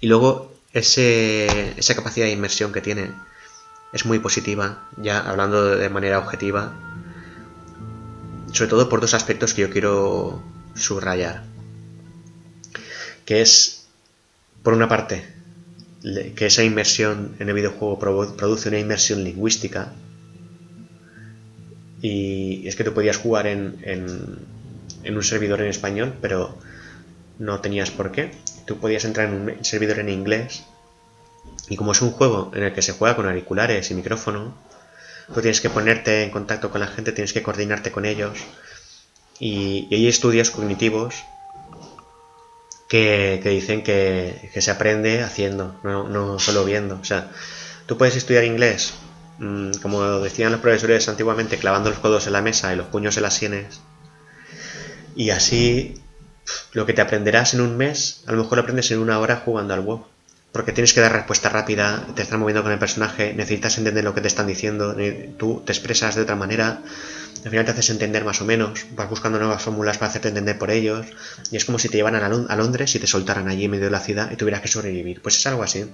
Y 0.00 0.08
luego 0.08 0.52
ese, 0.72 1.78
esa 1.78 1.94
capacidad 1.94 2.26
de 2.26 2.32
inmersión 2.32 2.72
que 2.72 2.80
tiene 2.80 3.12
es 3.92 4.04
muy 4.04 4.18
positiva, 4.18 4.88
ya 4.96 5.20
hablando 5.20 5.76
de 5.76 5.88
manera 5.88 6.18
objetiva, 6.18 6.72
sobre 8.52 8.70
todo 8.70 8.88
por 8.88 9.00
dos 9.00 9.14
aspectos 9.14 9.54
que 9.54 9.62
yo 9.62 9.70
quiero 9.70 10.42
subrayar. 10.74 11.44
Que 13.24 13.40
es, 13.40 13.86
por 14.62 14.74
una 14.74 14.88
parte, 14.88 15.33
que 16.36 16.46
esa 16.46 16.62
inmersión 16.62 17.34
en 17.38 17.48
el 17.48 17.54
videojuego 17.54 17.98
produce 17.98 18.68
una 18.68 18.78
inmersión 18.78 19.24
lingüística. 19.24 19.92
Y 22.02 22.68
es 22.68 22.76
que 22.76 22.84
tú 22.84 22.92
podías 22.92 23.16
jugar 23.16 23.46
en, 23.46 23.78
en, 23.82 25.16
un 25.16 25.22
servidor 25.22 25.62
en 25.62 25.68
español, 25.68 26.14
pero 26.20 26.58
no 27.38 27.60
tenías 27.60 27.90
por 27.90 28.12
qué. 28.12 28.32
Tú 28.66 28.78
podías 28.78 29.06
entrar 29.06 29.28
en 29.28 29.34
un 29.34 29.64
servidor 29.64 29.98
en 29.98 30.10
inglés. 30.10 30.64
Y 31.70 31.76
como 31.76 31.92
es 31.92 32.02
un 32.02 32.10
juego 32.10 32.52
en 32.54 32.64
el 32.64 32.74
que 32.74 32.82
se 32.82 32.92
juega 32.92 33.16
con 33.16 33.26
auriculares 33.26 33.90
y 33.90 33.94
micrófono, 33.94 34.54
tú 35.32 35.40
tienes 35.40 35.62
que 35.62 35.70
ponerte 35.70 36.22
en 36.22 36.30
contacto 36.30 36.70
con 36.70 36.80
la 36.82 36.86
gente, 36.86 37.12
tienes 37.12 37.32
que 37.32 37.42
coordinarte 37.42 37.90
con 37.90 38.04
ellos. 38.04 38.38
Y, 39.40 39.88
hay 39.90 40.06
estudios 40.06 40.50
cognitivos 40.50 41.14
que, 42.94 43.50
dicen 43.50 43.82
que, 43.82 44.50
se 44.56 44.70
aprende 44.70 45.22
haciendo, 45.22 45.80
no, 45.82 46.38
solo 46.38 46.64
viendo. 46.64 46.96
O 47.00 47.04
sea, 47.04 47.30
tú 47.86 47.98
puedes 47.98 48.14
estudiar 48.14 48.44
inglés, 48.44 48.94
mm, 49.38 49.72
como 49.82 50.20
decían 50.20 50.52
los 50.52 50.60
profesores 50.60 51.08
antiguamente, 51.08 51.58
clavando 51.58 51.90
los 51.90 51.98
codos 51.98 52.28
en 52.28 52.34
la 52.34 52.42
mesa 52.42 52.72
y 52.72 52.76
los 52.76 52.86
puños 52.86 53.16
en 53.16 53.24
las 53.24 53.34
sienes. 53.34 53.80
Y 55.16 55.30
así 55.30 56.00
lo 56.72 56.86
que 56.86 56.92
te 56.92 57.00
aprenderás 57.00 57.54
en 57.54 57.62
un 57.62 57.76
mes, 57.76 58.22
a 58.26 58.32
lo 58.32 58.42
mejor 58.42 58.58
lo 58.58 58.62
aprendes 58.62 58.90
en 58.92 59.00
una 59.00 59.18
hora 59.18 59.42
jugando 59.44 59.74
al 59.74 59.80
WoW. 59.80 60.06
porque 60.52 60.70
tienes 60.70 60.92
que 60.92 61.00
dar 61.00 61.12
respuesta 61.12 61.48
rápida, 61.48 62.06
te 62.14 62.22
estás 62.22 62.38
moviendo 62.38 62.62
con 62.62 62.70
el 62.70 62.78
personaje, 62.78 63.34
necesitas 63.34 63.76
entender 63.76 64.04
lo 64.04 64.14
que 64.14 64.20
te 64.20 64.28
están 64.28 64.46
diciendo, 64.46 64.94
tú 65.36 65.64
te 65.66 65.72
expresas 65.72 66.14
de 66.14 66.22
otra 66.22 66.36
manera, 66.36 66.80
al 67.44 67.50
final 67.50 67.64
te 67.64 67.72
haces 67.72 67.90
entender 67.90 68.24
más 68.24 68.40
o 68.40 68.44
menos, 68.44 68.86
vas 68.94 69.08
buscando 69.08 69.38
nuevas 69.38 69.62
fórmulas 69.62 69.98
para 69.98 70.10
hacerte 70.10 70.28
entender 70.28 70.58
por 70.58 70.70
ellos, 70.70 71.06
y 71.50 71.56
es 71.56 71.64
como 71.64 71.78
si 71.78 71.88
te 71.88 71.96
llevaran 71.96 72.22
a, 72.22 72.56
Londres 72.56 72.94
y 72.94 72.98
te 72.98 73.06
soltaran 73.06 73.48
allí 73.48 73.64
en 73.64 73.70
medio 73.70 73.84
de 73.84 73.90
la 73.90 74.00
ciudad 74.00 74.30
y 74.30 74.36
tuvieras 74.36 74.62
que 74.62 74.68
sobrevivir. 74.68 75.20
Pues 75.22 75.36
es 75.36 75.46
algo 75.46 75.62
así. 75.62 75.86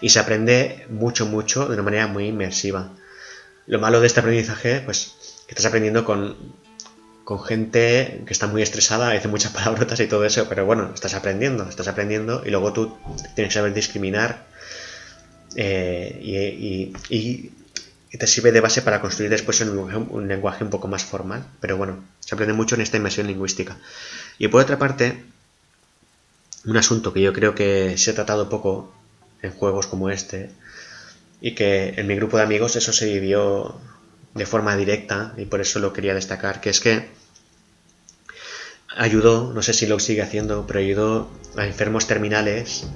Y 0.00 0.10
se 0.10 0.18
aprende 0.18 0.86
mucho, 0.88 1.26
mucho 1.26 1.66
de 1.66 1.74
una 1.74 1.82
manera 1.82 2.06
muy 2.06 2.26
inmersiva. 2.26 2.90
Lo 3.66 3.78
malo 3.80 4.00
de 4.00 4.06
este 4.06 4.20
aprendizaje, 4.20 4.80
pues, 4.80 5.12
que 5.46 5.54
estás 5.54 5.66
aprendiendo 5.66 6.04
con 6.04 6.36
con 7.28 7.44
gente 7.44 8.22
que 8.24 8.32
está 8.32 8.46
muy 8.46 8.62
estresada, 8.62 9.10
dice 9.10 9.28
muchas 9.28 9.52
palabrotas 9.58 10.00
y 10.00 10.06
todo 10.06 10.24
eso, 10.24 10.48
pero 10.48 10.64
bueno, 10.64 10.92
estás 10.94 11.12
aprendiendo, 11.12 11.68
estás 11.68 11.86
aprendiendo 11.86 12.42
y 12.42 12.48
luego 12.48 12.72
tú 12.72 12.96
tienes 13.34 13.52
que 13.52 13.58
saber 13.58 13.74
discriminar 13.74 14.46
eh, 15.54 16.94
y, 17.10 17.50
te 18.16 18.26
sirve 18.26 18.52
de 18.52 18.60
base 18.60 18.80
para 18.80 19.00
construir 19.00 19.30
después 19.30 19.60
un, 19.60 20.28
lenguaje 20.28 20.64
un 20.64 20.70
poco 20.70 20.88
más 20.88 21.04
formal, 21.04 21.46
pero 21.60 21.76
bueno, 21.76 22.02
se 22.20 22.34
aprende 22.34 22.54
mucho 22.54 22.74
en 22.74 22.80
esta 22.80 22.96
inmersión 22.96 23.26
lingüística. 23.26 23.76
Y 24.38 24.48
por 24.48 24.62
otra 24.62 24.78
parte, 24.78 25.24
un 26.64 26.76
asunto 26.76 27.12
que 27.12 27.20
yo 27.20 27.32
creo 27.32 27.54
que 27.54 27.98
se 27.98 28.10
ha 28.10 28.14
tratado 28.14 28.48
poco 28.48 28.94
en 29.42 29.52
juegos 29.52 29.86
como 29.86 30.08
este 30.08 30.50
y 31.40 31.54
que 31.54 31.94
en 31.96 32.06
mi 32.06 32.16
grupo 32.16 32.38
de 32.38 32.44
amigos 32.44 32.76
eso 32.76 32.92
se 32.92 33.06
vivió 33.06 33.78
de 34.34 34.46
forma 34.46 34.76
directa 34.76 35.34
y 35.36 35.44
por 35.44 35.60
eso 35.60 35.78
lo 35.78 35.92
quería 35.92 36.14
destacar, 36.14 36.60
que 36.60 36.70
es 36.70 36.80
que 36.80 37.08
ayudó, 38.96 39.52
no 39.52 39.62
sé 39.62 39.74
si 39.74 39.86
lo 39.86 39.98
sigue 40.00 40.22
haciendo, 40.22 40.66
pero 40.66 40.80
ayudó 40.80 41.30
a 41.56 41.66
enfermos 41.66 42.06
terminales 42.06 42.86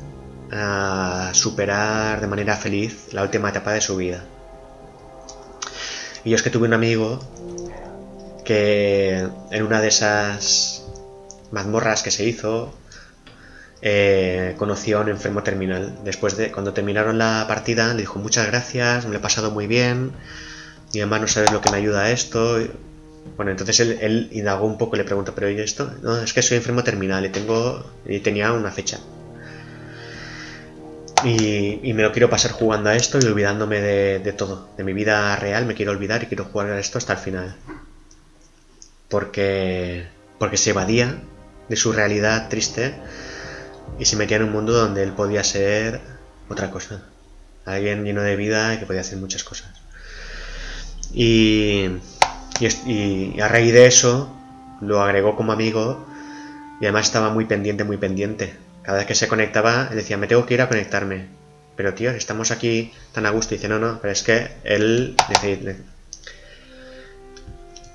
a 0.51 1.31
superar 1.35 2.21
de 2.21 2.27
manera 2.27 2.57
feliz 2.57 3.09
la 3.13 3.23
última 3.23 3.51
etapa 3.51 3.73
de 3.73 3.81
su 3.81 3.97
vida. 3.97 4.25
Y 6.25 6.31
yo 6.31 6.37
es 6.37 6.43
que 6.43 6.51
tuve 6.51 6.67
un 6.67 6.75
amigo 6.75 7.21
que 8.45 9.27
en 9.51 9.63
una 9.63 9.81
de 9.81 9.89
esas 9.89 10.85
mazmorras 11.51 12.03
que 12.03 12.11
se 12.11 12.25
hizo 12.25 12.75
eh, 13.81 14.55
conoció 14.59 14.99
a 14.99 15.01
un 15.03 15.09
enfermo 15.09 15.43
terminal. 15.43 15.99
Después 16.05 16.37
de 16.37 16.53
cuando 16.53 16.73
terminaron 16.73 17.19
la 17.19 17.45
partida 17.49 17.93
le 17.95 18.03
dijo 18.03 18.19
muchas 18.19 18.47
gracias, 18.47 19.05
me 19.05 19.13
lo 19.13 19.19
he 19.19 19.21
pasado 19.21 19.51
muy 19.51 19.67
bien 19.67 20.13
y 20.93 21.01
además 21.01 21.21
no 21.23 21.29
sabes 21.29 21.53
lo 21.53 21.61
que 21.61 21.71
me 21.71 21.79
ayuda 21.79 22.03
a 22.03 22.11
esto. 22.11 22.59
Bueno, 23.37 23.51
entonces 23.51 23.81
él, 23.81 24.29
indagó 24.33 24.67
un 24.67 24.79
poco 24.79 24.97
y 24.97 24.99
le 24.99 25.05
preguntó, 25.05 25.35
pero 25.35 25.51
¿y 25.51 25.59
esto? 25.61 25.93
No, 26.03 26.19
es 26.19 26.33
que 26.33 26.43
soy 26.43 26.59
enfermo 26.59 26.85
terminal 26.85 27.25
y 27.25 27.31
tengo 27.31 27.85
y 28.07 28.21
tenía 28.21 28.53
una 28.53 28.71
fecha. 28.71 28.99
Y, 31.25 31.93
me 31.93 32.03
lo 32.03 32.13
quiero 32.13 32.31
pasar 32.31 32.53
jugando 32.53 32.91
a 32.91 32.97
esto 32.97 33.19
y 33.21 33.25
olvidándome 33.25 33.81
de, 33.81 34.33
todo. 34.33 34.69
De 34.77 34.85
mi 34.85 34.93
vida 34.93 35.35
real 35.37 35.67
me 35.67 35.75
quiero 35.75 35.93
olvidar 35.93 36.23
y 36.23 36.27
quiero 36.27 36.45
jugar 36.45 36.71
a 36.71 36.81
esto 36.81 36.99
hasta 36.99 37.15
el 37.15 37.19
final. 37.19 37.57
Porque, 39.09 40.07
porque 40.39 40.57
se 40.57 40.71
evadía 40.71 41.23
de 41.69 41.77
su 41.77 41.93
realidad 41.93 42.49
triste 42.49 42.95
y 43.99 44.05
se 44.05 44.17
metía 44.17 44.39
en 44.39 44.45
un 44.45 44.53
mundo 44.53 44.73
donde 44.73 45.03
él 45.03 45.13
podía 45.13 45.45
ser 45.45 46.01
otra 46.49 46.71
cosa. 46.71 47.03
Alguien 47.65 48.05
lleno 48.05 48.23
de 48.23 48.37
vida 48.37 48.75
y 48.75 48.79
que 48.79 48.87
podía 48.87 49.03
hacer 49.03 49.19
muchas 49.19 49.45
cosas. 49.45 49.71
Y, 51.15 51.89
y, 52.87 53.41
a 53.41 53.49
raíz 53.49 53.73
de 53.73 53.87
eso 53.87 54.35
lo 54.81 55.03
agregó 55.03 55.37
como 55.37 55.53
amigo 55.53 56.07
y 56.81 56.87
además 56.87 57.07
estaba 57.07 57.31
muy 57.31 57.45
pendiente, 57.45 57.85
muy 57.85 57.99
pendiente. 57.99 58.55
Cada 58.83 58.99
vez 58.99 59.07
que 59.07 59.15
se 59.15 59.29
conectaba, 59.29 59.89
él 59.91 59.97
decía, 59.97 60.17
me 60.17 60.27
tengo 60.27 60.47
que 60.47 60.55
ir 60.55 60.63
a 60.63 60.69
conectarme. 60.69 61.27
Pero 61.77 61.95
tío, 61.95 62.11
estamos 62.11 62.51
aquí 62.51 62.93
tan 63.13 63.27
a 63.27 63.31
gusto. 63.31 63.55
Y 63.55 63.59
dice, 63.59 63.69
no, 63.69 63.79
no, 63.79 63.99
pero 64.01 64.13
es 64.13 64.23
que 64.23 64.49
él... 64.65 65.17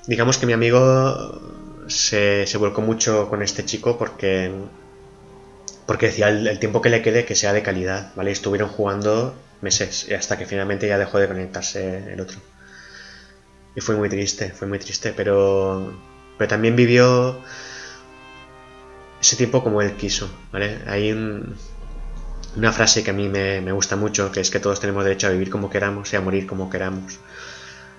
Digamos 0.08 0.38
que 0.38 0.46
mi 0.46 0.54
amigo 0.54 1.86
se, 1.88 2.48
se 2.48 2.58
volcó 2.58 2.82
mucho 2.82 3.30
con 3.30 3.42
este 3.42 3.66
chico 3.66 3.98
porque 3.98 4.52
porque 5.88 6.08
decía 6.08 6.28
el, 6.30 6.60
tiempo 6.60 6.82
que 6.82 6.90
le 6.90 7.02
quede 7.02 7.26
que 7.26 7.34
sea 7.34 7.54
de 7.54 7.64
calidad, 7.64 8.12
¿vale? 8.16 8.30
Estuvieron 8.30 8.70
jugando 8.70 9.34
meses 9.62 10.06
y 10.08 10.14
hasta 10.14 10.38
que 10.38 10.46
finalmente 10.46 10.88
ya 10.88 10.98
dejó 10.98 11.18
de 11.18 11.28
conectarse 11.30 12.14
el 12.14 12.20
otro. 12.20 12.38
Y 13.74 13.82
fue 13.82 13.96
muy 13.96 14.10
triste, 14.10 14.52
fue 14.52 14.68
muy 14.68 14.80
triste, 14.80 15.14
pero, 15.16 15.98
pero 16.38 16.48
también 16.50 16.76
vivió 16.76 17.42
ese 19.22 19.36
tiempo 19.36 19.64
como 19.64 19.82
él 19.82 19.94
quiso, 19.94 20.30
¿vale? 20.52 20.80
Hay 20.88 21.12
una 22.56 22.72
frase 22.72 23.04
que 23.04 23.12
a 23.12 23.14
mí 23.14 23.30
me, 23.30 23.72
gusta 23.72 23.96
mucho, 23.96 24.32
que 24.32 24.40
es 24.40 24.50
que 24.50 24.60
todos 24.60 24.80
tenemos 24.80 25.04
derecho 25.04 25.28
a 25.28 25.32
vivir 25.32 25.50
como 25.50 25.70
queramos 25.70 26.12
y 26.14 26.16
a 26.16 26.22
morir 26.22 26.48
como 26.48 26.70
queramos. 26.70 27.20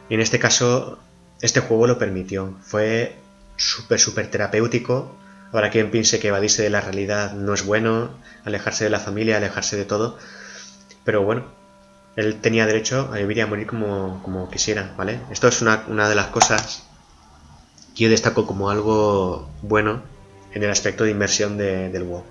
Y 0.09 0.15
en 0.15 0.21
este 0.21 0.39
caso, 0.39 0.99
este 1.41 1.61
juego 1.61 1.87
lo 1.87 1.99
permitió. 1.99 2.55
Fue 2.63 3.17
súper, 3.57 4.01
súper 4.01 4.31
terapéutico. 4.31 5.15
Ahora 5.53 5.71
quien 5.71 5.91
piense 5.91 6.19
que 6.19 6.29
evadirse 6.29 6.63
de 6.63 6.71
la 6.71 6.81
realidad 6.81 7.33
no 7.33 7.55
es 7.55 7.65
bueno, 7.65 8.11
alejarse 8.45 8.85
de 8.85 8.91
la 8.91 9.01
familia, 9.01 9.37
alejarse 9.37 9.77
de 9.77 9.85
todo. 9.85 10.19
Pero 11.05 11.23
bueno, 11.23 11.45
él 12.17 12.41
tenía 12.41 12.67
derecho 12.67 13.11
a 13.13 13.17
vivir 13.19 13.39
y 13.39 13.41
a 13.43 13.47
morir 13.47 13.67
como, 13.67 14.49
quisiera, 14.51 14.93
¿vale? 14.97 15.21
Esto 15.31 15.47
es 15.47 15.63
una, 15.63 16.09
de 16.09 16.15
las 16.15 16.27
cosas 16.27 16.83
que 17.95 18.05
yo 18.05 18.11
destaco 18.11 18.45
como 18.45 18.71
algo 18.71 19.49
bueno 19.63 20.03
en 20.59 20.65
el 20.65 20.71
aspecto 20.71 21.05
de 21.05 21.11
inversión 21.13 21.57
del 21.57 22.03
WoW. 22.03 22.25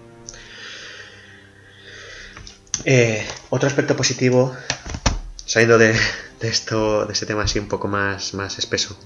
Eh, 2.83 3.25
otro 3.49 3.67
aspecto 3.67 3.95
positivo, 3.95 4.53
saliendo 5.45 5.77
de, 5.77 5.95
esto, 6.41 7.05
de 7.05 7.13
este 7.13 7.25
tema 7.25 7.43
así 7.43 7.57
un 7.57 7.69
poco 7.69 7.87
más, 7.87 8.33
más 8.33 8.59
espeso. 8.59 8.99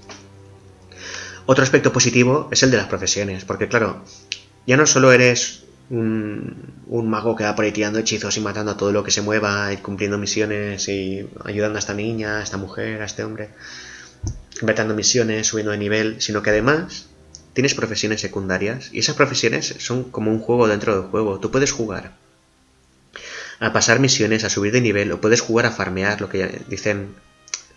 Otro 1.46 1.62
aspecto 1.62 1.92
positivo 1.92 2.48
es 2.50 2.62
el 2.64 2.72
de 2.72 2.76
las 2.76 2.86
profesiones, 2.86 3.44
porque 3.44 3.68
claro, 3.68 4.04
ya 4.66 4.76
no 4.76 4.86
solo 4.86 5.12
eres 5.12 5.64
un, 5.88 6.74
mago 6.88 7.36
que 7.36 7.44
va 7.44 7.54
por 7.54 7.64
ahí 7.64 7.72
tirando 7.72 8.00
hechizos 8.00 8.36
y 8.36 8.40
matando 8.40 8.72
a 8.72 8.76
todo 8.76 8.90
lo 8.90 9.04
que 9.04 9.12
se 9.12 9.22
mueva 9.22 9.72
y 9.72 9.76
cumpliendo 9.76 10.18
misiones 10.18 10.88
y 10.88 11.28
ayudando 11.44 11.76
a 11.76 11.80
esta 11.80 11.94
niña, 11.94 12.38
a 12.38 12.42
esta 12.42 12.56
mujer, 12.56 13.02
a 13.02 13.04
este 13.04 13.22
hombre, 13.22 13.50
completando 14.58 14.94
misiones, 14.94 15.46
subiendo 15.46 15.70
de 15.70 15.78
nivel, 15.78 16.20
sino 16.20 16.42
que 16.42 16.50
además 16.50 17.06
tienes 17.52 17.74
profesiones 17.74 18.20
secundarias 18.20 18.90
y 18.92 19.00
esas 19.00 19.16
profesiones 19.16 19.74
son 19.78 20.04
como 20.04 20.30
un 20.30 20.40
juego 20.40 20.68
dentro 20.68 20.94
del 20.94 21.10
juego. 21.10 21.40
Tú 21.40 21.50
puedes 21.50 21.72
jugar 21.72 22.12
a 23.60 23.72
pasar 23.72 24.00
misiones, 24.00 24.44
a 24.44 24.50
subir 24.50 24.72
de 24.72 24.80
nivel 24.80 25.12
o 25.12 25.20
puedes 25.20 25.40
jugar 25.40 25.66
a 25.66 25.70
farmear, 25.70 26.20
lo 26.20 26.28
que 26.28 26.62
dicen 26.68 27.14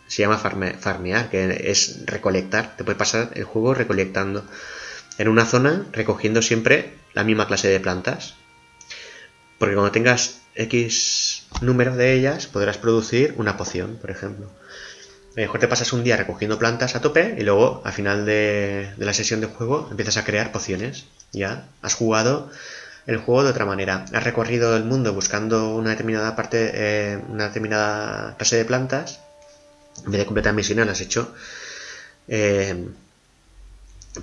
se 0.08 0.22
llama 0.22 0.38
farmear, 0.38 1.30
que 1.30 1.70
es 1.70 2.06
recolectar. 2.06 2.76
Te 2.78 2.84
puedes 2.84 2.98
pasar 2.98 3.32
el 3.36 3.44
juego 3.44 3.74
recolectando 3.74 4.46
en 5.18 5.28
una 5.28 5.46
zona 5.46 5.86
recogiendo 5.92 6.42
siempre 6.42 6.94
la 7.14 7.24
misma 7.24 7.48
clase 7.48 7.70
de 7.70 7.80
plantas. 7.80 8.36
Porque 9.58 9.76
cuando 9.76 9.92
tengas 9.92 10.42
X 10.56 11.44
número 11.62 11.96
de 11.96 12.14
ellas, 12.14 12.48
podrás 12.48 12.78
producir 12.78 13.34
una 13.38 13.58
poción, 13.58 13.98
por 14.00 14.12
ejemplo. 14.12 14.50
Mejor 15.36 15.60
te 15.60 15.68
pasas 15.68 15.92
un 15.92 16.06
día 16.06 16.16
recogiendo 16.16 16.58
plantas 16.58 16.96
a 16.96 17.02
tope 17.02 17.36
y 17.38 17.44
luego 17.44 17.82
al 17.84 17.92
final 17.92 18.26
de, 18.26 18.94
la 18.98 19.14
sesión 19.14 19.42
de 19.42 19.48
juego 19.48 19.90
empiezas 19.92 20.16
a 20.16 20.24
crear 20.24 20.54
pociones. 20.54 21.06
Ya 21.34 21.68
has 21.82 21.94
jugado 21.94 22.50
el 23.06 23.18
juego 23.18 23.44
de 23.44 23.50
otra 23.50 23.66
manera. 23.66 24.06
Has 24.14 24.24
recorrido 24.24 24.78
el 24.78 24.86
mundo 24.86 25.14
buscando 25.14 25.76
una 25.76 25.90
determinada 25.90 26.38
parte, 26.38 26.72
eh, 26.74 27.20
una 27.28 27.48
determinada 27.48 28.38
clase 28.38 28.56
de 28.56 28.64
plantas. 28.64 29.20
En 30.06 30.12
vez 30.12 30.20
de 30.20 30.26
completar 30.26 30.54
misiones, 30.54 30.86
las 30.86 31.00
has 31.00 31.06
hecho 31.06 31.34
eh, 32.30 32.88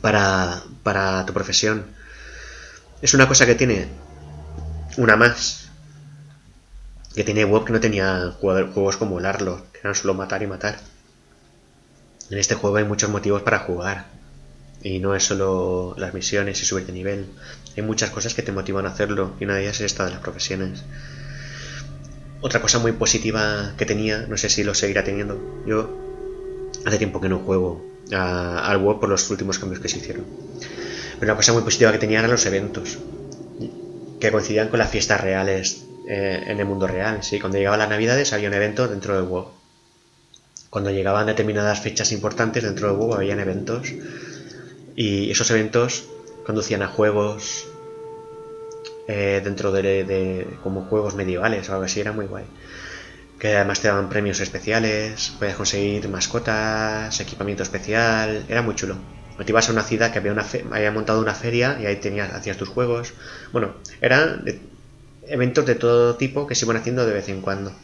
para, 0.00 0.62
para 0.82 1.26
tu 1.26 1.34
profesión. 1.34 1.84
Es 3.02 3.12
una 3.12 3.28
cosa 3.28 3.44
que 3.44 3.54
tiene 3.54 3.88
una 4.96 5.16
más. 5.16 5.68
Que 7.14 7.22
tiene 7.22 7.44
web 7.44 7.66
que 7.66 7.74
no 7.74 7.80
tenía 7.80 8.32
juegos 8.40 8.96
como 8.96 9.18
el 9.18 9.26
Arlo, 9.26 9.66
que 9.72 9.80
eran 9.80 9.94
solo 9.94 10.14
matar 10.14 10.42
y 10.42 10.46
matar. 10.46 10.91
En 12.32 12.38
este 12.38 12.54
juego 12.54 12.76
hay 12.78 12.84
muchos 12.84 13.10
motivos 13.10 13.42
para 13.42 13.58
jugar. 13.58 14.06
Y 14.82 15.00
no 15.00 15.14
es 15.14 15.22
solo 15.22 15.94
las 15.98 16.14
misiones 16.14 16.62
y 16.62 16.64
subir 16.64 16.86
de 16.86 16.92
nivel. 16.94 17.26
Hay 17.76 17.82
muchas 17.82 18.08
cosas 18.08 18.32
que 18.32 18.40
te 18.40 18.52
motivan 18.52 18.86
a 18.86 18.88
hacerlo. 18.88 19.34
Y 19.38 19.44
una 19.44 19.56
de 19.56 19.64
ellas 19.64 19.76
es 19.76 19.92
esta 19.92 20.06
de 20.06 20.12
las 20.12 20.20
profesiones. 20.20 20.82
Otra 22.40 22.62
cosa 22.62 22.78
muy 22.78 22.92
positiva 22.92 23.74
que 23.76 23.84
tenía, 23.84 24.26
no 24.28 24.38
sé 24.38 24.48
si 24.48 24.64
lo 24.64 24.74
seguirá 24.74 25.04
teniendo. 25.04 25.38
Yo 25.66 25.94
hace 26.86 26.96
tiempo 26.96 27.20
que 27.20 27.28
no 27.28 27.40
juego 27.40 27.84
al 28.10 28.78
web 28.78 28.98
por 28.98 29.10
los 29.10 29.28
últimos 29.28 29.58
cambios 29.58 29.80
que 29.80 29.90
se 29.90 29.98
hicieron. 29.98 30.24
Pero 31.20 31.32
una 31.32 31.36
cosa 31.36 31.52
muy 31.52 31.62
positiva 31.62 31.92
que 31.92 31.98
tenía 31.98 32.20
eran 32.20 32.30
los 32.30 32.46
eventos, 32.46 32.96
que 34.18 34.32
coincidían 34.32 34.68
con 34.68 34.78
las 34.78 34.90
fiestas 34.90 35.20
reales 35.20 35.84
eh, 36.08 36.44
en 36.46 36.58
el 36.58 36.64
mundo 36.64 36.86
real. 36.86 37.22
¿sí? 37.22 37.38
Cuando 37.38 37.58
llegaban 37.58 37.78
las 37.78 37.90
navidades 37.90 38.32
había 38.32 38.48
un 38.48 38.54
evento 38.54 38.88
dentro 38.88 39.16
del 39.16 39.24
WoW. 39.26 39.61
Cuando 40.72 40.90
llegaban 40.90 41.26
determinadas 41.26 41.82
fechas 41.82 42.12
importantes 42.12 42.62
dentro 42.62 42.88
del 42.88 42.96
WoW 42.96 43.12
habían 43.12 43.38
eventos. 43.40 43.92
Y 44.96 45.30
esos 45.30 45.50
eventos 45.50 46.06
conducían 46.46 46.80
a 46.80 46.88
juegos 46.88 47.66
eh, 49.06 49.42
dentro 49.44 49.70
de, 49.70 50.46
como 50.62 50.86
juegos 50.86 51.14
medievales 51.14 51.68
o 51.68 51.74
algo 51.74 51.84
así, 51.84 52.00
era 52.00 52.12
muy 52.12 52.24
guay. 52.24 52.46
Que 53.38 53.56
además 53.56 53.80
te 53.80 53.88
daban 53.88 54.08
premios 54.08 54.40
especiales, 54.40 55.34
podías 55.38 55.56
conseguir 55.56 56.08
mascotas, 56.08 57.20
equipamiento 57.20 57.62
especial, 57.62 58.46
era 58.48 58.62
muy 58.62 58.74
chulo. 58.74 58.96
te 59.44 59.52
ibas 59.52 59.68
a 59.68 59.72
una 59.72 59.82
ciudad 59.82 60.10
que 60.10 60.20
había, 60.20 60.32
una 60.32 60.46
había 60.72 60.90
montado 60.90 61.20
una 61.20 61.34
feria 61.34 61.76
y 61.82 61.84
ahí 61.84 61.96
tenías, 61.96 62.32
hacías 62.32 62.56
tus 62.56 62.70
juegos. 62.70 63.12
Bueno, 63.52 63.74
eran 64.00 64.42
eventos 65.28 65.66
de 65.66 65.74
todo 65.74 66.16
tipo 66.16 66.46
que 66.46 66.54
se 66.54 66.64
iban 66.64 66.78
haciendo 66.78 67.04
de 67.04 67.12
vez 67.12 67.28
en 67.28 67.42
cuando. 67.42 67.74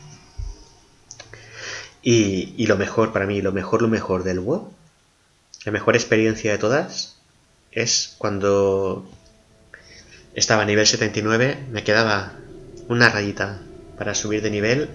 Y, 2.03 2.55
y, 2.57 2.66
lo 2.66 2.77
mejor 2.77 3.12
para 3.12 3.27
mí, 3.27 3.43
lo 3.43 3.53
mejor, 3.53 3.83
lo 3.83 3.89
mejor 3.89 4.23
del 4.23 4.41
WoW, 4.41 4.70
la 5.65 5.73
mejor 5.73 5.97
experiencia 5.97 6.53
de 6.53 6.59
todas, 6.59 7.16
es 7.73 8.15
cuando 8.19 9.09
estaba 10.35 10.62
a 10.62 10.66
nivel 10.66 10.87
79, 10.87 11.66
me 11.70 11.83
quedaba 11.83 12.33
una 12.89 13.09
rayita 13.09 13.61
para 13.97 14.15
subir 14.15 14.43
de 14.43 14.51
nivel. 14.51 14.89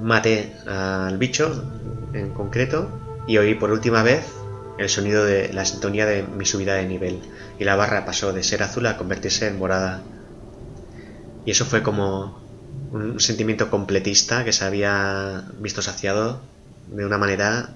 Maté 0.00 0.52
al 0.66 1.16
bicho 1.18 1.64
en 2.12 2.32
concreto 2.32 2.90
y 3.26 3.38
oí 3.38 3.54
por 3.54 3.70
última 3.70 4.02
vez 4.02 4.24
el 4.78 4.88
sonido 4.88 5.24
de 5.24 5.52
la 5.52 5.64
sintonía 5.64 6.06
de 6.06 6.22
mi 6.22 6.44
subida 6.44 6.74
de 6.74 6.86
nivel. 6.86 7.20
Y 7.58 7.64
la 7.64 7.76
barra 7.76 8.04
pasó 8.04 8.32
de 8.32 8.42
ser 8.42 8.62
azul 8.62 8.86
a 8.86 8.96
convertirse 8.96 9.46
en 9.46 9.58
morada. 9.58 10.02
Y 11.44 11.50
eso 11.50 11.64
fue 11.64 11.82
como 11.82 12.40
un 12.92 13.20
sentimiento 13.20 13.70
completista 13.70 14.44
que 14.44 14.52
se 14.52 14.64
había 14.64 15.44
visto 15.58 15.82
saciado 15.82 16.40
de 16.88 17.04
una 17.04 17.18
manera 17.18 17.70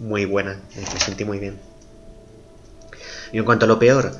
muy 0.00 0.24
buena. 0.24 0.60
Me 0.76 1.00
sentí 1.00 1.24
muy 1.24 1.38
bien. 1.38 1.58
Y 3.32 3.38
en 3.38 3.44
cuanto 3.44 3.66
a 3.66 3.68
lo 3.68 3.78
peor, 3.78 4.12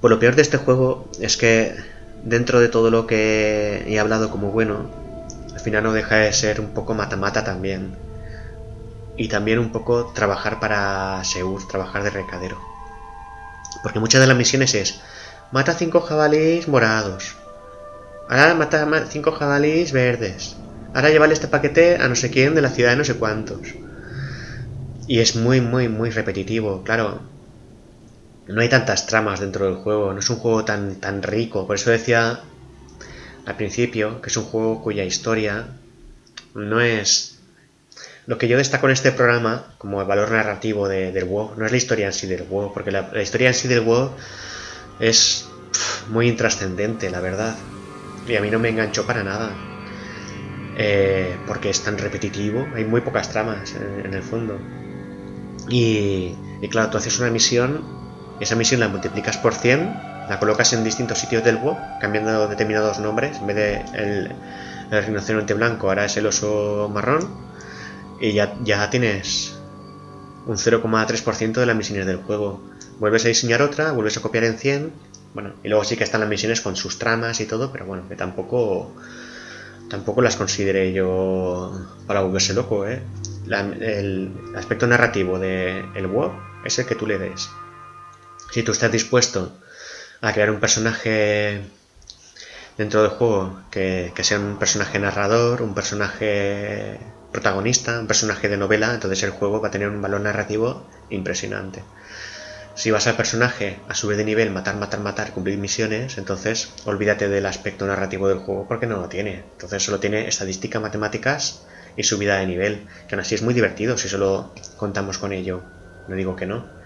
pues 0.00 0.10
lo 0.10 0.18
peor 0.18 0.36
de 0.36 0.42
este 0.42 0.58
juego 0.58 1.10
es 1.20 1.36
que 1.36 1.74
dentro 2.22 2.60
de 2.60 2.68
todo 2.68 2.90
lo 2.90 3.06
que 3.06 3.84
he 3.86 3.98
hablado 3.98 4.30
como 4.30 4.50
bueno, 4.50 4.90
al 5.54 5.60
final 5.60 5.84
no 5.84 5.92
deja 5.92 6.16
de 6.16 6.32
ser 6.32 6.60
un 6.60 6.68
poco 6.68 6.94
mata-mata 6.94 7.44
también. 7.44 7.96
Y 9.16 9.28
también 9.28 9.58
un 9.58 9.72
poco 9.72 10.12
trabajar 10.14 10.60
para 10.60 11.24
Seur, 11.24 11.66
trabajar 11.66 12.04
de 12.04 12.10
recadero. 12.10 12.60
Porque 13.82 13.98
muchas 13.98 14.20
de 14.20 14.26
las 14.26 14.36
misiones 14.36 14.74
es, 14.74 15.00
mata 15.50 15.74
cinco 15.74 16.00
jabalíes 16.00 16.68
morados. 16.68 17.36
Ahora 18.28 18.54
mata 18.54 19.06
cinco 19.08 19.32
jabalíes 19.32 19.92
verdes. 19.92 20.56
Ahora 20.94 21.10
llévale 21.10 21.32
este 21.32 21.48
paquete 21.48 21.96
a 21.96 22.08
no 22.08 22.14
sé 22.14 22.30
quién 22.30 22.54
de 22.54 22.62
la 22.62 22.70
ciudad 22.70 22.90
de 22.90 22.96
no 22.96 23.04
sé 23.04 23.14
cuántos. 23.14 23.74
Y 25.06 25.20
es 25.20 25.36
muy, 25.36 25.60
muy, 25.60 25.88
muy 25.88 26.10
repetitivo. 26.10 26.82
Claro, 26.84 27.20
no 28.46 28.60
hay 28.60 28.68
tantas 28.68 29.06
tramas 29.06 29.40
dentro 29.40 29.66
del 29.66 29.76
juego, 29.76 30.12
no 30.12 30.18
es 30.18 30.28
un 30.30 30.36
juego 30.36 30.64
tan, 30.64 30.96
tan 30.96 31.22
rico. 31.22 31.66
Por 31.66 31.76
eso 31.76 31.90
decía 31.90 32.40
al 33.46 33.56
principio 33.56 34.20
que 34.20 34.28
es 34.28 34.36
un 34.36 34.44
juego 34.44 34.82
cuya 34.82 35.04
historia 35.04 35.66
no 36.54 36.80
es... 36.80 37.38
Lo 38.26 38.36
que 38.36 38.46
yo 38.46 38.58
destaco 38.58 38.86
en 38.86 38.92
este 38.92 39.10
programa 39.10 39.74
como 39.78 40.02
el 40.02 40.06
valor 40.06 40.30
narrativo 40.30 40.86
del 40.86 41.24
WoW 41.24 41.54
no 41.56 41.64
es 41.64 41.70
la 41.70 41.78
historia 41.78 42.06
en 42.06 42.12
sí 42.12 42.26
del 42.26 42.42
WoW, 42.42 42.74
porque 42.74 42.90
la, 42.90 43.22
historia 43.22 43.48
en 43.48 43.54
sí 43.54 43.68
del 43.68 43.80
WoW 43.80 44.10
es 45.00 45.46
muy 46.10 46.28
intrascendente, 46.28 47.08
la 47.08 47.20
verdad. 47.20 47.56
Y 48.28 48.36
a 48.36 48.40
mí 48.40 48.50
no 48.50 48.58
me 48.58 48.68
enganchó 48.68 49.06
para 49.06 49.24
nada. 49.24 49.50
Eh, 50.76 51.36
porque 51.46 51.70
es 51.70 51.82
tan 51.82 51.98
repetitivo, 51.98 52.64
hay 52.74 52.84
muy 52.84 53.00
pocas 53.00 53.30
tramas 53.30 53.74
en, 53.74 54.14
el 54.14 54.22
fondo. 54.22 54.58
Y, 55.68 56.36
y 56.62 56.68
claro, 56.68 56.90
tú 56.90 56.98
haces 56.98 57.18
una 57.18 57.30
misión 57.30 57.98
esa 58.40 58.54
misión 58.54 58.80
la 58.80 58.88
multiplicas 58.88 59.36
por 59.36 59.54
100, 59.54 59.80
la 60.28 60.38
colocas 60.38 60.72
en 60.72 60.84
distintos 60.84 61.18
sitios 61.18 61.42
del 61.42 61.56
WoW, 61.56 61.76
cambiando 62.00 62.46
determinados 62.46 63.00
nombres. 63.00 63.38
En 63.38 63.46
vez 63.48 63.56
de 63.56 63.84
el, 63.94 64.32
rinoceronte 64.90 65.54
blanco, 65.54 65.88
ahora 65.88 66.04
es 66.04 66.16
el 66.16 66.26
oso 66.26 66.88
marrón. 66.92 67.28
Y 68.20 68.32
ya, 68.32 68.56
ya 68.62 68.90
tienes 68.90 69.58
un 70.46 70.56
0,3% 70.56 71.52
de 71.52 71.66
las 71.66 71.76
misiones 71.76 72.06
del 72.06 72.18
juego. 72.18 72.60
Vuelves 73.00 73.24
a 73.24 73.28
diseñar 73.28 73.60
otra, 73.60 73.92
vuelves 73.92 74.16
a 74.16 74.22
copiar 74.22 74.44
en 74.44 74.58
100. 74.58 74.92
Bueno, 75.34 75.52
y 75.62 75.68
luego 75.68 75.84
sí 75.84 75.96
que 75.96 76.04
están 76.04 76.20
las 76.20 76.28
misiones 76.28 76.60
con 76.60 76.76
sus 76.76 76.98
tramas 76.98 77.40
y 77.40 77.46
todo, 77.46 77.70
pero 77.70 77.84
bueno, 77.86 78.08
que 78.08 78.16
tampoco 78.16 78.94
tampoco 79.88 80.20
las 80.22 80.36
consideré 80.36 80.92
yo 80.92 81.72
para 82.06 82.20
volverse 82.20 82.54
loco, 82.54 82.86
¿eh? 82.86 83.02
el 83.80 84.32
aspecto 84.54 84.86
narrativo 84.86 85.38
del 85.38 85.86
el 85.94 86.06
WoW 86.06 86.32
es 86.64 86.78
el 86.78 86.86
que 86.86 86.94
tú 86.94 87.06
le 87.06 87.18
des. 87.18 87.48
Si 88.50 88.62
tú 88.62 88.72
estás 88.72 88.92
dispuesto 88.92 89.58
a 90.20 90.32
crear 90.32 90.50
un 90.50 90.60
personaje 90.60 91.62
dentro 92.76 93.02
del 93.02 93.10
juego 93.10 93.60
que, 93.70 94.12
sea 94.22 94.38
un 94.38 94.58
personaje 94.58 94.98
narrador, 94.98 95.62
un 95.62 95.74
personaje 95.74 96.98
protagonista, 97.32 98.00
un 98.00 98.06
personaje 98.06 98.48
de 98.48 98.56
novela, 98.56 98.94
entonces 98.94 99.22
el 99.22 99.30
juego 99.30 99.60
va 99.60 99.68
a 99.68 99.70
tener 99.70 99.88
un 99.88 100.00
valor 100.00 100.20
narrativo 100.20 100.86
impresionante. 101.10 101.82
Si 102.78 102.92
vas 102.92 103.08
al 103.08 103.16
personaje 103.16 103.80
a 103.88 103.94
subir 103.94 104.16
de 104.16 104.24
nivel, 104.24 104.52
matar, 104.52 104.76
matar, 104.76 105.00
matar, 105.00 105.32
cumplir 105.32 105.58
misiones, 105.58 106.16
entonces 106.16 106.72
olvídate 106.84 107.28
del 107.28 107.46
aspecto 107.46 107.88
narrativo 107.88 108.28
del 108.28 108.38
juego 108.38 108.68
porque 108.68 108.86
no 108.86 108.98
lo 108.98 109.08
tiene. 109.08 109.42
Entonces 109.54 109.82
solo 109.82 109.98
tiene 109.98 110.28
estadística, 110.28 110.78
matemáticas 110.78 111.66
y 111.96 112.04
subida 112.04 112.36
de 112.36 112.46
nivel, 112.46 112.86
que 113.08 113.16
aún 113.16 113.22
así 113.22 113.34
es 113.34 113.42
muy 113.42 113.52
divertido 113.52 113.98
si 113.98 114.08
solo 114.08 114.54
contamos 114.76 115.18
con 115.18 115.32
ello. 115.32 115.62
No 116.06 116.14
digo 116.14 116.36
que 116.36 116.46
no 116.46 116.78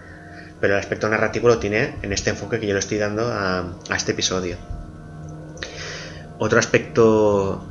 pero 0.63 0.75
el 0.75 0.79
aspecto 0.79 1.09
narrativo 1.09 1.49
lo 1.49 1.59
tiene 1.59 1.95
en 2.03 2.13
este 2.13 2.29
enfoque 2.29 2.57
que 2.57 2.65
yo 2.67 2.71
le 2.71 2.79
estoy 2.79 2.97
dando 2.97 3.27
a, 3.27 3.65
este 3.93 4.13
episodio. 4.13 4.55
Otro 6.39 6.57
aspecto 6.57 7.61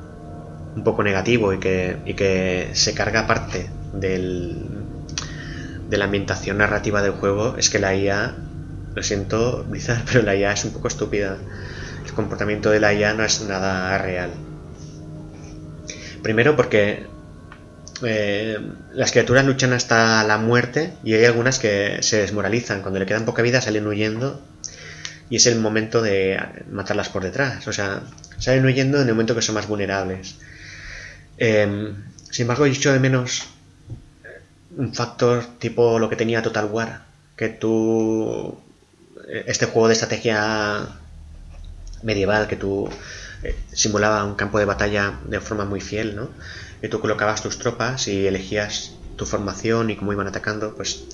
un 0.77 0.85
poco 0.85 1.03
negativo 1.03 1.55
y 1.55 1.59
que, 1.59 2.69
se 2.74 2.93
carga 2.93 3.27
parte 3.27 3.70
del, 3.94 4.81
de 5.93 5.98
la 5.98 6.06
ambientación 6.06 6.56
narrativa 6.56 7.02
del 7.02 7.12
juego 7.12 7.55
es 7.59 7.69
que 7.69 7.78
la 7.78 7.94
IA, 7.94 8.35
lo 8.94 9.02
siento 9.02 9.62
Blizzard, 9.69 10.05
pero 10.10 10.23
la 10.23 10.35
IA 10.35 10.52
es 10.52 10.64
un 10.64 10.73
poco 10.73 10.89
estúpida. 10.89 11.36
El 12.06 12.12
comportamiento 12.14 12.70
de 12.70 12.81
la 12.81 12.94
IA 12.94 13.12
no 13.12 13.23
es 13.24 13.43
nada 13.43 13.97
real. 13.98 14.31
Primero 16.23 16.56
porque 16.56 17.06
eh, 18.02 18.59
las 18.94 19.10
criaturas 19.12 19.44
luchan 19.44 19.74
hasta 19.74 20.24
la 20.24 20.39
muerte 20.39 20.94
y 21.05 21.12
hay 21.12 21.27
algunas 21.27 21.59
que 21.59 21.98
se 22.01 22.23
desmoralizan. 22.23 22.81
Cuando 22.81 22.98
le 22.98 23.05
quedan 23.05 23.27
poca 23.27 23.43
vida 23.43 23.60
salen 23.60 23.86
huyendo 23.86 24.40
y 25.28 25.36
es 25.36 25.47
el 25.47 25.60
momento 25.60 26.01
de 26.01 26.40
matarlas 26.70 27.10
por 27.10 27.23
detrás. 27.23 27.69
O 27.69 27.73
sea, 27.74 28.01
salen 28.39 28.64
huyendo 28.64 28.98
en 28.98 29.09
el 29.09 29.14
momento 29.14 29.35
que 29.35 29.43
son 29.43 29.56
más 29.56 29.69
vulnerables. 29.69 30.36
Em, 31.36 31.97
sin 32.31 32.44
embargo, 32.44 32.64
he 32.64 32.70
dicho 32.70 32.94
de 32.94 32.98
menos 32.98 33.43
un 34.77 34.94
factor 34.94 35.44
tipo 35.59 35.99
lo 35.99 36.09
que 36.09 36.16
tenía 36.16 36.43
Total 36.43 36.66
War. 36.66 37.05
Que 37.36 37.49
tú... 37.49 38.59
Este 39.47 39.66
juego 39.66 39.89
de 39.89 39.94
estrategia 39.94 40.89
medieval 42.03 42.49
que 42.49 42.57
tú 42.57 42.89
eh, 43.43 43.57
simulaba 43.73 44.24
un 44.24 44.35
campo 44.35 44.59
de 44.59 44.65
batalla 44.65 45.20
de 45.24 45.40
forma 45.40 45.65
muy 45.65 45.81
fiel, 45.81 46.16
¿no? 46.16 46.28
que 46.82 46.89
tú 46.89 46.99
colocabas 46.99 47.40
tus 47.40 47.59
tropas 47.59 48.09
y 48.09 48.27
elegías 48.27 48.90
tu 49.16 49.24
formación 49.24 49.90
y 49.90 49.97
cómo 49.97 50.12
iban 50.12 50.27
atacando, 50.27 50.74
pues 50.74 51.05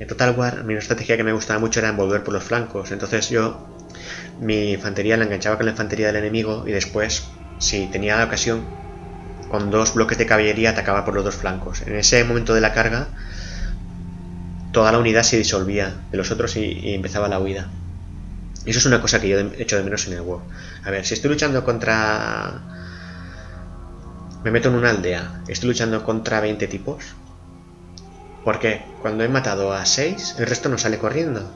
en 0.00 0.08
Total 0.08 0.34
War 0.36 0.64
mi 0.64 0.74
estrategia 0.74 1.16
que 1.16 1.22
me 1.22 1.32
gustaba 1.32 1.60
mucho 1.60 1.78
era 1.78 1.88
envolver 1.88 2.24
por 2.24 2.34
los 2.34 2.42
flancos, 2.42 2.90
entonces 2.90 3.28
yo 3.28 3.64
mi 4.40 4.72
infantería 4.72 5.16
la 5.16 5.24
enganchaba 5.24 5.56
con 5.56 5.66
la 5.66 5.70
infantería 5.70 6.08
del 6.08 6.16
enemigo 6.16 6.64
y 6.66 6.72
después, 6.72 7.28
si 7.58 7.86
tenía 7.86 8.16
la 8.16 8.24
ocasión, 8.24 8.64
con 9.52 9.70
dos 9.70 9.92
bloques 9.92 10.16
de 10.16 10.24
caballería 10.24 10.70
atacaba 10.70 11.04
por 11.04 11.14
los 11.14 11.24
dos 11.24 11.36
flancos. 11.36 11.82
En 11.82 11.94
ese 11.94 12.24
momento 12.24 12.54
de 12.54 12.62
la 12.62 12.72
carga, 12.72 13.08
toda 14.72 14.90
la 14.90 14.98
unidad 14.98 15.24
se 15.24 15.36
disolvía 15.36 15.92
de 16.10 16.16
los 16.16 16.30
otros 16.30 16.56
y, 16.56 16.94
empezaba 16.94 17.28
la 17.28 17.38
huida. 17.38 17.68
Eso 18.64 18.78
es 18.78 18.86
una 18.86 19.02
cosa 19.02 19.20
que 19.20 19.28
yo 19.28 19.38
he 19.38 19.62
hecho 19.62 19.76
de 19.76 19.84
menos 19.84 20.06
en 20.06 20.14
el 20.14 20.22
WoW. 20.22 20.40
A 20.84 20.90
ver, 20.90 21.04
si 21.04 21.12
estoy 21.12 21.30
luchando 21.30 21.64
contra 21.64 22.62
me 24.42 24.50
meto 24.50 24.70
en 24.70 24.76
una 24.76 24.88
aldea, 24.88 25.42
estoy 25.48 25.68
luchando 25.68 26.02
contra 26.02 26.40
20 26.40 26.66
tipos. 26.66 27.04
Porque 28.44 28.86
cuando 29.02 29.22
he 29.22 29.28
matado 29.28 29.74
a 29.74 29.84
6, 29.84 30.36
el 30.38 30.46
resto 30.46 30.70
no 30.70 30.78
sale 30.78 30.96
corriendo. 30.96 31.46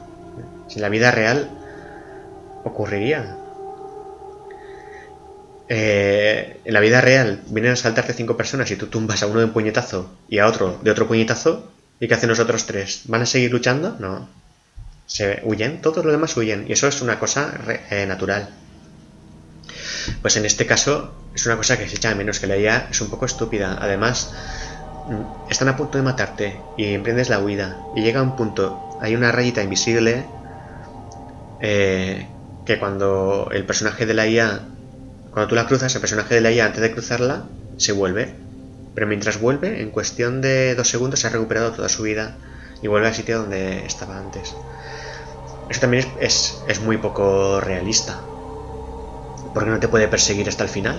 Si 0.67 0.75
en 0.75 0.83
la 0.83 0.89
vida 0.89 1.09
real 1.09 1.49
ocurriría. 2.63 3.37
Eh, 5.69 6.61
en 6.63 6.73
la 6.73 6.79
vida 6.79 7.01
real 7.01 7.41
vienen 7.47 7.73
a 7.73 7.75
saltarte 7.75 8.13
5 8.13 8.37
personas 8.37 8.71
y 8.71 8.77
tú 8.77 8.87
tumbas 8.87 9.21
a 9.21 9.27
uno 9.27 9.39
de 9.39 9.45
un 9.45 9.53
puñetazo 9.53 10.09
y 10.29 10.39
a 10.39 10.47
otro 10.47 10.79
de 10.81 10.91
otro 10.91 11.07
puñetazo. 11.07 11.71
¿Y 11.99 12.07
qué 12.07 12.13
hacen 12.13 12.29
los 12.29 12.39
otros 12.39 12.65
tres? 12.67 13.01
¿Van 13.05 13.21
a 13.23 13.25
seguir 13.25 13.51
luchando? 13.51 13.95
No. 13.99 14.29
Se 15.07 15.41
huyen, 15.43 15.81
todos 15.81 16.03
los 16.05 16.13
demás 16.13 16.37
huyen. 16.37 16.65
Y 16.67 16.73
eso 16.73 16.87
es 16.87 17.01
una 17.01 17.19
cosa 17.19 17.53
eh, 17.89 18.05
natural. 18.07 18.49
Pues 20.21 20.37
en 20.37 20.45
este 20.45 20.65
caso 20.65 21.13
es 21.33 21.45
una 21.45 21.57
cosa 21.57 21.77
que 21.77 21.87
se 21.87 21.95
echa 21.95 22.09
de 22.09 22.15
menos, 22.15 22.39
que 22.39 22.47
la 22.47 22.57
IA 22.57 22.87
es 22.91 23.01
un 23.01 23.09
poco 23.09 23.25
estúpida. 23.25 23.77
Además, 23.79 24.33
mm, 25.05 25.21
están 25.49 25.69
a 25.69 25.77
punto 25.77 25.97
de 25.97 26.03
matarte 26.03 26.63
y 26.75 26.93
emprendes 26.93 27.29
la 27.29 27.39
huida 27.39 27.77
y 27.93 28.01
llega 28.01 28.21
un 28.21 28.35
punto, 28.35 28.83
hay 28.99 29.15
una 29.15 29.31
rayita 29.31 29.63
invisible 29.63 30.25
eh, 31.59 32.27
que 32.65 32.79
cuando 32.79 33.49
el 33.51 33.65
personaje 33.65 34.05
de 34.05 34.13
la 34.13 34.27
IA, 34.27 34.67
cuando 35.31 35.49
tú 35.49 35.55
la 35.55 35.67
cruzas, 35.67 35.93
el 35.95 36.01
personaje 36.01 36.35
de 36.35 36.41
la 36.41 36.51
IA 36.51 36.65
antes 36.65 36.81
de 36.81 36.91
cruzarla 36.91 37.45
se 37.77 37.91
vuelve. 37.91 38.33
Pero 38.95 39.07
mientras 39.07 39.39
vuelve, 39.39 39.81
en 39.81 39.91
cuestión 39.91 40.41
de 40.41 40.73
dos 40.75 40.89
segundos 40.89 41.19
se 41.19 41.27
ha 41.27 41.29
recuperado 41.29 41.71
toda 41.71 41.89
su 41.89 42.03
vida 42.03 42.35
y 42.81 42.87
vuelve 42.87 43.07
al 43.07 43.13
sitio 43.13 43.39
donde 43.39 43.85
estaba 43.85 44.17
antes. 44.17 44.55
Eso 45.69 45.81
también 45.81 46.05
es, 46.19 46.63
es, 46.67 46.81
muy 46.81 46.97
poco 46.97 47.59
realista. 47.59 48.19
Porque 49.53 49.69
no 49.69 49.79
te 49.79 49.87
puede 49.87 50.07
perseguir 50.07 50.49
hasta 50.49 50.63
el 50.63 50.69
final. 50.69 50.97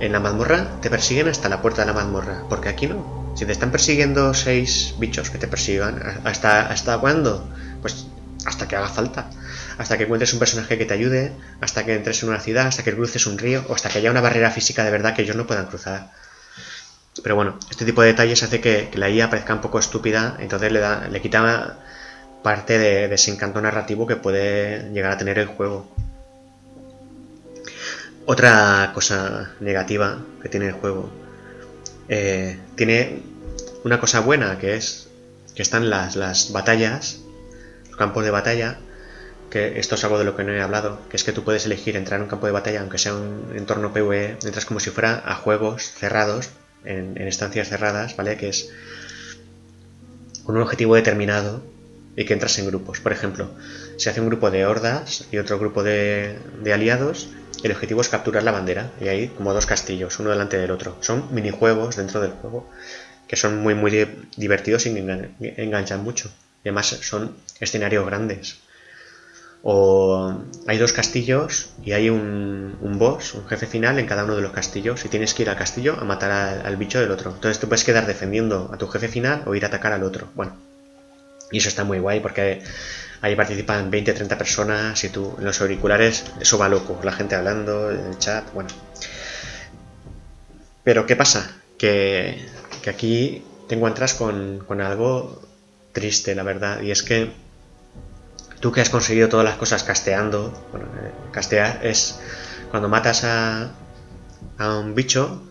En 0.00 0.12
la 0.12 0.20
mazmorra 0.20 0.80
te 0.82 0.90
persiguen 0.90 1.28
hasta 1.28 1.48
la 1.48 1.62
puerta 1.62 1.82
de 1.82 1.86
la 1.86 1.94
mazmorra. 1.94 2.42
Porque 2.48 2.68
aquí 2.68 2.86
no. 2.86 3.32
Si 3.34 3.46
te 3.46 3.52
están 3.52 3.70
persiguiendo 3.70 4.34
seis 4.34 4.94
bichos 4.98 5.30
que 5.30 5.38
te 5.38 5.46
persigan, 5.46 6.02
¿hasta, 6.24 6.66
hasta 6.66 6.98
cuándo? 6.98 7.48
Pues 7.80 8.06
hasta 8.44 8.66
que 8.66 8.76
haga 8.76 8.88
falta 8.88 9.30
hasta 9.78 9.96
que 9.96 10.04
encuentres 10.04 10.32
un 10.32 10.40
personaje 10.40 10.76
que 10.76 10.84
te 10.84 10.94
ayude, 10.94 11.32
hasta 11.60 11.84
que 11.86 11.94
entres 11.94 12.22
en 12.22 12.30
una 12.30 12.40
ciudad, 12.40 12.66
hasta 12.66 12.82
que 12.82 12.94
cruces 12.94 13.26
un 13.26 13.38
río, 13.38 13.64
o 13.68 13.74
hasta 13.74 13.88
que 13.88 13.98
haya 13.98 14.10
una 14.10 14.20
barrera 14.20 14.50
física 14.50 14.84
de 14.84 14.90
verdad 14.90 15.14
que 15.14 15.22
ellos 15.22 15.36
no 15.36 15.46
puedan 15.46 15.66
cruzar. 15.66 16.10
Pero 17.22 17.36
bueno, 17.36 17.58
este 17.70 17.84
tipo 17.84 18.02
de 18.02 18.08
detalles 18.08 18.42
hace 18.42 18.60
que, 18.60 18.90
la 18.94 19.08
IA 19.08 19.30
parezca 19.30 19.54
un 19.54 19.60
poco 19.60 19.78
estúpida, 19.78 20.36
entonces 20.40 20.72
le, 20.72 20.80
da, 20.80 21.06
le 21.08 21.20
quita 21.20 21.78
parte 22.42 22.78
de, 22.78 23.12
ese 23.14 23.30
encanto 23.30 23.60
narrativo 23.60 24.06
que 24.06 24.16
puede 24.16 24.90
llegar 24.92 25.12
a 25.12 25.18
tener 25.18 25.38
el 25.38 25.46
juego. 25.46 25.88
Otra 28.26 28.90
cosa 28.94 29.52
negativa 29.60 30.18
que 30.42 30.48
tiene 30.48 30.66
el 30.66 30.72
juego. 30.72 31.08
Eh, 32.08 32.58
tiene 32.74 33.22
una 33.84 34.00
cosa 34.00 34.20
buena 34.20 34.58
que 34.58 34.74
es 34.74 35.08
que 35.54 35.62
están 35.62 35.88
las, 35.88 36.16
las 36.16 36.52
batallas, 36.52 37.20
los 37.88 37.96
campos 37.96 38.24
de 38.24 38.30
batalla, 38.30 38.78
que 39.50 39.78
esto 39.78 39.94
es 39.94 40.04
algo 40.04 40.18
de 40.18 40.24
lo 40.24 40.36
que 40.36 40.44
no 40.44 40.52
he 40.52 40.60
hablado, 40.60 41.00
que 41.08 41.16
es 41.16 41.24
que 41.24 41.32
tú 41.32 41.44
puedes 41.44 41.64
elegir 41.66 41.96
entrar 41.96 42.18
en 42.18 42.24
un 42.24 42.28
campo 42.28 42.46
de 42.46 42.52
batalla, 42.52 42.80
aunque 42.80 42.98
sea 42.98 43.14
un 43.14 43.52
entorno 43.56 43.92
PvE, 43.92 44.36
entras 44.42 44.64
como 44.66 44.80
si 44.80 44.90
fuera 44.90 45.22
a 45.24 45.34
juegos 45.34 45.90
cerrados, 45.90 46.50
en, 46.84 47.16
estancias 47.18 47.68
cerradas, 47.68 48.16
¿vale? 48.16 48.36
Que 48.36 48.48
es 48.48 48.70
con 50.44 50.56
un 50.56 50.62
objetivo 50.62 50.94
determinado 50.94 51.62
y 52.16 52.24
que 52.24 52.34
entras 52.34 52.58
en 52.58 52.66
grupos. 52.66 53.00
Por 53.00 53.12
ejemplo, 53.12 53.50
se 53.96 54.10
hace 54.10 54.20
un 54.20 54.28
grupo 54.28 54.50
de 54.50 54.66
hordas 54.66 55.26
y 55.32 55.38
otro 55.38 55.58
grupo 55.58 55.82
de, 55.82 56.38
de 56.62 56.72
aliados, 56.72 57.28
el 57.62 57.72
objetivo 57.72 58.00
es 58.00 58.08
capturar 58.08 58.42
la 58.42 58.52
bandera, 58.52 58.92
y 59.00 59.08
hay 59.08 59.28
como 59.28 59.52
dos 59.52 59.66
castillos, 59.66 60.18
uno 60.20 60.30
delante 60.30 60.58
del 60.58 60.70
otro. 60.70 60.96
Son 61.00 61.34
minijuegos 61.34 61.96
dentro 61.96 62.20
del 62.20 62.32
juego, 62.32 62.68
que 63.26 63.36
son 63.36 63.58
muy, 63.58 63.74
muy 63.74 64.08
divertidos 64.36 64.86
y 64.86 64.90
enganchan 65.40 66.04
mucho. 66.04 66.30
Y 66.64 66.68
además 66.68 66.86
son 66.86 67.36
escenarios 67.60 68.06
grandes 68.06 68.58
o 69.62 70.34
hay 70.66 70.78
dos 70.78 70.92
castillos 70.92 71.70
y 71.84 71.92
hay 71.92 72.10
un, 72.10 72.76
boss, 72.98 73.34
un 73.34 73.46
jefe 73.46 73.66
final 73.66 73.98
en 73.98 74.06
cada 74.06 74.24
uno 74.24 74.36
de 74.36 74.42
los 74.42 74.52
castillos 74.52 75.04
y 75.04 75.08
tienes 75.08 75.34
que 75.34 75.42
ir 75.42 75.50
al 75.50 75.56
castillo 75.56 75.96
a 76.00 76.04
matar 76.04 76.30
al, 76.30 76.76
bicho 76.76 77.00
del 77.00 77.10
otro. 77.10 77.32
Entonces 77.32 77.58
tú 77.58 77.68
puedes 77.68 77.84
quedar 77.84 78.06
defendiendo 78.06 78.70
a 78.72 78.78
tu 78.78 78.86
jefe 78.88 79.08
final 79.08 79.42
o 79.46 79.54
ir 79.54 79.64
a 79.64 79.68
atacar 79.68 79.92
al 79.92 80.04
otro. 80.04 80.28
Bueno, 80.34 80.56
y 81.50 81.58
eso 81.58 81.68
está 81.68 81.84
muy 81.84 81.98
guay 81.98 82.20
porque 82.20 82.62
ahí 83.20 83.34
participan 83.34 83.90
20, 83.90 84.12
30 84.12 84.38
personas 84.38 85.02
y 85.04 85.08
tú 85.08 85.34
en 85.38 85.44
los 85.44 85.60
auriculares, 85.60 86.24
eso 86.40 86.58
va 86.58 86.68
loco, 86.68 87.00
la 87.02 87.12
gente 87.12 87.34
hablando, 87.34 87.90
el 87.90 88.18
chat, 88.18 88.52
bueno. 88.52 88.70
Pero 90.84 91.04
¿qué 91.04 91.16
pasa? 91.16 91.50
Que, 91.78 92.46
que 92.82 92.90
aquí 92.90 93.44
te 93.68 93.74
encuentras 93.74 94.14
con, 94.14 94.60
con 94.66 94.80
algo 94.80 95.42
triste, 95.92 96.34
la 96.34 96.42
verdad, 96.42 96.80
y 96.80 96.90
es 96.90 97.02
que 97.02 97.32
tú 98.60 98.72
que 98.72 98.80
has 98.80 98.90
conseguido 98.90 99.28
todas 99.28 99.44
las 99.44 99.56
cosas 99.56 99.84
casteando, 99.84 100.52
bueno, 100.72 100.86
eh, 100.86 101.12
castear 101.32 101.84
es 101.84 102.18
cuando 102.70 102.88
matas 102.88 103.24
a, 103.24 103.70
un 104.58 104.94
bicho 104.94 105.42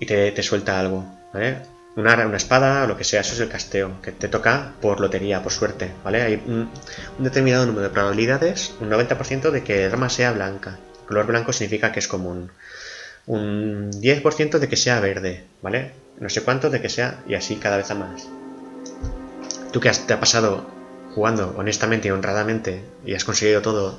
y 0.00 0.06
te, 0.06 0.42
suelta 0.42 0.78
algo, 0.78 1.04
¿vale? 1.32 1.58
Una, 1.96 2.14
una 2.26 2.36
espada 2.36 2.84
o 2.84 2.86
lo 2.86 2.96
que 2.96 3.02
sea, 3.02 3.22
eso 3.22 3.34
es 3.34 3.40
el 3.40 3.48
casteo, 3.48 4.00
que 4.00 4.12
te 4.12 4.28
toca 4.28 4.74
por 4.80 5.00
lotería, 5.00 5.42
por 5.42 5.52
suerte, 5.52 5.90
¿vale? 6.04 6.22
Hay 6.22 6.34
un, 6.46 6.70
determinado 7.18 7.66
número 7.66 7.88
de 7.88 7.90
probabilidades, 7.90 8.74
un 8.80 8.90
90% 8.90 9.50
de 9.50 9.64
que 9.64 9.84
el 9.84 9.92
arma 9.92 10.08
sea 10.08 10.32
blanca. 10.32 10.78
color 11.06 11.26
blanco 11.26 11.52
significa 11.52 11.90
que 11.90 11.98
es 11.98 12.06
común. 12.06 12.52
Un 13.26 13.90
10% 13.90 14.58
de 14.58 14.68
que 14.68 14.76
sea 14.76 15.00
verde, 15.00 15.44
¿vale? 15.60 15.92
No 16.20 16.28
sé 16.28 16.42
cuánto 16.42 16.70
de 16.70 16.80
que 16.80 16.88
sea, 16.88 17.22
y 17.26 17.34
así 17.34 17.56
cada 17.56 17.76
vez 17.76 17.90
a 17.90 17.96
más. 17.96 18.28
Tú 19.72 19.80
que 19.80 19.88
has, 19.88 20.06
te 20.06 20.14
ha 20.14 20.20
pasado 20.20 20.77
jugando 21.18 21.52
honestamente 21.56 22.06
y 22.06 22.10
honradamente 22.12 22.84
y 23.04 23.14
has 23.14 23.24
conseguido 23.24 23.60
todo, 23.60 23.98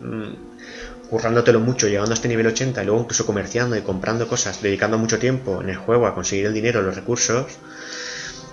mm, 0.00 1.08
currándotelo 1.08 1.60
mucho, 1.60 1.86
llegando 1.86 2.10
a 2.10 2.14
este 2.14 2.26
nivel 2.26 2.48
80 2.48 2.82
y 2.82 2.86
luego 2.86 3.02
incluso 3.02 3.24
comerciando 3.24 3.76
y 3.76 3.82
comprando 3.82 4.26
cosas, 4.26 4.60
dedicando 4.60 4.98
mucho 4.98 5.20
tiempo 5.20 5.60
en 5.62 5.70
el 5.70 5.76
juego 5.76 6.08
a 6.08 6.14
conseguir 6.14 6.46
el 6.46 6.54
dinero, 6.54 6.82
los 6.82 6.96
recursos, 6.96 7.46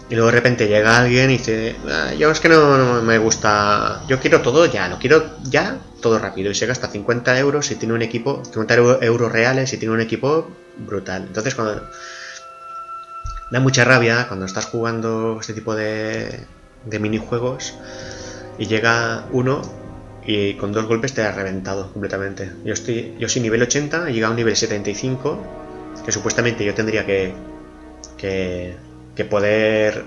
y 0.07 0.13
luego 0.13 0.27
de 0.27 0.33
repente 0.33 0.67
llega 0.67 0.99
alguien 0.99 1.31
y 1.31 1.37
dice, 1.37 1.75
ah, 1.89 2.13
yo 2.13 2.29
es 2.29 2.39
que 2.39 2.49
no, 2.49 3.01
me 3.01 3.17
gusta, 3.17 4.03
yo 4.07 4.19
quiero 4.19 4.41
todo 4.41 4.67
ya, 4.67 4.87
lo 4.87 4.99
quiero 4.99 5.37
ya, 5.43 5.79
todo 5.99 6.19
rápido, 6.19 6.51
y 6.51 6.55
se 6.55 6.67
gasta 6.67 6.89
50 6.89 7.39
euros 7.39 7.71
y 7.71 7.75
tiene 7.75 7.95
un 7.95 8.03
equipo, 8.03 8.43
50 8.45 8.75
euros 9.01 9.31
reales 9.31 9.73
y 9.73 9.77
tiene 9.77 9.95
un 9.95 10.01
equipo 10.01 10.47
brutal. 10.77 11.23
Entonces 11.27 11.55
cuando... 11.55 11.89
Da 13.51 13.59
mucha 13.59 13.83
rabia 13.83 14.27
cuando 14.27 14.45
estás 14.45 14.67
jugando 14.67 15.39
este 15.41 15.55
tipo 15.55 15.73
de, 15.75 16.45
de 16.85 16.99
minijuegos 16.99 17.75
y 18.57 18.67
llega 18.67 19.25
uno 19.31 19.61
y 20.25 20.55
con 20.55 20.73
dos 20.73 20.85
golpes 20.85 21.13
te 21.13 21.23
ha 21.23 21.31
reventado 21.31 21.91
completamente. 21.91 22.51
Yo 22.63 22.73
estoy 22.73 23.15
yo 23.17 23.27
soy 23.29 23.41
nivel 23.41 23.61
80, 23.61 24.09
he 24.09 24.13
llegado 24.13 24.31
a 24.31 24.33
un 24.33 24.37
nivel 24.37 24.55
75, 24.55 25.39
que 26.05 26.11
supuestamente 26.11 26.63
yo 26.65 26.73
tendría 26.73 27.05
que, 27.05 27.33
que, 28.17 28.75
que 29.15 29.25
poder, 29.25 30.03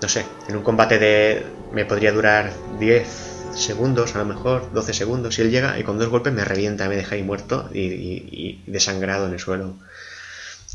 no 0.00 0.08
sé, 0.08 0.24
en 0.48 0.56
un 0.56 0.62
combate 0.62 0.98
de 0.98 1.44
me 1.72 1.84
podría 1.84 2.12
durar 2.12 2.52
10 2.78 3.06
segundos, 3.54 4.14
a 4.14 4.18
lo 4.18 4.24
mejor 4.24 4.72
12 4.72 4.94
segundos, 4.94 5.38
y 5.38 5.42
él 5.42 5.50
llega 5.50 5.78
y 5.78 5.82
con 5.82 5.98
dos 5.98 6.08
golpes 6.08 6.32
me 6.32 6.44
revienta, 6.44 6.88
me 6.88 6.96
deja 6.96 7.16
ahí 7.16 7.22
muerto 7.22 7.68
y, 7.72 7.80
y 7.80 8.62
desangrado 8.66 9.26
en 9.26 9.34
el 9.34 9.40
suelo. 9.40 9.74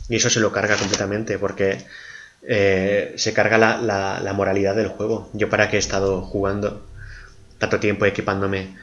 Y 0.09 0.15
eso 0.15 0.29
se 0.29 0.39
lo 0.39 0.51
carga 0.51 0.75
completamente 0.75 1.37
porque 1.37 1.85
eh, 2.41 3.13
se 3.17 3.33
carga 3.33 3.57
la, 3.57 4.33
moralidad 4.33 4.75
del 4.75 4.87
juego. 4.87 5.29
Yo 5.33 5.49
para 5.49 5.69
que 5.69 5.75
he 5.75 5.79
estado 5.79 6.21
jugando 6.21 6.85
tanto 7.57 7.79
tiempo 7.79 8.05
equipándome, 8.05 8.77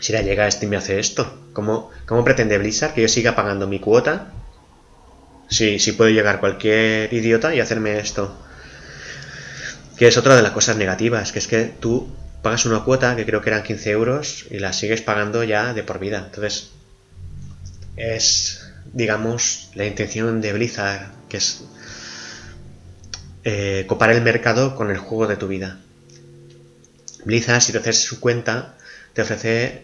si 0.00 0.12
la 0.12 0.22
llega 0.22 0.48
este 0.48 0.66
y 0.66 0.68
me 0.68 0.76
hace 0.76 0.98
esto, 0.98 1.48
¿cómo, 1.52 1.90
¿cómo, 2.06 2.24
pretende 2.24 2.58
Blizzard 2.58 2.94
que 2.94 3.02
yo 3.02 3.08
siga 3.08 3.34
pagando 3.34 3.66
mi 3.66 3.80
cuota? 3.80 4.32
Si, 5.48 5.78
si 5.78 5.92
puede 5.92 6.14
llegar 6.14 6.40
cualquier 6.40 7.12
idiota 7.12 7.54
y 7.54 7.60
hacerme 7.60 7.98
esto. 7.98 8.36
Que 9.96 10.08
es 10.08 10.16
otra 10.16 10.34
de 10.34 10.42
las 10.42 10.52
cosas 10.52 10.76
negativas, 10.76 11.32
que 11.32 11.38
es 11.38 11.46
que 11.46 11.64
tú 11.64 12.08
pagas 12.42 12.66
una 12.66 12.84
cuota, 12.84 13.14
que 13.14 13.24
creo 13.24 13.40
que 13.40 13.50
eran 13.50 13.62
15 13.62 13.90
euros, 13.90 14.46
y 14.50 14.58
la 14.58 14.72
sigues 14.72 15.02
pagando 15.02 15.44
ya 15.44 15.72
de 15.72 15.82
por 15.82 15.98
vida. 15.98 16.24
Entonces, 16.26 16.70
es, 17.96 18.72
digamos, 18.92 19.70
la 19.74 19.86
intención 19.86 20.40
de 20.40 20.52
Blizzard, 20.52 21.12
que 21.28 21.36
es 21.36 21.64
eh, 23.44 23.84
copar 23.86 24.10
el 24.10 24.22
mercado 24.22 24.74
con 24.74 24.90
el 24.90 24.98
juego 24.98 25.26
de 25.26 25.36
tu 25.36 25.48
vida. 25.48 25.78
Blizzard, 27.24 27.60
si 27.60 27.72
te 27.72 27.78
haces 27.78 28.02
su 28.02 28.20
cuenta, 28.20 28.74
te 29.12 29.22
ofrece 29.22 29.82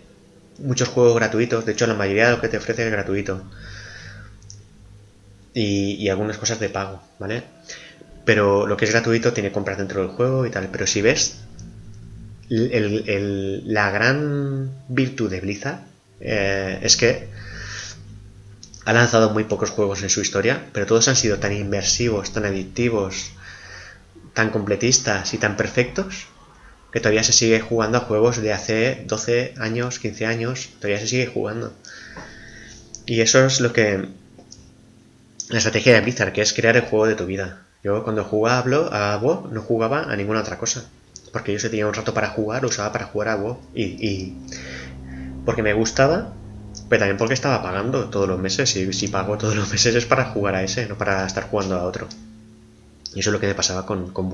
muchos 0.58 0.88
juegos 0.88 1.14
gratuitos. 1.14 1.64
De 1.66 1.72
hecho, 1.72 1.86
la 1.86 1.94
mayoría 1.94 2.26
de 2.26 2.36
lo 2.36 2.40
que 2.40 2.48
te 2.48 2.56
ofrece 2.56 2.84
es 2.84 2.90
gratuito. 2.90 3.44
Y, 5.52 6.08
algunas 6.08 6.38
cosas 6.38 6.60
de 6.60 6.68
pago, 6.68 7.02
¿vale? 7.18 7.42
Pero 8.24 8.66
lo 8.66 8.76
que 8.76 8.84
es 8.84 8.90
gratuito 8.92 9.32
tiene 9.32 9.52
compras 9.52 9.78
dentro 9.78 10.00
del 10.00 10.10
juego 10.10 10.46
y 10.46 10.50
tal. 10.50 10.68
Pero 10.70 10.86
si 10.86 11.02
ves 11.02 11.38
la 12.48 13.90
gran 13.90 14.70
virtud 14.88 15.30
de 15.30 15.40
Blizzard 15.40 15.80
eh, 16.20 16.80
es 16.82 16.96
que 16.96 17.28
ha 18.84 18.92
lanzado 18.92 19.30
muy 19.30 19.44
pocos 19.44 19.70
juegos 19.70 20.02
en 20.02 20.10
su 20.10 20.20
historia, 20.20 20.66
pero 20.72 20.86
todos 20.86 21.06
han 21.08 21.16
sido 21.16 21.38
tan 21.38 21.52
inmersivos, 21.52 22.32
tan 22.32 22.44
adictivos, 22.44 23.32
tan 24.34 24.50
completistas 24.50 25.34
y 25.34 25.38
tan 25.38 25.56
perfectos 25.56 26.26
que 26.92 27.00
todavía 27.00 27.22
se 27.22 27.32
sigue 27.32 27.60
jugando 27.60 27.98
a 27.98 28.02
juegos 28.02 28.40
de 28.40 28.52
hace 28.52 29.04
12 29.06 29.54
años, 29.58 29.98
15 29.98 30.26
años, 30.26 30.70
todavía 30.78 30.98
se 30.98 31.06
sigue 31.06 31.26
jugando. 31.26 31.72
Y 33.06 33.20
eso 33.20 33.44
es 33.44 33.60
lo 33.60 33.72
que... 33.72 34.08
La 35.48 35.58
estrategia 35.58 35.94
de 35.94 36.00
Blizzard, 36.00 36.32
que 36.32 36.42
es 36.42 36.52
crear 36.52 36.76
el 36.76 36.82
juego 36.82 37.06
de 37.06 37.16
tu 37.16 37.26
vida. 37.26 37.62
Yo 37.82 38.04
cuando 38.04 38.24
jugaba 38.24 39.12
a 39.12 39.16
WoW 39.16 39.48
no 39.52 39.62
jugaba 39.62 40.04
a 40.04 40.16
ninguna 40.16 40.40
otra 40.40 40.58
cosa. 40.58 40.84
Porque 41.32 41.52
yo 41.52 41.58
se 41.58 41.70
tenía 41.70 41.86
un 41.86 41.94
rato 41.94 42.14
para 42.14 42.28
jugar, 42.28 42.64
usaba 42.64 42.92
para 42.92 43.06
jugar 43.06 43.28
a 43.28 43.36
WoW. 43.36 43.58
Y, 43.74 43.82
y 43.84 44.36
porque 45.44 45.62
me 45.62 45.72
gustaba, 45.72 46.32
pero 46.88 47.00
también 47.00 47.16
porque 47.16 47.34
estaba 47.34 47.62
pagando 47.62 48.10
todos 48.10 48.28
los 48.28 48.38
meses. 48.38 48.74
Y 48.76 48.92
si 48.92 49.08
pago 49.08 49.38
todos 49.38 49.56
los 49.56 49.70
meses 49.70 49.94
es 49.94 50.06
para 50.06 50.26
jugar 50.26 50.54
a 50.54 50.62
ese, 50.62 50.86
no 50.86 50.96
para 50.96 51.26
estar 51.26 51.44
jugando 51.44 51.76
a 51.76 51.84
otro. 51.84 52.06
Y 53.14 53.20
eso 53.20 53.30
es 53.30 53.32
lo 53.32 53.40
que 53.40 53.46
me 53.46 53.54
pasaba 53.54 53.86
con, 53.86 54.12
con 54.12 54.30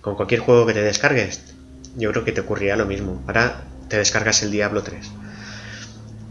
Con 0.00 0.14
cualquier 0.14 0.40
juego 0.40 0.66
que 0.66 0.74
te 0.74 0.82
descargues, 0.82 1.40
yo 1.96 2.10
creo 2.10 2.24
que 2.24 2.32
te 2.32 2.40
ocurría 2.40 2.76
lo 2.76 2.86
mismo. 2.86 3.22
Ahora 3.26 3.64
te 3.88 3.96
descargas 3.96 4.42
el 4.42 4.50
Diablo 4.50 4.82
3. 4.82 5.10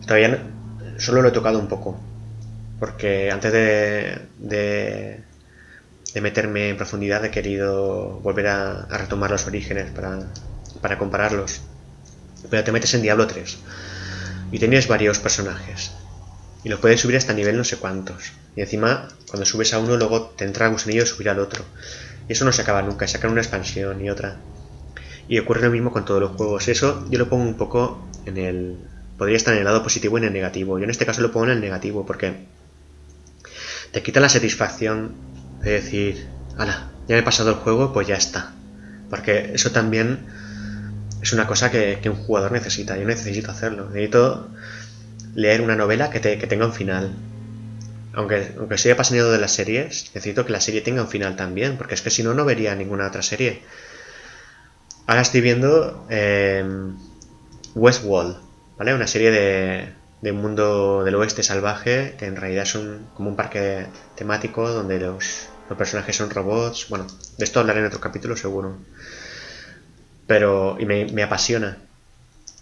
Todavía 0.05 0.43
solo 0.97 1.21
lo 1.21 1.29
he 1.29 1.31
tocado 1.31 1.59
un 1.59 1.67
poco, 1.67 1.99
porque 2.79 3.31
antes 3.31 3.51
de, 3.51 4.19
de, 4.39 6.21
meterme 6.21 6.69
en 6.69 6.77
profundidad 6.77 7.23
he 7.25 7.31
querido 7.31 8.19
volver 8.19 8.47
a, 8.47 8.85
retomar 8.89 9.31
los 9.31 9.47
orígenes 9.47 9.91
para, 9.91 10.19
para 10.81 10.97
compararlos. 10.97 11.61
Pero 12.49 12.63
te 12.63 12.71
metes 12.71 12.93
en 12.93 13.01
Diablo 13.01 13.27
3 13.27 13.57
y 14.51 14.59
tienes 14.59 14.87
varios 14.87 15.19
personajes. 15.19 15.91
Y 16.63 16.69
los 16.69 16.79
puedes 16.79 17.01
subir 17.01 17.17
hasta 17.17 17.33
nivel 17.33 17.57
no 17.57 17.63
sé 17.63 17.77
cuántos. 17.77 18.31
Y 18.55 18.61
encima, 18.61 19.07
cuando 19.27 19.45
subes 19.45 19.73
a 19.73 19.79
uno, 19.79 19.97
luego 19.97 20.33
te 20.37 20.45
entra 20.45 20.67
el 20.67 20.73
gusanillo 20.73 21.01
de 21.01 21.07
subir 21.07 21.29
al 21.29 21.39
otro. 21.39 21.63
Y 22.27 22.33
eso 22.33 22.45
no 22.45 22.51
se 22.51 22.61
acaba 22.61 22.81
nunca, 22.81 23.07
sacan 23.07 23.31
una 23.31 23.41
expansión 23.41 24.03
y 24.03 24.09
otra. 24.09 24.37
Y 25.27 25.39
ocurre 25.39 25.61
lo 25.61 25.71
mismo 25.71 25.91
con 25.91 26.05
todos 26.05 26.21
los 26.21 26.31
juegos. 26.31 26.67
Eso 26.67 27.05
yo 27.09 27.19
lo 27.19 27.29
pongo 27.29 27.43
un 27.43 27.57
poco 27.57 28.07
en 28.25 28.37
el. 28.37 28.77
Podría 29.17 29.37
estar 29.37 29.53
en 29.53 29.59
el 29.59 29.65
lado 29.65 29.83
positivo 29.83 30.17
y 30.17 30.21
en 30.21 30.27
el 30.27 30.33
negativo. 30.33 30.77
Yo 30.77 30.83
en 30.83 30.89
este 30.89 31.05
caso 31.05 31.21
lo 31.21 31.31
pongo 31.31 31.45
en 31.45 31.53
el 31.53 31.61
negativo 31.61 32.05
porque 32.05 32.45
te 33.91 34.01
quita 34.01 34.19
la 34.19 34.29
satisfacción 34.29 35.13
de 35.61 35.71
decir, 35.71 36.27
¡Hala! 36.57 36.91
Ya 37.07 37.15
me 37.15 37.19
he 37.19 37.23
pasado 37.23 37.49
el 37.49 37.55
juego, 37.55 37.93
pues 37.93 38.07
ya 38.07 38.15
está. 38.15 38.53
Porque 39.09 39.51
eso 39.53 39.71
también 39.71 40.25
es 41.21 41.33
una 41.33 41.47
cosa 41.47 41.71
que, 41.71 41.99
un 42.05 42.15
jugador 42.15 42.51
necesita. 42.51 42.97
Yo 42.97 43.05
necesito 43.05 43.51
hacerlo. 43.51 43.89
Necesito 43.89 44.49
leer 45.35 45.61
una 45.61 45.75
novela 45.75 46.09
que, 46.09 46.19
que 46.19 46.47
tenga 46.47 46.65
un 46.65 46.73
final. 46.73 47.13
Aunque, 48.13 48.53
aunque 48.57 48.77
soy 48.77 48.91
apasionado 48.91 49.31
de 49.31 49.39
las 49.39 49.51
series, 49.53 50.11
necesito 50.15 50.45
que 50.45 50.53
la 50.53 50.61
serie 50.61 50.81
tenga 50.81 51.01
un 51.01 51.09
final 51.09 51.35
también, 51.35 51.77
porque 51.77 51.95
es 51.95 52.01
que 52.01 52.11
si 52.11 52.23
no, 52.23 52.33
no 52.33 52.45
vería 52.45 52.75
ninguna 52.75 53.07
otra 53.07 53.23
serie. 53.23 53.63
Ahora 55.07 55.21
estoy 55.21 55.41
viendo 55.41 56.05
eh, 56.09 56.63
Westworld, 57.75 58.37
¿vale? 58.77 58.93
Una 58.93 59.07
serie 59.07 59.31
de, 59.31 59.93
de 60.21 60.31
un 60.31 60.41
mundo 60.41 61.03
del 61.03 61.15
oeste 61.15 61.43
salvaje, 61.43 62.15
que 62.17 62.25
en 62.25 62.35
realidad 62.35 62.63
es 62.63 62.75
un, 62.75 63.09
como 63.13 63.29
un 63.29 63.35
parque 63.35 63.87
temático 64.15 64.69
donde 64.69 64.99
los, 64.99 65.49
los 65.69 65.77
personajes 65.77 66.15
son 66.15 66.29
robots. 66.29 66.87
Bueno, 66.89 67.07
de 67.37 67.43
esto 67.45 67.59
hablaré 67.59 67.79
en 67.81 67.87
otro 67.87 67.99
capítulo 67.99 68.35
seguro. 68.37 68.77
Pero, 70.27 70.77
y 70.79 70.85
me 70.85 71.23
apasiona. 71.23 71.77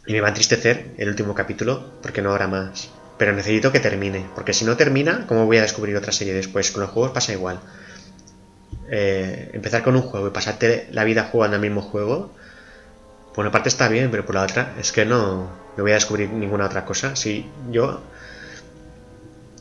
Y 0.07 0.13
me 0.13 0.21
va 0.21 0.27
a 0.27 0.31
entristecer 0.31 0.95
el 0.97 1.09
último 1.09 1.35
capítulo 1.35 1.99
porque 2.01 2.21
no 2.21 2.31
habrá 2.31 2.47
más. 2.47 3.00
Pero 3.21 3.33
necesito 3.33 3.71
que 3.71 3.79
termine, 3.79 4.25
porque 4.33 4.51
si 4.51 4.65
no 4.65 4.75
termina, 4.75 5.27
¿cómo 5.27 5.45
voy 5.45 5.57
a 5.57 5.61
descubrir 5.61 5.95
otra 5.95 6.11
serie 6.11 6.33
después? 6.33 6.71
Con 6.71 6.81
los 6.81 6.89
juegos 6.89 7.11
pasa 7.11 7.31
igual. 7.31 7.59
Eh, 8.89 9.51
empezar 9.53 9.83
con 9.83 9.95
un 9.95 10.01
juego 10.01 10.27
y 10.27 10.31
pasarte 10.31 10.87
la 10.91 11.03
vida 11.03 11.29
jugando 11.31 11.53
al 11.53 11.61
mismo 11.61 11.83
juego, 11.83 12.33
por 13.35 13.43
una 13.45 13.51
parte 13.51 13.69
está 13.69 13.89
bien, 13.89 14.09
pero 14.09 14.25
por 14.25 14.33
la 14.33 14.41
otra 14.41 14.73
es 14.79 14.91
que 14.91 15.05
no, 15.05 15.51
no 15.77 15.83
voy 15.83 15.91
a 15.91 15.93
descubrir 15.93 16.31
ninguna 16.31 16.65
otra 16.65 16.83
cosa. 16.83 17.15
Si 17.15 17.47
yo 17.69 18.01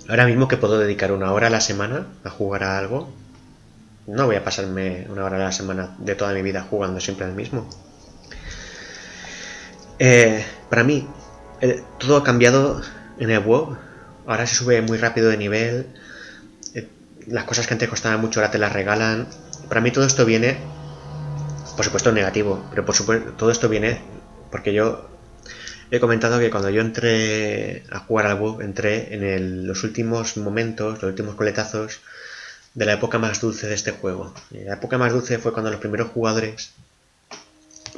ahora 0.08 0.24
mismo 0.24 0.48
que 0.48 0.56
puedo 0.56 0.78
dedicar 0.78 1.12
una 1.12 1.30
hora 1.30 1.48
a 1.48 1.50
la 1.50 1.60
semana 1.60 2.06
a 2.24 2.30
jugar 2.30 2.64
a 2.64 2.78
algo, 2.78 3.12
no 4.06 4.24
voy 4.24 4.36
a 4.36 4.42
pasarme 4.42 5.06
una 5.10 5.26
hora 5.26 5.36
a 5.36 5.40
la 5.40 5.52
semana 5.52 5.96
de 5.98 6.14
toda 6.14 6.32
mi 6.32 6.40
vida 6.40 6.66
jugando 6.70 6.98
siempre 6.98 7.26
al 7.26 7.34
mismo. 7.34 7.68
Eh, 9.98 10.46
para 10.70 10.82
mí, 10.82 11.06
todo 11.98 12.16
ha 12.16 12.24
cambiado 12.24 12.80
en 13.20 13.30
el 13.30 13.38
WoW. 13.40 13.76
Ahora 14.26 14.46
se 14.46 14.56
sube 14.56 14.82
muy 14.82 14.98
rápido 14.98 15.28
de 15.28 15.36
nivel. 15.36 15.86
Eh, 16.74 16.88
las 17.28 17.44
cosas 17.44 17.66
que 17.66 17.74
antes 17.74 17.88
costaban 17.88 18.20
mucho 18.20 18.40
ahora 18.40 18.50
te 18.50 18.58
las 18.58 18.72
regalan. 18.72 19.28
Para 19.68 19.80
mí 19.80 19.92
todo 19.92 20.04
esto 20.04 20.24
viene, 20.24 20.58
por 21.76 21.84
supuesto, 21.84 22.10
negativo. 22.10 22.66
Pero 22.70 22.84
por 22.84 22.96
supuesto, 22.96 23.32
todo 23.32 23.52
esto 23.52 23.68
viene 23.68 24.00
porque 24.50 24.72
yo 24.72 25.08
he 25.90 26.00
comentado 26.00 26.38
que 26.38 26.50
cuando 26.50 26.70
yo 26.70 26.80
entré 26.80 27.84
a 27.90 28.00
jugar 28.00 28.26
al 28.26 28.38
WoW, 28.38 28.62
entré 28.62 29.14
en 29.14 29.66
los 29.66 29.84
últimos 29.84 30.36
momentos, 30.36 30.94
los 31.02 31.10
últimos 31.10 31.34
coletazos 31.34 32.00
de 32.74 32.86
la 32.86 32.94
época 32.94 33.18
más 33.18 33.40
dulce 33.40 33.68
de 33.68 33.74
este 33.74 33.90
juego. 33.92 34.32
La 34.50 34.74
época 34.74 34.98
más 34.98 35.12
dulce 35.12 35.38
fue 35.38 35.52
cuando 35.52 35.70
los 35.70 35.80
primeros 35.80 36.10
jugadores 36.10 36.72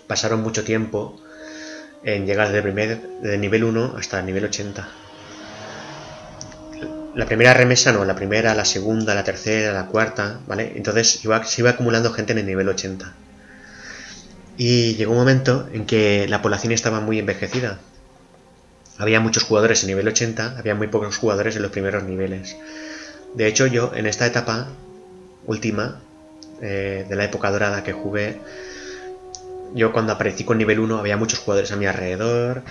pasaron 0.06 0.42
mucho 0.42 0.64
tiempo 0.64 1.20
en 2.04 2.26
llegar 2.26 2.48
desde, 2.48 2.62
primer, 2.62 3.00
desde 3.22 3.38
nivel 3.38 3.64
1 3.64 3.94
hasta 3.96 4.18
el 4.18 4.26
nivel 4.26 4.44
80. 4.44 4.88
La 7.14 7.26
primera 7.26 7.52
remesa 7.52 7.92
no, 7.92 8.04
la 8.04 8.14
primera, 8.14 8.54
la 8.54 8.64
segunda, 8.64 9.14
la 9.14 9.24
tercera, 9.24 9.72
la 9.72 9.86
cuarta, 9.86 10.40
¿vale? 10.46 10.72
Entonces 10.76 11.22
iba, 11.24 11.44
se 11.44 11.60
iba 11.60 11.70
acumulando 11.70 12.12
gente 12.12 12.32
en 12.32 12.38
el 12.38 12.46
nivel 12.46 12.68
80. 12.68 13.12
Y 14.56 14.94
llegó 14.94 15.12
un 15.12 15.18
momento 15.18 15.68
en 15.72 15.84
que 15.84 16.26
la 16.28 16.40
población 16.40 16.72
estaba 16.72 17.00
muy 17.00 17.18
envejecida. 17.18 17.78
Había 18.98 19.20
muchos 19.20 19.42
jugadores 19.42 19.82
en 19.82 19.88
nivel 19.88 20.08
80, 20.08 20.56
había 20.58 20.74
muy 20.74 20.86
pocos 20.86 21.18
jugadores 21.18 21.56
en 21.56 21.62
los 21.62 21.70
primeros 21.70 22.04
niveles. 22.04 22.56
De 23.34 23.46
hecho, 23.46 23.66
yo 23.66 23.92
en 23.94 24.06
esta 24.06 24.26
etapa 24.26 24.68
última 25.46 26.00
eh, 26.60 27.04
de 27.08 27.16
la 27.16 27.24
época 27.24 27.50
dorada 27.50 27.82
que 27.82 27.92
jugué, 27.92 28.40
yo 29.74 29.92
cuando 29.92 30.12
aparecí 30.12 30.44
con 30.44 30.58
nivel 30.58 30.80
1 30.80 30.98
había 30.98 31.16
muchos 31.16 31.38
jugadores 31.38 31.72
a 31.72 31.76
mi 31.76 31.86
alrededor. 31.86 32.62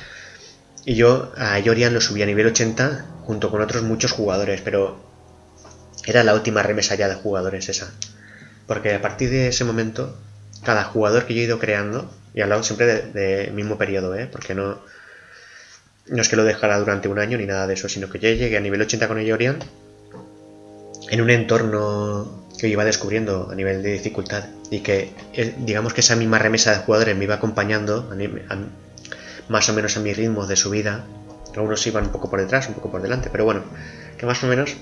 Y 0.86 0.95
yo 0.95 1.32
a 1.38 1.60
Yorian 1.60 1.94
lo 1.94 2.02
subí 2.02 2.24
a 2.24 2.26
nivel 2.26 2.48
80 2.48 3.06
junto 3.26 3.52
con 3.52 3.62
otros 3.62 3.84
muchos 3.84 4.12
jugadores, 4.12 4.62
pero 4.62 4.99
era 6.06 6.24
la 6.24 6.34
última 6.34 6.64
remesa 6.64 6.95
ya 6.95 7.08
de 7.08 7.16
jugadores 7.16 7.70
esa. 7.70 7.91
Porque 8.68 8.94
a 8.95 9.02
partir 9.02 9.30
de 9.30 9.48
ese 9.48 9.64
momento, 9.64 10.18
cada 10.64 10.84
jugador 10.84 11.26
que 11.26 11.34
yo 11.34 11.41
he 11.41 11.45
ido 11.45 11.60
creando, 11.60 12.12
y 12.34 12.40
he 12.40 12.44
hablado 12.44 12.64
siempre 12.64 12.86
del 12.86 13.14
de 13.14 13.52
mismo 13.53 13.78
periodo, 13.78 14.16
¿eh? 14.16 14.28
porque 14.32 14.56
no, 14.56 14.82
no 16.08 16.22
es 16.22 16.30
que 16.30 16.36
lo 16.36 16.44
dejara 16.44 16.80
durante 16.80 17.08
un 17.08 17.20
año 17.20 17.38
ni 17.38 17.45
nada 17.45 17.68
de 17.68 17.76
eso, 17.76 17.88
sino 17.88 18.10
que 18.10 18.20
yo 18.20 18.30
llegué 18.30 18.58
a 18.58 18.62
nivel 18.62 18.82
80 18.82 19.08
con 19.08 19.20
Yorian 19.22 19.60
en 21.10 21.22
un 21.22 21.30
entorno 21.30 22.48
que 22.58 22.68
iba 22.68 22.86
descubriendo 22.86 23.49
a 23.52 23.56
nivel 23.56 23.82
de 23.84 23.94
dificultad 23.94 24.45
y 24.70 24.80
que 24.80 25.12
eh, 25.34 25.56
digamos 25.60 25.94
que 25.94 26.02
esa 26.02 26.16
misma 26.16 26.40
remesa 26.40 26.72
de 26.72 26.78
jugadores 26.78 27.18
me 27.18 27.24
iba 27.26 27.36
acompañando 27.36 28.10
más 29.52 29.68
o 29.68 29.73
menos 29.73 29.98
a 29.98 29.99
mi 29.99 30.14
ritmo 30.14 30.48
de 30.48 30.56
subida. 30.56 31.06
Algunos 31.53 31.86
iban 31.86 32.06
un 32.06 32.11
poco 32.11 32.30
por 32.30 32.40
detrás, 32.40 32.69
un 32.69 32.76
poco 32.76 32.90
por 32.90 33.02
delante, 33.02 33.30
pero 33.30 33.44
bueno, 33.44 33.64
que 34.18 34.26
más 34.26 34.41
o 34.44 34.48
menos 34.48 34.78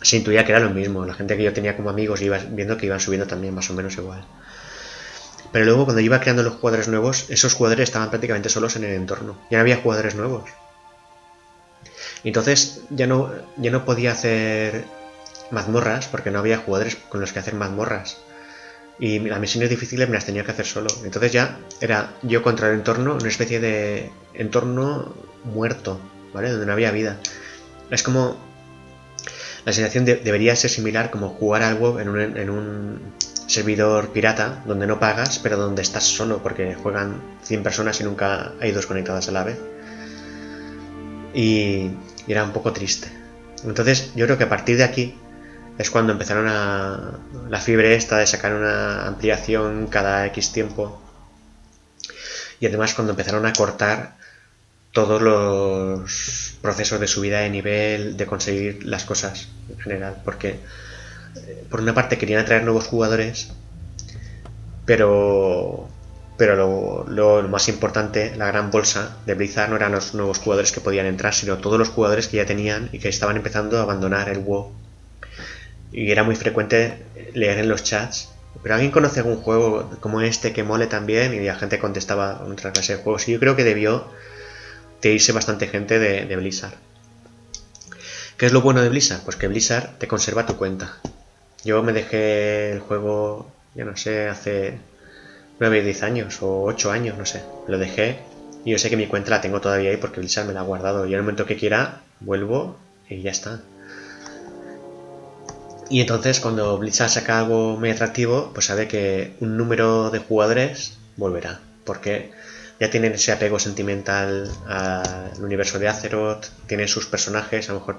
se 0.00 0.16
intuía 0.16 0.44
que 0.44 0.52
era 0.52 0.60
lo 0.60 0.70
mismo. 0.70 1.04
La 1.04 1.14
gente 1.14 1.36
que 1.36 1.42
yo 1.42 1.52
tenía 1.52 1.76
como 1.76 1.90
amigos 1.90 2.22
iba 2.22 2.38
viendo 2.38 2.76
que 2.76 2.86
iban 2.86 3.00
subiendo 3.00 3.26
también 3.26 3.54
más 3.54 3.68
o 3.68 3.74
menos 3.74 3.96
igual. 3.96 4.24
Pero 5.50 5.64
luego 5.64 5.84
cuando 5.86 6.00
iba 6.00 6.20
creando 6.20 6.44
los 6.44 6.54
jugadores 6.54 6.86
nuevos, 6.86 7.26
esos 7.30 7.54
jugadores 7.54 7.88
estaban 7.88 8.10
prácticamente 8.10 8.48
solos 8.48 8.76
en 8.76 8.84
el 8.84 8.92
entorno. 8.92 9.36
Ya 9.50 9.58
no 9.58 9.62
había 9.62 9.78
jugadores 9.78 10.14
nuevos. 10.14 10.48
Entonces 12.22 12.82
ya 12.90 13.08
no, 13.08 13.32
ya 13.56 13.72
no 13.72 13.84
podía 13.84 14.12
hacer 14.12 14.84
mazmorras 15.50 16.06
porque 16.06 16.30
no 16.30 16.38
había 16.38 16.58
jugadores 16.58 16.96
con 16.96 17.20
los 17.20 17.32
que 17.32 17.40
hacer 17.40 17.54
mazmorras. 17.54 18.18
Y 19.00 19.20
las 19.20 19.38
misiones 19.38 19.70
difíciles 19.70 20.08
me 20.08 20.14
las 20.14 20.26
tenía 20.26 20.44
que 20.44 20.50
hacer 20.50 20.66
solo. 20.66 20.88
Entonces 21.04 21.32
ya 21.32 21.60
era 21.80 22.14
yo 22.22 22.42
contra 22.42 22.68
el 22.68 22.74
entorno, 22.74 23.14
una 23.14 23.28
especie 23.28 23.60
de 23.60 24.10
entorno 24.34 25.14
muerto, 25.44 26.00
¿vale? 26.34 26.50
Donde 26.50 26.66
no 26.66 26.72
había 26.72 26.90
vida. 26.90 27.18
Es 27.90 28.02
como... 28.02 28.36
La 29.64 29.72
sensación 29.72 30.04
debería 30.04 30.56
ser 30.56 30.70
similar 30.70 31.10
como 31.10 31.28
jugar 31.28 31.62
algo 31.62 32.00
en 32.00 32.08
un, 32.08 32.20
en 32.20 32.48
un 32.48 33.00
servidor 33.46 34.10
pirata 34.12 34.62
donde 34.66 34.86
no 34.86 34.98
pagas, 34.98 35.38
pero 35.40 35.56
donde 35.56 35.82
estás 35.82 36.04
solo 36.04 36.42
porque 36.42 36.74
juegan 36.74 37.20
100 37.42 37.62
personas 37.62 38.00
y 38.00 38.04
nunca 38.04 38.52
hay 38.60 38.72
dos 38.72 38.86
conectadas 38.86 39.28
a 39.28 39.32
la 39.32 39.44
vez. 39.44 39.58
Y, 41.34 41.90
y 42.26 42.32
era 42.32 42.44
un 42.44 42.52
poco 42.52 42.72
triste. 42.72 43.08
Entonces 43.64 44.12
yo 44.14 44.26
creo 44.26 44.38
que 44.38 44.44
a 44.44 44.48
partir 44.48 44.76
de 44.76 44.84
aquí 44.84 45.14
es 45.78 45.90
cuando 45.90 46.12
empezaron 46.12 46.48
a 46.48 47.18
la 47.48 47.60
fiebre 47.60 47.94
esta 47.94 48.18
de 48.18 48.26
sacar 48.26 48.52
una 48.52 49.06
ampliación 49.06 49.86
cada 49.86 50.26
X 50.26 50.52
tiempo. 50.52 51.00
Y 52.60 52.66
además 52.66 52.94
cuando 52.94 53.12
empezaron 53.12 53.46
a 53.46 53.52
cortar 53.52 54.16
todos 54.92 55.22
los 55.22 56.58
procesos 56.60 56.98
de 56.98 57.06
subida 57.06 57.40
de 57.40 57.50
nivel, 57.50 58.16
de 58.16 58.26
conseguir 58.26 58.84
las 58.84 59.04
cosas 59.04 59.48
en 59.70 59.78
general, 59.78 60.20
porque 60.24 60.58
eh, 61.36 61.64
por 61.70 61.80
una 61.80 61.94
parte 61.94 62.18
querían 62.18 62.40
atraer 62.40 62.64
nuevos 62.64 62.86
jugadores, 62.86 63.52
pero 64.84 65.88
pero 66.36 66.54
lo, 66.56 67.04
lo, 67.08 67.48
más 67.48 67.68
importante, 67.68 68.34
la 68.36 68.46
gran 68.46 68.70
bolsa 68.70 69.16
de 69.26 69.34
Blizzard 69.34 69.70
no 69.70 69.76
eran 69.76 69.90
los 69.92 70.14
nuevos 70.14 70.38
jugadores 70.38 70.70
que 70.70 70.80
podían 70.80 71.06
entrar, 71.06 71.34
sino 71.34 71.58
todos 71.58 71.78
los 71.78 71.88
jugadores 71.88 72.28
que 72.28 72.36
ya 72.36 72.46
tenían 72.46 72.88
y 72.92 73.00
que 73.00 73.08
estaban 73.08 73.36
empezando 73.36 73.78
a 73.78 73.82
abandonar 73.82 74.28
el 74.28 74.38
WoW 74.38 74.72
y 75.92 76.10
era 76.10 76.22
muy 76.22 76.36
frecuente 76.36 77.02
leer 77.34 77.58
en 77.58 77.68
los 77.68 77.82
chats. 77.82 78.30
¿Pero 78.62 78.74
alguien 78.74 78.90
conoce 78.90 79.20
algún 79.20 79.36
juego 79.36 79.90
como 80.00 80.20
este 80.20 80.52
que 80.52 80.64
mole 80.64 80.86
también? 80.86 81.34
Y 81.34 81.40
la 81.40 81.54
gente 81.54 81.78
contestaba 81.78 82.42
otra 82.44 82.72
clase 82.72 82.96
de 82.96 83.02
juegos. 83.02 83.28
Y 83.28 83.32
yo 83.32 83.40
creo 83.40 83.56
que 83.56 83.64
debió 83.64 84.04
de 85.00 85.12
irse 85.12 85.32
bastante 85.32 85.68
gente 85.68 85.98
de, 85.98 86.36
Blizzard. 86.36 86.74
¿Qué 88.36 88.46
es 88.46 88.52
lo 88.52 88.60
bueno 88.60 88.82
de 88.82 88.88
Blizzard? 88.88 89.22
Pues 89.22 89.36
que 89.36 89.48
Blizzard 89.48 89.98
te 89.98 90.08
conserva 90.08 90.46
tu 90.46 90.56
cuenta. 90.56 90.98
Yo 91.64 91.82
me 91.82 91.92
dejé 91.92 92.72
el 92.72 92.80
juego, 92.80 93.50
ya 93.74 93.84
no 93.84 93.96
sé, 93.96 94.28
hace 94.28 94.78
9 95.60 95.82
10 95.82 96.02
años 96.02 96.38
o 96.42 96.62
8 96.64 96.90
años, 96.90 97.16
no 97.16 97.26
sé. 97.26 97.42
Lo 97.66 97.78
dejé 97.78 98.18
Y 98.64 98.72
yo 98.72 98.78
sé 98.78 98.90
que 98.90 98.96
mi 98.96 99.06
cuenta 99.06 99.30
la 99.30 99.40
tengo 99.40 99.60
todavía 99.60 99.90
ahí 99.90 99.96
porque 99.96 100.20
Blizzard 100.20 100.46
me 100.46 100.52
la 100.52 100.60
ha 100.60 100.64
guardado. 100.64 101.06
Y 101.06 101.10
en 101.10 101.14
el 101.14 101.22
momento 101.22 101.46
que 101.46 101.56
quiera, 101.56 102.02
vuelvo 102.20 102.76
y 103.08 103.22
ya 103.22 103.30
está. 103.30 103.60
Y 105.90 106.00
entonces 106.02 106.40
cuando 106.40 106.76
Blizzard 106.76 107.08
saca 107.08 107.38
algo 107.38 107.76
muy 107.78 107.90
atractivo, 107.90 108.50
pues 108.52 108.66
sabe 108.66 108.88
que 108.88 109.34
un 109.40 109.56
número 109.56 110.10
de 110.10 110.18
jugadores 110.18 110.98
volverá. 111.16 111.60
Porque 111.84 112.30
ya 112.78 112.90
tienen 112.90 113.14
ese 113.14 113.32
apego 113.32 113.58
sentimental 113.58 114.50
al 114.66 115.32
universo 115.42 115.78
de 115.78 115.88
Azeroth, 115.88 116.46
tienen 116.66 116.88
sus 116.88 117.06
personajes, 117.06 117.68
a 117.68 117.72
lo 117.72 117.80
mejor 117.80 117.96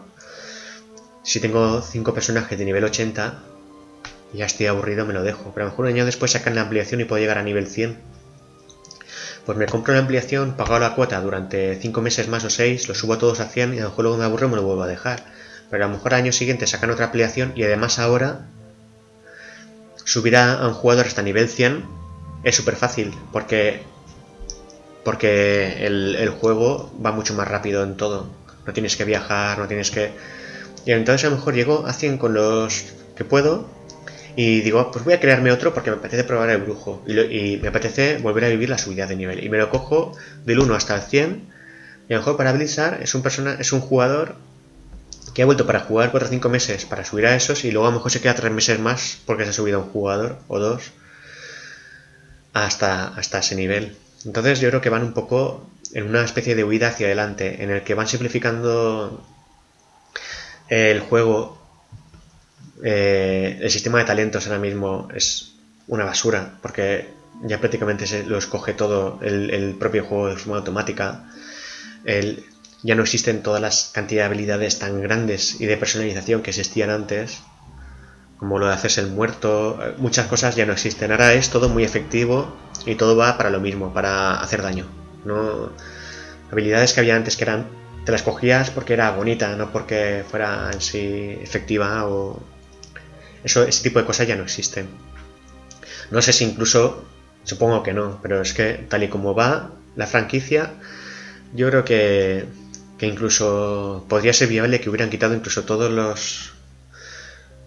si 1.24 1.40
tengo 1.40 1.82
5 1.82 2.14
personajes 2.14 2.58
de 2.58 2.66
nivel 2.66 2.84
80, 2.84 3.40
ya 4.34 4.46
estoy 4.46 4.68
aburrido, 4.68 5.06
me 5.06 5.14
lo 5.14 5.24
dejo. 5.24 5.52
Pero 5.54 5.66
a 5.66 5.66
lo 5.66 5.72
mejor 5.72 5.86
un 5.86 5.92
año 5.92 6.06
después 6.06 6.32
sacan 6.32 6.56
la 6.56 6.62
ampliación 6.62 7.02
y 7.02 7.06
puedo 7.06 7.20
llegar 7.20 7.40
a 7.40 7.44
nivel 7.44 7.68
100. 7.68 7.98
Pues 9.46 9.58
me 9.58 9.66
compro 9.66 9.96
la 9.96 10.02
ampliación, 10.02 10.56
pago 10.56 10.78
la 10.78 10.94
cuota 10.94 11.20
durante 11.22 11.76
5 11.76 12.02
meses 12.02 12.28
más 12.28 12.46
o 12.46 12.52
6, 12.52 12.88
lo 12.88 12.94
subo 12.94 13.14
a 13.14 13.18
todos 13.18 13.40
a 13.40 13.46
100 13.46 13.74
y 13.74 13.80
a 13.80 13.84
lo 13.84 13.90
mejor 13.90 14.04
luego 14.04 14.20
me 14.20 14.26
aburro 14.26 14.46
y 14.46 14.50
me 14.52 14.56
lo 14.58 14.64
vuelvo 14.64 14.84
a 14.84 14.88
dejar. 14.88 15.39
Pero 15.70 15.86
a 15.86 15.88
lo 15.88 15.94
mejor 15.94 16.14
al 16.14 16.22
año 16.22 16.32
siguiente 16.32 16.68
sacan 16.68 16.90
otra 16.90 17.06
ampliación 17.06 17.54
y 17.56 17.64
además 17.64 18.00
ahora 18.00 18.48
subir 20.04 20.36
a 20.38 20.68
un 20.68 20.74
jugador 20.74 21.06
hasta 21.06 21.22
nivel 21.22 21.48
100 21.48 21.86
es 22.44 22.56
súper 22.56 22.76
fácil 22.76 23.14
porque 23.32 23.84
porque 25.04 25.86
el, 25.86 26.16
el, 26.16 26.30
juego 26.30 26.92
va 27.04 27.12
mucho 27.12 27.34
más 27.34 27.48
rápido 27.48 27.84
en 27.84 27.96
todo. 27.98 28.30
No 28.66 28.74
tienes 28.74 28.96
que 28.96 29.06
viajar, 29.06 29.58
no 29.58 29.68
tienes 29.68 29.92
que... 29.92 30.12
Y 30.86 30.92
entonces 30.92 31.26
a 31.26 31.30
lo 31.30 31.38
mejor 31.38 31.56
llego 31.56 31.86
a 31.88 31.94
100 31.94 32.18
con 32.18 32.34
los 32.34 32.94
que 33.16 33.24
puedo 33.24 33.68
y 34.36 34.62
digo, 34.62 34.92
pues 34.92 35.04
voy 35.04 35.14
a 35.14 35.20
crearme 35.20 35.52
otro 35.52 35.74
porque 35.74 35.90
me 35.90 35.98
apetece 35.98 36.24
probar 36.24 36.50
el 36.50 36.62
brujo 36.62 37.04
y, 37.08 37.58
me 37.58 37.70
apetece 37.70 38.18
volver 38.20 38.46
a 38.46 38.50
vivir 38.50 38.70
la 38.70 38.78
subida 38.78 39.06
de 39.06 39.16
nivel. 39.16 39.44
Y 39.44 39.50
me 39.50 39.58
lo 39.58 39.70
cojo 39.70 40.16
del 40.46 40.60
1 40.60 40.76
hasta 40.76 40.96
el 40.96 41.02
100 41.02 41.44
y 42.08 42.14
a 42.14 42.18
lo 42.18 42.22
mejor 42.22 42.38
para 42.38 42.54
Blizzard 42.54 43.02
es 43.02 43.16
un, 43.16 43.22
persona, 43.22 43.58
es 43.60 43.74
un 43.74 43.82
jugador 43.82 44.36
que 45.40 45.44
ha 45.44 45.46
vuelto 45.46 45.66
para 45.66 45.80
jugar 45.80 46.12
4 46.12 46.28
o 46.28 46.32
5 46.32 46.50
meses 46.50 46.84
para 46.84 47.06
subir 47.06 47.26
a 47.26 47.34
esos 47.34 47.64
y 47.64 47.72
luego 47.72 47.88
a 47.88 47.92
lo 47.92 47.96
mejor 47.96 48.12
se 48.12 48.20
queda 48.20 48.36
3 48.36 48.52
meses 48.52 48.78
más 48.78 49.20
porque 49.26 49.46
se 49.46 49.52
ha 49.52 49.54
subido 49.54 49.80
un 49.80 49.88
jugador 49.88 50.38
o 50.50 50.60
dos 50.60 50.92
hasta, 52.52 53.08
hasta 53.08 53.40
ese 53.40 53.56
nivel. 53.56 53.96
Entonces 54.26 54.60
yo 54.60 54.68
creo 54.68 54.82
que 54.82 54.90
van 54.90 55.02
un 55.02 55.14
poco 55.14 55.66
en 55.94 56.10
una 56.10 56.26
especie 56.26 56.56
de 56.56 56.66
huida 56.66 56.90
hacia 56.90 57.08
adelante, 57.08 57.64
en 57.64 57.70
el 57.70 57.84
que 57.86 57.94
van 57.94 58.10
simplificando 58.10 59.26
el 60.68 61.00
juego. 61.00 61.58
Eh, 62.84 63.60
el 63.62 63.72
sistema 63.72 64.00
de 64.00 64.04
talentos 64.04 64.46
ahora 64.46 64.60
mismo 64.60 65.08
es 65.16 65.54
una 65.88 66.04
basura, 66.04 66.60
porque 66.62 67.08
ya 67.44 67.60
prácticamente 67.60 68.08
se 68.08 68.24
lo 68.26 68.38
escoge 68.38 68.74
todo 68.74 69.20
el, 69.22 69.78
propio 69.80 70.04
juego 70.04 70.28
de 70.28 70.36
forma 70.36 70.58
automática. 70.58 71.32
Ya 72.84 72.96
no 72.96 73.04
existen 73.04 73.44
todas 73.44 73.62
las 73.62 73.92
cantidades 73.94 74.30
de 74.30 74.36
habilidades 74.36 74.80
tan 74.80 75.02
grandes 75.02 75.60
y 75.60 75.66
de 75.66 75.78
personalización 75.78 76.42
que 76.42 76.52
existían 76.52 76.90
antes, 76.90 77.40
como 78.38 78.58
lo 78.58 78.68
de 78.68 78.74
hacerse 78.74 79.02
el 79.02 79.08
muerto. 79.08 79.80
Muchas 79.98 80.28
cosas 80.28 80.56
ya 80.56 80.66
no 80.66 80.74
existen. 80.74 81.12
Ahora 81.12 81.34
es 81.34 81.50
todo 81.50 81.68
muy 81.68 81.84
efectivo 81.84 82.56
y 82.86 82.96
todo 82.96 83.18
va 83.18 83.38
para 83.38 83.50
lo 83.50 83.60
mismo, 83.60 83.94
para 83.94 84.40
hacer 84.40 84.62
daño. 84.62 84.88
No 85.26 85.72
habilidades 86.52 86.94
que 86.94 87.02
había 87.02 87.16
antes 87.16 87.36
que 87.36 87.44
eran 87.44 87.68
te 88.06 88.12
las 88.12 88.24
cogías 88.24 88.70
porque 88.72 88.94
era 88.94 89.12
bonita, 89.12 89.56
no 89.56 89.72
porque 89.72 90.24
fuera 90.30 90.72
en 90.74 90.82
sí 90.82 91.38
efectiva 91.42 92.08
o 92.08 92.42
eso 93.44 93.64
ese 93.64 93.84
tipo 93.84 94.00
de 94.00 94.06
cosas 94.06 94.28
ya 94.28 94.36
no 94.36 94.44
existen. 94.44 94.88
No 96.12 96.22
sé 96.22 96.34
si 96.34 96.46
incluso 96.46 97.06
supongo 97.44 97.84
que 97.84 97.94
no, 97.94 98.20
pero 98.22 98.42
es 98.42 98.54
que 98.54 98.86
tal 98.90 99.04
y 99.04 99.10
como 99.10 99.36
va 99.36 99.72
la 99.96 100.08
franquicia, 100.08 100.72
yo 101.54 101.68
creo 101.70 101.84
que 101.84 102.46
que 103.00 103.08
incluso 103.08 104.06
podría 104.10 104.34
ser 104.34 104.50
viable 104.50 104.80
que 104.80 104.90
hubieran 104.90 105.10
quitado 105.10 105.34
incluso 105.34 105.64
todos 105.64 105.90
los 105.92 106.54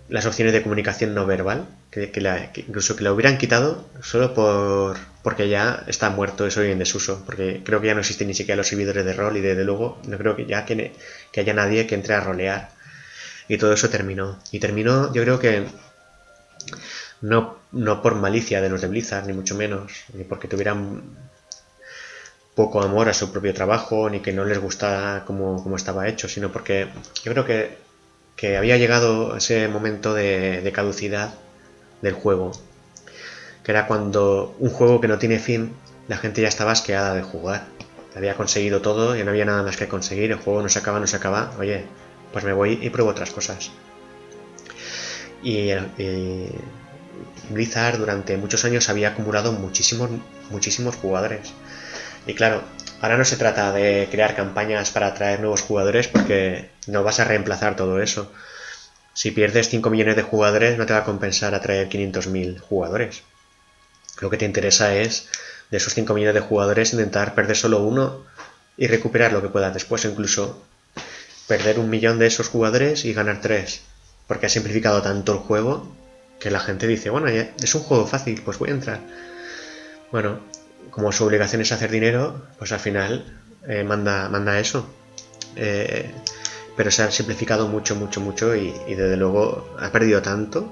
las 0.09 0.27
opciones 0.27 0.53
de 0.53 0.63
comunicación 0.63 1.15
no 1.15 1.25
verbal, 1.25 1.67
que, 1.91 2.11
incluso 2.57 2.97
que 2.97 3.05
la 3.05 3.15
hubieran 3.15 3.39
quitado 3.39 3.89
solo 4.03 4.35
por 4.35 4.99
porque 5.23 5.49
ya 5.49 5.85
está 5.87 6.11
muerto 6.11 6.47
eso 6.47 6.63
y 6.65 6.71
en 6.71 6.79
desuso, 6.79 7.23
porque 7.25 7.63
creo 7.65 7.81
que 7.81 7.87
ya 7.87 7.95
no 7.95 8.01
existen 8.01 8.29
ni 8.29 8.35
siquiera 8.35 8.57
los 8.57 8.69
servidores 8.69 9.05
de 9.07 9.13
rol 9.15 9.37
y 9.37 9.41
desde 9.41 9.65
luego 9.65 9.99
no 10.07 10.19
creo 10.19 10.37
que 10.37 10.45
ya 10.45 10.67
que, 10.67 10.93
haya 11.37 11.55
nadie 11.55 11.87
que 11.87 11.95
entre 11.95 12.15
a 12.15 12.21
rolear. 12.21 12.71
Y 13.49 13.57
todo 13.57 13.73
eso 13.73 13.89
terminó. 13.89 14.39
Y 14.51 14.59
terminó, 14.59 15.13
yo 15.15 15.23
creo 15.23 15.39
que 15.39 15.65
no, 17.23 17.59
no 17.73 18.03
por 18.03 18.17
malicia 18.17 18.61
de 18.61 18.69
los 18.69 18.81
de 18.81 18.89
Blizzard, 18.89 19.27
ni 19.27 19.33
mucho 19.33 19.55
menos, 19.55 19.93
ni 20.13 20.25
porque 20.25 20.49
tuvieran 20.49 21.03
poco 22.55 22.83
amor 22.83 23.09
a 23.09 23.15
su 23.15 23.33
propio 23.33 23.55
trabajo, 23.55 24.11
ni 24.11 24.21
que 24.21 24.33
no 24.33 24.45
les 24.45 24.59
gustara 24.59 25.25
como, 25.25 25.77
estaba 25.77 26.09
hecho, 26.09 26.29
sino 26.29 26.53
porque 26.53 26.89
yo 27.25 27.33
creo 27.33 27.45
que 27.45 27.83
que 28.37 28.57
había 28.57 28.77
llegado 28.77 29.37
ese 29.37 29.69
momento 29.69 30.15
de, 30.15 30.71
caducidad 30.75 31.35
del 32.01 32.15
juego, 32.15 32.53
que 33.63 33.71
era 33.71 33.87
cuando 33.87 34.57
un 34.59 34.71
juego 34.71 35.01
que 35.01 35.09
no 35.09 35.19
tiene 35.19 35.39
fin, 35.39 35.73
la 36.09 36.17
gente 36.17 36.43
ya 36.43 36.49
estaba 36.49 36.73
asqueada 36.73 37.15
de 37.15 37.23
jugar. 37.23 37.67
Había 38.17 38.35
conseguido 38.35 38.83
todo 38.83 39.17
y 39.17 39.25
no 39.25 39.31
había 39.31 39.45
nada 39.45 39.63
más 39.63 39.77
que 39.77 39.89
conseguir, 39.89 40.33
el 40.33 40.39
juego 40.39 40.63
no 40.63 40.69
se 40.69 40.79
acaba, 40.79 41.01
no 41.01 41.07
se 41.07 41.17
acaba, 41.17 41.53
oye, 41.59 41.85
pues 42.33 42.45
me 42.45 42.53
voy 42.53 42.79
y 42.83 42.91
pruebo 42.91 43.11
otras 43.11 43.31
cosas. 43.31 43.71
Y, 45.43 45.71
Blizzard 47.51 47.99
durante 47.99 48.37
muchos 48.37 48.65
años 48.65 48.89
había 48.89 49.11
acumulado 49.11 49.53
muchísimos, 49.53 50.11
muchísimos 50.51 50.97
jugadores. 50.97 51.53
Y 52.27 52.35
claro, 52.35 52.63
Ahora 53.03 53.17
no 53.17 53.25
se 53.25 53.37
trata 53.37 53.73
de 53.73 54.07
crear 54.13 54.37
campañas 54.37 54.93
para 54.93 55.09
atraer 55.09 55.41
nuevos 55.41 55.63
jugadores 55.63 56.07
porque 56.07 56.71
no 56.87 57.03
vas 57.03 57.19
a 57.19 57.25
reemplazar 57.25 57.75
todo 57.75 58.01
eso. 58.01 58.31
Si 59.13 59.33
pierdes 59.33 59.69
5 59.71 59.91
millones 59.91 60.15
de 60.15 60.23
jugadores 60.23 60.79
no 60.79 60.87
te 60.87 60.93
va 60.93 61.01
a 61.01 61.05
compensar 61.05 61.53
atraer 61.53 61.89
500.000 61.89 62.61
jugadores. 62.61 63.25
Lo 64.21 64.31
que 64.31 64.37
te 64.37 64.45
interesa 64.45 64.95
es 64.95 65.29
de 65.73 65.79
esos 65.79 65.95
5 65.95 66.15
millones 66.15 66.35
de 66.37 66.43
jugadores 66.43 66.93
intentar 66.93 67.35
perder 67.35 67.57
solo 67.57 67.83
uno 67.83 68.25
y 68.77 68.87
recuperar 68.87 69.33
lo 69.33 69.43
que 69.43 69.49
puedas 69.49 69.75
después, 69.75 70.05
incluso 70.05 70.63
perder 71.49 71.81
un 71.81 71.91
millón 71.91 72.21
de 72.21 72.29
esos 72.29 72.49
jugadores 72.49 73.05
y 73.05 73.13
ganar 73.15 73.41
3. 73.41 73.83
Porque 74.29 74.47
ha 74.47 74.49
simplificado 74.49 75.03
tanto 75.03 75.33
el 75.33 75.39
juego 75.39 75.93
que 76.39 76.53
la 76.53 76.61
gente 76.61 76.87
dice, 76.87 77.11
bueno, 77.11 77.27
es 77.27 77.75
un 77.75 77.83
juego 77.83 78.07
fácil, 78.07 78.41
pues 78.45 78.59
voy 78.59 78.71
a 78.71 78.75
entrar. 78.75 79.01
Bueno, 80.13 80.52
como 80.93 81.11
su 81.11 81.25
obligación 81.25 81.63
es 81.63 81.73
hacer 81.73 81.91
dinero, 81.91 82.47
pues 82.59 82.71
al 82.71 82.79
final 82.79 83.25
eh, 83.67 83.83
manda, 83.83 84.29
manda 84.29 84.61
eso. 84.61 84.87
Eh, 85.57 86.15
pero 86.77 86.91
se 86.91 87.03
ha 87.03 87.11
simplificado 87.11 87.67
mucho, 87.67 87.97
mucho, 87.97 88.21
mucho 88.21 88.55
y, 88.55 88.73
desde 88.89 89.17
luego 89.17 89.75
ha 89.79 89.91
perdido 89.91 90.23
tanto 90.23 90.71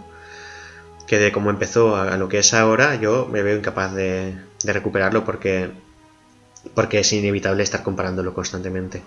que 1.06 1.18
de 1.18 1.32
cómo 1.32 1.50
empezó 1.50 1.96
a, 1.96 2.16
lo 2.16 2.28
que 2.28 2.38
es 2.38 2.54
ahora 2.54 2.94
yo 2.94 3.26
me 3.26 3.42
veo 3.42 3.56
incapaz 3.56 3.92
de, 3.94 4.38
recuperarlo 4.64 5.24
porque, 5.24 5.70
porque 6.74 7.00
es 7.00 7.12
inevitable 7.12 7.62
estar 7.62 7.82
comparándolo 7.82 8.32
constantemente. 8.32 9.02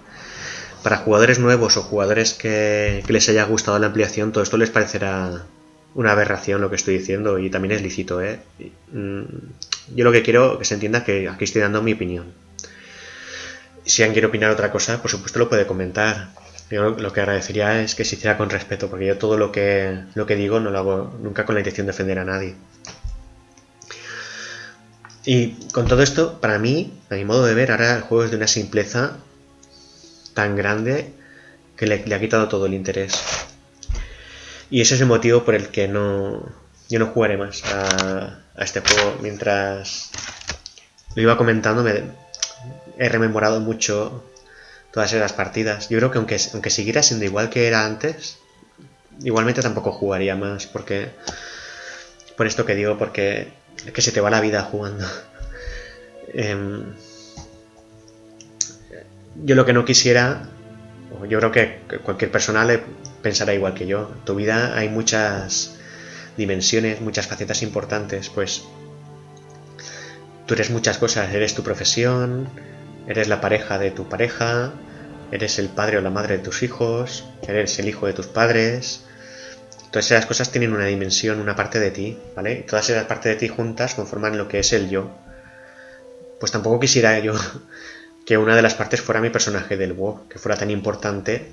Para 0.84 0.98
jugadores 0.98 1.40
nuevos 1.40 1.78
o 1.78 1.84
jugadores 1.84 2.34
que, 2.34 3.04
que 3.08 3.14
les 3.14 3.30
haya 3.30 3.46
gustado 3.46 3.80
la 3.80 3.88
ampliación, 3.88 4.32
todo 4.32 4.44
esto 4.44 4.58
les 4.58 4.70
parecerá 4.70 5.44
una 5.96 6.12
aberración 6.12 6.62
lo 6.62 6.70
que 6.70 6.76
estoy 6.76 6.98
diciendo 6.98 7.40
y 7.40 7.50
también 7.50 7.74
es 7.74 7.82
lícito. 7.82 8.22
¿eh? 8.22 8.40
Mm, 8.92 9.24
yo 9.96 10.04
lo 10.04 10.12
que 10.12 10.24
quiero 10.24 10.58
que 10.58 10.66
se 10.66 10.74
entienda 10.74 11.04
que 11.04 11.30
aquí 11.30 11.44
estoy 11.44 11.62
dando 11.62 11.82
mi 11.82 11.94
opinión. 11.94 12.34
Si 13.86 14.02
alguien 14.02 14.14
quiere 14.14 14.28
opinar 14.28 14.50
otra 14.52 14.72
cosa, 14.72 15.02
por 15.02 15.12
supuesto 15.12 15.40
lo 15.40 15.50
puede 15.50 15.68
comentar. 15.68 16.30
Yo 16.72 16.92
lo 16.92 17.14
que 17.14 17.20
agradecería 17.20 17.82
es 17.82 17.94
que 17.96 18.06
se 18.06 18.16
hiciera 18.16 18.38
con 18.38 18.50
respeto, 18.50 18.90
porque 18.90 19.06
yo 19.06 19.18
todo 19.18 19.38
lo 19.38 19.52
que, 19.52 20.00
lo 20.16 20.26
que 20.26 20.36
digo 20.36 20.60
no 20.60 20.72
lo 20.72 20.80
hago 20.80 21.20
nunca 21.22 21.46
con 21.46 21.56
la 21.56 21.62
intención 21.62 21.86
de 21.86 21.92
ofender 21.92 22.20
a 22.20 22.26
nadie. 22.26 22.56
Y 25.26 25.52
con 25.72 25.88
todo 25.88 26.02
esto, 26.02 26.42
para 26.42 26.58
mí, 26.60 26.94
a 27.10 27.16
mi 27.16 27.26
modo 27.26 27.46
de 27.46 27.54
ver, 27.54 27.72
ahora 27.72 27.96
el 27.96 28.02
juego 28.02 28.26
es 28.26 28.32
de 28.32 28.38
una 28.38 28.48
simpleza 28.48 29.18
tan 30.34 30.56
grande 30.56 31.14
que 31.78 31.86
le 31.88 32.16
ha 32.16 32.20
quitado 32.20 32.48
todo 32.48 32.66
el 32.66 32.74
interés. 32.74 33.53
Y 34.74 34.82
ese 34.82 34.96
es 34.96 35.02
el 35.02 35.06
motivo 35.06 35.44
por 35.46 35.54
el 35.54 35.68
que 35.68 35.88
no, 35.88 36.52
yo 36.90 36.98
no 36.98 37.06
jugaré 37.06 37.38
más 37.38 37.64
a, 37.64 38.40
este 38.58 38.82
juego. 38.82 39.20
Mientras 39.22 40.10
lo 41.14 41.22
iba 41.22 41.38
comentando, 41.38 41.84
me 41.84 42.02
he 42.98 43.08
rememorado 43.08 43.60
mucho 43.60 44.24
todas 44.92 45.14
esas 45.14 45.32
partidas. 45.32 45.90
Yo 45.90 46.00
creo 46.00 46.10
que 46.10 46.18
aunque, 46.18 46.40
aunque 46.54 46.72
siguiera 46.72 47.04
siendo 47.04 47.24
igual 47.24 47.52
que 47.52 47.68
era 47.68 47.86
antes, 47.86 48.40
igualmente 49.24 49.62
tampoco 49.62 49.92
jugaría 49.92 50.36
más. 50.36 50.66
Porque. 50.66 51.12
Por 52.36 52.48
esto 52.48 52.66
que 52.66 52.74
digo, 52.74 52.98
porque 52.98 53.54
es 53.86 53.92
que 53.92 54.02
se 54.02 54.12
te 54.12 54.22
va 54.22 54.32
la 54.32 54.42
vida 54.42 54.64
jugando. 54.64 55.06
Em, 56.34 56.96
yo 59.36 59.54
lo 59.54 59.68
que 59.68 59.74
no 59.74 59.86
quisiera, 59.86 60.50
yo 61.30 61.38
creo 61.38 61.52
que 61.52 61.80
cualquier 62.04 62.32
persona 62.32 62.66
le 62.66 62.82
pensará 63.24 63.56
igual 63.56 63.74
que 63.74 63.88
yo. 63.88 64.12
En 64.14 64.26
tu 64.26 64.36
vida 64.36 64.78
hay 64.78 64.90
muchas 64.90 65.76
dimensiones, 66.38 67.02
muchas 67.02 67.26
facetas 67.26 67.64
importantes, 67.64 68.30
pues 68.30 68.64
tú 70.46 70.54
eres 70.54 70.70
muchas 70.70 71.00
cosas, 71.00 71.34
eres 71.34 71.56
tu 71.56 71.64
profesión, 71.64 72.50
eres 73.08 73.28
la 73.28 73.42
pareja 73.42 73.80
de 73.80 73.90
tu 73.90 74.08
pareja, 74.08 74.74
eres 75.32 75.58
el 75.58 75.70
padre 75.70 75.98
o 75.98 76.02
la 76.02 76.10
madre 76.12 76.38
de 76.38 76.44
tus 76.44 76.62
hijos, 76.62 77.26
eres 77.48 77.80
el 77.80 77.88
hijo 77.88 78.06
de 78.06 78.14
tus 78.14 78.28
padres. 78.28 79.06
Todas 79.90 80.12
esas 80.12 80.26
cosas 80.26 80.52
tienen 80.52 80.74
una 80.74 80.86
dimensión, 80.86 81.40
una 81.40 81.56
parte 81.56 81.80
de 81.80 81.92
ti, 81.92 82.18
¿vale? 82.36 82.66
Todas 82.68 82.90
esas 82.90 83.06
partes 83.06 83.34
de 83.34 83.40
ti 83.40 83.48
juntas 83.48 83.94
conforman 83.94 84.38
lo 84.38 84.48
que 84.48 84.60
es 84.60 84.74
el 84.74 84.90
yo. 84.90 85.12
Pues 86.40 86.52
tampoco 86.52 86.80
quisiera 86.80 87.18
yo 87.20 87.34
que 88.26 88.38
una 88.38 88.56
de 88.56 88.64
las 88.64 88.74
partes 88.74 89.02
fuera 89.02 89.22
mi 89.22 89.30
personaje 89.30 89.78
del 89.78 89.94
WoW, 89.94 90.28
que 90.28 90.40
fuera 90.40 90.58
tan 90.58 90.72
importante 90.72 91.52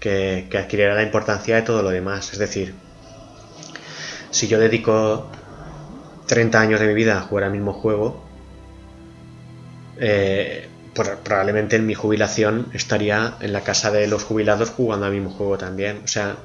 que, 0.00 0.46
que 0.50 0.58
adquiriera 0.58 0.94
la 0.94 1.02
importancia 1.02 1.56
de 1.56 1.62
todo 1.62 1.82
lo 1.82 1.90
demás. 1.90 2.32
Es 2.32 2.38
decir, 2.38 2.74
si 4.30 4.48
yo 4.48 4.58
dedico 4.58 5.30
30 6.26 6.60
años 6.60 6.80
de 6.80 6.86
mi 6.86 6.94
vida 6.94 7.18
a 7.18 7.22
jugar 7.22 7.44
al 7.44 7.52
mismo 7.52 7.72
juego, 7.72 8.22
eh, 9.98 10.68
probablemente 10.94 11.76
en 11.76 11.86
mi 11.86 11.94
jubilación 11.94 12.68
estaría 12.72 13.34
en 13.40 13.52
la 13.52 13.62
casa 13.62 13.90
de 13.90 14.06
los 14.06 14.24
jubilados 14.24 14.70
jugando 14.70 15.06
al 15.06 15.12
mismo 15.12 15.30
juego 15.30 15.58
también. 15.58 16.02
O 16.04 16.08
sea, 16.08 16.36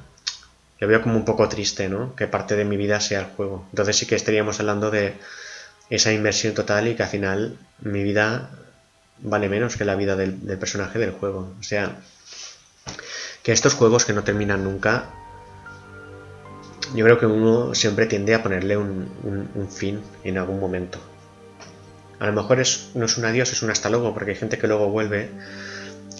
lo 0.79 0.87
veo 0.87 1.01
como 1.01 1.17
un 1.17 1.25
poco 1.25 1.49
triste, 1.49 1.89
¿no? 1.89 2.15
Que 2.15 2.27
parte 2.27 2.55
de 2.55 2.65
mi 2.65 2.77
vida 2.77 2.99
sea 2.99 3.21
el 3.21 3.25
juego. 3.25 3.65
Entonces 3.71 3.95
sí 3.97 4.05
que 4.05 4.15
estaríamos 4.15 4.59
hablando 4.59 4.91
de 4.91 5.15
esa 5.89 6.11
inversión 6.13 6.53
total 6.53 6.87
y 6.87 6.95
que 6.95 7.03
al 7.03 7.09
final 7.09 7.57
mi 7.81 8.03
vida 8.03 8.49
vale 9.19 9.49
menos 9.49 9.75
que 9.75 9.85
la 9.85 9.95
vida 9.95 10.15
del, 10.15 10.35
personaje 10.59 10.99
del 10.99 11.11
juego. 11.11 11.55
O 11.59 11.63
sea, 11.63 11.97
que 13.47 13.53
estos 13.53 13.75
juegos 13.75 14.03
que 14.03 14.11
no 14.11 14.25
terminan 14.25 14.65
nunca, 14.65 15.05
yo 16.93 17.05
creo 17.05 17.17
que 17.17 17.25
uno 17.25 17.73
siempre 17.73 18.05
tiende 18.05 18.35
a 18.35 18.43
ponerle 18.43 18.75
un 18.75 19.69
fin 19.71 20.01
en 20.25 20.37
algún 20.37 20.59
momento. 20.59 20.99
A 22.19 22.25
lo 22.25 22.33
mejor 22.33 22.59
es, 22.59 22.89
no 22.95 23.05
es 23.05 23.17
un 23.17 23.23
adiós, 23.23 23.53
es 23.53 23.61
un 23.61 23.69
hasta 23.69 23.89
luego, 23.89 24.13
porque 24.13 24.31
hay 24.31 24.37
gente 24.37 24.57
que 24.57 24.67
luego 24.67 24.89
vuelve, 24.89 25.29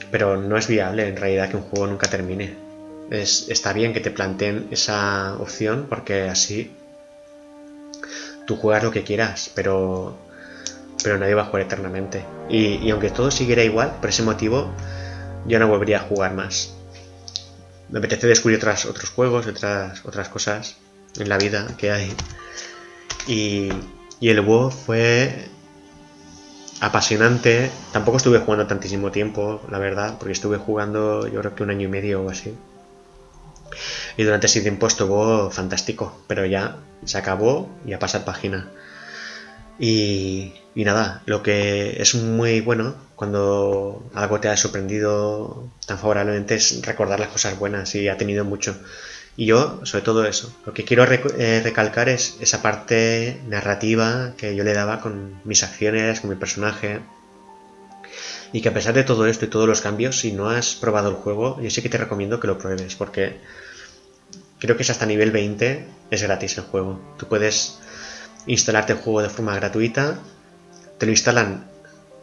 pero 0.10 0.38
no 0.38 0.56
es 0.56 0.68
viable 0.70 1.06
en 1.06 1.18
realidad 1.18 1.50
que 1.50 1.58
un 1.58 1.64
juego 1.64 1.88
nunca 1.88 2.08
termine. 2.08 2.56
Es, 3.10 3.50
está 3.50 3.74
bien 3.74 3.92
que 3.92 4.00
te 4.00 4.10
planteen 4.10 4.70
esa 4.72 5.36
opción, 5.38 5.88
porque 5.90 6.30
así 6.30 6.72
tú 8.46 8.56
juegas 8.56 8.84
lo 8.84 8.92
que 8.92 9.04
quieras, 9.04 9.52
pero, 9.54 10.16
pero 11.04 11.18
nadie 11.18 11.34
va 11.34 11.42
a 11.42 11.46
jugar 11.46 11.64
eternamente. 11.64 12.24
Y, 12.48 12.90
aunque 12.92 13.10
todo 13.10 13.32
siguiera 13.32 13.64
igual, 13.64 13.98
por 14.00 14.12
ese 14.12 14.24
motivo, 14.24 14.72
yo 15.46 15.60
no 15.60 15.68
volvería 15.68 15.98
a 15.98 16.02
jugar 16.02 16.34
más. 16.34 16.77
Me 17.90 18.00
apetece 18.00 18.28
descubrir 18.28 18.58
otras, 18.58 18.86
otros 18.86 19.10
juegos, 19.10 19.48
otras, 19.48 20.06
otras 20.06 20.30
cosas 20.30 20.78
en 21.18 21.30
la 21.30 21.38
vida 21.38 21.68
que 21.78 21.92
hay. 21.92 22.14
Y, 23.28 23.70
y 24.20 24.30
el 24.30 24.42
WoW 24.42 24.72
fue 24.72 25.48
apasionante. 26.82 27.72
Tampoco 27.92 28.18
estuve 28.18 28.40
jugando 28.40 28.68
tantísimo 28.68 29.12
tiempo, 29.12 29.62
la 29.70 29.80
verdad, 29.80 30.18
porque 30.18 30.34
estuve 30.34 30.58
jugando 30.58 31.28
yo 31.28 31.40
creo 31.40 31.56
que 31.56 31.64
un 31.64 31.70
año 31.70 31.88
y 31.88 31.92
medio 31.92 32.24
o 32.24 32.30
así. 32.30 32.56
Y 34.16 34.24
durante 34.24 34.48
ese 34.48 34.62
tiempo 34.62 34.88
estuvo 34.88 35.52
fantástico, 35.52 36.24
pero 36.28 36.46
ya 36.46 36.78
se 37.06 37.18
acabó 37.18 37.70
y 37.86 37.94
a 37.94 38.00
pasar 38.00 38.26
página. 38.26 38.70
Y, 39.80 40.54
y 40.76 40.84
nada, 40.84 41.22
lo 41.26 41.44
que 41.44 42.02
es 42.02 42.16
muy 42.16 42.62
bueno 42.62 42.96
cuando 43.16 44.04
algo 44.14 44.40
te 44.40 44.48
ha 44.48 44.58
sorprendido 44.58 45.70
tan 45.86 45.98
favorablemente 45.98 46.56
es 46.56 46.82
recordar 46.86 47.20
las 47.20 47.30
cosas 47.30 47.58
buenas 47.58 47.94
y 47.96 48.08
ha 48.08 48.18
tenido 48.18 48.46
mucho. 48.46 48.76
Y 49.36 49.46
yo, 49.46 49.86
sobre 49.86 50.04
todo 50.04 50.26
eso, 50.26 50.52
lo 50.66 50.74
que 50.74 50.84
quiero 50.84 51.04
eh, 51.04 51.62
recalcar 51.64 52.10
es 52.10 52.38
esa 52.42 52.64
parte 52.64 53.40
narrativa 53.48 54.34
que 54.36 54.56
yo 54.56 54.64
le 54.64 54.74
daba 54.74 55.00
con 55.00 55.40
mis 55.46 55.64
acciones, 55.64 56.22
con 56.22 56.32
mi 56.32 56.36
personaje. 56.36 57.02
Y 58.52 58.62
que 58.62 58.70
a 58.70 58.74
pesar 58.74 58.96
de 58.96 59.04
todo 59.04 59.28
esto 59.28 59.46
y 59.46 59.50
todos 59.50 59.68
los 59.68 59.82
cambios, 59.82 60.20
si 60.20 60.32
no 60.32 60.50
has 60.50 60.74
probado 60.74 61.10
el 61.10 61.16
juego, 61.16 61.62
yo 61.62 61.70
sí 61.70 61.84
que 61.84 61.90
te 61.90 62.00
recomiendo 62.00 62.40
que 62.40 62.48
lo 62.48 62.58
pruebes, 62.58 62.96
porque 62.96 63.38
creo 64.60 64.76
que 64.76 64.84
es 64.84 64.90
hasta 64.90 65.06
nivel 65.06 65.32
20, 65.32 65.86
es 66.10 66.24
gratis 66.24 66.58
el 66.58 66.64
juego. 66.64 67.00
Tú 67.20 67.28
puedes 67.28 67.80
instalarte 68.48 68.94
el 68.94 69.00
juego 69.00 69.22
de 69.22 69.30
forma 69.30 69.56
gratuita, 69.56 70.20
te 70.98 71.06
lo 71.06 71.12
instalan 71.12 71.66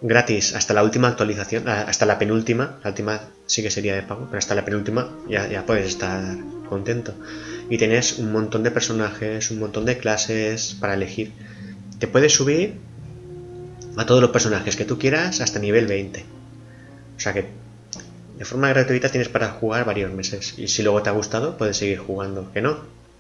gratis 0.01 0.55
hasta 0.55 0.75
la 0.75 0.83
última 0.83 1.09
actualización, 1.09 1.69
ah, 1.69 1.85
hasta 1.89 2.07
la 2.07 2.19
penúltima, 2.19 2.79
la 2.83 2.91
última 2.91 3.21
sí 3.47 3.63
que 3.63 3.71
sería 3.71 3.95
de 3.95 4.03
pago, 4.03 4.27
pero 4.27 4.39
hasta 4.39 4.55
la 4.55 4.65
penúltima 4.65 5.11
ya, 5.29 5.49
ya 5.49 5.65
puedes 5.65 5.87
estar 5.87 6.37
contento. 6.69 7.15
Y 7.71 7.79
tienes 7.79 8.19
un 8.19 8.33
montón 8.33 8.63
de 8.63 8.71
personajes, 8.71 9.51
un 9.51 9.61
montón 9.61 9.85
de 9.85 9.99
clases 9.99 10.77
para 10.79 10.95
elegir. 10.95 11.33
Te 11.99 12.07
puedes 12.07 12.35
subir 12.35 12.75
a 13.97 14.07
todos 14.07 14.21
los 14.21 14.31
personajes 14.31 14.77
que 14.77 14.85
tú 14.85 14.99
quieras 14.99 15.41
hasta 15.41 15.59
nivel 15.59 15.87
20. 15.87 16.25
O 17.17 17.21
sea 17.21 17.33
que 17.33 17.47
de 18.39 18.45
forma 18.45 18.69
gratuita 18.69 19.09
tienes 19.09 19.29
para 19.29 19.51
jugar 19.51 19.85
varios 19.85 20.13
meses. 20.13 20.55
Y 20.59 20.69
si 20.69 20.83
luego 20.83 21.03
te 21.03 21.11
ha 21.11 21.13
gustado, 21.13 21.57
puedes 21.57 21.77
seguir 21.77 21.99
jugando. 21.99 22.53
Que 22.53 22.61
no, 22.61 22.79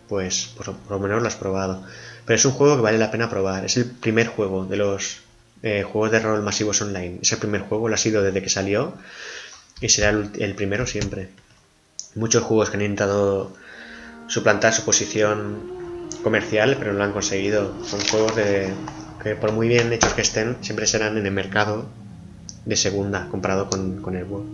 pues 0.08 0.52
por, 0.56 0.74
por 0.76 0.92
lo 0.92 0.98
menos 0.98 1.22
lo 1.22 1.28
has 1.28 1.36
probado. 1.36 1.84
Pero 2.26 2.36
es 2.36 2.44
un 2.44 2.52
juego 2.52 2.76
que 2.76 2.82
vale 2.82 2.98
la 2.98 3.10
pena 3.10 3.28
probar. 3.28 3.64
Es 3.64 3.76
el 3.76 3.86
primer 3.86 4.28
juego 4.28 4.64
de 4.64 4.76
los 4.76 5.20
eh, 5.62 5.82
juegos 5.82 6.10
de 6.10 6.20
rol 6.20 6.42
masivos 6.42 6.80
online. 6.82 7.18
Es 7.22 7.32
el 7.32 7.38
primer 7.38 7.62
juego, 7.62 7.88
lo 7.88 7.94
ha 7.94 7.98
sido 7.98 8.22
desde 8.22 8.42
que 8.42 8.48
salió 8.48 8.94
y 9.80 9.88
será 9.88 10.10
el, 10.10 10.54
primero 10.54 10.86
siempre. 10.86 11.28
Muchos 12.14 12.42
juegos 12.42 12.70
que 12.70 12.76
han 12.76 12.82
intentado 12.82 13.52
suplantar 14.28 14.72
su 14.72 14.84
posición 14.84 15.72
comercial, 16.22 16.76
pero 16.78 16.92
no 16.92 16.98
lo 16.98 17.04
han 17.04 17.12
conseguido. 17.12 17.74
Son 17.84 18.00
juegos 18.00 18.36
de, 18.36 18.72
que 19.22 19.34
por 19.34 19.52
muy 19.52 19.68
bien 19.68 19.92
hechos 19.92 20.14
que 20.14 20.22
estén, 20.22 20.56
siempre 20.62 20.86
serán 20.86 21.18
en 21.18 21.26
el 21.26 21.32
mercado 21.32 21.86
de 22.64 22.76
segunda 22.76 23.28
comparado 23.30 23.68
con, 23.68 24.16
el 24.16 24.24
WoW. 24.24 24.46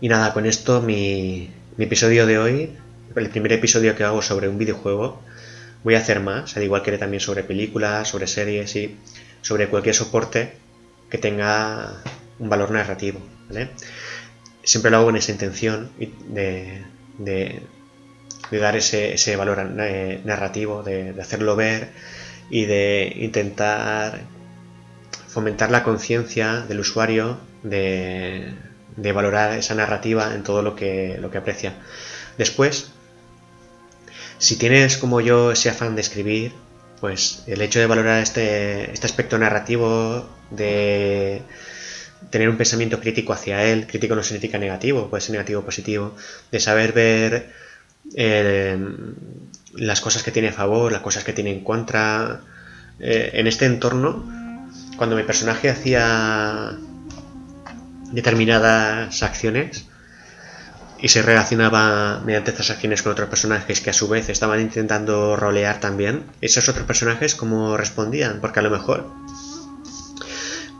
Y 0.00 0.08
nada, 0.08 0.32
con 0.32 0.46
esto 0.46 0.82
mi, 0.82 1.50
mi 1.76 1.84
episodio 1.84 2.26
de 2.26 2.38
hoy, 2.38 2.72
el 3.16 3.30
primer 3.30 3.52
episodio 3.52 3.96
que 3.96 4.04
hago 4.04 4.20
sobre 4.20 4.48
un 4.48 4.58
videojuego, 4.58 5.22
Voy 5.86 5.94
a 5.94 5.98
hacer 5.98 6.18
más, 6.18 6.56
al 6.56 6.64
igual 6.64 6.82
que 6.82 6.98
también 6.98 7.20
sobre 7.20 7.44
películas, 7.44 8.08
sobre 8.08 8.26
series 8.26 8.74
y 8.74 8.96
sobre 9.40 9.68
cualquier 9.68 9.94
soporte 9.94 10.54
que 11.08 11.16
tenga 11.16 12.02
un 12.40 12.48
valor 12.48 12.72
narrativo. 12.72 13.20
Siempre 14.64 14.90
lo 14.90 14.96
hago 14.96 15.06
con 15.06 15.16
esa 15.16 15.30
intención 15.30 15.92
de, 16.26 16.82
de, 17.18 17.62
dar 18.50 18.74
ese, 18.74 19.36
valor 19.36 19.64
eh, 19.78 20.20
narrativo, 20.24 20.82
de, 20.82 21.14
hacerlo 21.20 21.54
ver 21.54 21.90
y 22.50 22.64
de 22.64 23.12
intentar 23.18 24.22
fomentar 25.28 25.70
la 25.70 25.84
conciencia 25.84 26.62
del 26.62 26.80
usuario 26.80 27.38
de, 27.62 28.54
de, 28.96 29.12
valorar 29.12 29.56
esa 29.56 29.76
narrativa 29.76 30.34
en 30.34 30.42
todo 30.42 30.62
lo 30.62 30.74
que, 30.74 31.16
lo 31.20 31.30
que 31.30 31.38
aprecia. 31.38 31.74
Después, 32.38 32.90
si 34.38 34.56
tienes 34.56 34.96
como 34.96 35.20
yo 35.20 35.52
ese 35.52 35.70
afán 35.70 35.94
de 35.94 36.00
escribir, 36.02 36.52
pues 37.00 37.42
el 37.46 37.60
hecho 37.62 37.78
de 37.78 37.86
valorar 37.86 38.22
este, 38.22 38.90
este 38.92 39.06
aspecto 39.06 39.38
narrativo, 39.38 40.28
de 40.50 41.42
tener 42.30 42.48
un 42.48 42.56
pensamiento 42.56 43.00
crítico 43.00 43.32
hacia 43.32 43.64
él, 43.64 43.86
crítico 43.86 44.14
no 44.14 44.22
significa 44.22 44.58
negativo, 44.58 45.08
puede 45.08 45.20
ser 45.20 45.32
negativo 45.32 45.60
o 45.60 45.64
positivo, 45.64 46.16
de 46.50 46.60
saber 46.60 46.92
ver 46.92 47.52
eh, 48.14 48.78
las 49.74 50.00
cosas 50.00 50.22
que 50.22 50.30
tiene 50.30 50.48
a 50.48 50.52
favor, 50.52 50.92
las 50.92 51.02
cosas 51.02 51.24
que 51.24 51.32
tiene 51.32 51.52
en 51.52 51.64
contra. 51.64 52.40
Eh, 52.98 53.30
en 53.34 53.46
este 53.46 53.66
entorno, 53.66 54.24
cuando 54.96 55.16
mi 55.16 55.22
personaje 55.22 55.68
hacía 55.68 56.78
determinadas 58.12 59.22
acciones, 59.22 59.86
y 61.00 61.08
se 61.08 61.22
relacionaba 61.22 62.20
mediante 62.24 62.50
estas 62.50 62.70
acciones 62.70 63.02
con 63.02 63.12
otros 63.12 63.28
personajes 63.28 63.80
que 63.80 63.90
a 63.90 63.92
su 63.92 64.08
vez 64.08 64.28
estaban 64.28 64.60
intentando 64.60 65.36
rolear 65.36 65.80
también, 65.80 66.24
esos 66.40 66.68
otros 66.68 66.86
personajes 66.86 67.34
cómo 67.34 67.76
respondían, 67.76 68.40
porque 68.40 68.60
a 68.60 68.62
lo 68.62 68.70
mejor 68.70 69.06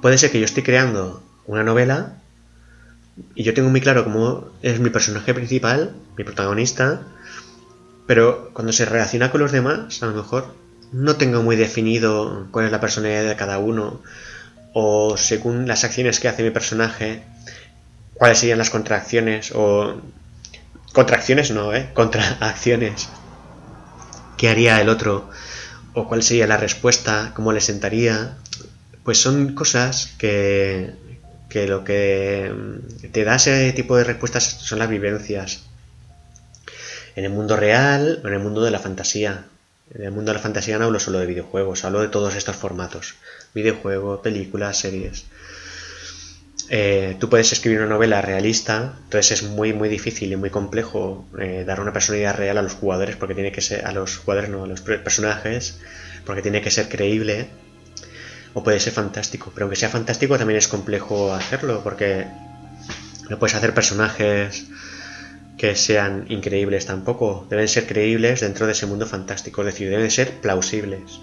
puede 0.01 0.19
ser 0.19 0.31
que 0.31 0.39
yo 0.39 0.45
estoy 0.45 0.63
creando 0.63 1.23
una 1.47 1.63
novela 1.63 2.19
y 3.35 3.45
yo 3.45 3.55
tengo 3.55 3.71
muy 3.71 3.81
claro 3.81 4.05
cómo 4.05 4.49
es 4.63 4.81
mi 4.81 4.91
personaje 4.91 5.35
principal, 5.35 5.95
mi 6.17 6.25
protagonista, 6.25 7.03
pero 8.07 8.51
cuando 8.53 8.73
se 8.73 8.85
relaciona 8.85 9.31
con 9.31 9.41
los 9.41 9.53
demás, 9.53 10.03
a 10.03 10.07
lo 10.07 10.15
mejor 10.15 10.55
no 10.93 11.17
tengo 11.17 11.43
muy 11.43 11.57
definido 11.57 12.47
cuál 12.51 12.67
es 12.67 12.73
la 12.73 12.81
personalidad 12.81 13.25
de 13.25 13.37
cada 13.37 13.59
uno, 13.59 14.03
o 14.73 15.17
según 15.17 15.67
las 15.67 15.85
acciones 15.85 16.21
que 16.21 16.29
hace 16.29 16.43
mi 16.43 16.51
personaje, 16.51 17.23
cuáles 18.19 18.39
serían 18.39 18.59
las 18.59 18.71
contracciones 18.71 19.53
o 19.55 20.01
contracciones 20.93 21.51
no, 21.51 21.75
¿eh? 21.75 21.91
Contracciones 21.95 23.09
qué 24.37 24.49
haría 24.49 24.81
el 24.81 24.89
otro 24.89 25.29
o 25.95 26.07
cuál 26.09 26.23
sería 26.23 26.47
la 26.47 26.57
respuesta, 26.57 27.33
cómo 27.35 27.53
le 27.53 27.61
sentaría. 27.61 28.37
Pues 29.03 29.19
son 29.19 29.55
cosas 29.55 30.13
que, 30.19 30.93
que 31.49 31.67
lo 31.67 31.85
que 31.85 32.53
te 33.13 33.25
da 33.25 33.37
ese 33.37 33.73
tipo 33.73 33.97
de 33.97 34.05
respuestas 34.05 34.45
son 34.45 34.79
las 34.79 34.89
vivencias. 34.89 35.63
En 37.15 37.25
el 37.25 37.31
mundo 37.31 37.57
real 37.57 38.21
o 38.25 38.29
en 38.29 38.35
el 38.35 38.41
mundo 38.41 38.63
de 38.63 38.71
la 38.71 38.79
fantasía. 38.79 39.45
En 39.95 40.05
el 40.05 40.11
mundo 40.11 40.33
de 40.33 40.37
la 40.37 40.43
fantasía 40.43 40.79
no 40.79 40.87
hablo 40.87 41.01
solo 41.01 41.19
de 41.19 41.27
videojuegos, 41.27 41.85
hablo 41.85 42.03
de 42.03 42.09
todos 42.09 42.35
estos 42.35 42.57
formatos. 42.57 43.15
Videojuegos, 43.55 44.21
películas, 44.21 44.77
series. 44.77 45.25
Eh, 46.69 47.17
tú 47.21 47.29
puedes 47.29 47.53
escribir 47.53 47.79
una 47.79 47.89
novela 47.89 48.21
realista, 48.21 48.97
entonces 49.05 49.41
es 49.41 49.49
muy 49.49 49.73
muy 49.73 49.89
difícil 49.89 50.33
y 50.33 50.37
muy 50.37 50.51
complejo 50.51 51.25
eh, 51.39 51.63
dar 51.65 51.81
una 51.81 51.93
personalidad 51.93 52.37
real 52.37 52.59
a 52.59 52.63
los 52.63 52.73
jugadores 52.73 53.15
porque 53.15 53.35
tiene 53.35 53.53
que 53.53 53.61
ser 53.61 53.87
a 53.87 53.93
los 53.93 54.17
jugadores 54.17 54.51
no 54.51 54.65
a 54.65 54.67
los 54.67 54.81
personajes 54.81 55.79
porque 56.25 56.43
tiene 56.43 56.63
que 56.63 56.73
ser 56.73 56.89
creíble 56.89 57.47
o 58.55 58.65
puede 58.65 58.81
ser 58.81 58.93
fantástico, 58.93 59.53
pero 59.55 59.67
aunque 59.67 59.77
sea 59.77 59.91
fantástico 59.91 60.37
también 60.39 60.59
es 60.59 60.67
complejo 60.67 61.33
hacerlo 61.33 61.83
porque 61.85 62.27
no 63.29 63.39
puedes 63.39 63.55
hacer 63.55 63.73
personajes 63.73 64.67
que 65.57 65.75
sean 65.75 66.27
increíbles 66.29 66.87
tampoco, 66.87 67.47
deben 67.49 67.69
ser 67.69 67.87
creíbles 67.87 68.41
dentro 68.41 68.67
de 68.67 68.73
ese 68.73 68.87
mundo 68.87 69.07
fantástico, 69.07 69.63
es 69.63 69.67
decir, 69.67 69.89
deben 69.89 70.11
ser 70.11 70.33
plausibles. 70.41 71.21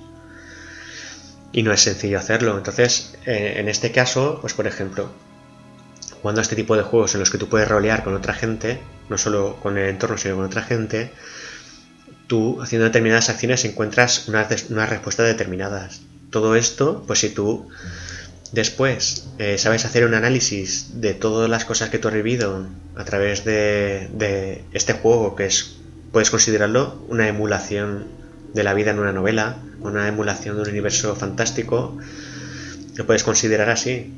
Y 1.51 1.61
no 1.61 1.71
es 1.71 1.81
sencillo 1.81 2.17
hacerlo. 2.17 2.57
Entonces, 2.57 3.15
eh, 3.27 3.55
en 3.57 3.69
este 3.69 3.91
caso, 3.91 4.39
pues 4.41 4.55
por 4.55 4.65
ejemplo, 4.65 5.11
jugando 6.23 6.39
a 6.39 6.43
este 6.43 6.55
tipo 6.55 6.77
de 6.77 6.83
juegos 6.83 7.13
en 7.15 7.19
los 7.19 7.29
que 7.29 7.37
tú 7.37 7.49
puedes 7.49 7.67
rolear 7.67 8.05
con 8.05 8.15
otra 8.15 8.33
gente, 8.33 8.79
no 9.09 9.17
solo 9.17 9.57
con 9.61 9.77
el 9.77 9.89
entorno, 9.89 10.17
sino 10.17 10.37
con 10.37 10.45
otra 10.45 10.61
gente, 10.63 11.11
tú 12.27 12.61
haciendo 12.61 12.85
determinadas 12.85 13.29
acciones 13.29 13.65
encuentras 13.65 14.29
unas, 14.29 14.69
unas 14.69 14.89
respuestas 14.89 15.27
determinadas. 15.27 15.99
Todo 16.29 16.55
esto, 16.55 17.03
pues 17.05 17.19
si 17.19 17.29
tú 17.29 17.67
después 18.53 19.27
eh, 19.37 19.57
sabes 19.57 19.83
hacer 19.83 20.05
un 20.05 20.13
análisis 20.13 21.01
de 21.01 21.13
todas 21.13 21.49
las 21.49 21.65
cosas 21.65 21.89
que 21.89 21.99
tú 21.99 22.07
has 22.07 22.13
vivido 22.13 22.67
a 22.95 23.03
través 23.03 23.43
de, 23.43 24.07
de 24.13 24.63
este 24.71 24.93
juego, 24.93 25.35
que 25.35 25.47
es, 25.47 25.75
puedes 26.13 26.29
considerarlo 26.29 27.03
una 27.09 27.27
emulación 27.27 28.05
de 28.53 28.63
la 28.63 28.73
vida 28.73 28.91
en 28.91 28.99
una 28.99 29.11
novela, 29.11 29.57
una 29.81 30.07
emulación 30.07 30.55
de 30.55 30.61
un 30.61 30.69
universo 30.69 31.17
fantástico, 31.17 31.97
lo 32.95 33.05
puedes 33.05 33.25
considerar 33.25 33.69
así. 33.69 34.13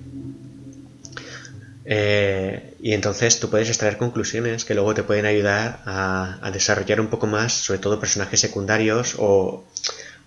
Eh, 1.88 2.76
y 2.82 2.94
entonces 2.94 3.40
tú 3.40 3.50
puedes 3.52 3.68
extraer 3.68 3.98
conclusiones 3.98 4.66
que 4.66 4.74
luego 4.74 4.96
te 4.96 5.04
pueden 5.04 5.26
ayudar 5.26 5.82
a, 5.86 6.50
desarrollar 6.52 7.00
un 7.00 7.08
poco 7.08 7.28
más, 7.28 7.54
sobre 7.54 7.80
todo 7.80 8.00
personajes 8.00 8.40
secundarios 8.40 9.16
o, 9.20 9.64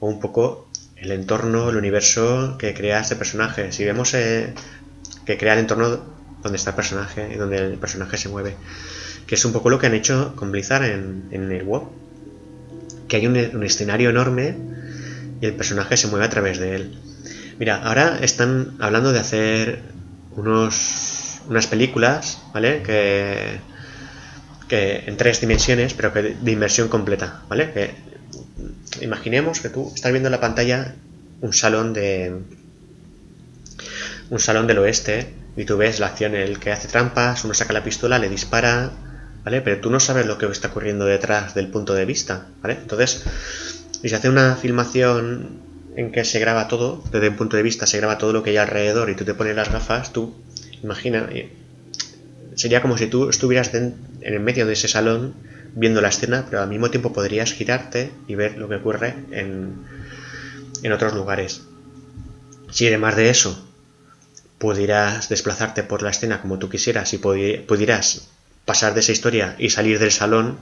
un 0.01 0.20
poco 0.20 0.68
el 0.97 1.10
entorno, 1.10 1.68
el 1.70 1.76
universo 1.76 2.56
que 2.59 2.74
crea 2.74 3.01
este 3.01 3.16
personaje. 3.16 3.72
Si 3.72 3.85
vemos 3.85 4.14
eh, 4.14 4.55
que 5.26 5.36
crea 5.36 5.55
el 5.55 5.60
entorno 5.60 6.01
donde 6.43 6.56
está 6.56 6.70
el 6.70 6.76
personaje 6.76 7.30
y 7.35 7.36
donde 7.36 7.56
el 7.56 7.78
personaje 7.78 8.16
se 8.16 8.28
mueve, 8.28 8.55
que 9.26 9.35
es 9.35 9.44
un 9.44 9.52
poco 9.52 9.70
lo 9.70 9.78
que 9.78 9.86
han 9.86 9.94
hecho 9.94 10.35
con 10.36 10.52
Blizzard 10.52 10.85
en, 10.85 11.52
el 11.52 11.64
WoW, 11.64 11.90
que 13.09 13.16
hay 13.16 13.26
un 13.26 13.62
escenario 13.64 14.10
enorme 14.10 14.56
y 15.40 15.47
el 15.47 15.55
personaje 15.55 15.97
se 15.97 16.06
mueve 16.06 16.26
a 16.26 16.30
través 16.30 16.59
de 16.59 16.76
él. 16.76 16.98
Mira, 17.59 17.82
ahora 17.82 18.18
están 18.20 18.76
hablando 18.78 19.12
de 19.12 19.18
hacer 19.18 19.82
unos 20.36 21.18
unas 21.49 21.66
películas, 21.66 22.43
¿vale? 22.53 22.83
Que, 22.83 23.61
que 24.69 25.05
en 25.07 25.16
tres 25.16 25.41
dimensiones, 25.41 25.95
pero 25.95 26.12
que 26.12 26.23
de 26.23 26.53
inmersión 26.53 26.89
completa, 26.89 27.43
¿vale? 27.49 27.73
Que 27.73 27.95
imaginemos 29.01 29.61
que 29.61 29.70
tú 29.70 29.91
estás 29.95 30.12
viendo 30.12 30.29
en 30.29 30.33
la 30.33 30.41
pantalla 30.41 30.95
un 31.41 31.53
salón 31.53 31.93
de 31.93 32.37
un 34.31 34.39
salón 34.39 34.66
del 34.66 34.79
oeste 34.79 35.33
y 35.57 35.65
tú 35.65 35.77
ves 35.77 36.01
la 36.01 36.09
acción 36.09 36.35
el 36.35 36.59
que 36.59 36.70
hace 36.70 36.89
trampas, 36.89 37.45
uno 37.45 37.55
saca 37.55 37.73
la 37.73 37.83
pistola, 37.83 38.19
le 38.19 38.29
dispara, 38.29 38.91
¿vale? 39.45 39.61
Pero 39.62 39.81
tú 39.81 39.91
no 39.91 40.01
sabes 40.01 40.27
lo 40.27 40.39
que 40.39 40.47
está 40.47 40.69
ocurriendo 40.69 41.07
detrás 41.07 41.55
del 41.55 41.69
punto 41.69 41.95
de 41.95 42.05
vista, 42.05 42.47
¿vale? 42.62 42.75
Entonces, 42.75 43.25
si 44.01 44.09
se 44.09 44.15
hace 44.15 44.29
una 44.29 44.55
filmación 44.57 45.61
en 45.97 46.12
que 46.12 46.25
se 46.25 46.39
graba 46.39 46.69
todo, 46.69 47.03
desde 47.11 47.31
un 47.31 47.37
punto 47.37 47.57
de 47.57 47.62
vista 47.62 47.87
se 47.87 47.97
graba 47.97 48.19
todo 48.19 48.33
lo 48.33 48.43
que 48.43 48.51
hay 48.51 48.59
alrededor 48.59 49.11
y 49.11 49.15
tú 49.15 49.25
te 49.25 49.35
pones 49.35 49.57
las 49.57 49.73
gafas, 49.73 50.12
tú 50.12 50.35
Imagina, 50.83 51.29
eh, 51.33 51.53
sería 52.55 52.83
como 52.83 52.99
si 52.99 53.07
tú 53.07 53.29
estuvieras 53.29 53.73
en 53.75 53.95
el 54.23 54.41
medio 54.41 54.67
de 54.67 54.73
ese 54.73 54.89
salón 54.89 55.35
viendo 55.75 56.01
la 56.01 56.09
escena, 56.09 56.47
pero 56.49 56.63
al 56.63 56.69
mismo 56.69 56.91
tiempo 56.91 57.13
podrías 57.13 57.53
girarte 57.53 58.11
y 58.27 58.35
ver 58.35 58.59
lo 58.59 58.69
que 58.69 58.77
ocurre 58.77 59.15
en, 59.31 59.85
en 60.83 60.93
otros 60.93 61.15
lugares. 61.15 61.63
Si 62.71 62.87
además 62.87 63.17
de 63.17 63.31
eso 63.31 63.65
pudieras 64.59 65.29
desplazarte 65.29 65.83
por 65.85 66.03
la 66.03 66.11
escena 66.11 66.41
como 66.41 66.59
tú 66.59 66.69
quisieras 66.69 67.13
y 67.15 67.19
pudieras 67.19 68.29
pasar 68.65 68.95
de 68.95 69.01
esa 69.01 69.13
historia 69.13 69.55
y 69.59 69.71
salir 69.71 69.99
del 69.99 70.11
salón 70.11 70.59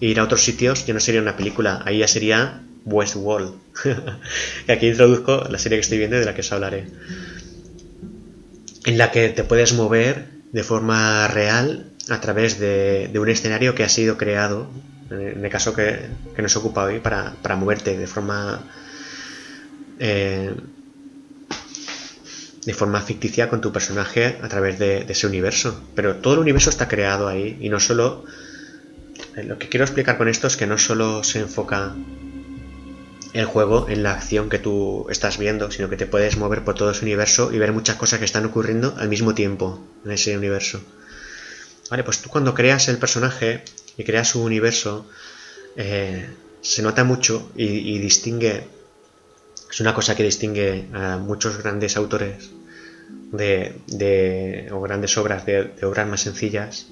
e 0.00 0.06
ir 0.06 0.20
a 0.20 0.24
otros 0.24 0.42
sitios, 0.42 0.86
ya 0.86 0.94
no 0.94 1.00
sería 1.00 1.20
una 1.20 1.36
película, 1.36 1.82
ahí 1.84 1.98
ya 1.98 2.08
sería 2.08 2.62
Westworld. 2.86 3.54
y 4.68 4.72
aquí 4.72 4.88
introduzco 4.88 5.46
la 5.50 5.58
serie 5.58 5.78
que 5.78 5.82
estoy 5.82 5.98
viendo 5.98 6.16
y 6.16 6.20
de 6.20 6.24
la 6.24 6.34
que 6.34 6.40
os 6.40 6.52
hablaré 6.52 6.86
en 8.84 8.98
la 8.98 9.10
que 9.10 9.28
te 9.30 9.44
puedes 9.44 9.72
mover 9.72 10.28
de 10.52 10.62
forma 10.62 11.26
real 11.28 11.90
a 12.08 12.20
través 12.20 12.58
de, 12.58 13.10
un 13.14 13.28
escenario 13.28 13.74
que 13.74 13.82
ha 13.82 13.88
sido 13.88 14.16
creado, 14.16 14.70
en 15.10 15.44
el 15.44 15.50
caso 15.50 15.74
que, 15.74 16.08
nos 16.38 16.56
ocupa 16.56 16.84
hoy, 16.84 17.00
para, 17.00 17.56
moverte 17.56 17.96
de 17.96 18.06
forma 18.06 18.62
eh, 19.98 20.54
de 22.64 22.72
forma 22.72 23.00
ficticia 23.02 23.48
con 23.50 23.60
tu 23.60 23.72
personaje 23.72 24.38
a 24.42 24.48
través 24.48 24.78
de, 24.78 25.04
de, 25.04 25.12
ese 25.12 25.26
universo. 25.26 25.82
Pero 25.94 26.16
todo 26.16 26.34
el 26.34 26.40
universo 26.40 26.70
está 26.70 26.88
creado 26.88 27.28
ahí 27.28 27.58
y 27.60 27.68
no 27.68 27.80
solo... 27.80 28.24
Lo 29.36 29.58
que 29.58 29.68
quiero 29.68 29.84
explicar 29.84 30.16
con 30.16 30.28
esto 30.28 30.46
es 30.46 30.56
que 30.56 30.66
no 30.66 30.78
solo 30.78 31.24
se 31.24 31.40
enfoca 31.40 31.94
el 33.34 33.46
juego 33.46 33.88
en 33.88 34.04
la 34.04 34.12
acción 34.12 34.48
que 34.48 34.60
tú 34.60 35.06
estás 35.10 35.38
viendo, 35.38 35.70
sino 35.72 35.90
que 35.90 35.96
te 35.96 36.06
puedes 36.06 36.36
mover 36.36 36.62
por 36.62 36.76
todo 36.76 36.92
ese 36.92 37.02
universo 37.02 37.52
y 37.52 37.58
ver 37.58 37.72
muchas 37.72 37.96
cosas 37.96 38.20
que 38.20 38.24
están 38.24 38.46
ocurriendo 38.46 38.94
al 38.96 39.08
mismo 39.08 39.34
tiempo 39.34 39.84
en 40.04 40.12
ese 40.12 40.38
universo. 40.38 40.80
Vale, 41.90 42.04
pues 42.04 42.22
tú 42.22 42.30
cuando 42.30 42.54
creas 42.54 42.86
el 42.88 42.96
personaje 42.98 43.64
y 43.96 44.04
creas 44.04 44.28
su 44.28 44.42
universo, 44.42 45.04
eh, 45.74 46.28
se 46.60 46.82
nota 46.82 47.02
mucho 47.02 47.50
y, 47.56 47.98
distingue, 47.98 48.68
es 49.68 49.80
una 49.80 49.94
cosa 49.94 50.14
que 50.14 50.22
distingue 50.22 50.88
a 50.94 51.16
muchos 51.18 51.58
grandes 51.58 51.96
autores 51.96 52.50
de, 53.32 54.68
o 54.70 54.80
grandes 54.80 55.18
obras 55.18 55.44
de, 55.44 55.64
de 55.64 55.86
obras 55.86 56.06
más 56.06 56.20
sencillas, 56.20 56.86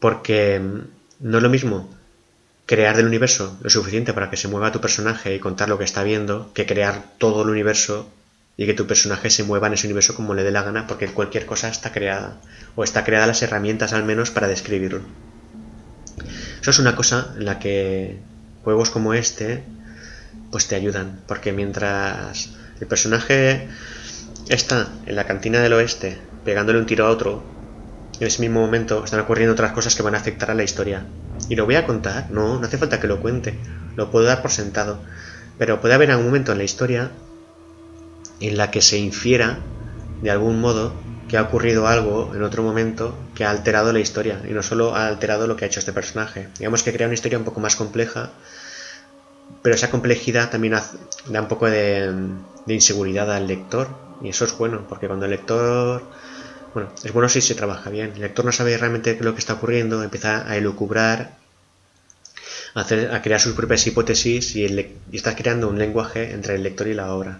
porque 0.00 0.60
no 1.18 1.38
es 1.38 1.42
lo 1.42 1.48
mismo 1.48 1.88
crear 2.66 2.96
del 2.96 3.06
universo 3.06 3.58
lo 3.62 3.70
suficiente 3.70 4.12
para 4.12 4.30
que 4.30 4.36
se 4.36 4.48
mueva 4.48 4.72
tu 4.72 4.80
personaje 4.80 5.34
y 5.34 5.38
contar 5.38 5.68
lo 5.68 5.78
que 5.78 5.84
está 5.84 6.02
viendo, 6.02 6.52
que 6.54 6.66
crear 6.66 7.04
todo 7.18 7.42
el 7.42 7.50
universo 7.50 8.10
y 8.56 8.66
que 8.66 8.74
tu 8.74 8.86
personaje 8.86 9.30
se 9.30 9.44
mueva 9.44 9.66
en 9.66 9.74
ese 9.74 9.86
universo 9.86 10.14
como 10.14 10.34
le 10.34 10.44
dé 10.44 10.52
la 10.52 10.62
gana, 10.62 10.86
porque 10.86 11.08
cualquier 11.08 11.44
cosa 11.44 11.68
está 11.68 11.92
creada, 11.92 12.40
o 12.76 12.84
está 12.84 13.04
creada 13.04 13.26
las 13.26 13.42
herramientas 13.42 13.92
al 13.92 14.04
menos 14.04 14.30
para 14.30 14.48
describirlo. 14.48 15.00
Eso 16.60 16.70
es 16.70 16.78
una 16.78 16.96
cosa 16.96 17.34
en 17.36 17.44
la 17.44 17.58
que 17.58 18.18
juegos 18.62 18.90
como 18.90 19.12
este 19.12 19.64
pues 20.50 20.68
te 20.68 20.76
ayudan, 20.76 21.20
porque 21.26 21.52
mientras 21.52 22.50
el 22.80 22.86
personaje 22.86 23.68
está 24.48 24.88
en 25.06 25.16
la 25.16 25.24
cantina 25.24 25.60
del 25.60 25.72
oeste 25.72 26.18
pegándole 26.44 26.78
un 26.78 26.86
tiro 26.86 27.06
a 27.06 27.10
otro, 27.10 27.42
en 28.20 28.26
ese 28.26 28.40
mismo 28.40 28.60
momento 28.60 29.04
están 29.04 29.20
ocurriendo 29.20 29.52
otras 29.52 29.72
cosas 29.72 29.94
que 29.96 30.02
van 30.02 30.14
a 30.14 30.18
afectar 30.18 30.50
a 30.50 30.54
la 30.54 30.62
historia. 30.62 31.04
Y 31.48 31.56
lo 31.56 31.66
voy 31.66 31.76
a 31.76 31.86
contar, 31.86 32.30
no, 32.30 32.58
no 32.58 32.66
hace 32.66 32.78
falta 32.78 33.00
que 33.00 33.06
lo 33.06 33.20
cuente, 33.20 33.58
lo 33.96 34.10
puedo 34.10 34.26
dar 34.26 34.42
por 34.42 34.50
sentado. 34.50 34.98
Pero 35.58 35.80
puede 35.80 35.94
haber 35.94 36.10
algún 36.10 36.26
momento 36.26 36.52
en 36.52 36.58
la 36.58 36.64
historia 36.64 37.10
en 38.40 38.56
la 38.56 38.70
que 38.70 38.80
se 38.80 38.98
infiera, 38.98 39.58
de 40.22 40.30
algún 40.30 40.60
modo, 40.60 40.92
que 41.28 41.36
ha 41.36 41.42
ocurrido 41.42 41.86
algo 41.86 42.32
en 42.34 42.42
otro 42.42 42.62
momento 42.62 43.16
que 43.34 43.44
ha 43.44 43.50
alterado 43.50 43.92
la 43.92 44.00
historia. 44.00 44.40
Y 44.48 44.52
no 44.52 44.62
solo 44.62 44.94
ha 44.94 45.06
alterado 45.06 45.46
lo 45.46 45.56
que 45.56 45.64
ha 45.64 45.68
hecho 45.68 45.80
este 45.80 45.92
personaje. 45.92 46.48
Digamos 46.58 46.82
que 46.82 46.92
crea 46.92 47.06
una 47.06 47.14
historia 47.14 47.38
un 47.38 47.44
poco 47.44 47.60
más 47.60 47.76
compleja, 47.76 48.30
pero 49.62 49.74
esa 49.74 49.90
complejidad 49.90 50.50
también 50.50 50.74
da 51.28 51.40
un 51.40 51.48
poco 51.48 51.66
de, 51.66 52.12
de 52.66 52.74
inseguridad 52.74 53.30
al 53.32 53.46
lector. 53.46 53.88
Y 54.22 54.28
eso 54.30 54.44
es 54.44 54.56
bueno, 54.56 54.86
porque 54.88 55.06
cuando 55.06 55.26
el 55.26 55.32
lector 55.32 56.02
bueno, 56.74 56.92
es 57.04 57.12
bueno 57.12 57.28
si 57.28 57.40
se 57.40 57.54
trabaja 57.54 57.88
bien. 57.88 58.12
El 58.16 58.20
lector 58.20 58.44
no 58.44 58.52
sabe 58.52 58.76
realmente 58.76 59.16
lo 59.20 59.32
que 59.32 59.38
está 59.38 59.54
ocurriendo, 59.54 60.02
empieza 60.02 60.50
a 60.50 60.56
elucubrar, 60.56 61.36
a, 62.74 62.80
hacer, 62.80 63.14
a 63.14 63.22
crear 63.22 63.40
sus 63.40 63.54
propias 63.54 63.86
hipótesis 63.86 64.56
y, 64.56 64.64
el, 64.64 64.96
está 65.12 65.36
creando 65.36 65.68
un 65.68 65.78
lenguaje 65.78 66.32
entre 66.32 66.56
el 66.56 66.64
lector 66.64 66.88
y 66.88 66.94
la 66.94 67.14
obra. 67.14 67.38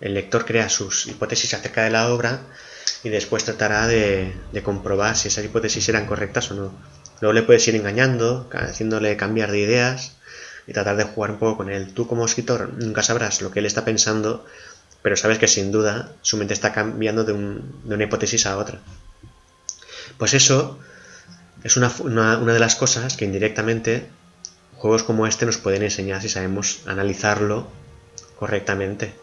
El 0.00 0.12
lector 0.12 0.44
crea 0.44 0.68
sus 0.68 1.06
hipótesis 1.06 1.54
acerca 1.54 1.84
de 1.84 1.90
la 1.90 2.12
obra 2.12 2.40
y 3.02 3.08
después 3.08 3.44
tratará 3.44 3.86
de, 3.86 4.34
comprobar 4.62 5.16
si 5.16 5.28
esas 5.28 5.46
hipótesis 5.46 5.88
eran 5.88 6.06
correctas 6.06 6.50
o 6.50 6.54
no. 6.54 6.72
Luego 7.22 7.32
le 7.32 7.42
puedes 7.42 7.66
ir 7.68 7.76
engañando, 7.76 8.50
haciéndole 8.52 9.16
cambiar 9.16 9.52
de 9.52 9.60
ideas 9.60 10.16
y 10.66 10.74
tratar 10.74 10.96
de 10.96 11.04
jugar 11.04 11.30
un 11.30 11.38
poco 11.38 11.56
con 11.56 11.70
él. 11.70 11.94
Tú 11.94 12.06
como 12.06 12.26
escritor 12.26 12.74
nunca 12.74 13.02
sabrás 13.02 13.40
lo 13.40 13.50
que 13.50 13.60
él 13.60 13.66
está 13.66 13.86
pensando 13.86 14.44
pero 15.06 15.14
sabes 15.14 15.38
que 15.38 15.46
sin 15.46 15.70
duda 15.70 16.10
su 16.20 16.36
mente 16.36 16.52
está 16.52 16.72
cambiando 16.72 17.22
de, 17.22 17.32
una 17.32 18.02
hipótesis 18.02 18.44
a 18.44 18.58
otra. 18.58 18.80
Pues 20.18 20.34
eso 20.34 20.80
es 21.62 21.76
una, 21.76 22.36
de 22.38 22.58
las 22.58 22.74
cosas 22.74 23.16
que 23.16 23.24
indirectamente 23.24 24.08
juegos 24.74 25.04
como 25.04 25.28
este 25.28 25.46
nos 25.46 25.58
pueden 25.58 25.84
enseñar 25.84 26.22
si 26.22 26.28
sabemos 26.28 26.80
analizarlo 26.86 27.68
correctamente. 28.36 29.14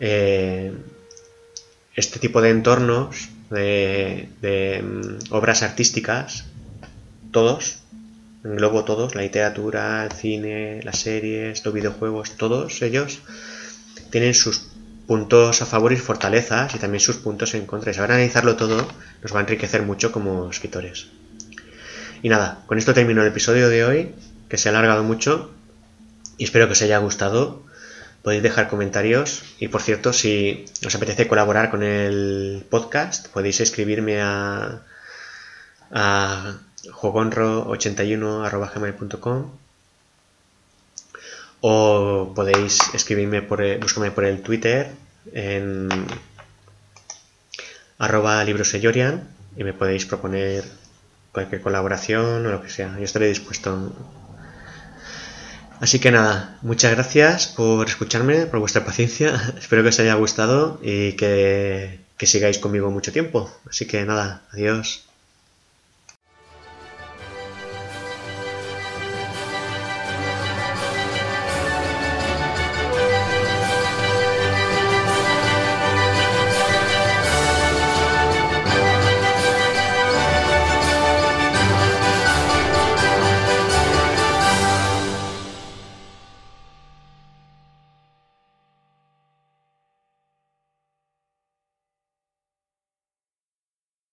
Eh, 0.00 0.72
este 1.94 2.18
tipo 2.18 2.40
de 2.40 2.48
entornos, 2.48 3.28
de, 3.50 4.82
mm, 4.82 5.34
obras 5.34 5.62
artísticas, 5.62 6.46
todos, 7.30 7.82
englobo 8.42 8.86
todos, 8.86 9.14
la 9.14 9.20
literatura, 9.20 10.02
el 10.06 10.12
cine, 10.12 10.80
las 10.82 10.98
series, 10.98 11.62
los 11.62 11.74
videojuegos, 11.74 12.38
todos 12.38 12.80
ellos 12.80 13.20
tienen 14.12 14.34
sus 14.34 14.68
puntos 15.08 15.60
a 15.62 15.66
favor 15.66 15.92
y 15.92 15.96
fortalezas 15.96 16.72
y 16.76 16.78
también 16.78 17.00
sus 17.00 17.16
puntos 17.16 17.54
en 17.54 17.66
contra. 17.66 17.90
Y 17.90 17.94
saber 17.94 18.12
analizarlo 18.12 18.54
todo 18.54 18.86
nos 19.22 19.34
va 19.34 19.38
a 19.38 19.40
enriquecer 19.40 19.82
mucho 19.82 20.12
como 20.12 20.48
escritores. 20.50 21.08
Y 22.22 22.28
nada, 22.28 22.62
con 22.66 22.78
esto 22.78 22.94
termino 22.94 23.22
el 23.22 23.28
episodio 23.28 23.68
de 23.68 23.84
hoy, 23.84 24.14
que 24.48 24.58
se 24.58 24.68
ha 24.68 24.70
alargado 24.70 25.02
mucho 25.02 25.50
y 26.38 26.44
espero 26.44 26.68
que 26.68 26.74
os 26.74 26.82
haya 26.82 26.98
gustado. 26.98 27.64
Podéis 28.22 28.44
dejar 28.44 28.68
comentarios 28.68 29.42
y 29.58 29.66
por 29.68 29.82
cierto, 29.82 30.12
si 30.12 30.66
os 30.86 30.94
apetece 30.94 31.26
colaborar 31.26 31.70
con 31.70 31.82
el 31.82 32.64
podcast, 32.70 33.26
podéis 33.28 33.60
escribirme 33.60 34.20
a, 34.20 34.82
a 35.90 36.58
jogonro81.gmail.com 36.84 39.50
o 41.62 42.32
podéis 42.34 42.78
escribirme 42.92 43.40
por 43.40 43.62
el, 43.62 43.78
búscame 43.78 44.10
por 44.10 44.24
el 44.24 44.42
Twitter 44.42 44.90
en 45.32 45.88
arroba 47.98 48.42
librosellorian 48.44 49.28
y 49.56 49.62
me 49.64 49.72
podéis 49.72 50.04
proponer 50.04 50.64
cualquier 51.30 51.62
colaboración 51.62 52.44
o 52.44 52.50
lo 52.50 52.62
que 52.62 52.68
sea. 52.68 52.98
Yo 52.98 53.04
estaré 53.04 53.28
dispuesto 53.28 53.92
Así 55.82 55.98
que 55.98 56.12
nada, 56.12 56.58
muchas 56.62 56.92
gracias 56.92 57.48
por 57.48 57.88
escucharme, 57.88 58.46
por 58.46 58.60
vuestra 58.60 58.84
paciencia. 58.84 59.34
Espero 59.58 59.82
que 59.82 59.88
os 59.88 59.98
haya 59.98 60.14
gustado 60.14 60.78
y 60.80 61.14
que, 61.14 61.98
que 62.16 62.26
sigáis 62.26 62.58
conmigo 62.58 62.90
mucho 62.90 63.12
tiempo. 63.12 63.50
Así 63.68 63.86
que 63.86 64.04
nada, 64.04 64.42
adiós. 64.52 65.04